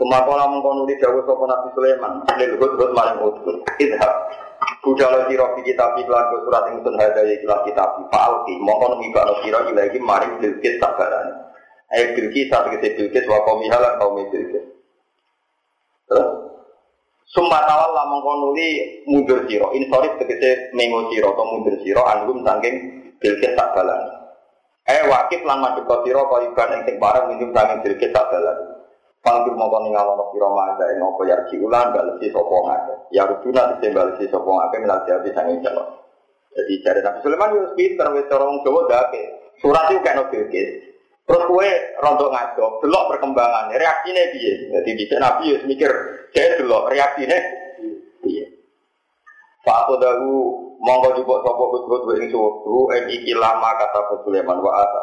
Kemakola 0.00 0.48
mengkonuli 0.48 0.96
dawuh 0.96 1.20
sapa 1.28 1.44
Nabi 1.44 1.68
Sulaiman, 1.76 2.24
lil 2.40 2.56
hudhud 2.56 2.96
maring 2.96 3.20
hudhud. 3.20 3.60
Idhab. 3.76 4.32
Budala 4.80 5.28
sira 5.28 5.44
fi 5.52 5.60
kitab 5.60 5.92
iklan 6.00 6.24
surat 6.40 6.72
ing 6.72 6.80
sun 6.80 6.96
hada 6.96 7.20
ya 7.20 7.36
ikhlas 7.36 7.60
kitab 7.68 8.00
fa'alki 8.08 8.56
mongko 8.64 8.96
ngibakno 8.96 9.44
sira 9.44 9.60
ilahi 9.68 10.00
maring 10.00 10.40
bilkis 10.40 10.80
sabarane. 10.80 11.52
Ayo 11.92 12.16
bilkis 12.16 12.48
sak 12.48 12.72
kese 12.72 12.96
bilkis 12.96 13.28
wa 13.28 13.44
kaum 13.44 13.60
lan 13.60 14.00
kaum 14.00 14.16
bilkis. 14.24 14.64
Terus 16.08 16.28
Summa 17.28 17.60
tawalla 17.68 18.08
mongko 18.08 18.32
nuli 18.40 18.68
mundur 19.04 19.44
sira. 19.52 19.68
Insorif 19.76 20.16
tegese 20.16 20.72
mengo 20.72 21.12
sira 21.12 21.28
atau 21.28 21.44
mundur 21.44 21.76
sira 21.84 22.00
anggum 22.08 22.40
saking 22.40 22.76
bilkis 23.20 23.52
sak 23.52 23.76
balane. 23.76 24.16
Eh 24.88 25.04
wakif 25.12 25.44
lan 25.44 25.60
madhep 25.60 25.92
sira 26.08 26.24
kaya 26.24 26.48
iban 26.48 26.72
ing 26.72 26.80
sing 26.88 26.96
minum 26.96 27.52
saking 27.52 27.78
bilkis 27.84 28.12
sak 28.16 28.32
mau 29.20 29.68
kau 29.68 29.84
ninggal 29.84 30.16
nopo 30.16 30.32
siro 30.32 30.48
maga 30.56 30.84
yang 30.88 31.04
nopo 31.04 31.28
yarji 31.28 31.60
ulang 31.60 31.92
balesi 31.92 32.32
sopo 32.32 32.64
ngake. 32.64 32.94
Ya 33.12 33.28
rujuna 33.28 33.76
di 33.76 33.92
balesi 33.92 34.24
sopo 34.32 34.56
ngake 34.56 34.76
minal 34.80 35.04
jadi 35.04 35.30
sangi 35.36 35.60
jalur. 35.60 35.86
Jadi 36.56 36.72
cari 36.82 37.00
Nabi 37.04 37.18
Sulaiman 37.20 37.52
itu 37.54 37.68
pinter 37.76 38.06
wis 38.16 38.32
orang 38.32 38.64
Jawa 38.64 38.80
dake. 38.88 39.22
Surat 39.60 39.84
itu 39.92 40.00
kayak 40.00 40.16
nopo 40.24 40.36
Terus 41.30 41.46
kue 41.46 41.70
rontok 42.02 42.32
ngaco, 42.32 42.66
delok 42.82 43.06
perkembangan. 43.14 43.70
Reaksinya 43.70 44.24
dia. 44.34 44.54
Jadi 44.66 44.90
bisa 44.98 45.14
Nabi 45.22 45.54
ya 45.54 45.58
mikir, 45.62 45.92
saya 46.34 46.58
delok 46.58 46.90
reaksinya 46.90 47.38
dia. 48.26 48.46
Pak 49.62 49.78
aku 49.86 49.94
dahu 50.00 50.32
monggo 50.80 51.12
juga 51.14 51.44
sopo 51.44 51.76
kut-kut 51.76 52.18
ing 52.18 52.32
suwudu 52.32 52.90
en 52.96 53.04
iki 53.12 53.36
lama 53.36 53.76
kata 53.76 54.24
Sulaiman 54.24 54.58
wa 54.58 54.72
ata 54.80 55.02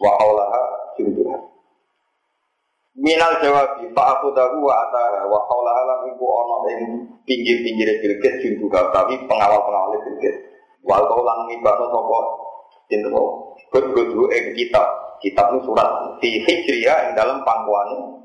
wa 0.00 0.12
aulaha 0.24 0.62
junduha. 0.98 1.55
Minal 2.96 3.36
jawab, 3.44 3.76
Pak 3.92 4.08
aku 4.08 4.32
tahu 4.32 4.64
wa 4.64 4.72
ata 4.88 5.28
wa 5.28 5.36
haula 5.44 5.68
alam 5.68 6.00
iku 6.16 6.24
ono 6.24 6.56
ing 6.72 6.80
pinggir-pinggir 7.28 8.00
Bilqis 8.00 8.56
juga 8.56 8.88
kami 8.88 9.20
pengawal-pengawal 9.28 10.00
Bilqis. 10.00 10.36
Wal 10.80 11.04
kau 11.04 11.20
lang 11.20 11.44
ngibano 11.44 11.92
sapa 11.92 12.18
sinten 12.88 13.12
Gud-gudu 13.68 14.32
ing 14.32 14.56
kitab. 14.56 14.88
Kitab 15.20 15.52
itu 15.52 15.68
surat 15.68 15.88
di 16.24 16.40
Hijriah 16.40 17.08
yang 17.08 17.12
dalam 17.12 17.44
pangkuan 17.44 18.16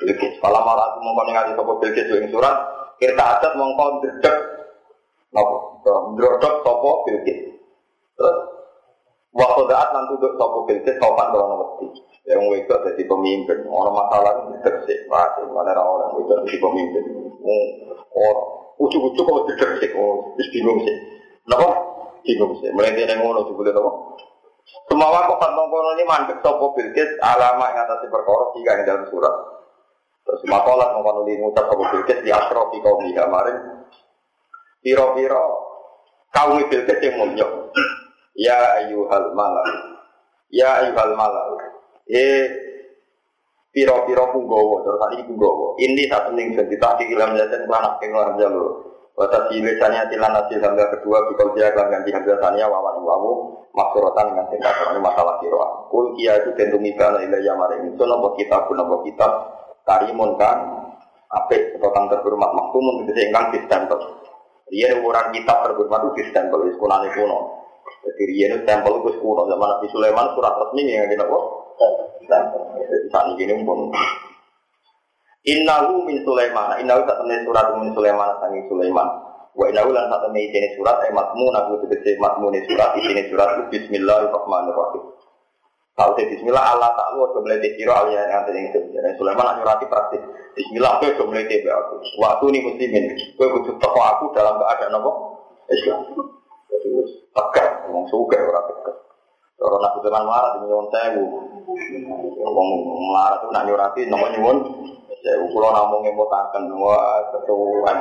Bilqis. 0.00 0.40
Kalau 0.40 0.64
malah 0.64 0.88
aku 0.96 1.04
mongko 1.04 1.22
ningali 1.28 1.52
sapa 1.52 1.72
Bilqis 1.76 2.08
ing 2.08 2.32
surat, 2.32 2.56
kita 2.96 3.20
adat 3.20 3.52
mongko 3.60 4.00
ndredeg 4.00 4.36
napa? 5.36 5.56
Ndredeg 6.16 6.54
sapa 6.64 6.90
Bilqis. 7.04 7.40
Terus 8.16 8.36
wa 9.32 9.46
qadaat 9.54 9.88
lan 9.92 10.04
tuduk 10.08 10.32
sapa 10.40 10.58
Bilqis 10.64 10.96
sopan 10.96 11.28
karo 11.30 11.44
wedi 11.60 11.88
yang 12.28 12.44
wedok 12.48 12.80
jadi 12.84 13.02
pemimpin. 13.08 13.58
Orang 13.68 13.96
masalah 13.96 14.32
ini 14.48 14.60
tersik 14.60 15.08
pasti 15.08 15.44
mana 15.48 15.76
orang 15.76 16.12
wedok 16.16 16.44
jadi 16.44 16.56
pemimpin. 16.60 17.04
Orang 18.12 18.46
ujuk-ujuk 18.78 19.24
kalau 19.24 19.44
tersik 19.48 19.92
oh 19.96 20.32
bingung 20.36 20.80
sih. 20.84 20.96
Kenapa? 21.44 21.68
Bingung 22.24 22.52
sih. 22.60 22.68
Mulai 22.72 22.96
yang 22.96 23.24
ngono 23.24 23.48
juga 23.48 23.72
apa? 23.72 23.90
Semua 24.88 25.08
waktu 25.08 25.32
kantong 25.40 25.68
kono 25.72 25.90
ini 25.96 26.04
mandek 26.04 26.38
sopo 26.44 26.76
bilkis 26.76 27.16
alama 27.24 27.72
yang 27.72 27.88
atas 27.88 28.04
perkara 28.04 28.52
tiga 28.52 28.70
yang 28.76 28.84
dalam 28.84 29.04
surat. 29.08 29.34
Terus 30.28 30.44
makolat 30.44 30.92
mengkono 30.92 31.24
li 31.24 31.40
ngucap 31.40 31.72
sopo 31.72 31.88
bilkis 31.88 32.20
di 32.20 32.28
asro 32.28 32.68
di 32.68 32.78
kaum 32.84 33.00
kemarin 33.00 33.56
piro-piro 34.84 35.44
kaum 36.36 36.60
bilkis 36.68 37.00
yang 37.00 37.16
mulia 37.16 37.48
ya 38.38 38.86
ayuhal 38.86 39.34
malak 39.34 39.66
ya 40.54 40.86
ayuhal 40.86 41.18
malak 41.18 41.58
eh 42.06 42.68
piro-piro 43.68 44.32
punggowo, 44.32 44.82
terus 44.82 44.98
tadi 44.98 45.22
punggowo. 45.28 45.76
Ini 45.78 46.08
satu 46.08 46.32
ning 46.34 46.56
jadi 46.56 46.76
tadi 46.80 47.04
ilam 47.12 47.36
jajan 47.36 47.68
lanak 47.68 48.00
ing 48.02 48.10
lam 48.10 48.34
jalur. 48.40 48.90
Wata 49.18 49.50
silesannya 49.50 50.14
tilan 50.14 50.30
nasi 50.30 50.62
sambil 50.62 50.86
kedua 50.94 51.26
bikol 51.26 51.50
dia 51.58 51.74
kelam 51.74 51.90
ganti 51.90 52.14
hamzah 52.14 52.38
tania 52.38 52.70
wawan 52.70 53.02
wawu 53.02 53.30
maksurotan 53.74 54.30
dengan 54.30 54.46
tingkat 54.46 54.74
ini 54.78 55.02
masalah 55.02 55.42
kiro. 55.42 55.90
Kul 55.90 56.14
kia 56.14 56.38
itu 56.38 56.54
tentu 56.54 56.78
mibana 56.78 57.18
ilayah 57.26 57.54
maring 57.58 57.94
itu 57.94 58.02
nopo 58.06 58.38
kitab 58.38 58.70
pun 58.70 58.78
nopo 58.78 59.02
kitab 59.02 59.30
karimun 59.82 60.38
kan 60.38 60.58
apik 61.34 61.76
atau 61.76 61.90
kang 61.90 62.06
terhormat 62.06 62.50
maksumun 62.54 63.02
itu 63.02 63.10
ingkang 63.18 63.50
distempel. 63.50 63.98
Dia 64.70 65.02
ukuran 65.02 65.34
kitab 65.34 65.66
terhormat 65.66 65.98
itu 65.98 66.10
distempel 66.22 66.70
di 66.70 66.78
sekolah 66.78 66.98
kuno. 67.10 67.38
Jadi 68.04 68.22
dia 68.34 68.46
itu 68.50 68.58
stempel 68.64 68.92
itu 69.02 69.10
kuno 69.20 69.42
zaman 69.46 69.68
Nabi 69.68 69.86
Sulaiman 69.90 70.26
surat 70.34 70.54
resmi 70.58 70.82
yang 70.86 71.06
kita 71.10 71.24
kok 71.26 71.44
saat 73.08 73.26
ini 73.38 73.64
pun 73.64 73.88
Innahu 75.48 76.04
min 76.04 76.20
Sulaiman. 76.26 76.76
Innahu 76.82 77.08
tak 77.08 77.24
temen 77.24 77.40
surat 77.46 77.66
min 77.78 77.94
Sulaiman 77.96 78.36
sangi 78.42 78.60
Sulaiman. 78.68 79.08
Wa 79.56 79.64
innahu 79.70 79.90
lan 79.90 80.12
tak 80.12 80.28
temen 80.28 80.44
ini 80.44 80.68
surat 80.76 81.00
ay 81.02 81.10
matmun 81.14 81.54
aku 81.56 81.82
tegese 81.86 82.20
matmun 82.20 82.52
surat 82.68 82.92
ini 83.00 83.22
surat 83.32 83.56
Bismillahirrahmanirrahim. 83.72 85.02
Tahu 85.98 86.14
teh 86.14 86.30
Bismillah 86.30 86.78
Allah 86.78 86.94
tak 86.94 87.10
lu 87.18 87.26
aja 87.26 87.42
mlete 87.42 87.74
sira 87.74 88.06
aliyah 88.06 88.22
yang 88.30 88.46
tadi 88.46 88.70
sebenarnya 88.70 89.18
Sulaiman 89.18 89.58
nyurati 89.58 89.82
praktis. 89.90 90.22
Bismillah 90.54 91.02
aja 91.02 91.22
mlete 91.26 91.58
be 91.58 91.70
aku. 91.74 91.94
Waktu 92.22 92.44
ini 92.54 92.58
muslimin. 92.70 93.04
Kowe 93.34 93.46
kudu 93.58 93.74
teko 93.82 93.98
aku 93.98 94.24
dalam 94.30 94.62
keadaan 94.62 94.94
apa? 94.94 95.10
Islam. 95.74 96.00
Jadi 96.70 96.88
tegak 97.34 97.67
wong 98.08 98.24
sugih 98.32 98.40
ora 98.40 98.60
tegak. 98.64 98.96
Kalau 99.58 99.76
nak 99.82 99.92
butuh 99.98 100.10
melarat 100.14 100.52
ini 100.56 100.64
nyuwun 100.70 100.88
sewu. 100.88 101.24
Wong 102.40 102.68
melarat 103.12 103.38
itu 103.44 103.48
nak 103.52 103.64
nyurati 103.68 104.00
nomor 104.08 104.28
nyuwun 104.32 104.58
sewu. 105.20 105.44
Kalau 105.52 105.70
namung 105.76 106.00
ngemotaken 106.08 106.62
wah 106.80 107.20
ketuan. 107.36 107.96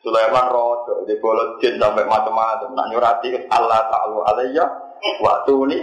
Sulaiman 0.00 0.46
rojo 0.48 1.04
di 1.04 1.14
bolot 1.20 1.60
jin 1.60 1.76
sampai 1.76 2.08
macam-macam. 2.08 2.72
Nak 2.72 2.88
nyurati 2.88 3.28
Allah 3.52 3.92
Taala 3.92 4.20
alayya 4.32 4.64
waktu 5.20 5.52
ini 5.68 5.78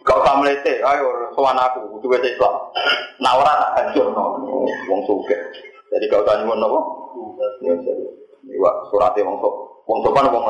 kau 0.00 0.24
kamu 0.24 0.48
lete, 0.48 0.80
ayo 0.80 1.28
sowan 1.36 1.60
aku, 1.60 1.94
butuh 1.94 2.08
wes 2.16 2.24
Islam. 2.24 2.56
Nak 3.20 3.36
ora 3.38 3.52
tak 3.54 3.70
hancur 3.78 4.08
wong 4.88 5.00
suge. 5.06 5.36
Jadi 5.94 6.04
kau 6.10 6.24
tanya 6.26 6.42
nyuwun 6.48 6.58
nopo? 6.58 6.80
Ya, 7.60 7.76
Iwak 8.40 8.88
surate 8.88 9.20
wong 9.20 9.36
sok, 9.38 9.54
wong 9.84 10.00
sopan 10.00 10.32
wong. 10.32 10.44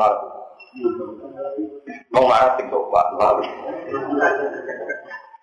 Mau 2.11 2.25
marah 2.27 2.55
sing 2.55 2.67
sopan, 2.71 3.07
lalu. 3.19 3.43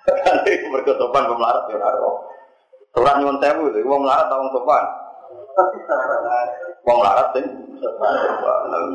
Nanti 0.09 0.53
mereka 0.73 0.93
sopan 0.97 1.29
pemelarat 1.29 1.69
ya 1.69 1.77
naro. 1.77 2.11
Surat 2.97 3.21
nyuwun 3.21 3.37
sewu 3.45 3.69
itu, 3.69 3.85
wong 3.85 4.01
melarat 4.05 4.27
atau 4.29 4.41
wong 4.41 4.51
sopan? 4.57 4.85
Wong 6.89 6.97
melarat 7.05 7.29
sing 7.37 7.45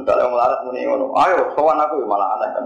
misalnya 0.01 0.25
wong 0.25 0.33
melarat 0.33 0.59
muni 0.65 0.81
ngono. 0.89 1.13
Ayo 1.21 1.53
sowan 1.53 1.77
aku 1.77 2.01
malah 2.09 2.39
aneh 2.39 2.49
kan. 2.57 2.65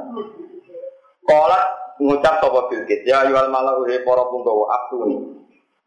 Kolat 1.28 1.64
ngucap 2.00 2.40
sapa 2.40 2.72
bilkit 2.72 3.04
ya 3.04 3.28
yual 3.28 3.52
malau 3.52 3.84
he 3.84 4.00
para 4.08 4.24
punggawa 4.32 4.66
aktuni. 4.80 5.18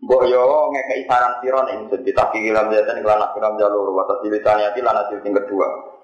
Mbok 0.00 0.22
yo 0.28 0.72
ngekeki 0.72 1.08
saran 1.08 1.40
sira 1.40 1.60
ning 1.68 1.88
ditaki 1.88 2.44
kilam 2.44 2.72
jatan 2.72 3.00
iklan 3.00 3.20
akhiram 3.20 3.56
jalur 3.56 3.88
wa 3.92 4.04
tasilitani 4.08 4.68
ati 4.68 4.80
lan 4.84 4.96
hasil 5.00 5.20
sing 5.24 5.32
kedua. 5.32 5.99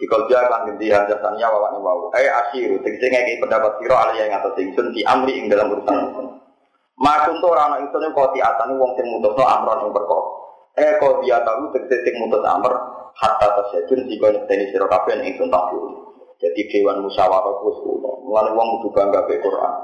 Ikal 0.00 0.24
dia 0.32 0.48
kan 0.48 0.64
ganti 0.64 0.88
hanjasanya 0.88 1.46
wawan 1.52 1.76
wau. 1.84 2.08
Eh 2.16 2.24
asiru, 2.24 2.80
tegese 2.80 3.12
ngeki 3.12 3.44
pendapat 3.44 3.76
siro 3.76 3.92
alih 4.00 4.16
yang 4.16 4.32
atas 4.40 4.56
ingsun 4.56 4.96
di 4.96 5.04
amri 5.04 5.36
ing 5.36 5.52
dalam 5.52 5.76
urusan. 5.76 5.96
Makun 6.96 7.36
tuh 7.44 7.52
orang 7.52 7.84
ingsun 7.84 8.08
yang 8.08 8.16
tiatani 8.16 8.80
wong 8.80 8.96
sing 8.96 9.04
mutus 9.12 9.36
no 9.36 9.44
amron 9.44 9.84
yang 9.84 9.92
berkor. 9.92 10.24
Eh 10.80 10.96
kau 10.96 11.20
dia 11.20 11.44
tahu 11.44 11.68
tegese 11.76 12.00
sing 12.00 12.16
mutus 12.16 12.40
amr 12.48 12.72
hatta 13.12 13.46
tasyajun 13.60 14.08
si 14.08 14.16
kau 14.16 14.32
nyekteni 14.32 14.72
siro 14.72 14.88
kafe 14.88 15.20
yang 15.20 15.36
ingsun 15.36 15.52
tahu. 15.52 15.76
Jadi 16.40 16.60
dewan 16.72 17.04
musyawarah 17.04 17.60
kus 17.60 17.84
kuno. 17.84 18.24
Mulai 18.24 18.56
wong 18.56 18.80
kudu 18.80 18.96
bangga 18.96 19.28
be 19.28 19.36
Quran. 19.44 19.74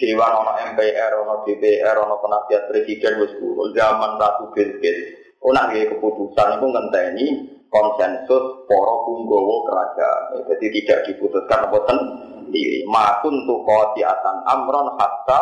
Dewan 0.00 0.32
ono 0.40 0.52
MPR, 0.72 1.12
ono 1.20 1.44
DPR, 1.44 1.96
ono 2.00 2.16
penasihat 2.24 2.72
presiden 2.72 3.20
wis 3.20 3.36
kuno. 3.36 3.68
Zaman 3.76 4.16
Ratu 4.16 4.48
Bilqis. 4.56 4.98
Ono 5.44 5.60
keputusan 5.68 6.48
itu 6.56 6.66
ngenteni 6.72 7.26
konsensus 7.70 8.44
poro 8.66 8.94
punggowo 9.06 9.64
kerajaan. 9.70 10.42
Jadi 10.50 10.66
tidak 10.82 10.98
diputuskan 11.06 11.70
apa 11.70 11.78
sendiri. 11.86 12.82
Makun 12.90 13.46
tuh 13.46 13.62
atan 14.02 14.36
amron 14.44 14.98
hatta 14.98 15.40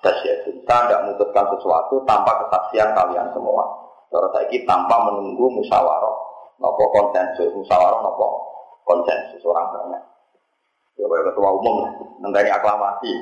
tasyadun. 0.00 0.64
Saya 0.64 0.88
tidak 0.88 1.00
memutuskan 1.06 1.44
sesuatu 1.54 1.94
tanpa 2.08 2.32
kesaksian 2.44 2.96
kalian 2.96 3.28
semua. 3.36 3.64
Kalau 4.08 4.28
saya 4.32 4.48
tanpa 4.64 4.96
menunggu 5.04 5.52
musyawarah, 5.52 6.16
nopo 6.56 6.84
konsensus, 6.96 7.52
musyawarah 7.52 8.00
nopo 8.00 8.26
konsensus 8.88 9.44
orang 9.44 9.68
banyak. 9.68 10.02
Ya, 10.96 11.04
ketua 11.06 11.54
umum, 11.54 11.86
nanti 12.24 12.50
aklamasi, 12.50 13.12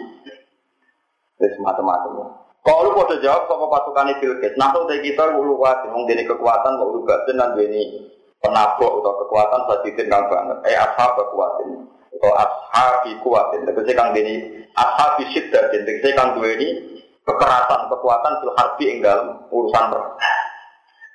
terus 1.36 1.60
macam-macam. 1.60 2.32
Kalau 2.64 2.88
lu 2.88 2.96
mau 2.96 3.04
jawab 3.04 3.44
sama 3.44 3.68
pasukan 3.68 4.16
Bilqis, 4.16 4.56
nah 4.56 4.72
tuh 4.72 4.88
kita 4.88 5.36
ulu 5.36 5.60
mau 5.60 6.08
jadi 6.08 6.24
kekuatan, 6.24 6.80
mau 6.80 6.88
juga 6.96 7.20
dan 7.28 7.52
ini 7.60 8.15
penabuk 8.46 9.02
atau 9.02 9.12
kekuatan 9.26 9.60
sadidin 9.66 10.06
kang 10.06 10.30
banget. 10.30 10.58
Eh 10.70 10.78
ashab 10.78 11.18
kekuatan 11.18 11.90
atau 12.14 12.32
ashabi 12.38 13.18
kuatin. 13.20 13.66
Tegese 13.66 13.92
kang 13.98 14.14
dini 14.14 14.62
ashabi 14.78 15.26
syiddatin. 15.34 15.82
Tegese 15.82 16.14
kang 16.14 16.38
dua 16.38 16.54
ini 16.54 16.96
kekerasan, 17.26 17.90
kekuatan 17.90 18.32
fil 18.38 18.54
ing 18.86 19.02
dalam 19.02 19.50
urusan 19.50 19.84
perang. 19.90 20.14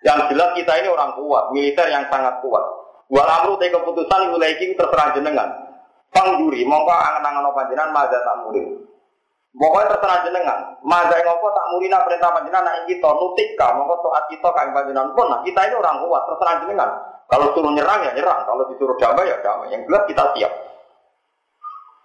Yang 0.02 0.34
jelas 0.34 0.49
kita 0.58 0.74
ini 0.82 0.88
orang 0.90 1.14
kuat, 1.14 1.53
militer 1.53 1.88
yang 1.88 2.03
sangat 2.10 2.41
kuat. 2.41 2.66
Walau 3.12 3.60
te 3.62 3.70
keputusan 3.70 4.34
mulai 4.34 4.58
iki 4.58 4.74
terserah 4.74 5.14
jenengan. 5.14 5.49
Pangjuri, 6.12 6.68
mongko 6.68 6.91
angen-angen 6.91 7.48
panjenengan 7.56 7.95
maza 7.95 8.20
tak 8.20 8.44
murid. 8.44 8.68
Pokoknya 9.52 9.95
terserah 9.95 10.20
jenengan. 10.28 10.60
Maza 10.84 11.16
ngopo 11.24 11.48
tak 11.52 11.68
murina 11.76 12.03
perintah 12.08 12.32
panjenengan 12.34 12.68
nak 12.68 12.88
kita 12.88 13.10
nutika, 13.14 13.68
mongko 13.78 13.95
taat 14.10 14.26
kita 14.32 14.49
kang 14.56 14.72
panjenengan 14.74 15.12
pun. 15.12 15.28
Nah, 15.28 15.40
kita 15.44 15.60
ini 15.70 15.76
orang 15.76 16.02
kuat, 16.08 16.22
terserah 16.28 16.56
jenengan. 16.66 16.90
Kalau 17.32 17.56
suruh 17.56 17.72
nyerang 17.72 18.03
ya 18.03 18.12
nyerang, 18.12 18.44
kalau 18.44 18.68
disuruh 18.68 18.99
damai 18.99 19.32
ya 19.32 19.40
damai. 19.40 19.72
Yang 19.72 19.88
jelas 19.88 20.03
kita 20.12 20.24
siap. 20.36 20.53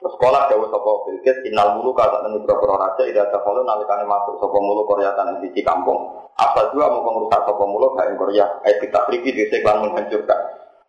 Sekolah 0.07 0.47
jauh 0.47 0.71
sopo 0.71 1.03
Bilkis, 1.11 1.43
inal 1.51 1.75
mulu 1.75 1.91
kata 1.91 2.23
nanti 2.23 2.39
beberapa 2.47 2.79
raja, 2.79 3.03
tidak 3.03 3.27
ada 3.27 3.43
kalau 3.43 3.67
nalikane 3.67 4.07
masuk 4.07 4.39
sopo 4.39 4.63
mulu 4.63 4.87
Korea 4.87 5.11
tanah 5.19 5.43
di 5.43 5.61
kampung. 5.67 6.15
Asal 6.39 6.71
juga 6.71 6.95
mau 6.95 7.03
merusak 7.03 7.43
sopo 7.43 7.67
mulu 7.67 7.91
kain 7.99 8.15
Korea, 8.15 8.47
ayat 8.63 8.79
kita 8.79 9.03
pergi 9.03 9.35
di 9.35 9.43
seklan 9.51 9.83
menghancurkan. 9.83 10.41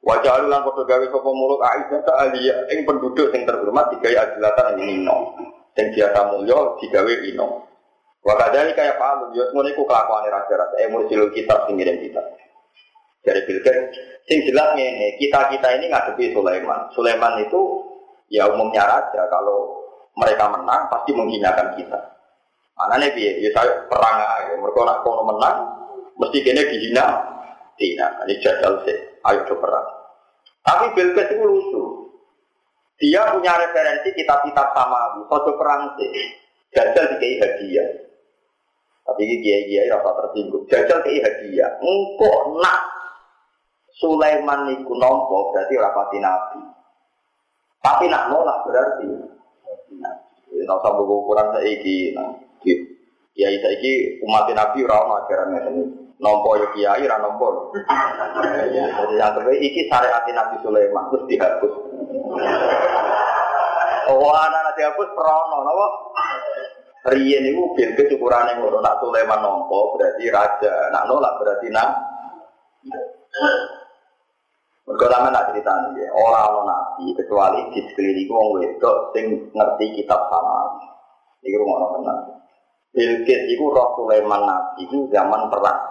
Wajah 0.06 0.32
alulan 0.38 0.62
foto 0.62 0.86
gawe 0.86 1.06
sopo 1.10 1.34
mulu 1.34 1.58
Aisyah 1.58 2.00
tak 2.06 2.18
alia, 2.30 2.56
ing 2.70 2.86
penduduk 2.86 3.34
yang 3.34 3.50
terhormat 3.50 3.90
digawe 3.98 4.16
adilatan 4.22 4.78
ini 4.78 5.02
nino, 5.02 5.34
yang 5.74 5.88
biasa 5.90 6.20
mulio 6.30 6.78
digawe 6.78 7.14
ino. 7.26 7.48
Wakadali 8.22 8.76
kayak 8.76 9.00
Pak 9.00 9.08
Alu, 9.08 9.26
yo 9.40 9.48
semuanya 9.50 9.72
ku 9.72 9.88
kelakuan 9.88 10.28
raja-raja, 10.28 10.76
eh 10.84 10.92
mursilul 10.92 11.32
kitab 11.32 11.64
singirin 11.66 12.04
kita. 12.04 12.20
Dari 13.28 13.44
Bilkis, 13.44 13.91
sing 14.24 14.40
jelas 14.48 14.72
ini 14.80 15.20
kita 15.20 15.52
kita 15.52 15.68
ini 15.76 15.91
ngadepi 15.91 16.32
Sulaiman. 16.32 16.88
Sulaiman 16.95 17.44
itu 17.44 17.60
Ya 18.28 18.44
umumnya 18.52 18.84
raja 18.84 19.24
kalau 19.32 19.88
mereka 20.20 20.52
menang 20.52 20.91
pasti 20.91 21.16
menghinakan 21.16 21.80
kita. 21.80 21.99
Mana 22.76 22.99
nih 22.99 23.10
biar 23.16 23.36
ya 23.40 23.49
saya 23.56 23.74
perang 23.88 24.18
aja. 24.20 24.54
Mereka 24.60 24.80
nak 24.84 25.02
kono 25.02 25.24
menang 25.32 25.58
mesti 26.20 26.44
kene 26.44 26.68
dihina. 26.68 27.08
Tidak, 27.78 28.26
ini 28.26 28.41
jajal 28.41 28.74
sih. 28.90 28.98
Ayo 29.22 29.45
coba. 29.45 29.78
Tapi 30.66 30.98
Bilqis 30.98 31.30
itu 31.30 31.45
lucu. 31.45 31.84
Dia 32.98 33.30
punya 33.30 33.54
referensi 33.54 34.10
kitab-kitab 34.18 34.74
sama 34.74 35.14
Sojo 35.30 35.54
perang 35.62 35.94
sih. 35.94 36.10
Jajal 36.74 37.14
dikai 37.14 37.38
hadiah. 37.38 37.90
Tapi 39.06 39.22
ini 39.30 39.36
kiai-kiai 39.45 39.94
rasa 39.94 40.10
tersinggung. 40.10 40.66
Jajal 40.66 41.06
kei 41.06 41.22
hadiah. 41.22 41.70
Engkau 41.78 42.58
nak 42.66 42.82
Sulaiman 43.98 44.69
niku 44.69 44.94
nompo 44.94 45.49
berarti 45.49 45.74
rapati 45.74 46.18
nabi. 46.22 46.61
Tapi 47.82 48.06
nak 48.10 48.30
nolak 48.30 48.61
berarti. 48.69 49.10
Nah, 49.98 50.15
tidak 50.49 50.78
usah 50.78 50.91
ukuran 51.02 51.49
saiki. 51.57 52.14
Nah, 52.14 52.30
ya 53.34 53.48
saiki 53.49 54.22
umat 54.22 54.49
Nabi 54.53 54.86
ora 54.86 55.02
ajaran 55.26 55.57
ini. 55.74 55.84
Nompo 56.18 56.57
ya 56.57 56.68
kiai 56.74 57.10
ra 57.10 57.18
nompo. 57.22 57.74
Jadi 57.74 59.15
yang 59.18 59.34
terbaik 59.34 59.61
iki 59.61 59.90
syariat 59.90 60.26
Nabi 60.30 60.56
Sulaiman 60.61 61.10
terus 61.14 61.26
dihapus. 61.30 61.74
Oh, 64.07 64.32
anak 64.32 64.78
dihapus 64.80 65.10
perono, 65.11 65.57
napa? 65.68 65.88
Riyen 67.07 67.44
niku 67.44 67.72
bil 67.76 67.91
kecukurane 67.95 68.60
ngono 68.60 68.84
nak 68.84 68.99
Sulaiman 68.99 69.40
nompo 69.40 69.95
berarti 69.95 70.28
raja, 70.28 70.91
nak 70.91 71.07
nolak 71.07 71.40
berarti 71.40 71.72
nak 71.72 71.88
mereka 74.88 75.12
lama 75.12 75.28
nak 75.36 75.52
cerita 75.52 75.72
nih, 75.92 76.08
orang 76.16 76.64
nabi 76.64 77.12
kecuali 77.12 77.60
di 77.76 77.84
sekeliling 77.92 78.32
wong 78.32 78.48
wedok 78.56 79.12
sing 79.12 79.52
ngerti 79.52 79.86
kitab 80.00 80.32
sama. 80.32 80.80
Ini 81.44 81.60
rumah 81.60 81.76
orang 81.84 81.92
tenang. 82.00 82.20
Bilqis 82.96 83.52
itu 83.52 83.68
roh 83.68 84.00
Sulaiman 84.00 84.48
nabi 84.48 84.88
itu 84.88 85.12
zaman 85.12 85.52
perang. 85.52 85.82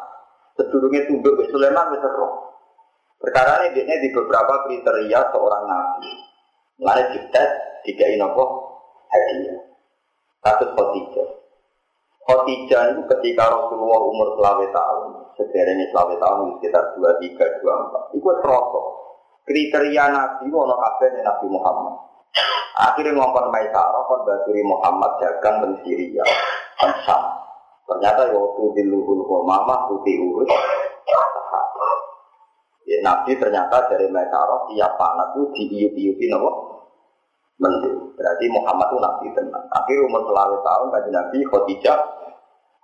Sedurungnya 0.56 1.05
tunduk 1.12 1.36
ke 1.36 1.44
Sulaiman 1.52 1.93
bisa 1.93 2.09
roh. 2.09 2.56
Perkara 3.20 3.68
ini 3.68 3.85
dia 3.85 4.01
di 4.01 4.09
beberapa 4.16 4.64
kriteria 4.64 5.20
seorang 5.28 5.64
nabi. 5.68 6.12
Mulai 6.81 7.12
dites 7.12 7.51
tiga 7.85 8.09
inopo 8.09 8.44
hadiah. 9.12 9.60
Satu 10.40 10.73
Khadijah. 10.73 11.28
Khadijah 12.24 12.82
itu 12.97 13.02
ketika 13.12 13.44
Rasulullah 13.44 14.01
umur 14.09 14.40
selawe 14.40 14.66
tahun, 14.73 15.25
sejarahnya 15.36 15.84
selawe 15.92 16.14
tahun 16.16 16.58
sekitar 16.58 16.84
dua 16.96 17.12
empat. 17.20 18.02
Itu 18.16 18.28
terasa. 18.40 18.82
Kriteria 19.46 20.04
Nabi 20.10 20.50
wono 20.50 20.74
kabeh 20.74 21.22
Nabi 21.22 21.46
Muhammad. 21.46 21.94
Akhirnya 22.76 23.16
ngomong 23.16 23.48
Maisarah 23.48 24.02
kon 24.04 24.20
baturi 24.28 24.60
Muhammad 24.60 25.16
dagang 25.16 25.64
dan 25.64 25.72
Syria, 25.80 26.20
Ansam. 26.84 27.22
Ternyata 27.86 28.28
ya 28.28 28.36
waktu 28.36 28.62
di 28.76 28.82
luhul 28.90 29.24
mama 29.46 29.88
putih 29.88 30.18
urut. 30.20 30.50
Ya, 32.84 32.98
Nabi 33.00 33.32
ternyata 33.40 33.88
dari 33.88 34.10
Maisarah 34.12 34.68
tiap 34.68 34.92
panah 35.00 35.32
itu 35.32 35.42
diiup-iupi 35.56 36.26
nopo 36.28 36.50
menteri. 37.56 37.96
Berarti 38.12 38.44
Muhammad 38.52 38.86
itu 38.92 38.98
Nabi 39.00 39.26
tenang. 39.32 39.64
Akhir 39.72 39.96
umur 40.04 40.22
selawe 40.28 40.56
tahun 40.60 40.86
kaji 40.92 41.10
Nabi 41.14 41.38
Khadijah 41.48 41.98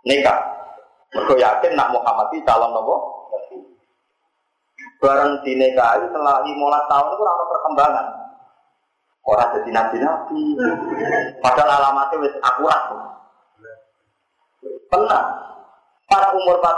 nikah. 0.09 0.41
Mereka 1.13 1.35
yakin 1.37 1.73
nak 1.77 1.93
Muhammad 1.93 2.33
itu 2.33 2.45
calon 2.49 2.73
nopo. 2.73 2.97
Barang 5.03 5.43
dinikahi 5.43 6.09
setelah 6.09 6.41
15 6.47 6.91
tahun 6.91 7.09
itu 7.13 7.25
ada 7.27 7.45
perkembangan. 7.51 8.07
Orang 9.23 9.51
jadi 9.55 9.71
nabi-nabi. 9.71 10.43
Padahal 11.43 11.71
alamatnya 11.79 12.23
wis 12.23 12.35
akurat. 12.43 12.83
Pernah. 14.91 15.23
Pas 16.07 16.29
umur 16.37 16.61
40 16.61 16.69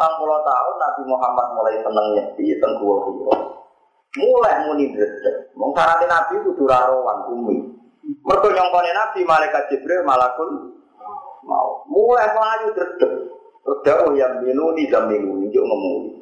tahun 0.47 0.75
Nabi 0.79 1.03
Muhammad 1.11 1.47
mulai 1.59 1.83
seneng 1.83 2.07
nyepi, 2.15 2.55
tengkuwa 2.63 3.11
Mulai 4.15 4.55
muni 4.71 4.95
dredeg. 4.95 5.51
Mung 5.59 5.75
Nabi 5.75 6.33
itu 6.39 6.55
durarowan 6.55 7.35
umi. 7.35 7.67
Mergo 8.23 8.49
nyongkone 8.55 8.91
Nabi 8.95 9.27
malaikat 9.27 9.75
Jibril 9.75 10.07
malakul 10.07 10.79
mau. 11.43 11.83
Mulai 11.91 12.31
melayu 12.31 12.69
dredeg. 12.79 13.13
Dawuh 13.65 14.13
yang 14.13 14.45
minuni 14.45 14.85
dan 14.93 15.09
minuni, 15.09 15.49
yuk 15.49 15.65
ngomong. 15.65 16.21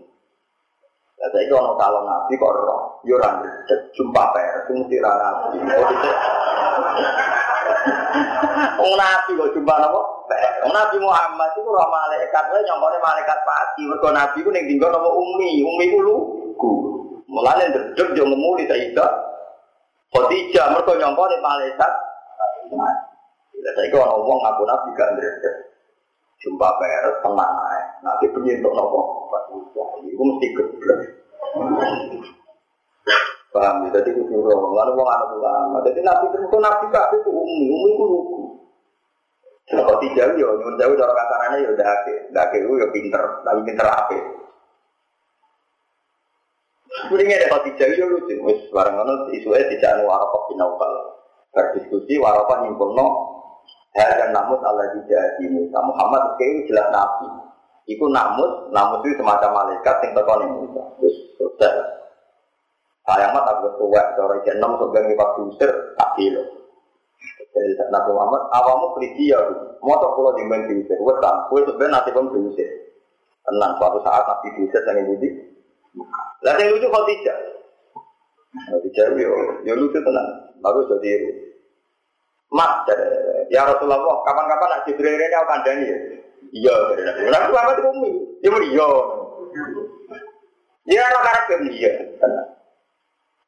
Ya 1.19 1.27
saya 1.31 1.47
itu 1.47 1.55
orang 1.55 1.79
calon 1.79 2.03
nabi 2.07 2.35
kok 2.35 2.51
roh, 2.51 2.99
yo 3.07 3.15
orang 3.19 3.43
jumpa 3.95 4.23
pers, 4.35 4.67
mesti 4.71 4.99
nabi. 4.99 5.59
Wong 8.79 8.95
nabi 8.95 9.31
kok 9.35 9.51
jumpa 9.55 9.75
nopo? 9.79 10.27
Wong 10.67 10.73
nabi 10.75 10.97
Muhammad 11.03 11.51
itu 11.55 11.67
roh 11.67 11.87
malaikat, 11.91 12.45
wae 12.51 12.63
nyongkone 12.63 12.99
malaikat 13.03 13.39
pati. 13.43 13.83
Mergo 13.91 14.11
nabi 14.15 14.39
ku 14.43 14.51
ning 14.51 14.67
dinggo 14.71 14.87
nopo 14.91 15.11
umi, 15.19 15.63
umi 15.67 15.85
ku 15.91 15.99
lugu. 15.99 16.73
Mulane 17.27 17.71
ndredeg 17.71 18.19
yo 18.19 18.27
ngemuli 18.29 18.69
Sayyidah 18.71 19.11
Khadijah 20.15 20.67
mergo 20.75 20.95
nyongkone 20.95 21.37
malaikat. 21.43 21.93
Ya 23.63 23.71
saya 23.75 23.87
itu 23.87 23.99
orang 23.99 24.27
wong 24.27 24.39
ngaku 24.43 24.63
nabi 24.67 24.89
gak 24.95 25.11
ndredeg 25.15 25.72
jumpa 26.43 26.69
peres 26.83 27.17
tenang 27.23 27.55
aja. 27.55 27.83
Nanti 28.03 28.27
punya 28.35 28.59
untuk 28.59 28.75
nopo, 28.75 29.01
itu 30.03 30.23
mesti 30.23 30.47
geblek. 30.59 31.01
Paham 33.53 33.85
ya? 33.87 34.01
Jadi 34.01 34.17
itu 34.17 34.23
suruh, 34.27 34.73
lalu 34.73 34.93
mau 34.97 35.07
anak 35.13 35.29
ulama. 35.37 35.79
Jadi 35.85 36.01
nabi 36.01 36.25
itu 36.33 36.57
nabi 36.57 36.87
kak 36.89 37.13
itu 37.15 37.31
umi, 37.31 37.67
umi 37.69 37.89
itu 37.95 38.05
lugu. 38.09 38.41
Kalau 39.73 39.97
tidak 40.03 40.37
ya, 40.37 40.49
nyuwun 40.53 40.75
jauh 40.77 40.95
cara 40.99 41.13
kasarannya 41.17 41.65
ya 41.65 41.69
udah 41.73 41.87
ake, 41.87 42.15
udah 42.35 42.43
ake 42.51 42.57
itu 42.61 42.73
ya 42.77 42.89
pinter, 42.93 43.23
tapi 43.47 43.61
pinter 43.63 43.87
apa? 43.89 44.19
Sebenarnya 46.93 47.37
ada 47.41 47.47
kalau 47.49 47.65
tidak 47.71 47.89
ya 47.97 48.05
lucu, 48.05 48.35
wis 48.45 48.61
barang 48.69 48.95
itu 49.01 49.15
isunya 49.41 49.71
tidak 49.73 49.91
anu 49.97 50.03
warokok 50.13 50.43
binaukal. 50.53 50.93
Berdiskusi 51.57 52.21
warokok 52.21 52.69
nyimpul 52.69 52.93
no, 53.93 54.15
dan 54.17 54.31
namus 54.33 54.61
Allah 54.65 54.89
di 55.37 55.47
Musa 55.53 55.79
Muhammad 55.85 56.23
kayak 56.41 56.65
jelas 56.69 56.89
nabi. 56.89 57.29
Iku 57.91 58.09
namus, 58.09 58.73
namus 58.73 59.05
itu 59.05 59.21
semacam 59.21 59.51
malaikat 59.53 59.97
yang 60.07 60.13
tekon 60.17 60.43
Musa. 60.49 60.83
Terus 60.97 61.17
selesai. 61.37 62.03
Saya 63.03 63.35
mat 63.35 63.45
aku 63.51 63.67
tua, 63.83 64.03
cara 64.15 64.37
jenam 64.47 64.79
sebagai 64.79 65.11
kita 65.11 65.27
diusir 65.35 65.71
tak 65.99 66.11
kilo. 66.15 66.43
Jadi 67.53 67.75
Nabi 67.91 68.11
Muhammad, 68.15 68.43
awamu 68.55 68.95
pergi 68.95 69.35
ya, 69.35 69.39
mau 69.83 69.99
tak 69.99 70.11
kalau 70.15 70.33
dimain 70.39 70.71
diusir, 70.71 70.97
wetan, 71.03 71.35
kue 71.51 71.67
sebenarnya 71.67 71.99
nanti 71.99 72.15
pun 72.15 72.31
diusir. 72.31 72.71
Tenang, 73.43 73.75
suatu 73.77 73.99
saat 74.07 74.23
Nabi 74.23 74.55
diusir 74.55 74.81
dengan 74.87 75.11
budi. 75.11 75.29
Lah 76.47 76.55
yang 76.63 76.79
lucu 76.79 76.87
kalau 76.89 77.07
tidak. 77.11 77.39
Khadijah 78.53 79.07
yo, 79.19 79.33
yo 79.67 79.73
lucu 79.77 79.99
tenang, 79.99 80.29
bagus 80.63 80.89
jadi 81.03 81.13
Mat, 82.53 82.85
ya 83.53 83.69
Rasulullah, 83.69 84.01
kapan-kapan 84.25 84.69
nak 84.73 84.83
Jibril 84.89 85.13
ini 85.13 85.37
aku 85.37 85.47
kandani 85.47 85.85
ya? 85.85 85.99
Iya, 86.53 86.75
dari 86.93 87.03
Nabi. 87.05 87.21
Nabi 87.29 87.49
Muhammad 87.49 87.77
itu 87.77 87.91
umi. 87.93 88.13
Dia 88.41 88.49
mau 88.53 88.61
iya. 88.61 88.89
Iya, 90.89 91.01
anak 91.07 91.23
karakter 91.25 91.59
iya. 91.69 91.93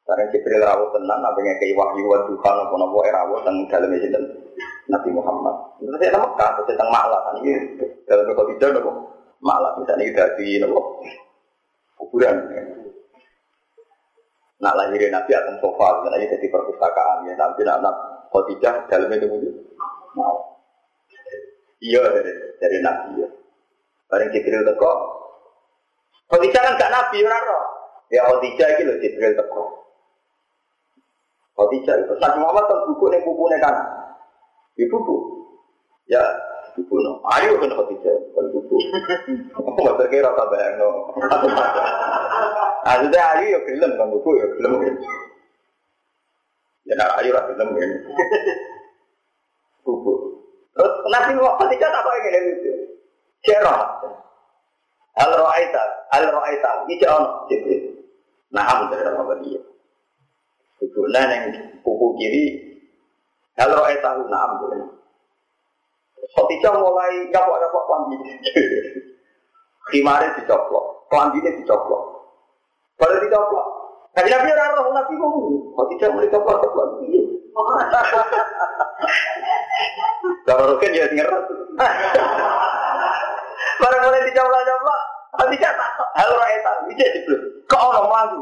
Karena 0.05 0.23
Jibril 0.29 0.61
rawat 0.61 0.93
apa 0.93 1.39
yang 1.41 1.57
kayak 1.57 1.77
wahyu 1.77 2.05
wa 2.05 2.19
Tuhan, 2.29 2.55
apa-apa 2.61 2.99
rawat, 3.09 3.41
dan 3.49 3.55
dalam 3.69 3.89
itu 3.93 4.07
Nabi 4.85 5.09
Muhammad. 5.09 5.55
Terus 5.81 5.97
saya 5.97 6.21
Mekah, 6.21 6.49
terus 6.61 6.77
saya 6.77 6.85
Malah 6.85 7.21
kan 7.25 7.35
ini 7.41 7.51
dalam 8.05 8.29
tidak 8.29 8.69
nopo 8.77 8.91
Malah 9.41 9.73
misalnya 9.81 10.05
kita 10.05 10.23
di 10.37 10.61
nopo 10.61 11.01
kuburan. 11.97 12.37
Nak 14.61 14.73
lahirin 14.77 15.09
Nabi 15.09 15.31
akan 15.33 15.55
sofa, 15.57 16.05
misalnya 16.05 16.31
jadi 16.37 16.47
perpustakaan 16.53 17.27
ya 17.27 17.33
nanti 17.33 17.61
anak 17.65 17.95
Khadijah 18.29 18.87
dalamnya 18.87 19.25
itu 19.25 19.64
mau. 20.15 20.55
Iya 21.83 22.01
dari, 22.01 22.31
dari 22.57 22.77
Nabi 22.81 23.21
ya. 23.21 23.29
Bareng 24.09 24.31
Jibril 24.31 24.63
teko. 24.63 24.91
Khadijah 26.31 26.61
kan 26.61 26.79
gak 26.79 26.93
Nabi 26.93 27.17
ora 27.21 27.39
roh. 27.45 27.63
Ya 28.09 28.25
Khadijah 28.25 28.67
iki 28.73 28.83
lho 28.87 28.95
Jibril 29.03 29.33
teko. 29.35 29.63
Khadijah 31.55 31.95
itu 32.01 32.13
Nabi 32.17 32.37
Muhammad 32.41 32.65
kan 32.65 32.79
buku 32.89 33.05
ning 33.11 33.21
bukune 33.27 33.57
kan. 33.59 33.75
Ibu 34.79 34.97
bu. 35.03 35.15
Ya 36.09 36.23
buku 36.73 36.95
no. 37.03 37.21
Ayo 37.35 37.59
kan 37.59 37.75
Khadijah 37.75 38.15
kan 38.33 38.45
buku. 38.49 38.75
Mau 39.75 39.93
terkira 39.99 40.31
tak 40.31 40.47
bayang 40.49 40.75
no. 40.79 40.89
Ada 42.95 43.21
ayo 43.37 43.45
ya 43.57 43.59
film 43.67 43.91
kan 43.99 44.07
buku 44.09 44.29
ya 44.39 44.45
film. 44.57 44.71
Ya 46.85 46.93
nak 46.97 47.17
ayo 47.21 47.29
lah 47.35 47.43
film 47.51 47.67
kan. 47.73 47.91
Buku. 49.85 50.13
Terus 50.75 50.93
Nabi 51.13 51.31
Muhammad 51.37 51.69
tidak 51.71 51.93
apa 51.93 52.09
yang 52.09 52.25
ini 52.33 52.51
itu. 52.57 52.71
Cerah. 53.45 53.81
Al 55.15 55.31
ro'aita, 55.31 55.83
al 56.11 56.27
ro'aita, 56.27 56.83
ini 56.91 56.99
ono 57.07 57.47
Jibril. 57.47 58.03
Nah, 58.51 58.67
kamu 58.67 58.91
dari 58.91 59.07
apa 59.07 59.33
dia? 59.39 59.61
Kubunan 60.75 61.31
yang 61.31 61.43
kuku 61.79 62.07
kiri, 62.19 62.45
al 63.55 63.71
ro'aita, 63.71 64.27
nah, 64.27 64.59
kamu 64.59 64.91
Khotijah 66.35 66.73
mulai 66.75 67.29
nyapok-nyapok 67.29 67.83
klambi. 67.85 68.15
Khimare 69.93 70.33
dicoplok, 70.41 71.05
klambine 71.13 71.53
dicoplok. 71.61 72.03
Baru 72.97 73.21
dicoplok. 73.21 73.67
Nabi 74.15 74.29
Nabi 74.33 74.49
orang 74.49 74.73
roh 74.73 74.91
Nabi 74.95 75.13
ngomong, 75.13 75.45
Khotijah 75.77 76.09
mulai 76.09 76.31
coplok-coplok. 76.33 77.05
Kalau 80.45 80.63
roken 80.75 80.91
ya 80.93 81.05
ngerti. 81.09 81.55
Barang 83.75 84.01
mulai 84.07 84.23
dicoplok-coplok, 84.31 84.99
Khotijah 85.35 85.71
tak 85.75 85.91
hal 86.15 86.29
rakyat 86.31 86.61
tahu, 86.63 86.79
ijek 86.95 87.09
Jibril. 87.11 87.41
Kok 87.67 87.81
orang 87.91 88.07
maju? 88.07 88.41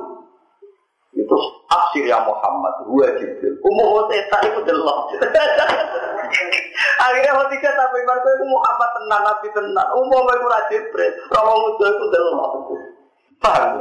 Itu 1.14 1.38
aksir 1.70 2.06
ya 2.06 2.22
Muhammad, 2.22 2.74
gue 2.86 3.08
Jibril. 3.18 3.54
Umum 3.66 4.06
setan 4.14 4.46
itu 4.46 4.62
delok. 4.62 5.10
Akhirnya 7.04 7.36
Khadijah 7.36 7.74
tapi 7.76 7.98
iman 8.06 8.20
itu 8.22 8.46
Muhammad 8.48 8.90
tenan, 8.96 9.22
Nabi 9.26 9.48
tenan. 9.52 9.88
Umum 9.98 10.26
itu 10.30 10.48
Jibril. 10.70 11.12
Romo 11.34 11.54
muda 11.58 11.86
itu 11.90 12.06
delok. 12.14 12.52
Paham? 13.42 13.72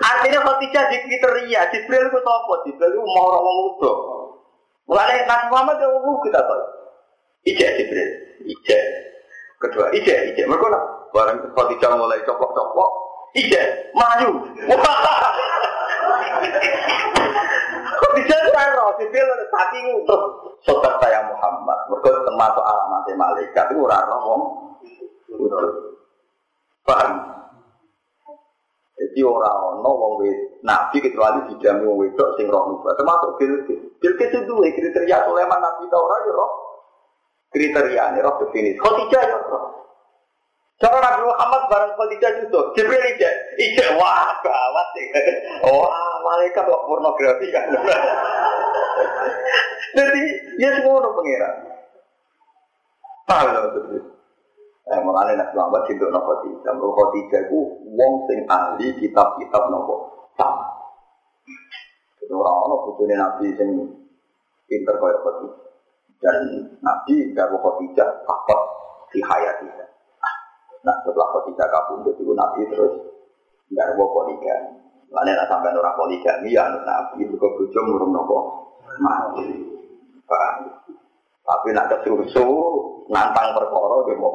Artinya 0.00 0.40
Khadijah 0.40 0.84
di 0.88 0.96
kriteria, 1.04 1.60
Jibril 1.74 2.08
itu 2.08 2.18
apa? 2.22 2.54
Jibril 2.64 2.90
itu 2.94 3.02
mau 3.02 3.26
Romo 3.34 3.52
muda. 3.58 4.13
Mulai 4.84 5.24
Nabi 5.24 5.44
Muhammad 5.48 5.80
itu 5.80 5.88
umum 5.96 6.16
kita 6.20 6.40
tahu. 6.44 6.64
Ijek 7.44 7.70
Jibril, 7.76 8.10
ijek. 8.44 8.82
Kedua, 9.60 9.88
ijek, 9.96 10.32
ijek. 10.32 10.44
Mereka 10.48 10.68
lah. 10.68 10.82
Barang 11.14 11.38
Khadijah 11.54 11.94
mulai 11.94 12.20
coplok-coplok, 12.26 12.90
ijek, 13.38 13.94
maju. 13.96 14.30
Khadijah 17.94 18.38
itu 18.44 18.50
roh, 18.52 18.90
Jibril 19.00 19.28
tapi 19.54 19.78
terus 20.04 20.24
sobat 20.66 20.94
saya 21.00 21.20
Muhammad. 21.28 21.78
Mereka 21.92 22.10
termasuk 22.26 22.64
alamat 22.64 23.06
malaikat 23.14 23.66
itu 23.72 23.82
roh 23.84 24.20
wong. 24.24 24.42
Paham? 26.84 27.10
Jadi 28.94 29.20
orang 29.26 29.82
ono 29.82 29.90
wong 29.90 30.12
wed 30.22 30.62
nabi 30.62 31.02
kecuali 31.02 31.50
dijamin 31.50 31.82
wong 31.82 31.98
wedok 31.98 32.38
sing 32.38 32.46
roh 32.46 32.62
nubuat 32.70 32.94
termasuk 32.94 33.34
Bilqis. 33.42 33.80
Bilqis 33.98 34.30
itu 34.30 34.46
dua 34.46 34.70
kriteria 34.70 35.26
Sulaiman 35.26 35.58
nabi 35.58 35.82
tau 35.90 36.06
ya 36.06 36.30
roh. 36.30 36.50
Kriteria 37.50 38.14
ini 38.14 38.22
roh 38.22 38.34
definisi. 38.38 38.78
Khadijah 38.78 39.22
ya 39.26 39.38
roh. 39.50 39.64
Cara 40.78 40.98
Nabi 40.98 41.22
Muhammad 41.26 41.62
barang 41.70 41.92
Khadijah 41.98 42.30
itu 42.38 42.60
Jibril 42.74 43.02
ijek, 43.14 43.34
ijek 43.62 43.88
wah 43.98 44.30
gawat 44.42 44.86
sih. 44.94 45.06
Wah 45.66 46.14
malaikat 46.22 46.62
kok 46.62 46.84
pornografi 46.86 47.50
kan. 47.50 47.66
Jadi 49.94 50.22
ya 50.58 50.70
semua 50.78 51.02
orang 51.02 51.14
pengira. 51.18 51.50
Tahu 53.26 53.46
lah 53.50 53.62
betul. 53.70 54.13
Eh, 54.84 55.00
mengenai 55.00 55.40
Nabi 55.40 55.52
Muhammad 55.56 55.82
cinta 55.88 56.06
nopo 56.12 56.44
Khadijah. 56.44 56.72
Nopo 56.76 56.92
Khadijah 56.92 57.40
itu 57.48 57.60
wong 57.96 58.12
sing 58.28 58.44
ahli 58.44 58.86
kitab-kitab 59.00 59.62
nopo 59.72 59.94
sama. 60.36 60.68
Jadi 62.20 62.32
orang-orang 62.32 62.84
butuhnya 62.84 63.16
Nabi 63.16 63.46
sing 63.56 63.68
pinter 64.68 64.94
kaya 65.00 65.16
Khadijah. 65.24 65.64
Dan 66.20 66.36
Nabi 66.84 67.32
gak 67.32 67.48
Khadijah 67.48 68.08
takut 68.28 68.60
di 69.08 69.24
hayatnya. 69.24 69.88
Nah 70.84 70.96
setelah 71.00 71.28
Khadijah 71.32 71.68
kabur 71.72 72.04
jadi 72.04 72.22
Nabi 72.36 72.60
terus 72.68 72.92
nggak 73.72 73.88
ada 73.88 74.04
poligami. 74.04 74.72
Mana 75.08 75.32
nak 75.32 75.48
sampai 75.48 75.72
orang 75.72 75.96
poligami 75.96 76.52
ya 76.52 76.68
Nabi 76.68 77.24
itu 77.24 77.40
kebujo 77.40 77.80
murung 77.88 78.12
nopo 78.12 78.36
mati. 79.00 79.48
Paham? 80.28 80.68
Tapi 81.44 81.68
nak 81.76 81.92
kesusu 81.92 82.48
nantang 83.12 83.52
perkara 83.52 83.96
dia 84.08 84.16
mau 84.16 84.32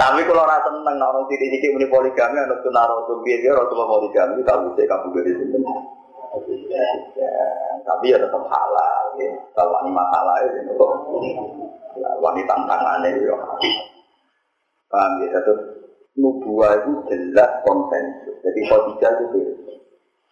Tapi 0.00 0.20
kalau 0.24 0.44
rasa 0.48 0.68
seneng 0.68 0.96
orang 0.96 1.24
titik-titik 1.28 1.72
muni 1.76 1.88
poligami, 1.88 2.40
anak 2.40 2.60
tuh 2.64 2.72
naro 2.72 3.04
tuh 3.04 3.20
biar 3.20 3.40
dia 3.40 3.52
rasulullah 3.52 4.00
poligami, 4.00 4.40
kamu 4.44 4.72
saya 4.76 4.88
kamu 4.88 5.08
dari 5.12 5.32
sini. 5.36 5.58
Tapi 7.84 8.12
ya 8.12 8.16
tetap 8.16 8.44
halal, 8.48 9.04
ya. 9.20 9.28
Kalau 9.52 9.76
ini 9.84 9.90
masalah 9.92 10.36
ya, 10.40 10.50
wanita 12.20 12.54
tantangannya 12.56 13.08
ya. 13.20 13.36
Paham 14.88 15.12
ya? 15.20 15.38
Terus 15.44 15.60
nubuah 16.16 16.80
itu 16.80 16.92
jelas 17.12 17.50
konsensus. 17.64 18.36
Jadi 18.40 18.60
Khadijah 18.68 19.12
itu 19.20 19.40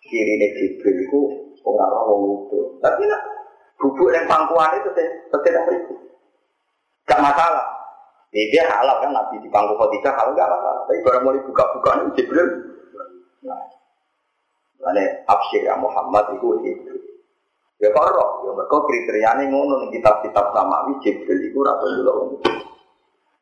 kiri 0.09 0.33
ini 0.41 0.49
Jibril 0.57 0.97
itu 1.05 1.21
orang 1.65 1.93
orang 1.93 2.21
itu. 2.49 2.61
Tapi 2.81 3.03
nak 3.05 3.23
bubuk 3.79 4.11
yang 4.11 4.27
pangkuan 4.27 4.75
itu 4.79 4.91
sedang 5.31 5.65
berikut. 5.71 5.99
Gak 7.09 7.23
masalah. 7.25 7.67
Ya, 8.29 8.45
dia 8.53 8.63
halal 8.69 9.01
kan 9.01 9.11
Nabi 9.17 9.41
di 9.41 9.49
pangku 9.49 9.73
Khadijah 9.79 10.13
halal 10.13 10.37
gak 10.37 10.51
masalah. 10.51 10.83
Tapi 10.85 11.01
baru 11.01 11.19
mulai 11.25 11.41
buka-buka 11.47 11.91
ini 12.05 12.13
Jibril. 12.19 12.49
Nah, 13.47 13.63
Lalu 14.79 15.05
absyir 15.27 15.67
ya 15.67 15.75
Muhammad 15.75 16.39
itu 16.39 16.47
itu. 16.63 16.95
Ya 17.79 17.91
karo, 17.95 18.43
ya 18.47 18.51
mereka 18.59 18.77
kriterianya 18.91 19.45
ngono 19.51 19.87
nih 19.87 19.99
kitab-kitab 19.99 20.51
samawi 20.51 20.99
Jibril 21.03 21.39
itu 21.39 21.59
rata 21.63 21.87
dulu. 21.87 22.39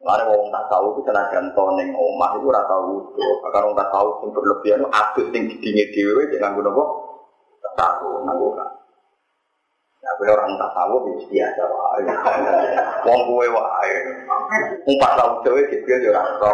Lalu 0.07 0.25
orang 0.29 0.53
tak 0.53 0.65
tahu 0.71 0.87
itu 0.93 1.01
tenaga 1.09 1.41
toneng 1.57 1.91
omah 1.97 2.31
itu 2.37 2.47
rata 2.53 2.77
wudhu. 2.79 3.29
Karena 3.49 3.65
orang 3.65 3.79
tak 3.81 3.91
tahu 3.91 4.09
yang 4.23 4.31
berlebihan 4.37 4.79
itu 4.85 4.89
adus 4.93 5.27
yang 5.33 5.43
dingin 5.51 5.89
dewi 5.91 6.23
jangan 6.37 6.57
guna 6.57 6.71
kok. 6.71 6.91
Tahu 7.77 8.09
nanggu 8.25 8.49
kan. 8.55 8.76
Ya 10.07 10.13
gue 10.23 10.29
orang 10.31 10.55
tak 10.55 10.71
tahu 10.71 10.95
itu 11.19 11.27
biasa 11.35 11.63
wae. 11.67 12.03
Wong 13.11 13.21
gue 13.27 13.47
wae. 13.51 13.95
Umpat 14.87 15.13
tahu 15.19 15.43
dewi 15.43 15.67
Jibril 15.67 16.07
ya 16.07 16.15
rata. 16.15 16.51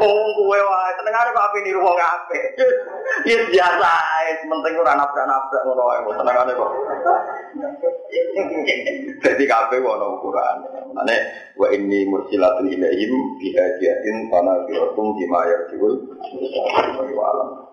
Wong 0.00 0.28
kowe 0.36 0.58
wae 0.58 0.90
senengane 1.00 1.28
kok 1.32 1.44
ape 1.48 1.58
niru 1.64 1.80
wong 1.80 1.96
apik. 1.96 2.42
Ya 3.24 3.36
biasa 3.48 3.88
ae, 3.88 4.48
penting 4.48 4.74
ora 4.80 4.96
nabrak-nabrak 4.96 5.62
ngono 5.64 5.82
wae 5.88 6.00
senengane 6.16 6.52
kok. 6.56 6.70
Jadi 9.24 9.44
kabeh 9.44 9.78
ono 9.80 10.20
ukuran. 10.20 10.56
Mane 10.92 11.16
wa 11.56 11.68
inni 11.72 12.08
mursilatun 12.08 12.68
ilaihim 12.68 13.12
bi 13.40 13.52
hadiyatin 13.54 14.28
fana 14.28 14.64
bi 14.68 14.76
bima 14.92 15.40
yarjul. 15.48 15.94
Wa 17.12 17.24
alam. 17.32 17.64